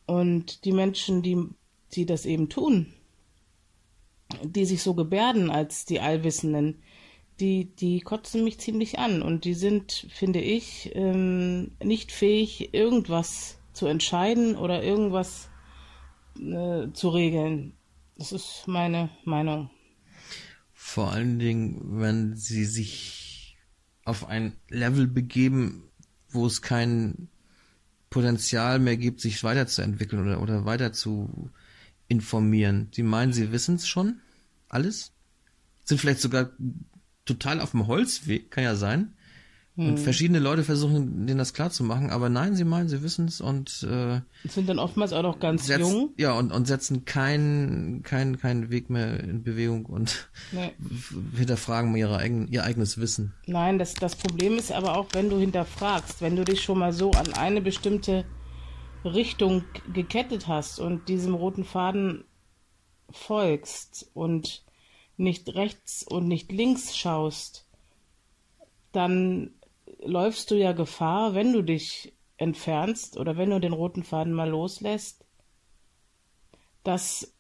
Und 0.05 0.65
die 0.65 0.73
Menschen, 0.73 1.23
die, 1.23 1.39
die 1.93 2.07
das 2.07 2.27
eben 2.27 2.49
tun, 2.49 2.93
die 4.43 4.65
sich 4.65 4.83
so 4.83 4.95
gebärden 4.95 5.51
als 5.51 5.85
die 5.85 6.01
Allwissenden, 6.01 6.83
die, 7.41 7.65
die 7.65 8.01
kotzen 8.01 8.45
mich 8.45 8.59
ziemlich 8.61 8.99
an 8.99 9.23
und 9.23 9.45
die 9.45 9.55
sind, 9.55 10.07
finde 10.11 10.41
ich, 10.41 10.93
ähm, 10.95 11.73
nicht 11.83 12.13
fähig, 12.13 12.73
irgendwas 12.73 13.59
zu 13.73 13.87
entscheiden 13.87 14.57
oder 14.57 14.83
irgendwas 14.83 15.49
äh, 16.39 16.93
zu 16.93 17.09
regeln. 17.09 17.75
Das 18.17 18.33
ist 18.33 18.65
meine 18.67 19.11
Meinung. 19.25 19.71
Vor 20.73 21.11
allen 21.13 21.39
Dingen, 21.39 22.01
wenn 22.01 22.37
sie 22.37 22.65
sich 22.65 23.57
auf 24.05 24.29
ein 24.29 24.57
Level 24.69 25.07
begeben, 25.07 25.91
wo 26.29 26.47
es 26.47 26.61
kein 26.61 27.29
Potenzial 28.11 28.79
mehr 28.79 28.97
gibt, 28.97 29.21
sich 29.21 29.43
weiterzuentwickeln 29.43 30.23
oder, 30.23 30.43
oder 30.43 30.65
weiter 30.65 30.93
zu 30.93 31.51
informieren. 32.13 32.89
Sie 32.93 33.03
meinen, 33.03 33.33
sie 33.33 33.51
wissen 33.53 33.75
es 33.77 33.89
schon? 33.89 34.21
Alles? 34.69 35.13
Sind 35.85 36.01
vielleicht 36.01 36.21
sogar 36.21 36.51
total 37.25 37.61
auf 37.61 37.73
dem 37.73 37.87
Holzweg, 37.87 38.51
kann 38.51 38.65
ja 38.65 38.77
sein. 38.77 39.15
Und 39.75 39.99
verschiedene 39.99 40.39
Leute 40.39 40.65
versuchen, 40.65 41.27
denen 41.27 41.39
das 41.39 41.55
klarzumachen, 41.55 42.11
aber 42.11 42.29
nein, 42.29 42.55
sie 42.55 42.65
meinen, 42.65 42.91
sie 42.91 43.03
wissen 43.03 43.25
es 43.27 43.41
und 43.41 43.83
äh, 43.91 44.21
Sind 44.47 44.69
dann 44.69 44.79
oftmals 44.79 45.15
auch 45.15 45.23
noch 45.23 45.41
ganz 45.41 45.67
setzen, 45.67 45.81
jung. 45.91 46.11
ja 46.19 46.33
und, 46.33 46.53
und 46.53 46.67
setzen 46.67 47.07
keinen 47.07 48.03
keinen 48.03 48.39
keinen 48.39 48.69
Weg 48.71 48.91
mehr 48.91 49.19
in 49.21 49.43
Bewegung 49.43 49.87
und 49.87 50.29
Nee. 50.53 50.73
hinterfragen 51.35 51.97
ihre 51.97 52.19
eigen, 52.19 52.49
ihr 52.49 52.65
eigenes 52.65 52.99
Wissen. 52.99 53.33
Nein, 53.47 53.79
das, 53.79 53.95
das 53.95 54.15
Problem 54.15 54.59
ist 54.59 54.71
aber 54.73 54.95
auch, 54.99 55.07
wenn 55.15 55.31
du 55.31 55.39
hinterfragst, 55.39 56.21
wenn 56.21 56.37
du 56.37 56.45
dich 56.45 56.63
schon 56.63 56.79
mal 56.79 56.93
so 56.93 57.11
an 57.13 57.33
eine 57.33 57.63
bestimmte 57.63 58.27
Richtung 59.05 59.65
gekettet 59.93 60.47
hast 60.49 60.79
und 60.79 61.09
diesem 61.09 61.35
roten 61.35 61.65
Faden 61.65 62.25
folgst 63.11 64.11
und 64.15 64.65
nicht 65.17 65.55
rechts 65.55 66.03
und 66.03 66.29
nicht 66.29 66.51
links 66.53 66.97
schaust, 66.97 67.67
dann 68.93 69.55
läufst 70.01 70.51
du 70.51 70.55
ja 70.55 70.73
Gefahr, 70.73 71.35
wenn 71.35 71.53
du 71.53 71.63
dich 71.63 72.13
entfernst 72.37 73.17
oder 73.17 73.37
wenn 73.37 73.51
du 73.51 73.61
den 73.61 73.73
roten 73.73 74.03
Faden 74.03 74.33
mal 74.33 74.49
loslässt, 74.49 75.25
dass 76.83 77.35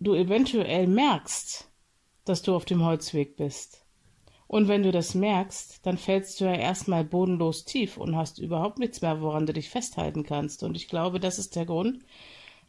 du 0.00 0.14
eventuell 0.14 0.86
merkst, 0.86 1.70
dass 2.24 2.42
du 2.42 2.54
auf 2.54 2.64
dem 2.64 2.84
Holzweg 2.84 3.36
bist. 3.36 3.81
Und 4.52 4.68
wenn 4.68 4.82
du 4.82 4.92
das 4.92 5.14
merkst, 5.14 5.86
dann 5.86 5.96
fällst 5.96 6.38
du 6.38 6.44
ja 6.44 6.52
erstmal 6.52 7.04
bodenlos 7.04 7.64
tief 7.64 7.96
und 7.96 8.16
hast 8.16 8.38
überhaupt 8.38 8.78
nichts 8.78 9.00
mehr, 9.00 9.22
woran 9.22 9.46
du 9.46 9.54
dich 9.54 9.70
festhalten 9.70 10.24
kannst. 10.24 10.62
Und 10.62 10.76
ich 10.76 10.88
glaube, 10.88 11.20
das 11.20 11.38
ist 11.38 11.56
der 11.56 11.64
Grund, 11.64 12.00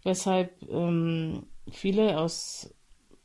weshalb 0.01 0.53
ähm, 0.71 1.45
viele 1.69 2.21
aus 2.21 2.73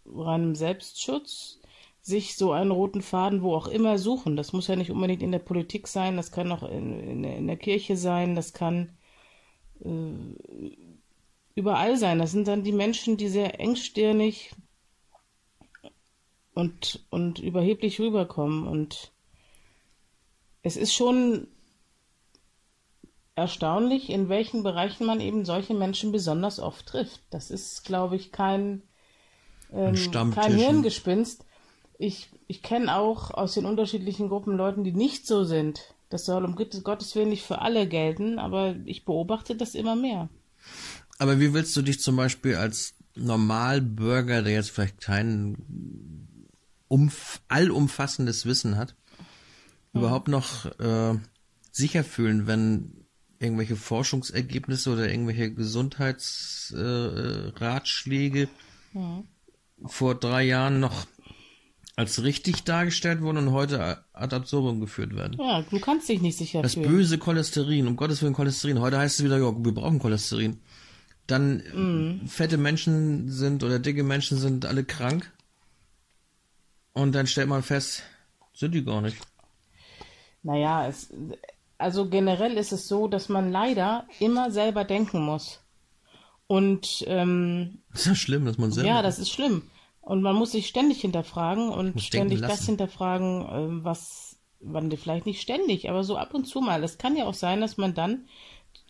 reinem 0.04 0.56
Selbstschutz 0.56 1.60
sich 2.00 2.36
so 2.36 2.50
einen 2.50 2.72
roten 2.72 3.00
Faden 3.00 3.42
wo 3.42 3.54
auch 3.54 3.68
immer 3.68 3.96
suchen. 3.96 4.34
Das 4.34 4.52
muss 4.52 4.66
ja 4.66 4.74
nicht 4.74 4.90
unbedingt 4.90 5.22
in 5.22 5.30
der 5.30 5.38
Politik 5.38 5.86
sein, 5.86 6.16
das 6.16 6.32
kann 6.32 6.50
auch 6.50 6.68
in, 6.68 6.98
in, 6.98 7.22
in 7.22 7.46
der 7.46 7.58
Kirche 7.58 7.96
sein, 7.96 8.34
das 8.34 8.54
kann 8.54 8.98
äh, 9.84 10.72
überall 11.54 11.96
sein. 11.96 12.18
Das 12.18 12.32
sind 12.32 12.48
dann 12.48 12.64
die 12.64 12.72
Menschen, 12.72 13.16
die 13.18 13.28
sehr 13.28 13.60
engstirnig 13.60 14.50
und, 16.58 17.06
und 17.10 17.38
überheblich 17.38 18.00
rüberkommen. 18.00 18.66
Und 18.66 19.12
es 20.62 20.76
ist 20.76 20.92
schon 20.92 21.46
erstaunlich, 23.36 24.10
in 24.10 24.28
welchen 24.28 24.64
Bereichen 24.64 25.06
man 25.06 25.20
eben 25.20 25.44
solche 25.44 25.74
Menschen 25.74 26.10
besonders 26.10 26.58
oft 26.58 26.84
trifft. 26.86 27.20
Das 27.30 27.52
ist, 27.52 27.84
glaube 27.84 28.16
ich, 28.16 28.32
kein, 28.32 28.82
ähm, 29.72 29.94
kein 30.34 30.56
Hirngespinst. 30.56 31.44
Ich, 31.96 32.28
ich 32.48 32.64
kenne 32.64 32.96
auch 32.96 33.30
aus 33.30 33.54
den 33.54 33.64
unterschiedlichen 33.64 34.28
Gruppen 34.28 34.56
Leuten, 34.56 34.82
die 34.82 34.92
nicht 34.92 35.28
so 35.28 35.44
sind. 35.44 35.94
Das 36.08 36.24
soll 36.24 36.44
um 36.44 36.56
Gottes 36.56 37.14
Willen 37.14 37.28
nicht 37.28 37.44
für 37.44 37.60
alle 37.60 37.86
gelten, 37.86 38.40
aber 38.40 38.74
ich 38.84 39.04
beobachte 39.04 39.54
das 39.54 39.76
immer 39.76 39.94
mehr. 39.94 40.28
Aber 41.20 41.38
wie 41.38 41.54
willst 41.54 41.76
du 41.76 41.82
dich 41.82 42.00
zum 42.00 42.16
Beispiel 42.16 42.56
als 42.56 42.94
Normalbürger, 43.14 44.42
der 44.42 44.54
jetzt 44.54 44.70
vielleicht 44.70 45.00
kein 45.00 46.27
umf 46.88 47.40
allumfassendes 47.48 48.44
Wissen 48.46 48.76
hat, 48.76 48.94
mhm. 49.92 50.00
überhaupt 50.00 50.28
noch 50.28 50.66
äh, 50.78 51.14
sicher 51.70 52.04
fühlen, 52.04 52.46
wenn 52.46 53.06
irgendwelche 53.38 53.76
Forschungsergebnisse 53.76 54.90
oder 54.90 55.08
irgendwelche 55.08 55.52
Gesundheitsratschläge 55.52 58.42
äh, 58.42 58.48
mhm. 58.98 59.24
vor 59.86 60.16
drei 60.16 60.42
Jahren 60.44 60.80
noch 60.80 61.06
als 61.98 62.22
richtig 62.22 62.62
dargestellt 62.62 63.22
wurden 63.22 63.38
und 63.38 63.52
heute 63.52 64.04
ad 64.12 64.34
absurdum 64.34 64.80
geführt 64.80 65.16
werden. 65.16 65.36
Ja, 65.36 65.62
du 65.62 65.80
kannst 65.80 66.08
dich 66.08 66.22
nicht 66.22 66.38
sicher 66.38 66.62
Das 66.62 66.74
fühlen. 66.74 66.88
böse 66.88 67.18
Cholesterin, 67.18 67.88
um 67.88 67.96
Gottes 67.96 68.22
Willen 68.22 68.34
Cholesterin. 68.34 68.78
Heute 68.78 68.98
heißt 68.98 69.18
es 69.18 69.24
wieder, 69.24 69.38
ja, 69.38 69.52
wir 69.52 69.74
brauchen 69.74 69.98
Cholesterin. 69.98 70.60
Dann 71.26 71.56
mm. 71.56 72.28
fette 72.28 72.56
Menschen 72.56 73.28
sind 73.28 73.64
oder 73.64 73.80
dicke 73.80 74.04
Menschen 74.04 74.38
sind 74.38 74.64
alle 74.64 74.84
krank. 74.84 75.32
Und 76.98 77.12
dann 77.12 77.28
stellt 77.28 77.48
man 77.48 77.62
fest, 77.62 78.02
sind 78.52 78.74
die 78.74 78.84
gar 78.84 79.00
nicht. 79.00 79.16
Naja, 80.42 80.88
es, 80.88 81.12
also 81.78 82.08
generell 82.08 82.56
ist 82.56 82.72
es 82.72 82.88
so, 82.88 83.06
dass 83.06 83.28
man 83.28 83.52
leider 83.52 84.08
immer 84.18 84.50
selber 84.50 84.82
denken 84.82 85.20
muss. 85.20 85.60
Und 86.48 87.04
ähm, 87.06 87.82
das 87.92 88.00
ist 88.00 88.06
ja 88.06 88.14
schlimm, 88.16 88.46
dass 88.46 88.58
man 88.58 88.72
selber. 88.72 88.88
Ja, 88.88 89.02
das 89.02 89.20
ist 89.20 89.30
schlimm. 89.30 89.62
Und 90.00 90.22
man 90.22 90.34
muss 90.34 90.50
sich 90.50 90.66
ständig 90.66 91.00
hinterfragen 91.02 91.68
und 91.68 92.02
ständig 92.02 92.40
das 92.40 92.66
hinterfragen, 92.66 93.42
äh, 93.42 93.84
was 93.84 94.36
man 94.60 94.90
vielleicht 94.90 95.26
nicht 95.26 95.40
ständig, 95.40 95.88
aber 95.88 96.02
so 96.02 96.16
ab 96.16 96.34
und 96.34 96.46
zu 96.46 96.60
mal. 96.60 96.82
Es 96.82 96.98
kann 96.98 97.14
ja 97.14 97.26
auch 97.26 97.34
sein, 97.34 97.60
dass 97.60 97.76
man 97.76 97.94
dann 97.94 98.26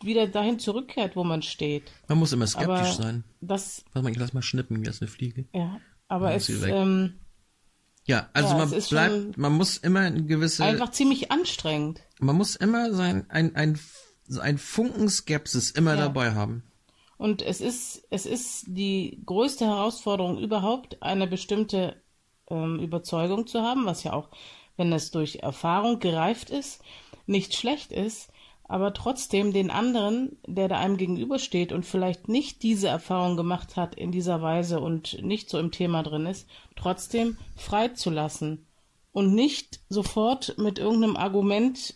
wieder 0.01 0.27
dahin 0.27 0.57
zurückkehrt, 0.57 1.15
wo 1.15 1.23
man 1.23 1.43
steht. 1.43 1.91
Man 2.07 2.17
muss 2.17 2.33
immer 2.33 2.47
skeptisch 2.47 2.69
aber 2.69 2.91
sein. 2.91 3.23
Das. 3.39 3.85
Warte 3.93 4.03
mal, 4.03 4.11
ich 4.11 4.17
lass 4.17 4.33
mal 4.33 4.41
schnippen, 4.41 4.83
wie 4.83 4.89
ist 4.89 5.03
eine 5.03 5.11
Fliege. 5.11 5.45
Ja, 5.53 5.79
aber 6.07 6.33
es. 6.33 6.49
Ähm, 6.49 7.19
ja, 8.09 8.27
also 8.33 8.49
ja, 8.49 8.65
man 8.65 8.69
bleibt, 8.71 9.37
man 9.37 9.53
muss 9.53 9.77
immer 9.77 9.99
ein 9.99 10.25
gewisse. 10.25 10.63
Einfach 10.63 10.89
ziemlich 10.89 11.31
anstrengend. 11.31 12.01
Man 12.19 12.37
muss 12.37 12.55
immer 12.55 12.91
sein, 12.91 13.27
ein, 13.29 13.55
ein, 13.55 13.79
ein 14.41 14.57
Funken 14.57 15.09
Skepsis 15.09 15.69
immer 15.69 15.93
ja. 15.93 16.01
dabei 16.01 16.33
haben. 16.33 16.63
Und 17.19 17.43
es 17.43 17.61
ist, 17.61 18.07
es 18.09 18.25
ist 18.25 18.63
die 18.65 19.21
größte 19.27 19.67
Herausforderung 19.67 20.39
überhaupt, 20.39 21.03
eine 21.03 21.27
bestimmte 21.27 22.01
ähm, 22.49 22.79
Überzeugung 22.79 23.45
zu 23.45 23.61
haben, 23.61 23.85
was 23.85 24.03
ja 24.03 24.13
auch, 24.13 24.29
wenn 24.75 24.91
es 24.91 25.11
durch 25.11 25.43
Erfahrung 25.43 25.99
gereift 25.99 26.49
ist, 26.49 26.81
nicht 27.27 27.53
schlecht 27.53 27.91
ist, 27.91 28.31
aber 28.69 28.93
trotzdem 28.93 29.51
den 29.51 29.71
anderen, 29.71 30.37
der 30.45 30.67
da 30.67 30.77
einem 30.77 30.95
gegenübersteht 30.95 31.73
und 31.73 31.87
vielleicht 31.87 32.29
nicht 32.29 32.61
diese 32.61 32.87
Erfahrung 32.87 33.35
gemacht 33.35 33.75
hat 33.75 33.95
in 33.95 34.11
dieser 34.11 34.43
Weise 34.43 34.79
und 34.79 35.21
nicht 35.23 35.49
so 35.49 35.57
im 35.57 35.71
Thema 35.71 36.03
drin 36.03 36.27
ist, 36.27 36.47
trotzdem 36.75 37.35
freizulassen 37.55 38.67
und 39.11 39.33
nicht 39.33 39.79
sofort 39.89 40.55
mit 40.59 40.77
irgendeinem 40.77 41.17
Argument 41.17 41.95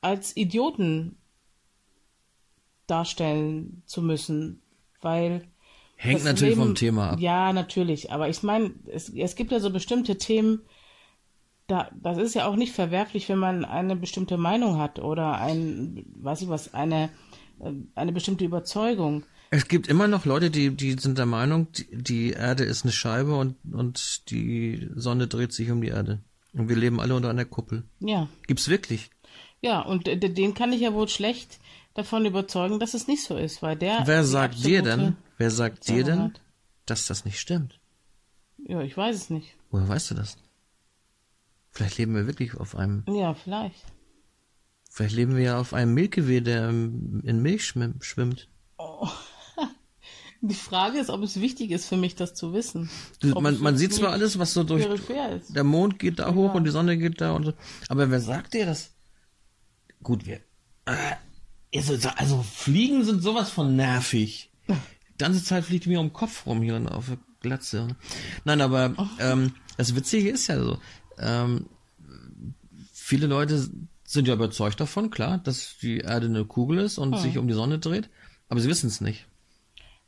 als 0.00 0.34
Idioten 0.38 1.18
darstellen 2.86 3.82
zu 3.84 4.00
müssen, 4.00 4.62
weil 5.02 5.46
hängt 5.96 6.24
natürlich 6.24 6.56
Leben, 6.56 6.62
vom 6.62 6.74
Thema 6.76 7.10
ab. 7.10 7.20
Ja, 7.20 7.52
natürlich, 7.52 8.10
aber 8.10 8.30
ich 8.30 8.42
meine, 8.42 8.72
es, 8.86 9.10
es 9.10 9.36
gibt 9.36 9.52
ja 9.52 9.60
so 9.60 9.68
bestimmte 9.68 10.16
Themen, 10.16 10.62
da, 11.68 11.90
das 11.94 12.18
ist 12.18 12.34
ja 12.34 12.46
auch 12.46 12.56
nicht 12.56 12.72
verwerflich, 12.72 13.28
wenn 13.28 13.38
man 13.38 13.64
eine 13.64 13.94
bestimmte 13.94 14.36
Meinung 14.38 14.78
hat 14.78 14.98
oder 14.98 15.38
ein, 15.38 16.04
weiß 16.16 16.42
ich 16.42 16.48
was, 16.48 16.74
eine, 16.74 17.10
äh, 17.60 17.72
eine 17.94 18.12
bestimmte 18.12 18.44
Überzeugung. 18.44 19.24
Es 19.50 19.68
gibt 19.68 19.86
immer 19.86 20.08
noch 20.08 20.24
Leute, 20.24 20.50
die, 20.50 20.74
die 20.74 20.92
sind 20.98 21.18
der 21.18 21.26
Meinung, 21.26 21.70
die, 21.72 21.86
die 21.92 22.30
Erde 22.30 22.64
ist 22.64 22.84
eine 22.84 22.92
Scheibe 22.92 23.36
und, 23.36 23.56
und 23.70 24.30
die 24.30 24.88
Sonne 24.94 25.28
dreht 25.28 25.52
sich 25.52 25.70
um 25.70 25.80
die 25.80 25.88
Erde. 25.88 26.22
Und 26.54 26.68
wir 26.70 26.76
leben 26.76 27.00
alle 27.00 27.14
unter 27.14 27.30
einer 27.30 27.44
Kuppel. 27.44 27.84
Ja. 28.00 28.28
Gibt's 28.46 28.68
wirklich? 28.68 29.10
Ja, 29.60 29.82
und 29.82 30.06
den 30.06 30.54
kann 30.54 30.72
ich 30.72 30.80
ja 30.80 30.94
wohl 30.94 31.08
schlecht 31.08 31.58
davon 31.94 32.24
überzeugen, 32.24 32.78
dass 32.78 32.94
es 32.94 33.08
nicht 33.08 33.24
so 33.24 33.36
ist, 33.36 33.60
weil 33.62 33.76
der. 33.76 34.02
Wer 34.06 34.24
sagt 34.24 34.64
dir 34.64 34.82
denn, 34.82 35.16
wer 35.36 35.50
sagt 35.50 35.88
dir 35.88 36.04
denn, 36.04 36.32
dass 36.86 37.06
das 37.06 37.24
nicht 37.24 37.38
stimmt? 37.38 37.78
Ja, 38.56 38.80
ich 38.80 38.96
weiß 38.96 39.14
es 39.16 39.30
nicht. 39.30 39.54
Woher 39.70 39.88
weißt 39.88 40.12
du 40.12 40.14
das? 40.14 40.36
Vielleicht 41.70 41.98
leben 41.98 42.14
wir 42.14 42.26
wirklich 42.26 42.54
auf 42.54 42.76
einem. 42.76 43.04
Ja, 43.08 43.34
vielleicht. 43.34 43.84
Vielleicht 44.90 45.14
leben 45.14 45.36
wir 45.36 45.42
ja 45.42 45.60
auf 45.60 45.74
einem 45.74 45.94
Milchgewehr, 45.94 46.40
der 46.40 46.70
in 46.70 47.42
Milch 47.42 47.64
schwimmt. 47.64 48.48
Oh. 48.78 49.08
Die 50.40 50.54
Frage 50.54 50.98
ist, 50.98 51.10
ob 51.10 51.22
es 51.22 51.40
wichtig 51.40 51.70
ist 51.70 51.86
für 51.86 51.96
mich, 51.96 52.14
das 52.14 52.34
zu 52.34 52.52
wissen. 52.52 52.90
man, 53.22 53.60
man 53.60 53.76
sieht 53.76 53.92
zwar 53.92 54.10
alles, 54.10 54.38
was 54.38 54.54
so 54.54 54.64
durch. 54.64 54.86
Der 55.50 55.64
Mond 55.64 55.98
geht 55.98 56.18
da 56.18 56.34
hoch 56.34 56.50
ja. 56.50 56.54
und 56.54 56.64
die 56.64 56.70
Sonne 56.70 56.96
geht 56.96 57.20
da 57.20 57.32
und 57.32 57.44
so. 57.44 57.52
Aber 57.88 58.10
wer 58.10 58.20
sagt 58.20 58.54
dir 58.54 58.66
das? 58.66 58.94
Gut, 60.02 60.26
wir. 60.26 60.40
Äh, 60.86 61.16
also, 62.16 62.42
Fliegen 62.42 63.04
sind 63.04 63.22
sowas 63.22 63.50
von 63.50 63.76
nervig. 63.76 64.50
Die 64.68 64.74
ganze 65.18 65.44
Zeit 65.44 65.64
fliegt 65.64 65.86
mir 65.86 66.00
um 66.00 66.06
den 66.06 66.12
Kopf 66.12 66.46
rum 66.46 66.62
hier 66.62 66.80
auf 66.92 67.06
der 67.06 67.18
Glatze. 67.40 67.96
Nein, 68.44 68.60
aber 68.60 68.94
ähm, 69.18 69.54
das 69.76 69.94
Witzige 69.94 70.30
ist 70.30 70.46
ja 70.46 70.60
so. 70.62 70.78
Ähm, 71.20 71.66
viele 72.92 73.26
Leute 73.26 73.68
sind 74.04 74.28
ja 74.28 74.34
überzeugt 74.34 74.80
davon, 74.80 75.10
klar, 75.10 75.38
dass 75.38 75.76
die 75.82 75.98
Erde 75.98 76.26
eine 76.26 76.44
Kugel 76.44 76.78
ist 76.78 76.98
und 76.98 77.14
hm. 77.14 77.20
sich 77.20 77.38
um 77.38 77.46
die 77.46 77.54
Sonne 77.54 77.78
dreht, 77.78 78.08
aber 78.48 78.60
sie 78.60 78.68
wissen 78.68 78.86
es 78.86 79.00
nicht. 79.00 79.26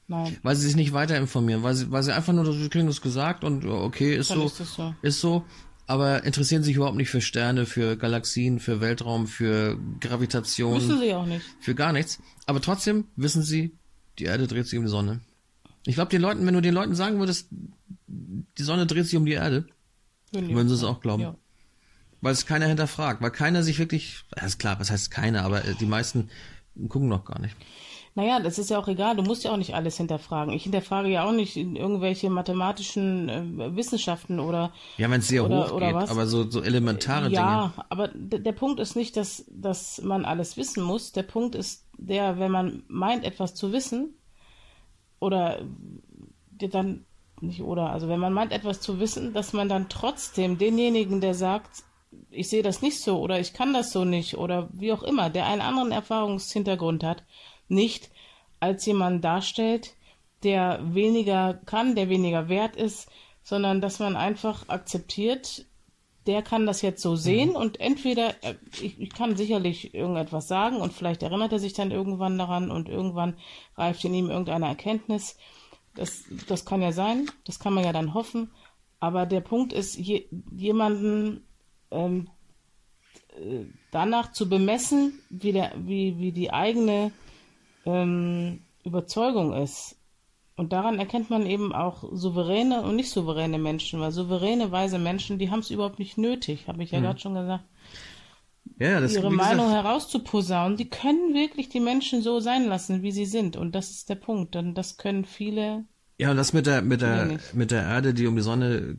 Nein. 0.09 0.37
Weil 0.43 0.57
sie 0.57 0.66
sich 0.66 0.74
nicht 0.74 0.93
weiter 0.93 1.16
informieren, 1.16 1.62
weil 1.62 1.74
sie, 1.74 1.91
weil 1.93 2.03
sie 2.03 2.15
einfach 2.15 2.32
nur, 2.32 2.53
sie 2.53 2.69
kriegen 2.69 2.87
das 2.87 3.01
gesagt 3.01 3.45
und 3.45 3.65
okay, 3.65 4.16
ist 4.16 4.28
so, 4.28 4.45
ist 4.45 4.57
so, 4.57 4.95
ist 5.03 5.20
so, 5.20 5.45
aber 5.87 6.24
interessieren 6.24 6.62
sich 6.62 6.77
überhaupt 6.77 6.97
nicht 6.97 7.11
für 7.11 7.20
Sterne, 7.20 7.66
für 7.66 7.97
Galaxien, 7.97 8.59
für 8.59 8.81
Weltraum, 8.81 9.27
für 9.27 9.78
Gravitation. 10.01 10.77
Wissen 10.77 10.99
sie 10.99 11.15
auch 11.15 11.27
nicht. 11.27 11.45
Für 11.61 11.74
gar 11.74 11.93
nichts. 11.93 12.20
Aber 12.47 12.61
trotzdem 12.61 13.07
wissen 13.16 13.43
sie, 13.43 13.77
die 14.19 14.24
Erde 14.24 14.47
dreht 14.47 14.66
sich 14.66 14.78
um 14.78 14.85
die 14.85 14.91
Sonne. 14.91 15.20
Ich 15.87 15.95
glaube, 15.95 16.11
den 16.11 16.23
Leuten, 16.23 16.47
wenn 16.47 16.55
du 16.55 16.61
den 16.61 16.74
Leuten 16.74 16.95
sagen 16.95 17.19
würdest, 17.19 17.49
die 18.07 18.62
Sonne 18.62 18.87
dreht 18.87 19.07
sich 19.07 19.16
um 19.16 19.27
die 19.27 19.32
Erde, 19.32 19.66
würden, 20.32 20.55
würden 20.55 20.69
sie 20.69 20.74
es 20.74 20.85
auch 20.85 21.01
glauben. 21.01 21.23
Ja. 21.23 21.35
Weil 22.20 22.32
es 22.32 22.47
keiner 22.47 22.66
hinterfragt, 22.66 23.23
weil 23.23 23.31
keiner 23.31 23.62
sich 23.62 23.78
wirklich, 23.78 24.24
ja, 24.36 24.44
ist 24.44 24.59
klar, 24.59 24.78
was 24.78 24.90
heißt 24.90 25.11
keiner, 25.11 25.44
aber 25.44 25.61
die 25.61 25.86
meisten 25.86 26.28
gucken 26.89 27.09
noch 27.09 27.24
gar 27.24 27.40
nicht. 27.40 27.57
Naja, 28.16 28.40
das 28.40 28.59
ist 28.59 28.70
ja 28.70 28.78
auch 28.78 28.89
egal. 28.89 29.16
Du 29.16 29.23
musst 29.23 29.44
ja 29.44 29.52
auch 29.52 29.57
nicht 29.57 29.74
alles 29.74 29.97
hinterfragen. 29.97 30.52
Ich 30.52 30.65
hinterfrage 30.65 31.09
ja 31.09 31.24
auch 31.24 31.32
nicht 31.32 31.57
irgendwelche 31.57 32.28
mathematischen 32.28 33.28
äh, 33.28 33.77
Wissenschaften 33.77 34.40
oder. 34.40 34.73
Ja, 34.97 35.09
wenn 35.11 35.20
es 35.20 35.28
sehr 35.28 35.44
oder, 35.44 35.70
hoch 35.70 35.78
geht, 35.78 35.94
aber 35.94 36.27
so, 36.27 36.51
so 36.51 36.61
elementare 36.61 37.28
ja, 37.28 37.28
Dinge. 37.28 37.40
Ja, 37.40 37.86
aber 37.89 38.09
der 38.09 38.52
Punkt 38.52 38.81
ist 38.81 38.97
nicht, 38.97 39.16
dass, 39.16 39.44
dass 39.48 40.02
man 40.02 40.24
alles 40.24 40.57
wissen 40.57 40.82
muss. 40.82 41.12
Der 41.12 41.23
Punkt 41.23 41.55
ist 41.55 41.86
der, 41.97 42.39
wenn 42.40 42.51
man 42.51 42.82
meint, 42.89 43.24
etwas 43.24 43.55
zu 43.55 43.73
wissen, 43.73 44.15
oder 45.20 45.61
dann 46.51 47.05
nicht 47.43 47.62
oder, 47.62 47.91
also 47.91 48.09
wenn 48.09 48.21
man 48.21 48.33
meint, 48.33 48.53
etwas 48.53 48.81
zu 48.81 49.01
wissen, 49.01 49.33
dass 49.33 49.53
man 49.53 49.69
dann 49.69 49.89
trotzdem 49.89 50.59
denjenigen, 50.59 51.21
der 51.21 51.35
sagt, 51.35 51.83
ich 52.31 52.49
sehe 52.49 52.62
das 52.62 52.83
nicht 52.83 53.03
so 53.03 53.21
oder 53.21 53.41
ich 53.41 53.53
kann 53.53 53.73
das 53.73 53.93
so 53.93 54.05
nicht 54.05 54.37
oder 54.37 54.69
wie 54.73 54.93
auch 54.93 55.03
immer, 55.03 55.31
der 55.31 55.47
einen 55.47 55.61
anderen 55.61 55.93
Erfahrungshintergrund 55.93 57.05
hat, 57.05 57.23
nicht 57.69 58.11
als 58.59 58.85
jemand 58.87 59.25
darstellt, 59.25 59.95
der 60.43 60.81
weniger 60.83 61.55
kann, 61.67 61.95
der 61.95 62.09
weniger 62.09 62.49
wert 62.49 62.77
ist, 62.77 63.09
sondern 63.43 63.81
dass 63.81 63.99
man 63.99 64.17
einfach 64.17 64.69
akzeptiert, 64.69 65.67
der 66.27 66.43
kann 66.43 66.67
das 66.67 66.83
jetzt 66.83 67.03
so 67.03 67.17
sehen 67.17 67.51
mhm. 67.51 67.57
und 67.57 67.81
entweder, 67.81 68.35
äh, 68.43 68.55
ich, 68.81 69.01
ich, 69.01 69.11
kann 69.11 69.37
sicherlich 69.37 69.95
irgendetwas 69.95 70.49
sagen 70.49 70.77
und 70.77 70.93
vielleicht 70.93 71.23
erinnert 71.23 71.53
er 71.53 71.59
sich 71.59 71.73
dann 71.73 71.91
irgendwann 71.91 72.39
daran 72.39 72.71
und 72.71 72.89
irgendwann 72.89 73.37
reift 73.77 74.05
in 74.05 74.15
ihm 74.15 74.31
irgendeine 74.31 74.67
Erkenntnis. 74.67 75.37
Das, 76.01 76.25
das 76.49 76.65
kann 76.65 76.81
ja 76.81 76.93
sein, 76.93 77.31
das 77.45 77.59
kann 77.59 77.75
man 77.75 77.85
ja 77.85 77.93
dann 77.93 78.15
hoffen, 78.15 78.51
Aber 79.01 79.27
der 79.27 79.43
Punkt 79.43 79.75
ist, 79.75 79.97
je, 79.99 80.29
jemanden 80.51 81.45
ähm, 81.91 82.31
äh, 83.37 83.67
danach 83.91 84.33
zu 84.33 84.49
bemessen, 84.49 85.21
wie, 85.29 85.53
der, 85.53 85.73
wie, 85.77 86.19
wie 86.19 86.33
die 86.33 86.55
eigene 86.55 87.13
ähm, 87.85 88.63
Überzeugung 88.83 89.53
ist. 89.53 89.99
Und 90.57 90.73
daran 90.73 90.99
erkennt 90.99 91.29
man 91.29 91.45
eben 91.45 91.75
auch 91.75 92.03
souveräne 92.13 92.81
und 92.81 92.97
nicht 92.97 93.11
souveräne 93.11 93.59
Menschen, 93.59 94.01
weil 94.01 94.11
souveräne, 94.11 94.73
weise 94.73 94.99
Menschen, 94.99 95.39
die 95.39 95.51
haben 95.51 95.61
es 95.61 95.71
überhaupt 95.71 95.99
nicht 95.99 96.17
nötig, 96.17 96.67
habe 96.67 96.83
ich 96.83 96.93
ja 96.93 97.01
mhm. 97.01 97.05
gerade 97.05 97.21
schon 97.21 97.35
gesagt. 97.35 97.65
Ja, 98.78 99.01
das, 99.01 99.15
ihre 99.15 99.31
Meinung 99.31 99.66
gesagt, 99.66 99.85
herauszuposaunen. 99.85 100.77
Die 100.77 100.89
können 100.89 101.35
wirklich 101.35 101.69
die 101.69 101.81
Menschen 101.81 102.23
so 102.23 102.41
sein 102.41 102.66
lassen, 102.66 103.03
wie 103.03 103.12
sie 103.12 103.27
sind. 103.27 103.57
Und 103.57 103.74
das 103.74 103.91
ist 103.91 104.09
der 104.09 104.15
Punkt. 104.15 104.57
Und 104.57 104.74
das 104.74 104.97
können 104.97 105.24
viele. 105.24 105.85
Ja, 106.19 106.31
und 106.31 106.37
das 106.37 106.53
mit 106.53 106.66
der, 106.66 106.82
mit 106.82 107.03
der, 107.03 107.39
mit 107.53 107.70
der 107.70 107.82
Erde, 107.82 108.15
die 108.15 108.27
um 108.27 108.37
die 108.37 108.43
Sonne, 108.43 108.99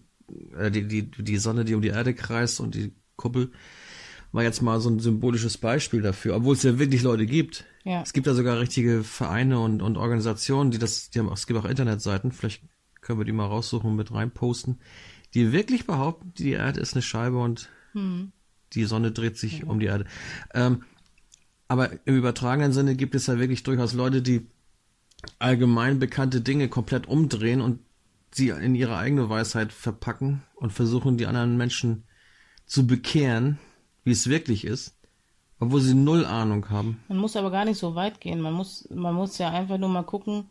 äh, 0.58 0.70
die, 0.70 0.88
die, 0.88 1.10
die 1.10 1.38
Sonne, 1.38 1.66
die 1.66 1.74
um 1.74 1.82
die 1.82 1.90
Erde 1.90 2.14
kreist 2.14 2.60
und 2.60 2.76
die 2.76 2.94
Kuppel, 3.16 3.52
war 4.32 4.44
jetzt 4.44 4.62
mal 4.62 4.80
so 4.80 4.90
ein 4.90 5.00
symbolisches 5.00 5.58
Beispiel 5.58 6.02
dafür, 6.02 6.36
obwohl 6.36 6.56
es 6.56 6.64
ja 6.64 6.80
wirklich 6.80 7.02
Leute 7.02 7.26
gibt. 7.26 7.66
Ja. 7.84 8.02
Es 8.02 8.14
gibt 8.14 8.28
da 8.28 8.34
sogar 8.34 8.60
richtige 8.60 9.04
Vereine 9.04 9.60
und, 9.60 9.82
und 9.82 9.98
Organisationen, 9.98 10.72
die 10.72 10.80
das, 10.80 11.10
die 11.10 11.20
haben, 11.20 11.32
es 11.32 11.48
gibt 11.48 11.60
auch 11.60 11.66
Internetseiten, 11.66 12.32
vielleicht 12.32 12.64
können 13.02 13.20
wir 13.20 13.26
die 13.26 13.32
mal 13.32 13.48
raussuchen 13.48 13.90
und 13.90 13.96
mit 13.96 14.14
reinposten, 14.14 14.80
die 15.34 15.52
wirklich 15.52 15.86
behaupten, 15.86 16.34
die 16.36 16.52
Erde 16.52 16.80
ist 16.80 16.94
eine 16.94 17.02
Scheibe 17.02 17.40
und 17.40 17.70
hm. 17.94 18.32
Die 18.74 18.86
Sonne 18.86 19.12
dreht 19.12 19.38
sich 19.38 19.60
ja. 19.60 19.66
um 19.66 19.80
die 19.80 19.88
Erde. 19.88 20.06
Ähm, 20.54 20.84
aber 21.68 21.92
im 22.06 22.18
übertragenen 22.18 22.74
Sinne 22.74 22.96
gibt 22.96 23.16
es 23.16 23.28
ja 23.28 23.40
wirklich 23.40 23.64
durchaus 23.64 23.94
Leute, 23.94 24.22
die 24.22 24.48
allgemein 25.40 26.00
bekannte 26.00 26.42
Dinge 26.42 26.68
komplett 26.68 27.08
umdrehen 27.08 27.62
und 27.62 27.80
sie 28.32 28.50
in 28.50 28.76
ihre 28.76 28.98
eigene 28.98 29.30
Weisheit 29.30 29.72
verpacken 29.72 30.44
und 30.56 30.72
versuchen, 30.72 31.18
die 31.18 31.28
anderen 31.28 31.58
Menschen 31.58 32.04
zu 32.66 32.88
bekehren 32.88 33.60
wie 34.04 34.12
es 34.12 34.28
wirklich 34.28 34.66
ist, 34.66 34.96
obwohl 35.60 35.82
sie 35.82 35.94
null 35.94 36.26
Ahnung 36.26 36.70
haben. 36.70 37.04
Man 37.08 37.18
muss 37.18 37.36
aber 37.36 37.52
gar 37.52 37.66
nicht 37.66 37.78
so 37.78 37.96
weit 37.96 38.20
gehen. 38.20 38.42
Man 38.42 38.54
muss, 38.54 38.88
man 38.90 39.14
muss 39.14 39.38
ja 39.38 39.50
einfach 39.50 39.78
nur 39.78 39.90
mal 39.90 40.04
gucken, 40.04 40.50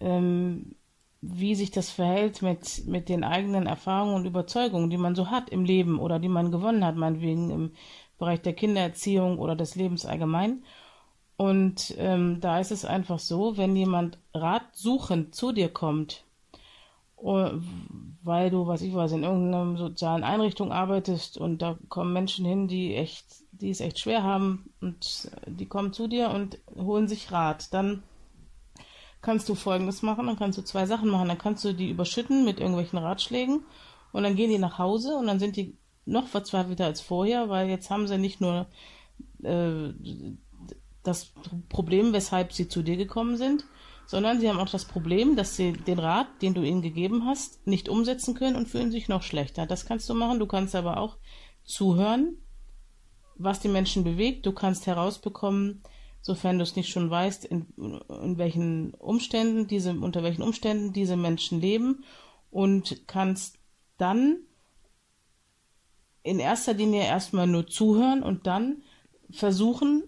ähm, 0.00 0.74
wie 1.20 1.54
sich 1.54 1.70
das 1.70 1.90
verhält 1.90 2.42
mit, 2.42 2.86
mit 2.86 3.08
den 3.08 3.24
eigenen 3.24 3.66
Erfahrungen 3.66 4.14
und 4.14 4.26
Überzeugungen, 4.26 4.90
die 4.90 4.96
man 4.96 5.14
so 5.14 5.30
hat 5.30 5.50
im 5.50 5.64
Leben 5.64 5.98
oder 5.98 6.18
die 6.18 6.28
man 6.28 6.52
gewonnen 6.52 6.84
hat, 6.84 6.96
meinetwegen 6.96 7.50
im 7.50 7.72
Bereich 8.18 8.40
der 8.42 8.52
Kindererziehung 8.52 9.38
oder 9.38 9.56
des 9.56 9.74
Lebens 9.74 10.06
allgemein. 10.06 10.62
Und 11.36 11.94
ähm, 11.98 12.40
da 12.40 12.58
ist 12.58 12.72
es 12.72 12.84
einfach 12.84 13.18
so, 13.18 13.56
wenn 13.56 13.76
jemand 13.76 14.18
ratsuchend 14.34 15.34
zu 15.34 15.52
dir 15.52 15.68
kommt, 15.68 16.24
Oh, 17.20 17.50
weil 18.22 18.50
du, 18.50 18.68
was 18.68 18.80
ich 18.80 18.94
weiß, 18.94 19.12
in 19.12 19.24
irgendeiner 19.24 19.76
sozialen 19.76 20.22
Einrichtung 20.22 20.70
arbeitest 20.70 21.36
und 21.36 21.62
da 21.62 21.76
kommen 21.88 22.12
Menschen 22.12 22.44
hin, 22.46 22.68
die 22.68 22.94
echt, 22.94 23.26
die 23.50 23.70
es 23.70 23.80
echt 23.80 23.98
schwer 23.98 24.22
haben 24.22 24.70
und 24.80 25.28
die 25.46 25.66
kommen 25.66 25.92
zu 25.92 26.06
dir 26.06 26.30
und 26.30 26.58
holen 26.76 27.08
sich 27.08 27.32
Rat. 27.32 27.74
Dann 27.74 28.04
kannst 29.20 29.48
du 29.48 29.54
Folgendes 29.54 30.02
machen, 30.02 30.26
dann 30.26 30.38
kannst 30.38 30.58
du 30.58 30.62
zwei 30.62 30.86
Sachen 30.86 31.08
machen. 31.08 31.28
Dann 31.28 31.38
kannst 31.38 31.64
du 31.64 31.72
die 31.72 31.90
überschütten 31.90 32.44
mit 32.44 32.60
irgendwelchen 32.60 32.98
Ratschlägen 32.98 33.64
und 34.12 34.22
dann 34.22 34.36
gehen 34.36 34.50
die 34.50 34.58
nach 34.58 34.78
Hause 34.78 35.16
und 35.16 35.26
dann 35.26 35.38
sind 35.38 35.56
die 35.56 35.76
noch 36.04 36.26
verzweifelter 36.26 36.86
als 36.86 37.00
vorher, 37.00 37.48
weil 37.48 37.68
jetzt 37.68 37.90
haben 37.90 38.08
sie 38.08 38.18
nicht 38.18 38.40
nur 38.40 38.66
äh, 39.42 39.92
das 41.02 41.32
Problem, 41.68 42.12
weshalb 42.12 42.52
sie 42.52 42.68
zu 42.68 42.82
dir 42.82 42.96
gekommen 42.96 43.36
sind, 43.36 43.64
sondern 44.06 44.40
sie 44.40 44.48
haben 44.48 44.58
auch 44.58 44.70
das 44.70 44.86
Problem, 44.86 45.36
dass 45.36 45.56
sie 45.56 45.72
den 45.72 45.98
Rat, 45.98 46.28
den 46.40 46.54
du 46.54 46.62
ihnen 46.62 46.80
gegeben 46.80 47.26
hast, 47.26 47.66
nicht 47.66 47.88
umsetzen 47.88 48.34
können 48.34 48.56
und 48.56 48.68
fühlen 48.68 48.90
sich 48.90 49.08
noch 49.08 49.22
schlechter. 49.22 49.66
Das 49.66 49.84
kannst 49.84 50.08
du 50.08 50.14
machen. 50.14 50.38
Du 50.38 50.46
kannst 50.46 50.74
aber 50.74 50.96
auch 50.96 51.18
zuhören, 51.64 52.38
was 53.36 53.60
die 53.60 53.68
Menschen 53.68 54.04
bewegt. 54.04 54.46
Du 54.46 54.52
kannst 54.52 54.86
herausbekommen, 54.86 55.82
sofern 56.28 56.58
du 56.58 56.62
es 56.62 56.76
nicht 56.76 56.90
schon 56.90 57.10
weißt, 57.10 57.46
in, 57.46 57.66
in 57.76 58.36
welchen 58.36 58.92
Umständen 58.94 59.66
diese, 59.66 59.92
unter 59.92 60.22
welchen 60.22 60.42
Umständen 60.42 60.92
diese 60.92 61.16
Menschen 61.16 61.58
leben 61.58 62.04
und 62.50 63.08
kannst 63.08 63.58
dann 63.96 64.36
in 66.22 66.38
erster 66.38 66.74
Linie 66.74 67.04
erstmal 67.04 67.46
nur 67.46 67.66
zuhören 67.66 68.22
und 68.22 68.46
dann 68.46 68.82
versuchen, 69.30 70.04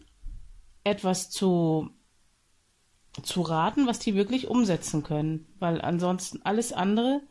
etwas 0.84 1.30
zu 1.30 1.88
zu 3.22 3.40
raten, 3.40 3.86
was 3.86 3.98
die 3.98 4.14
wirklich 4.14 4.48
umsetzen 4.48 5.02
können. 5.02 5.46
Weil 5.58 5.80
ansonsten 5.80 6.42
alles 6.44 6.72
andere 6.72 7.22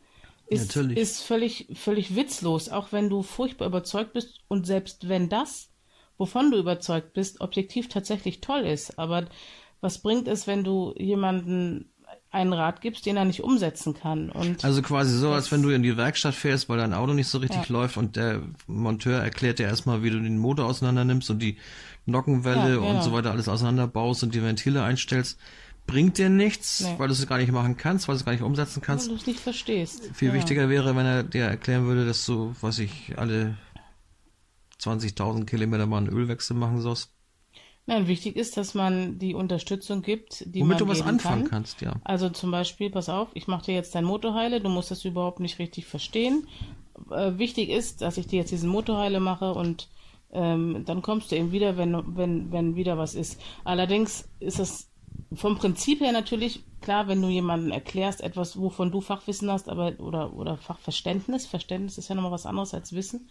ist, 0.46 0.76
ist 0.76 1.22
völlig, 1.22 1.68
völlig 1.74 2.16
witzlos, 2.16 2.68
auch 2.68 2.90
wenn 2.90 3.08
du 3.08 3.22
furchtbar 3.22 3.68
überzeugt 3.68 4.12
bist 4.12 4.40
und 4.48 4.66
selbst 4.66 5.08
wenn 5.08 5.28
das, 5.28 5.69
wovon 6.20 6.50
du 6.50 6.58
überzeugt 6.58 7.14
bist, 7.14 7.40
objektiv 7.40 7.88
tatsächlich 7.88 8.40
toll 8.40 8.60
ist. 8.60 8.98
Aber 8.98 9.24
was 9.80 10.02
bringt 10.02 10.28
es, 10.28 10.46
wenn 10.46 10.62
du 10.62 10.94
jemanden 10.98 11.90
einen 12.30 12.52
Rat 12.52 12.80
gibst, 12.80 13.06
den 13.06 13.16
er 13.16 13.24
nicht 13.24 13.42
umsetzen 13.42 13.94
kann. 13.94 14.30
Und 14.30 14.64
also 14.64 14.82
quasi 14.82 15.16
so, 15.16 15.30
als 15.30 15.50
wenn 15.50 15.62
du 15.62 15.70
in 15.70 15.82
die 15.82 15.96
Werkstatt 15.96 16.34
fährst, 16.34 16.68
weil 16.68 16.78
dein 16.78 16.94
Auto 16.94 17.12
nicht 17.12 17.28
so 17.28 17.38
richtig 17.38 17.68
ja. 17.68 17.72
läuft 17.72 17.96
und 17.96 18.14
der 18.16 18.42
Monteur 18.66 19.20
erklärt 19.20 19.58
dir 19.58 19.66
erstmal, 19.66 20.02
wie 20.02 20.10
du 20.10 20.20
den 20.20 20.38
Motor 20.38 20.66
auseinander 20.66 21.04
nimmst 21.04 21.30
und 21.30 21.40
die 21.40 21.56
Nockenwelle 22.06 22.74
ja, 22.74 22.76
genau. 22.76 22.90
und 22.90 23.02
so 23.02 23.12
weiter 23.12 23.30
alles 23.32 23.48
auseinanderbaust 23.48 24.22
und 24.22 24.34
die 24.34 24.42
Ventile 24.42 24.82
einstellst 24.82 25.40
bringt 25.86 26.18
dir 26.18 26.28
nichts, 26.28 26.82
nee. 26.82 26.94
weil 26.98 27.08
du 27.08 27.14
es 27.14 27.26
gar 27.26 27.38
nicht 27.38 27.50
machen 27.50 27.76
kannst, 27.76 28.06
weil 28.06 28.14
du 28.14 28.20
es 28.20 28.24
gar 28.24 28.32
nicht 28.32 28.42
umsetzen 28.42 28.80
kannst. 28.80 29.06
Weil 29.06 29.16
du 29.16 29.20
es 29.20 29.26
nicht 29.26 29.40
verstehst. 29.40 30.10
Viel 30.14 30.28
ja. 30.28 30.34
wichtiger 30.34 30.68
wäre, 30.68 30.94
wenn 30.94 31.06
er 31.06 31.22
dir 31.24 31.44
erklären 31.44 31.86
würde, 31.86 32.06
dass 32.06 32.24
du, 32.26 32.54
was 32.60 32.78
ich, 32.78 33.14
alle 33.16 33.56
20.000 34.80 35.44
Kilometer 35.46 35.86
mal 35.86 35.98
einen 35.98 36.08
Ölwechsel 36.08 36.56
machen 36.56 36.80
sollst. 36.80 37.12
Nein, 37.86 38.06
wichtig 38.06 38.36
ist, 38.36 38.56
dass 38.56 38.74
man 38.74 39.18
die 39.18 39.34
Unterstützung 39.34 40.02
gibt, 40.02 40.44
die 40.46 40.60
Womit 40.60 40.68
man 40.68 40.78
du 40.78 40.88
was 40.88 41.02
anfangen 41.02 41.42
kann. 41.42 41.50
kannst, 41.50 41.80
ja. 41.80 41.94
Also 42.04 42.28
zum 42.28 42.50
Beispiel, 42.50 42.90
pass 42.90 43.08
auf, 43.08 43.28
ich 43.34 43.48
mache 43.48 43.66
dir 43.66 43.74
jetzt 43.74 43.94
dein 43.94 44.04
Motorheile, 44.04 44.60
du 44.60 44.68
musst 44.68 44.90
das 44.90 45.04
überhaupt 45.04 45.40
nicht 45.40 45.58
richtig 45.58 45.86
verstehen. 45.86 46.46
Äh, 47.10 47.38
wichtig 47.38 47.70
ist, 47.70 48.02
dass 48.02 48.16
ich 48.16 48.26
dir 48.26 48.38
jetzt 48.40 48.52
diesen 48.52 48.70
Motorheile 48.70 49.18
mache 49.18 49.54
und 49.54 49.88
ähm, 50.32 50.84
dann 50.86 51.02
kommst 51.02 51.32
du 51.32 51.36
eben 51.36 51.50
wieder, 51.50 51.76
wenn, 51.76 52.16
wenn, 52.16 52.52
wenn 52.52 52.76
wieder 52.76 52.96
was 52.96 53.14
ist. 53.14 53.40
Allerdings 53.64 54.28
ist 54.38 54.60
das 54.60 54.90
vom 55.34 55.58
Prinzip 55.58 56.00
her 56.00 56.12
natürlich 56.12 56.64
klar, 56.80 57.08
wenn 57.08 57.20
du 57.20 57.28
jemandem 57.28 57.72
erklärst, 57.72 58.20
etwas, 58.20 58.58
wovon 58.58 58.90
du 58.90 59.00
Fachwissen 59.00 59.50
hast, 59.50 59.68
aber 59.68 59.98
oder 59.98 60.34
oder 60.34 60.56
Fachverständnis, 60.56 61.46
Verständnis 61.46 61.98
ist 61.98 62.08
ja 62.08 62.14
nochmal 62.14 62.32
was 62.32 62.46
anderes 62.46 62.74
als 62.74 62.92
Wissen, 62.92 63.28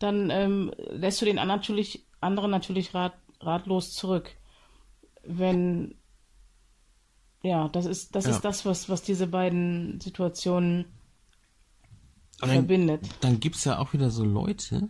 dann 0.00 0.30
ähm, 0.30 0.72
lässt 0.90 1.20
du 1.20 1.24
den 1.24 1.38
anderen 1.38 1.60
natürlich, 1.60 2.04
anderen 2.20 2.50
natürlich 2.50 2.94
rat, 2.94 3.14
ratlos 3.40 3.94
zurück. 3.94 4.30
Wenn 5.22 5.94
ja, 7.42 7.68
das 7.68 7.86
ist 7.86 8.14
das 8.14 8.24
ja. 8.24 8.32
ist 8.32 8.40
das, 8.40 8.66
was 8.66 8.88
was 8.88 9.02
diese 9.02 9.26
beiden 9.26 10.00
Situationen 10.00 10.86
aber 12.40 12.52
verbindet. 12.52 13.02
Dann, 13.20 13.40
dann 13.40 13.50
es 13.54 13.64
ja 13.64 13.78
auch 13.78 13.92
wieder 13.92 14.10
so 14.10 14.24
Leute, 14.24 14.88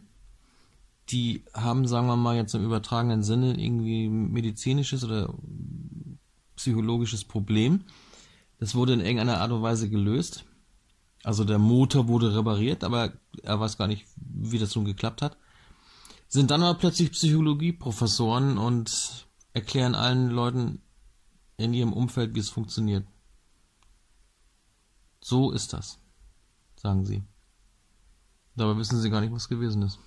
die 1.11 1.45
haben, 1.55 1.87
sagen 1.87 2.07
wir 2.07 2.16
mal 2.16 2.37
jetzt 2.37 2.55
im 2.55 2.65
übertragenen 2.65 3.23
Sinne 3.23 3.61
irgendwie 3.61 4.09
medizinisches 4.09 5.05
oder 5.05 5.35
psychologisches 6.57 7.24
Problem. 7.24 7.85
Das 8.59 8.74
wurde 8.74 8.93
in 8.93 9.01
irgendeiner 9.01 9.41
Art 9.41 9.51
und 9.51 9.62
Weise 9.62 9.89
gelöst. 9.89 10.45
Also 11.22 11.44
der 11.44 11.59
Motor 11.59 12.09
wurde 12.09 12.34
repariert, 12.34 12.82
aber 12.82 13.12
er 13.42 13.60
weiß 13.60 13.76
gar 13.76 13.86
nicht, 13.86 14.06
wie 14.16 14.59
das 14.59 14.74
nun 14.74 14.84
geklappt 14.84 15.22
hat. 15.22 15.36
Sind 16.28 16.51
dann 16.51 16.62
aber 16.62 16.78
plötzlich 16.78 17.12
Psychologieprofessoren 17.12 18.56
und 18.56 19.26
erklären 19.52 19.94
allen 19.94 20.30
Leuten 20.30 20.80
in 21.56 21.74
ihrem 21.74 21.92
Umfeld, 21.92 22.34
wie 22.34 22.40
es 22.40 22.48
funktioniert. 22.48 23.06
So 25.20 25.51
ist 25.51 25.72
das, 25.72 25.98
sagen 26.76 27.05
sie. 27.05 27.22
Dabei 28.56 28.78
wissen 28.78 29.01
sie 29.01 29.10
gar 29.10 29.20
nicht, 29.20 29.32
was 29.32 29.48
gewesen 29.48 29.82
ist. 29.82 29.98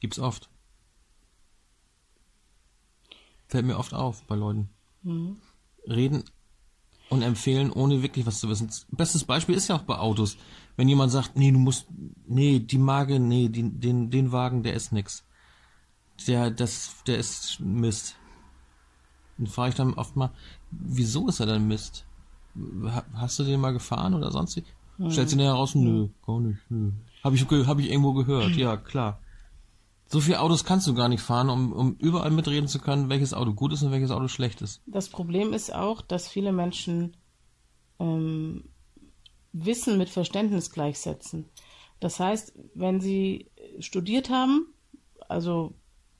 Gibt's 0.00 0.18
oft. 0.18 0.50
Fällt 3.48 3.66
mir 3.66 3.78
oft 3.78 3.94
auf 3.94 4.22
bei 4.24 4.36
Leuten. 4.36 4.70
Mhm. 5.02 5.38
Reden 5.86 6.24
und 7.10 7.22
empfehlen, 7.22 7.70
ohne 7.70 8.02
wirklich 8.02 8.24
was 8.24 8.40
zu 8.40 8.48
wissen. 8.48 8.70
Bestes 8.92 9.24
Beispiel 9.24 9.56
ist 9.56 9.68
ja 9.68 9.76
auch 9.76 9.82
bei 9.82 9.98
Autos. 9.98 10.38
Wenn 10.76 10.88
jemand 10.88 11.12
sagt, 11.12 11.36
nee, 11.36 11.50
du 11.50 11.58
musst, 11.58 11.88
nee, 12.26 12.60
die 12.60 12.78
Marke, 12.78 13.18
nee, 13.18 13.48
die, 13.48 13.68
den, 13.68 14.10
den 14.10 14.32
Wagen, 14.32 14.62
der 14.62 14.74
ist 14.74 14.92
nix. 14.92 15.24
Der, 16.26 16.50
das, 16.50 16.94
der 17.06 17.18
ist 17.18 17.60
Mist. 17.60 18.16
Dann 19.36 19.48
frage 19.48 19.70
ich 19.70 19.74
dann 19.74 19.94
oft 19.94 20.16
mal, 20.16 20.30
wieso 20.70 21.28
ist 21.28 21.40
er 21.40 21.46
denn 21.46 21.66
Mist? 21.66 22.06
Hast 23.14 23.38
du 23.38 23.44
den 23.44 23.60
mal 23.60 23.72
gefahren 23.72 24.14
oder 24.14 24.30
sonst 24.30 24.56
wie? 24.56 24.64
Mhm. 24.98 25.10
Stellt 25.10 25.28
sich 25.30 25.38
nachher 25.38 25.52
raus, 25.52 25.74
nö, 25.74 26.08
gar 26.24 26.40
nicht, 26.40 26.60
nö. 26.68 26.92
Hab 27.24 27.34
ich, 27.34 27.44
hab 27.44 27.78
ich 27.78 27.90
irgendwo 27.90 28.12
gehört, 28.12 28.54
ja, 28.56 28.76
klar. 28.76 29.20
So 30.12 30.18
viele 30.18 30.40
Autos 30.40 30.64
kannst 30.64 30.88
du 30.88 30.94
gar 30.94 31.08
nicht 31.08 31.22
fahren, 31.22 31.48
um, 31.48 31.72
um 31.72 31.94
überall 31.94 32.32
mitreden 32.32 32.66
zu 32.66 32.80
können, 32.80 33.08
welches 33.10 33.32
Auto 33.32 33.54
gut 33.54 33.72
ist 33.72 33.84
und 33.84 33.92
welches 33.92 34.10
Auto 34.10 34.26
schlecht 34.26 34.60
ist. 34.60 34.82
Das 34.86 35.08
Problem 35.08 35.52
ist 35.52 35.72
auch, 35.72 36.02
dass 36.02 36.28
viele 36.28 36.50
Menschen 36.50 37.16
ähm, 38.00 38.64
Wissen 39.52 39.98
mit 39.98 40.10
Verständnis 40.10 40.72
gleichsetzen. 40.72 41.48
Das 42.00 42.18
heißt, 42.18 42.54
wenn 42.74 43.00
Sie 43.00 43.52
studiert 43.78 44.30
haben, 44.30 44.74
also 45.28 45.74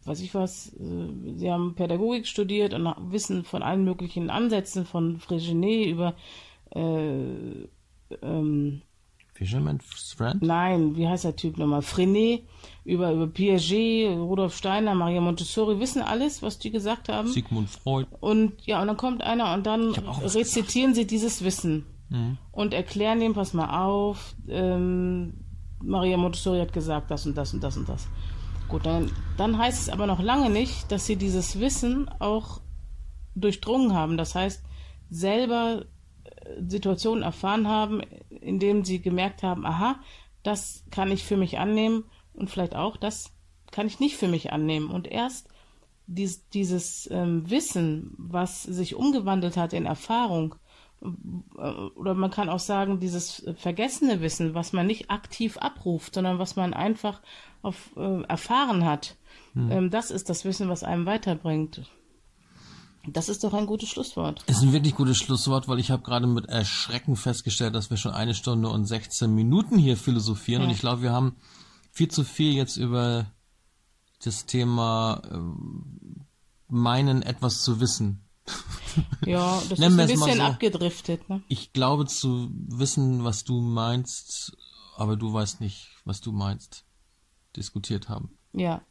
weiß 0.04 0.20
ich 0.20 0.34
was, 0.34 0.72
äh, 0.74 1.34
Sie 1.34 1.50
haben 1.50 1.74
Pädagogik 1.74 2.28
studiert 2.28 2.74
und 2.74 2.86
wissen 3.10 3.42
von 3.42 3.64
allen 3.64 3.84
möglichen 3.84 4.30
Ansätzen, 4.30 4.86
von 4.86 5.18
Frégenet 5.18 5.86
über 5.86 6.14
äh, 6.76 7.66
ähm, 8.22 8.82
Fisherman's 9.40 10.12
Friend? 10.18 10.42
Nein, 10.42 10.96
wie 10.96 11.08
heißt 11.08 11.24
der 11.24 11.34
Typ 11.34 11.56
nochmal? 11.56 11.80
Frenet, 11.80 12.42
über, 12.84 13.10
über 13.10 13.26
Piaget, 13.26 14.10
Rudolf 14.18 14.54
Steiner, 14.54 14.94
Maria 14.94 15.22
Montessori, 15.22 15.80
wissen 15.80 16.02
alles, 16.02 16.42
was 16.42 16.58
die 16.58 16.70
gesagt 16.70 17.08
haben. 17.08 17.28
Sigmund 17.28 17.70
Freud. 17.70 18.06
Und 18.20 18.52
ja, 18.66 18.82
und 18.82 18.88
dann 18.88 18.98
kommt 18.98 19.22
einer 19.22 19.54
und 19.54 19.64
dann 19.64 19.94
rezitieren 19.94 20.92
sie 20.94 21.06
dieses 21.06 21.42
Wissen 21.42 21.86
Mhm. 22.10 22.38
und 22.50 22.74
erklären 22.74 23.20
dem, 23.20 23.34
pass 23.34 23.54
mal 23.54 23.84
auf, 23.86 24.34
ähm, 24.48 25.32
Maria 25.80 26.16
Montessori 26.16 26.58
hat 26.58 26.72
gesagt, 26.72 27.08
das 27.10 27.24
und 27.24 27.36
das 27.38 27.54
und 27.54 27.62
das 27.62 27.76
und 27.76 27.88
das. 27.88 28.08
Gut, 28.68 28.84
dann, 28.84 29.10
dann 29.38 29.56
heißt 29.56 29.80
es 29.80 29.88
aber 29.88 30.06
noch 30.06 30.20
lange 30.20 30.50
nicht, 30.50 30.90
dass 30.92 31.06
sie 31.06 31.14
dieses 31.16 31.60
Wissen 31.60 32.08
auch 32.18 32.60
durchdrungen 33.36 33.94
haben. 33.94 34.16
Das 34.16 34.34
heißt, 34.34 34.62
selber 35.08 35.84
Situationen 36.66 37.22
erfahren 37.22 37.68
haben, 37.68 38.00
in 38.28 38.58
denen 38.58 38.84
sie 38.84 39.00
gemerkt 39.00 39.42
haben, 39.42 39.66
aha, 39.66 40.00
das 40.42 40.84
kann 40.90 41.12
ich 41.12 41.24
für 41.24 41.36
mich 41.36 41.58
annehmen 41.58 42.04
und 42.34 42.50
vielleicht 42.50 42.74
auch, 42.74 42.96
das 42.96 43.32
kann 43.70 43.86
ich 43.86 44.00
nicht 44.00 44.16
für 44.16 44.28
mich 44.28 44.52
annehmen. 44.52 44.90
Und 44.90 45.06
erst 45.06 45.48
dies, 46.06 46.48
dieses 46.48 47.08
ähm, 47.10 47.48
Wissen, 47.48 48.14
was 48.16 48.62
sich 48.62 48.94
umgewandelt 48.94 49.56
hat 49.56 49.72
in 49.72 49.86
Erfahrung, 49.86 50.56
äh, 51.02 51.06
oder 51.58 52.14
man 52.14 52.30
kann 52.30 52.48
auch 52.48 52.58
sagen, 52.58 53.00
dieses 53.00 53.48
vergessene 53.56 54.20
Wissen, 54.20 54.54
was 54.54 54.72
man 54.72 54.86
nicht 54.86 55.10
aktiv 55.10 55.56
abruft, 55.58 56.14
sondern 56.14 56.38
was 56.38 56.56
man 56.56 56.74
einfach 56.74 57.20
auf, 57.62 57.90
äh, 57.96 58.22
erfahren 58.22 58.84
hat, 58.84 59.16
ähm, 59.56 59.90
das 59.90 60.10
ist 60.10 60.30
das 60.30 60.44
Wissen, 60.44 60.68
was 60.68 60.84
einem 60.84 61.06
weiterbringt. 61.06 61.90
Das 63.06 63.28
ist 63.28 63.42
doch 63.44 63.54
ein 63.54 63.66
gutes 63.66 63.88
Schlusswort. 63.88 64.42
Ist 64.46 64.62
ein 64.62 64.72
wirklich 64.72 64.94
gutes 64.94 65.16
Schlusswort, 65.16 65.68
weil 65.68 65.78
ich 65.78 65.90
habe 65.90 66.02
gerade 66.02 66.26
mit 66.26 66.46
Erschrecken 66.46 67.16
festgestellt, 67.16 67.74
dass 67.74 67.88
wir 67.90 67.96
schon 67.96 68.12
eine 68.12 68.34
Stunde 68.34 68.68
und 68.68 68.84
16 68.86 69.34
Minuten 69.34 69.78
hier 69.78 69.96
philosophieren 69.96 70.62
Ja. 70.62 70.68
und 70.68 70.74
ich 70.74 70.80
glaube, 70.80 71.02
wir 71.02 71.12
haben 71.12 71.36
viel 71.92 72.08
zu 72.08 72.24
viel 72.24 72.52
jetzt 72.54 72.76
über 72.76 73.32
das 74.22 74.44
Thema 74.46 75.22
ähm, 75.32 76.26
meinen, 76.68 77.22
etwas 77.22 77.62
zu 77.62 77.80
wissen. 77.80 78.28
Ja, 79.24 79.60
das 79.70 79.78
ist 79.78 79.82
ein 79.84 79.98
es 79.98 80.10
bisschen 80.12 80.36
so. 80.36 80.42
abgedriftet. 80.42 81.28
Ne? 81.28 81.42
Ich 81.48 81.72
glaube 81.72 82.06
zu 82.06 82.50
wissen, 82.52 83.24
was 83.24 83.44
du 83.44 83.60
meinst, 83.60 84.56
aber 84.96 85.16
du 85.16 85.32
weißt 85.32 85.60
nicht, 85.60 85.88
was 86.04 86.20
du 86.20 86.32
meinst. 86.32 86.84
Diskutiert 87.56 88.08
haben. 88.08 88.36
Ja. 88.52 88.82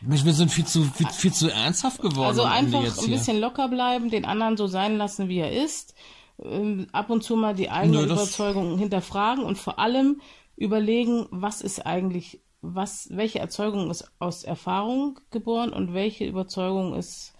Wir 0.00 0.34
sind 0.34 0.50
viel 0.50 0.66
zu, 0.66 0.84
viel, 0.84 1.08
viel 1.08 1.32
zu 1.32 1.50
ernsthaft 1.50 2.00
geworden. 2.00 2.26
Also 2.26 2.42
einfach 2.44 2.80
ein 3.02 3.10
bisschen 3.10 3.40
locker 3.40 3.68
bleiben, 3.68 4.10
den 4.10 4.24
anderen 4.24 4.56
so 4.56 4.66
sein 4.66 4.96
lassen, 4.96 5.28
wie 5.28 5.38
er 5.38 5.52
ist. 5.64 5.94
Ähm, 6.42 6.88
ab 6.92 7.10
und 7.10 7.22
zu 7.22 7.36
mal 7.36 7.54
die 7.54 7.70
eigene 7.70 7.98
Nö, 7.98 8.04
Überzeugung 8.04 8.76
hinterfragen 8.78 9.44
und 9.44 9.56
vor 9.56 9.78
allem 9.78 10.20
überlegen, 10.56 11.26
was 11.30 11.60
ist 11.62 11.86
eigentlich, 11.86 12.40
was, 12.60 13.08
welche 13.10 13.38
Erzeugung 13.38 13.90
ist 13.90 14.10
aus 14.18 14.42
Erfahrung 14.44 15.20
geboren 15.30 15.72
und 15.72 15.94
welche 15.94 16.24
Überzeugung 16.24 16.94
ist 16.94 17.34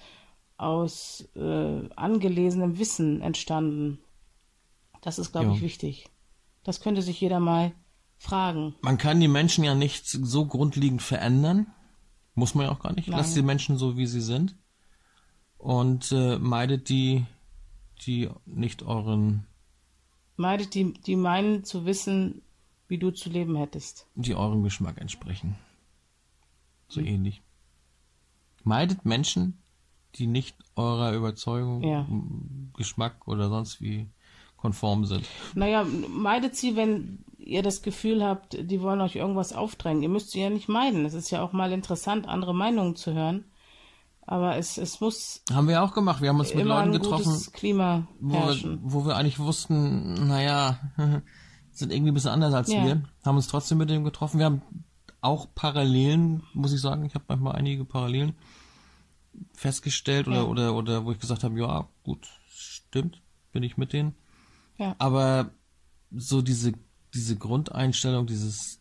aus 0.56 1.28
äh, 1.34 1.88
angelesenem 1.96 2.78
Wissen 2.78 3.20
entstanden. 3.20 3.98
Das 5.02 5.18
ist, 5.18 5.32
glaube 5.32 5.48
Ja. 5.48 5.52
ich, 5.54 5.60
wichtig. 5.60 6.06
Das 6.62 6.80
könnte 6.80 7.02
sich 7.02 7.20
jeder 7.20 7.40
mal 7.40 7.72
fragen. 8.16 8.74
Man 8.80 8.96
kann 8.96 9.20
die 9.20 9.28
Menschen 9.28 9.64
ja 9.64 9.74
nicht 9.74 10.06
so 10.06 10.46
grundlegend 10.46 11.02
verändern. 11.02 11.66
Muss 12.34 12.54
man 12.54 12.66
ja 12.66 12.72
auch 12.72 12.80
gar 12.80 12.92
nicht. 12.92 13.08
Nein. 13.08 13.18
Lasst 13.18 13.36
die 13.36 13.42
Menschen 13.42 13.76
so, 13.78 13.96
wie 13.96 14.06
sie 14.06 14.20
sind. 14.20 14.56
Und 15.58 16.10
äh, 16.12 16.38
meidet 16.38 16.88
die, 16.88 17.24
die 18.06 18.28
nicht 18.46 18.82
euren, 18.82 19.46
Meidet 20.36 20.74
die, 20.74 20.92
die 20.94 21.14
meinen 21.16 21.62
zu 21.62 21.86
wissen, 21.86 22.42
wie 22.88 22.98
du 22.98 23.12
zu 23.12 23.30
leben 23.30 23.54
hättest. 23.56 24.06
die 24.16 24.34
eurem 24.34 24.62
Geschmack 24.64 25.00
entsprechen. 25.00 25.54
So 26.88 27.00
ähnlich. 27.00 27.40
Meidet 28.64 29.04
Menschen, 29.04 29.58
die 30.16 30.26
nicht 30.26 30.56
eurer 30.74 31.12
Überzeugung, 31.12 31.82
Ja. 31.84 32.06
Geschmack 32.76 33.26
oder 33.28 33.48
sonst 33.48 33.80
wie 33.80 34.08
konform 34.56 35.04
sind. 35.06 35.24
Naja, 35.54 35.84
meidet 35.84 36.56
sie, 36.56 36.74
wenn 36.74 37.24
ihr 37.44 37.62
das 37.62 37.82
Gefühl 37.82 38.24
habt, 38.24 38.56
die 38.58 38.80
wollen 38.80 39.00
euch 39.00 39.16
irgendwas 39.16 39.52
aufdrängen. 39.52 40.02
Ihr 40.02 40.08
müsst 40.08 40.30
sie 40.30 40.40
ja 40.40 40.50
nicht 40.50 40.68
meiden. 40.68 41.04
Es 41.04 41.14
ist 41.14 41.30
ja 41.30 41.42
auch 41.42 41.52
mal 41.52 41.72
interessant, 41.72 42.26
andere 42.28 42.54
Meinungen 42.54 42.96
zu 42.96 43.12
hören. 43.12 43.44
Aber 44.26 44.56
es, 44.56 44.78
es 44.78 45.00
muss 45.00 45.42
Haben 45.52 45.68
wir 45.68 45.82
auch 45.82 45.92
gemacht. 45.92 46.22
Wir 46.22 46.30
haben 46.30 46.40
uns 46.40 46.54
mit 46.54 46.64
Leuten 46.64 46.92
getroffen, 46.92 47.52
Klima 47.52 48.06
wo 48.20 48.34
wir, 48.34 48.78
wo 48.82 49.04
wir 49.04 49.16
eigentlich 49.16 49.38
wussten, 49.38 50.28
naja, 50.28 50.78
sind 51.72 51.92
irgendwie 51.92 52.10
ein 52.12 52.14
bisschen 52.14 52.30
anders 52.30 52.54
als 52.54 52.72
Ja. 52.72 52.84
wir, 52.84 53.02
haben 53.24 53.36
uns 53.36 53.48
trotzdem 53.48 53.78
mit 53.78 53.90
dem 53.90 54.02
getroffen. 54.02 54.38
Wir 54.38 54.46
haben 54.46 54.62
auch 55.20 55.48
Parallelen, 55.54 56.42
muss 56.54 56.72
ich 56.72 56.80
sagen, 56.80 57.04
ich 57.04 57.14
habe 57.14 57.24
manchmal 57.28 57.56
einige 57.56 57.84
Parallelen 57.84 58.34
festgestellt 59.52 60.26
oder, 60.26 60.36
Ja. 60.36 60.42
oder, 60.44 60.74
oder 60.74 61.04
wo 61.04 61.12
ich 61.12 61.18
gesagt 61.18 61.44
habe, 61.44 61.58
ja, 61.58 61.88
gut, 62.02 62.26
stimmt, 62.48 63.20
bin 63.52 63.62
ich 63.62 63.76
mit 63.76 63.92
denen. 63.92 64.14
Ja. 64.78 64.94
Aber 64.98 65.50
so 66.10 66.40
diese, 66.42 66.72
diese 67.14 67.36
Grundeinstellung, 67.36 68.26
dieses 68.26 68.80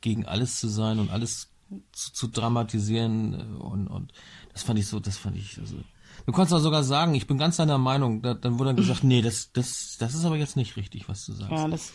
gegen 0.00 0.24
alles 0.26 0.60
zu 0.60 0.68
sein 0.68 0.98
und 0.98 1.10
alles 1.10 1.48
zu, 1.92 2.12
zu 2.12 2.26
dramatisieren 2.28 3.34
äh, 3.34 3.62
und, 3.62 3.88
und 3.88 4.12
das 4.52 4.62
fand 4.62 4.78
ich 4.78 4.86
so, 4.86 5.00
das 5.00 5.16
fand 5.16 5.36
ich, 5.36 5.58
also, 5.58 5.76
du 6.26 6.32
konntest 6.32 6.54
auch 6.54 6.60
sogar 6.60 6.84
sagen, 6.84 7.14
ich 7.14 7.26
bin 7.26 7.38
ganz 7.38 7.56
deiner 7.56 7.78
Meinung, 7.78 8.22
da, 8.22 8.34
dann 8.34 8.58
wurde 8.58 8.70
dann 8.70 8.76
gesagt, 8.76 9.04
nee, 9.04 9.20
das, 9.22 9.50
das, 9.52 9.96
das 9.98 10.14
ist 10.14 10.24
aber 10.24 10.36
jetzt 10.36 10.56
nicht 10.56 10.76
richtig, 10.76 11.08
was 11.08 11.26
du 11.26 11.32
sagst. 11.32 11.50
Ja, 11.52 11.68
das, 11.68 11.92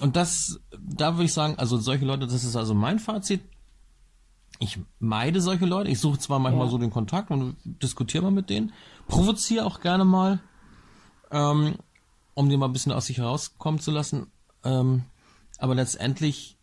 Und 0.00 0.16
das, 0.16 0.60
da 0.78 1.14
würde 1.14 1.24
ich 1.24 1.32
sagen, 1.32 1.54
also 1.58 1.78
solche 1.78 2.04
Leute, 2.04 2.26
das 2.26 2.44
ist 2.44 2.56
also 2.56 2.74
mein 2.74 2.98
Fazit. 2.98 3.40
Ich 4.58 4.78
meide 5.00 5.40
solche 5.42 5.66
Leute. 5.66 5.90
Ich 5.90 5.98
suche 6.00 6.18
zwar 6.18 6.38
manchmal 6.38 6.66
Ja. 6.66 6.70
so 6.70 6.78
den 6.78 6.90
Kontakt 6.90 7.30
und 7.30 7.56
diskutiere 7.64 8.22
mal 8.24 8.30
mit 8.30 8.48
denen, 8.48 8.72
provoziere 9.06 9.66
auch 9.66 9.80
gerne 9.80 10.04
mal, 10.04 10.40
ähm, 11.30 11.76
um 12.34 12.48
die 12.48 12.56
mal 12.56 12.66
ein 12.66 12.72
bisschen 12.72 12.92
aus 12.92 13.06
sich 13.06 13.18
herauskommen 13.18 13.80
zu 13.80 13.90
lassen. 13.90 14.28
Ähm, 14.66 15.04
aber 15.58 15.74
letztendlich 15.74 16.58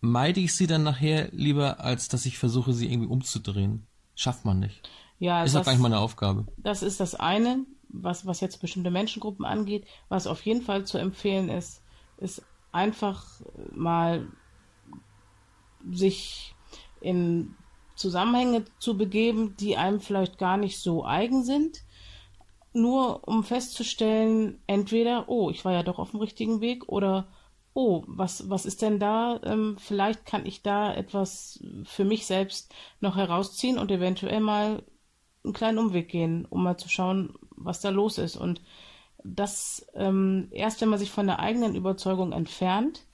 meide 0.00 0.40
ich 0.40 0.54
sie 0.54 0.66
dann 0.66 0.82
nachher 0.82 1.28
lieber, 1.32 1.80
als 1.80 2.08
dass 2.08 2.26
ich 2.26 2.38
versuche, 2.38 2.72
sie 2.72 2.90
irgendwie 2.92 3.08
umzudrehen. 3.08 3.86
Schafft 4.14 4.44
man 4.44 4.58
nicht. 4.60 4.88
ja, 5.18 5.42
Ist 5.42 5.54
auch 5.54 5.60
das, 5.60 5.66
gar 5.66 5.72
nicht 5.72 5.82
meine 5.82 5.98
Aufgabe. 5.98 6.46
das 6.58 6.82
ist 6.82 7.00
das 7.00 7.14
eine, 7.14 7.64
was, 7.88 8.26
was 8.26 8.40
jetzt 8.40 8.60
bestimmte 8.60 8.90
Menschengruppen 8.90 9.44
angeht. 9.44 9.86
Was 10.08 10.26
auf 10.26 10.44
jeden 10.44 10.62
Fall 10.62 10.84
zu 10.84 10.98
empfehlen 10.98 11.48
ist, 11.48 11.82
ist 12.18 12.42
einfach 12.72 13.24
mal 13.74 14.26
sich 15.90 16.54
in 17.00 17.54
Zusammenhänge 17.94 18.64
zu 18.78 18.96
begeben, 18.96 19.56
die 19.58 19.76
einem 19.76 20.00
vielleicht 20.00 20.38
gar 20.38 20.56
nicht 20.56 20.78
so 20.80 21.04
eigen 21.04 21.44
sind, 21.44 21.84
nur 22.72 23.26
um 23.28 23.44
festzustellen, 23.44 24.62
entweder, 24.66 25.28
oh, 25.28 25.50
ich 25.50 25.64
war 25.64 25.72
ja 25.72 25.82
doch 25.82 25.98
auf 25.98 26.12
dem 26.12 26.20
richtigen 26.20 26.60
Weg 26.60 26.88
oder 26.88 27.28
oh, 27.74 28.04
was, 28.06 28.50
was 28.50 28.66
ist 28.66 28.82
denn 28.82 28.98
da? 28.98 29.40
Ähm, 29.44 29.76
vielleicht 29.78 30.26
kann 30.26 30.46
ich 30.46 30.62
da 30.62 30.94
etwas 30.94 31.62
für 31.84 32.04
mich 32.04 32.26
selbst 32.26 32.74
noch 33.00 33.16
herausziehen 33.16 33.78
und 33.78 33.90
eventuell 33.90 34.40
mal 34.40 34.82
einen 35.44 35.54
kleinen 35.54 35.78
Umweg 35.78 36.08
gehen, 36.08 36.46
um 36.48 36.62
mal 36.62 36.76
zu 36.76 36.88
schauen, 36.88 37.34
was 37.56 37.80
da 37.80 37.90
los 37.90 38.18
ist. 38.18 38.36
Und 38.36 38.60
das 39.24 39.86
ähm, 39.94 40.48
erst, 40.50 40.80
wenn 40.80 40.88
man 40.88 40.98
sich 40.98 41.10
von 41.10 41.26
der 41.26 41.40
eigenen 41.40 41.74
Überzeugung 41.74 42.32
entfernt, 42.32 43.06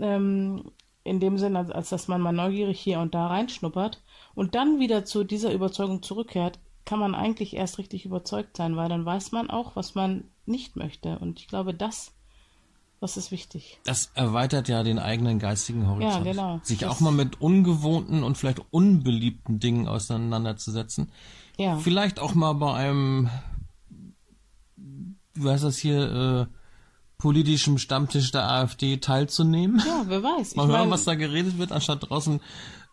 ähm, 0.00 0.72
in 1.04 1.20
dem 1.20 1.38
Sinne, 1.38 1.60
als, 1.60 1.70
als 1.70 1.88
dass 1.88 2.08
man 2.08 2.20
mal 2.20 2.32
neugierig 2.32 2.78
hier 2.78 3.00
und 3.00 3.14
da 3.14 3.28
reinschnuppert 3.28 4.02
und 4.34 4.54
dann 4.54 4.78
wieder 4.80 5.04
zu 5.04 5.24
dieser 5.24 5.52
Überzeugung 5.52 6.02
zurückkehrt, 6.02 6.58
kann 6.88 6.98
man 6.98 7.14
eigentlich 7.14 7.54
erst 7.54 7.76
richtig 7.76 8.06
überzeugt 8.06 8.56
sein, 8.56 8.74
weil 8.76 8.88
dann 8.88 9.04
weiß 9.04 9.30
man 9.32 9.50
auch, 9.50 9.76
was 9.76 9.94
man 9.94 10.24
nicht 10.46 10.74
möchte. 10.74 11.18
Und 11.18 11.38
ich 11.38 11.46
glaube, 11.46 11.74
das, 11.74 12.12
das 12.98 13.18
ist 13.18 13.30
wichtig. 13.30 13.78
Das 13.84 14.10
erweitert 14.14 14.68
ja 14.68 14.82
den 14.82 14.98
eigenen 14.98 15.38
geistigen 15.38 15.86
Horizont. 15.86 16.24
Ja, 16.24 16.32
genau. 16.32 16.60
Sich 16.62 16.78
Das- 16.78 16.90
auch 16.90 17.00
mal 17.00 17.12
mit 17.12 17.42
ungewohnten 17.42 18.22
und 18.22 18.38
vielleicht 18.38 18.62
unbeliebten 18.70 19.60
Dingen 19.60 19.86
auseinanderzusetzen. 19.86 21.12
Ja, 21.58 21.76
Vielleicht 21.76 22.20
auch 22.20 22.34
mal 22.34 22.54
bei 22.54 22.72
einem, 22.72 23.28
wie 25.34 25.48
heißt 25.50 25.64
das 25.64 25.76
hier, 25.76 26.48
äh, 26.50 26.57
politischem 27.18 27.78
Stammtisch 27.78 28.30
der 28.30 28.48
AfD 28.48 28.96
teilzunehmen. 28.98 29.82
ja 29.86 30.04
wer 30.06 30.22
weiß. 30.22 30.54
Mal 30.56 30.64
ich 30.64 30.68
hören, 30.70 30.80
mein, 30.82 30.90
was 30.90 31.04
da 31.04 31.14
geredet 31.14 31.58
wird, 31.58 31.72
anstatt 31.72 32.08
draußen 32.08 32.40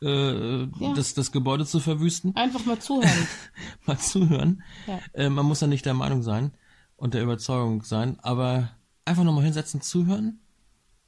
äh, 0.02 0.62
Ja. 0.64 0.94
das, 0.96 1.14
das 1.14 1.32
Gebäude 1.32 1.66
zu 1.66 1.80
verwüsten. 1.80 2.36
einfach 2.36 2.66
mal 2.66 2.80
zuhören. 2.80 3.28
Mal 3.86 3.98
zuhören. 4.00 4.64
Ja. 4.88 5.00
Äh, 5.14 5.30
man 5.30 5.46
muss 5.46 5.62
ja 5.62 5.68
nicht 5.68 5.86
der 5.86 5.94
Meinung 5.94 6.22
sein 6.24 6.52
und 6.98 7.14
der 7.14 7.24
Überzeugung 7.24 7.84
sein, 7.84 8.20
aber 8.22 8.72
einfach 9.06 9.24
nochmal 9.24 9.44
hinsetzen, 9.44 9.82
zuhören 9.82 10.40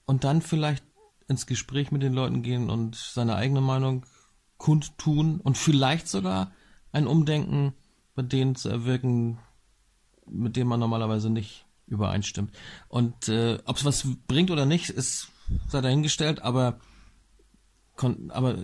und 0.06 0.23
dann 0.23 0.41
vielleicht 0.41 0.84
ins 1.27 1.45
Gespräch 1.48 1.91
mit 1.91 2.03
den 2.03 2.14
Leuten 2.14 2.41
gehen 2.44 2.69
und 2.69 2.95
seine 2.95 3.35
eigene 3.35 3.61
Meinung 3.61 4.06
kundtun 4.57 5.41
und 5.41 5.57
vielleicht 5.57 6.07
sogar 6.07 6.52
ein 6.91 7.07
Umdenken 7.07 7.73
bei 8.15 8.22
denen 8.23 8.56
zu 8.56 8.69
erwirken, 8.69 9.38
mit 10.26 10.56
denen 10.56 10.69
man 10.69 10.80
normalerweise 10.80 11.30
nicht 11.30 11.65
übereinstimmt. 11.88 12.52
Und 12.88 13.30
äh, 13.30 13.60
ob 13.66 13.78
es 13.78 13.86
was 13.86 14.08
bringt 14.28 14.52
oder 14.52 14.66
nicht, 14.66 14.90
ist 14.90 15.30
sei 15.68 15.82
dahingestellt, 15.82 16.42
aber 16.42 16.80
kon 17.96 18.30
aber 18.32 18.58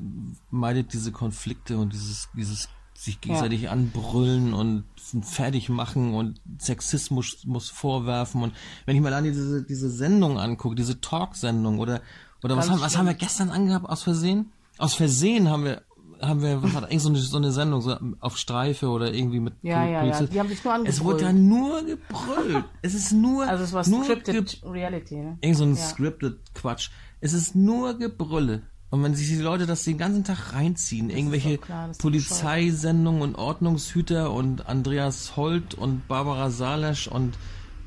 meidet 0.51 0.93
diese 0.93 1.11
Konflikte 1.11 1.77
und 1.77 1.93
dieses 1.93 2.29
dieses 2.35 2.69
sich 2.93 3.19
gegenseitig 3.19 3.63
ja. 3.63 3.71
anbrüllen 3.71 4.53
und 4.53 4.85
fertig 5.23 5.67
machen 5.69 6.13
und 6.13 6.39
Sexismus 6.59 7.43
muss 7.45 7.69
vorwerfen 7.69 8.43
und 8.43 8.53
wenn 8.85 8.95
ich 8.95 9.01
mal 9.01 9.09
dann 9.09 9.23
diese 9.23 9.63
diese 9.63 9.89
Sendung 9.89 10.37
angucke, 10.39 10.75
diese 10.75 11.01
Talk-Sendung 11.01 11.79
oder 11.79 12.01
oder 12.43 12.57
was 12.57 12.69
haben, 12.69 12.81
was 12.81 12.97
haben 12.97 13.07
wir 13.07 13.13
gestern 13.13 13.49
angehabt 13.49 13.89
aus 13.89 14.03
Versehen? 14.03 14.51
Aus 14.77 14.95
Versehen 14.95 15.49
haben 15.49 15.63
wir 15.63 15.83
haben 16.27 16.41
wir 16.41 16.63
was 16.63 16.73
hat 16.73 16.85
eigentlich 16.85 17.01
so 17.01 17.09
eine, 17.09 17.17
so 17.17 17.37
eine 17.37 17.51
Sendung 17.51 17.81
so 17.81 17.97
auf 18.19 18.37
Streife 18.37 18.87
oder 18.89 19.13
irgendwie 19.13 19.39
mit 19.39 19.53
ja 19.61 19.85
ja 19.85 20.03
ja 20.03 20.21
die 20.21 20.39
haben 20.39 20.49
sich 20.49 20.63
nur 20.63 20.73
angebrüllt. 20.73 20.95
Es 20.95 21.03
wurde 21.03 21.23
ja 21.23 21.33
nur 21.33 21.83
gebrüllt. 21.83 22.65
es 22.81 22.93
ist 22.93 23.11
nur 23.11 23.47
also 23.47 23.63
es 23.63 23.73
war 23.73 23.87
nur 23.87 24.03
scripted 24.03 24.61
Reality 24.63 25.15
ne? 25.15 25.37
Irgend 25.41 25.57
so 25.57 25.63
ein 25.63 25.75
ja. 25.75 25.81
scripted 25.81 26.39
Quatsch. 26.53 26.89
Es 27.19 27.33
ist 27.33 27.55
nur 27.55 27.97
Gebrülle. 27.97 28.63
Und 28.89 29.01
wenn 29.01 29.15
sich 29.15 29.27
die 29.27 29.41
Leute 29.41 29.65
das 29.65 29.83
den 29.85 29.97
ganzen 29.97 30.23
Tag 30.23 30.53
reinziehen, 30.53 31.07
das 31.07 31.17
irgendwelche 31.17 31.59
Polizeisendungen 31.97 33.23
und 33.23 33.35
Ordnungshüter 33.35 34.31
und 34.31 34.67
Andreas 34.67 35.35
Holt 35.35 35.73
und 35.73 36.07
Barbara 36.07 36.51
Salesch 36.51 37.07
und 37.07 37.35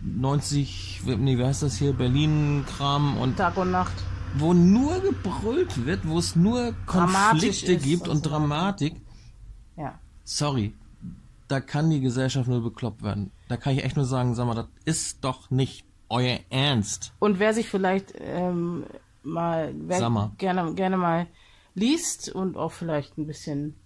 90, 0.03 1.03
nee, 1.19 1.39
wie 1.39 1.45
heißt 1.45 1.63
das 1.63 1.77
hier, 1.77 1.93
Berlin-Kram 1.93 3.19
und 3.19 3.37
Tag 3.37 3.57
und 3.57 3.71
Nacht 3.71 3.95
wo 4.39 4.53
nur 4.53 5.01
gebrüllt 5.01 5.87
wird, 5.87 6.07
wo 6.07 6.19
es 6.19 6.37
nur 6.37 6.75
Konflikte 6.87 7.77
gibt 7.77 8.09
und, 8.09 8.17
und 8.17 8.25
so 8.25 8.31
Dramatik. 8.31 8.95
Ja. 9.77 9.99
Sorry, 10.25 10.75
da 11.49 11.61
kann 11.61 11.91
die 11.91 12.01
Gesellschaft 12.01 12.49
nur 12.49 12.63
bekloppt 12.63 13.03
werden. 13.03 13.31
Da 13.49 13.57
kann 13.57 13.75
ich 13.77 13.85
echt 13.85 13.97
nur 13.97 14.05
sagen, 14.05 14.35
sag 14.35 14.47
mal, 14.47 14.55
das 14.55 14.67
ist 14.85 15.25
doch 15.25 15.51
nicht 15.51 15.85
euer 16.09 16.41
Ernst. 16.51 17.13
Und 17.19 17.39
wer 17.39 17.55
sich 17.55 17.69
vielleicht 17.69 18.15
ähm, 18.19 18.85
mal, 19.23 19.75
wer 19.77 20.33
gerne 20.39 20.75
gerne 20.75 20.97
mal 20.97 21.27
liest 21.75 22.29
und 22.31 22.57
auch 22.57 22.73
vielleicht 22.73 23.19
ein 23.19 23.27
bisschen 23.27 23.77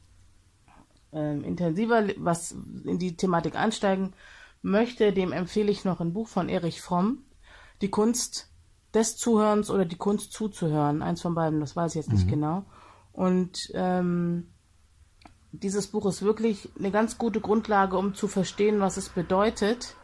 ähm, 1.12 1.44
intensiver 1.44 2.04
was 2.18 2.54
in 2.84 2.98
die 2.98 3.16
Thematik 3.16 3.56
einsteigen 3.56 4.12
möchte, 4.62 5.12
dem 5.12 5.32
empfehle 5.32 5.70
ich 5.70 5.84
noch 5.84 6.00
ein 6.00 6.12
Buch 6.12 6.28
von 6.28 6.48
Erich 6.48 6.80
Fromm, 6.80 7.24
Die 7.80 7.90
Kunst 7.90 8.49
des 8.94 9.16
Zuhörens 9.16 9.70
oder 9.70 9.84
die 9.84 9.96
Kunst 9.96 10.32
zuzuhören. 10.32 11.02
Eins 11.02 11.22
von 11.22 11.34
beiden, 11.34 11.60
das 11.60 11.76
weiß 11.76 11.92
ich 11.92 12.02
jetzt 12.02 12.12
nicht 12.12 12.26
mhm. 12.26 12.30
genau. 12.30 12.64
Und 13.12 13.70
ähm, 13.74 14.52
dieses 15.52 15.88
Buch 15.88 16.06
ist 16.06 16.22
wirklich 16.22 16.70
eine 16.78 16.90
ganz 16.90 17.18
gute 17.18 17.40
Grundlage, 17.40 17.96
um 17.96 18.14
zu 18.14 18.28
verstehen, 18.28 18.80
was 18.80 18.96
es 18.96 19.08
bedeutet, 19.08 19.96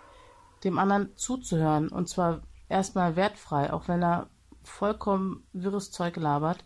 dem 0.64 0.78
anderen 0.78 1.16
zuzuhören. 1.16 1.88
Und 1.88 2.08
zwar 2.08 2.42
erstmal 2.68 3.16
wertfrei, 3.16 3.72
auch 3.72 3.88
wenn 3.88 4.02
er 4.02 4.28
vollkommen 4.62 5.46
wirres 5.52 5.92
Zeug 5.92 6.16
labert, 6.16 6.64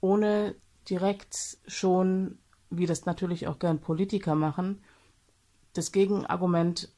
ohne 0.00 0.56
direkt 0.88 1.58
schon, 1.66 2.38
wie 2.70 2.86
das 2.86 3.06
natürlich 3.06 3.46
auch 3.46 3.60
gern 3.60 3.80
Politiker 3.80 4.34
machen, 4.34 4.82
das 5.74 5.92
Gegenargument 5.92 6.88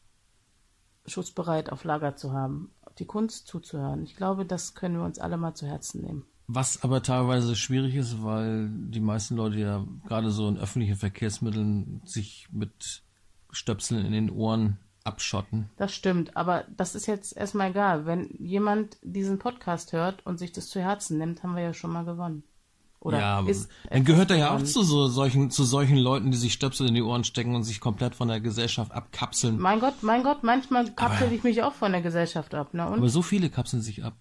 schutzbereit 1.07 1.71
auf 1.71 1.85
Lager 1.85 2.17
zu 2.17 2.33
haben 2.33 2.73
die 2.99 3.07
Kunst 3.07 3.47
zuzuhören. 3.47 4.03
Ich 4.05 4.17
glaube, 4.17 4.45
das 4.45 4.75
können 4.75 4.97
wir 4.97 5.05
uns 5.05 5.19
alle 5.19 5.37
mal 5.37 5.55
zu 5.55 5.67
Herzen 5.67 6.03
nehmen. 6.03 6.25
Was 6.47 6.83
aber 6.83 7.03
teilweise 7.03 7.57
schwierig 7.57 7.95
ist, 7.95 8.23
weil 8.23 8.69
die 8.69 9.01
meisten 9.01 9.37
Leute 9.37 9.59
ja 9.59 9.85
gerade 10.07 10.31
so 10.31 10.47
in 10.49 10.59
öffentlichen 10.59 10.97
Verkehrsmitteln 10.97 12.03
sich 12.05 12.49
mit 12.53 13.03
Stöpseln 13.51 14.05
in 14.05 14.13
den 14.13 14.31
Ohren 14.31 14.79
abschotten. 15.05 15.71
Das 15.77 15.95
stimmt, 15.95 16.37
aber 16.37 16.65
das 16.77 16.95
ist 16.95 17.07
jetzt 17.07 17.37
erstmal 17.37 17.71
egal. 17.71 18.07
Wenn 18.07 18.29
jemand 18.39 18.99
diesen 19.03 19.39
Podcast 19.39 19.93
hört 19.93 20.25
und 20.27 20.39
sich 20.39 20.53
das 20.53 20.69
zu 20.69 20.81
Herzen 20.81 21.19
nimmt, 21.19 21.43
haben 21.43 21.57
wir 21.57 21.63
ja 21.63 21.75
schon 21.75 21.93
mal 21.93 22.05
gewonnen. 22.05 22.43
Oder 23.05 23.21
ja, 23.21 23.47
ist 23.47 23.71
dann 23.91 24.05
gehört 24.05 24.31
er 24.31 24.39
ja 24.39 24.57
auch 24.57 24.63
zu 24.63 24.83
so 24.83 25.09
solchen, 25.09 25.51
zu 25.51 25.65
solchen 25.65 25.99
Leuten, 25.99 26.31
die 26.31 26.39
sich 26.39 26.55
Stöpsel 26.55 26.89
in 26.89 26.95
die 26.95 27.03
Ohren 27.03 27.23
stecken 27.23 27.55
und 27.55 27.63
sich 27.63 27.79
komplett 27.79 28.15
von 28.15 28.29
der 28.29 28.41
Gesellschaft 28.41 28.93
abkapseln. 28.93 29.61
Mein 29.61 29.79
Gott, 29.79 30.03
mein 30.03 30.23
Gott, 30.23 30.43
manchmal 30.43 30.91
kapsel 30.91 31.31
ich 31.33 31.45
mich 31.45 31.63
auch 31.63 31.75
von 31.75 31.93
der 31.93 32.01
Gesellschaft 32.01 32.55
ab, 32.55 32.73
ne? 32.73 32.89
Und? 32.89 32.99
Aber 32.99 33.09
so 33.11 33.21
viele 33.21 33.51
kapseln 33.51 33.83
sich 33.83 34.03
ab. 34.03 34.15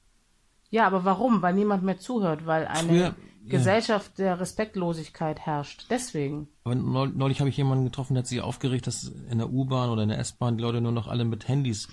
Ja, 0.69 0.85
aber 0.85 1.05
warum? 1.05 1.41
Weil 1.41 1.53
niemand 1.53 1.83
mehr 1.83 1.97
zuhört, 1.97 2.45
weil 2.45 2.67
eine 2.67 2.89
Früher, 2.89 3.15
Gesellschaft 3.45 4.19
ja. 4.19 4.25
der 4.25 4.39
Respektlosigkeit 4.41 5.39
herrscht. 5.39 5.85
Deswegen. 5.89 6.49
Aber 6.65 6.75
neulich 6.75 7.39
habe 7.39 7.49
ich 7.49 7.55
jemanden 7.55 7.85
getroffen, 7.85 8.15
der 8.15 8.23
hat 8.23 8.27
sich 8.27 8.41
aufgeregt, 8.41 8.85
dass 8.87 9.13
in 9.29 9.37
der 9.37 9.49
U-Bahn 9.49 9.91
oder 9.91 10.03
in 10.03 10.09
der 10.09 10.19
S-Bahn 10.19 10.57
die 10.57 10.63
Leute 10.63 10.81
nur 10.81 10.91
noch 10.91 11.07
alle 11.07 11.23
mit 11.23 11.47
Handys 11.47 11.87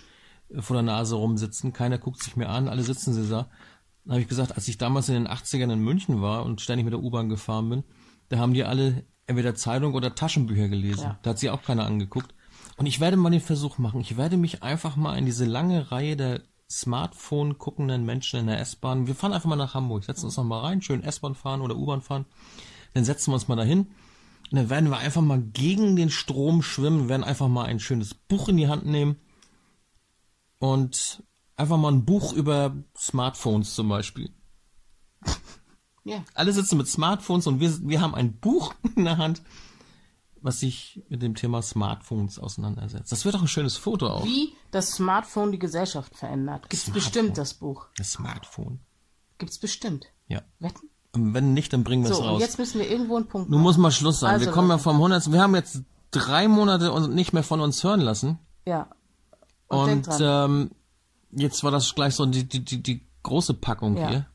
äh, 0.48 0.60
vor 0.60 0.74
der 0.74 0.82
Nase 0.82 1.14
rumsitzen. 1.14 1.72
Keiner 1.72 1.98
guckt 1.98 2.20
sich 2.20 2.34
mehr 2.34 2.50
an, 2.50 2.68
alle 2.68 2.82
sitzen 2.82 3.14
sie 3.14 3.30
da. 3.30 3.48
Dann 4.04 4.12
habe 4.12 4.22
ich 4.22 4.28
gesagt, 4.28 4.56
als 4.56 4.68
ich 4.68 4.78
damals 4.78 5.08
in 5.08 5.14
den 5.14 5.28
80ern 5.28 5.72
in 5.72 5.80
München 5.80 6.22
war 6.22 6.44
und 6.44 6.60
ständig 6.60 6.84
mit 6.84 6.92
der 6.92 7.02
U-Bahn 7.02 7.28
gefahren 7.28 7.68
bin, 7.68 7.84
da 8.28 8.38
haben 8.38 8.54
die 8.54 8.64
alle 8.64 9.04
entweder 9.26 9.54
Zeitung 9.54 9.94
oder 9.94 10.14
Taschenbücher 10.14 10.68
gelesen. 10.68 11.04
Ja. 11.04 11.18
Da 11.22 11.30
hat 11.30 11.38
sich 11.38 11.50
auch 11.50 11.62
keiner 11.62 11.86
angeguckt. 11.86 12.34
Und 12.76 12.86
ich 12.86 13.00
werde 13.00 13.16
mal 13.16 13.30
den 13.30 13.40
Versuch 13.40 13.78
machen. 13.78 14.00
Ich 14.00 14.16
werde 14.16 14.36
mich 14.36 14.62
einfach 14.62 14.96
mal 14.96 15.16
in 15.18 15.26
diese 15.26 15.44
lange 15.44 15.92
Reihe 15.92 16.16
der 16.16 16.42
Smartphone 16.70 17.58
guckenden 17.58 18.04
Menschen 18.04 18.40
in 18.40 18.46
der 18.46 18.60
S-Bahn. 18.60 19.06
Wir 19.06 19.14
fahren 19.14 19.32
einfach 19.32 19.48
mal 19.48 19.56
nach 19.56 19.74
Hamburg, 19.74 20.04
setzen 20.04 20.26
uns 20.26 20.36
noch 20.36 20.44
mal 20.44 20.60
rein, 20.60 20.80
schön 20.80 21.02
S-Bahn 21.02 21.34
fahren 21.34 21.60
oder 21.60 21.76
U-Bahn 21.76 22.00
fahren. 22.00 22.26
Dann 22.94 23.04
setzen 23.04 23.30
wir 23.30 23.34
uns 23.34 23.48
mal 23.48 23.56
dahin. 23.56 23.88
Und 24.50 24.56
dann 24.56 24.70
werden 24.70 24.90
wir 24.90 24.98
einfach 24.98 25.22
mal 25.22 25.40
gegen 25.40 25.94
den 25.94 26.10
Strom 26.10 26.62
schwimmen, 26.62 27.08
werden 27.08 27.24
einfach 27.24 27.48
mal 27.48 27.66
ein 27.66 27.80
schönes 27.80 28.14
Buch 28.14 28.48
in 28.48 28.56
die 28.56 28.68
Hand 28.68 28.86
nehmen 28.86 29.16
und 30.58 31.22
einfach 31.60 31.76
mal 31.76 31.92
ein 31.92 32.04
Buch 32.04 32.32
über 32.32 32.74
Smartphones 32.96 33.74
zum 33.74 33.88
Beispiel. 33.88 34.30
Ja. 36.02 36.24
Alle 36.32 36.50
sitzen 36.54 36.78
mit 36.78 36.88
Smartphones 36.88 37.46
und 37.46 37.60
wir, 37.60 37.70
wir 37.86 38.00
haben 38.00 38.14
ein 38.14 38.38
Buch 38.38 38.72
in 38.96 39.04
der 39.04 39.18
Hand, 39.18 39.42
was 40.40 40.58
sich 40.58 41.02
mit 41.10 41.20
dem 41.20 41.34
Thema 41.34 41.60
Smartphones 41.60 42.38
auseinandersetzt. 42.38 43.12
Das 43.12 43.26
wird 43.26 43.34
doch 43.34 43.42
ein 43.42 43.48
schönes 43.48 43.76
Foto 43.76 44.08
auch. 44.08 44.24
Wie 44.24 44.54
das 44.70 44.92
Smartphone 44.92 45.52
die 45.52 45.58
Gesellschaft 45.58 46.16
verändert. 46.16 46.70
Gibt 46.70 46.82
es 46.82 46.90
bestimmt 46.90 47.36
das 47.36 47.52
Buch. 47.52 47.88
Das 47.98 48.12
Smartphone. 48.12 48.80
Gibt 49.36 49.52
es 49.52 49.58
bestimmt. 49.58 50.06
Ja. 50.26 50.40
Wetten? 50.58 50.88
Und 51.12 51.34
wenn 51.34 51.52
nicht, 51.52 51.72
dann 51.74 51.84
bringen 51.84 52.04
wir 52.04 52.10
es 52.10 52.16
so, 52.16 52.22
raus. 52.22 52.34
Und 52.36 52.40
jetzt 52.40 52.58
müssen 52.58 52.80
wir 52.80 52.90
irgendwo 52.90 53.16
einen 53.16 53.28
Punkt 53.28 53.50
machen. 53.50 53.58
Nun 53.58 53.62
muss 53.62 53.76
mal 53.76 53.90
Schluss 53.90 54.20
sein. 54.20 54.30
Also, 54.30 54.46
wir 54.46 54.52
kommen 54.52 54.70
ja 54.70 54.78
vom 54.78 54.96
100. 54.96 55.30
Wir 55.30 55.42
haben 55.42 55.54
jetzt 55.54 55.82
drei 56.12 56.48
Monate 56.48 56.92
und 56.92 57.14
nicht 57.14 57.34
mehr 57.34 57.42
von 57.42 57.60
uns 57.60 57.84
hören 57.84 58.00
lassen. 58.00 58.38
Ja. 58.64 58.88
Und, 59.68 60.08
und 60.08 60.18
ähm, 60.20 60.70
jetzt 61.32 61.64
war 61.64 61.70
das 61.70 61.94
gleich 61.94 62.14
so 62.14 62.26
die, 62.26 62.48
die, 62.48 62.64
die, 62.64 62.82
die 62.82 63.06
große 63.22 63.54
Packung 63.54 63.96
ja. 63.96 64.08
hier. 64.08 64.26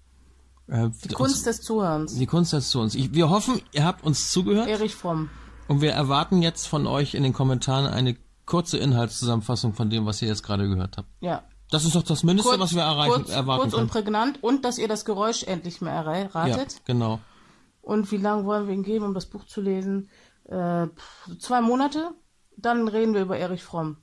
Äh, 0.68 0.90
die 1.04 1.10
Kunst 1.10 1.36
uns, 1.36 1.44
des 1.44 1.62
Zuhörens. 1.62 2.16
Die 2.16 2.26
Kunst 2.26 2.54
des 2.54 2.70
Zuhörens. 2.70 2.96
Ich, 2.96 3.14
wir 3.14 3.30
hoffen, 3.30 3.62
ihr 3.72 3.86
habt 3.86 4.04
uns 4.04 4.32
zugehört. 4.32 4.68
Erich 4.68 4.96
Fromm. 4.96 5.30
Und 5.68 5.82
wir 5.82 5.92
erwarten 5.92 6.42
jetzt 6.42 6.68
von 6.68 6.88
euch 6.88 7.14
in 7.14 7.24
den 7.24 7.34
Kommentaren 7.34 7.86
eine 7.86 8.16
kurze 8.46 8.78
Inhaltszusammenfassung 8.78 9.74
von 9.74 9.90
dem, 9.90 10.06
was 10.06 10.22
ihr 10.22 10.28
jetzt 10.28 10.44
gerade 10.44 10.68
gehört 10.68 10.98
habt. 10.98 11.10
Ja. 11.20 11.44
Das 11.72 11.84
ist 11.84 11.96
doch 11.96 12.04
das 12.04 12.24
Mindeste, 12.24 12.50
kurz, 12.50 12.62
was 12.62 12.76
wir 12.76 12.84
erreichen, 12.84 13.24
kurz, 13.24 13.30
erwarten 13.32 13.72
Kurz 13.72 13.74
und 13.74 13.88
prägnant 13.90 14.44
und 14.44 14.66
dass 14.66 14.78
ihr 14.78 14.88
das 14.88 15.04
Geräusch 15.04 15.44
endlich 15.44 15.82
mehr 15.82 15.94
erratet. 15.94 16.74
Ja, 16.74 16.80
genau. 16.86 17.20
Und 17.82 18.12
wie 18.12 18.18
lange 18.18 18.46
wollen 18.46 18.68
wir 18.68 18.74
ihn 18.74 18.84
geben, 18.84 19.06
um 19.06 19.14
das 19.14 19.26
Buch 19.26 19.46
zu 19.46 19.62
lesen? 19.62 20.10
Äh, 20.46 20.88
zwei 21.40 21.62
Monate? 21.62 22.12
Dann 22.58 22.88
reden 22.88 23.14
wir 23.14 23.22
über 23.22 23.38
Erich 23.38 23.64
Fromm. 23.64 23.98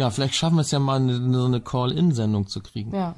Ja, 0.00 0.08
vielleicht 0.08 0.34
schaffen 0.34 0.54
wir 0.54 0.62
es 0.62 0.70
ja 0.70 0.78
mal, 0.78 0.96
eine, 0.96 1.14
so 1.38 1.44
eine 1.44 1.60
Call-In-Sendung 1.60 2.46
zu 2.46 2.62
kriegen. 2.62 2.94
Ja. 2.94 3.14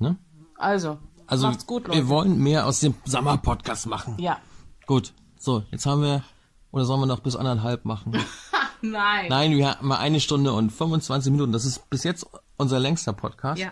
Ne? 0.00 0.16
Also, 0.56 0.98
also 1.28 1.46
macht's 1.46 1.64
gut, 1.64 1.86
Leute. 1.86 1.96
Wir 1.96 2.08
wollen 2.08 2.42
mehr 2.42 2.66
aus 2.66 2.80
dem 2.80 2.96
Sommer-Podcast 3.04 3.86
machen. 3.86 4.16
Ja. 4.18 4.40
Gut. 4.86 5.12
So, 5.38 5.62
jetzt 5.70 5.86
haben 5.86 6.02
wir, 6.02 6.24
oder 6.72 6.84
sollen 6.86 7.02
wir 7.02 7.06
noch 7.06 7.20
bis 7.20 7.36
anderthalb 7.36 7.84
machen? 7.84 8.16
Nein. 8.82 9.26
Nein, 9.28 9.52
wir 9.52 9.68
haben 9.70 9.86
mal 9.86 9.98
eine 9.98 10.18
Stunde 10.18 10.52
und 10.54 10.70
25 10.72 11.30
Minuten. 11.30 11.52
Das 11.52 11.64
ist 11.64 11.88
bis 11.88 12.02
jetzt 12.02 12.26
unser 12.56 12.80
längster 12.80 13.12
Podcast. 13.12 13.60
Ja. 13.60 13.70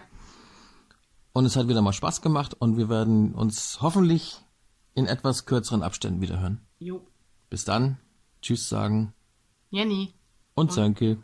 Und 1.32 1.46
es 1.46 1.56
hat 1.56 1.66
wieder 1.66 1.82
mal 1.82 1.92
Spaß 1.92 2.22
gemacht 2.22 2.54
und 2.54 2.76
wir 2.76 2.88
werden 2.88 3.34
uns 3.34 3.78
hoffentlich 3.82 4.36
in 4.94 5.06
etwas 5.06 5.46
kürzeren 5.46 5.82
Abständen 5.82 6.20
wieder 6.20 6.38
hören. 6.38 6.64
Jo. 6.78 7.04
Bis 7.50 7.64
dann. 7.64 7.98
Tschüss 8.40 8.68
sagen. 8.68 9.14
Jenny. 9.70 10.14
Und, 10.54 10.68
und. 10.68 10.72
Sönke. 10.72 11.18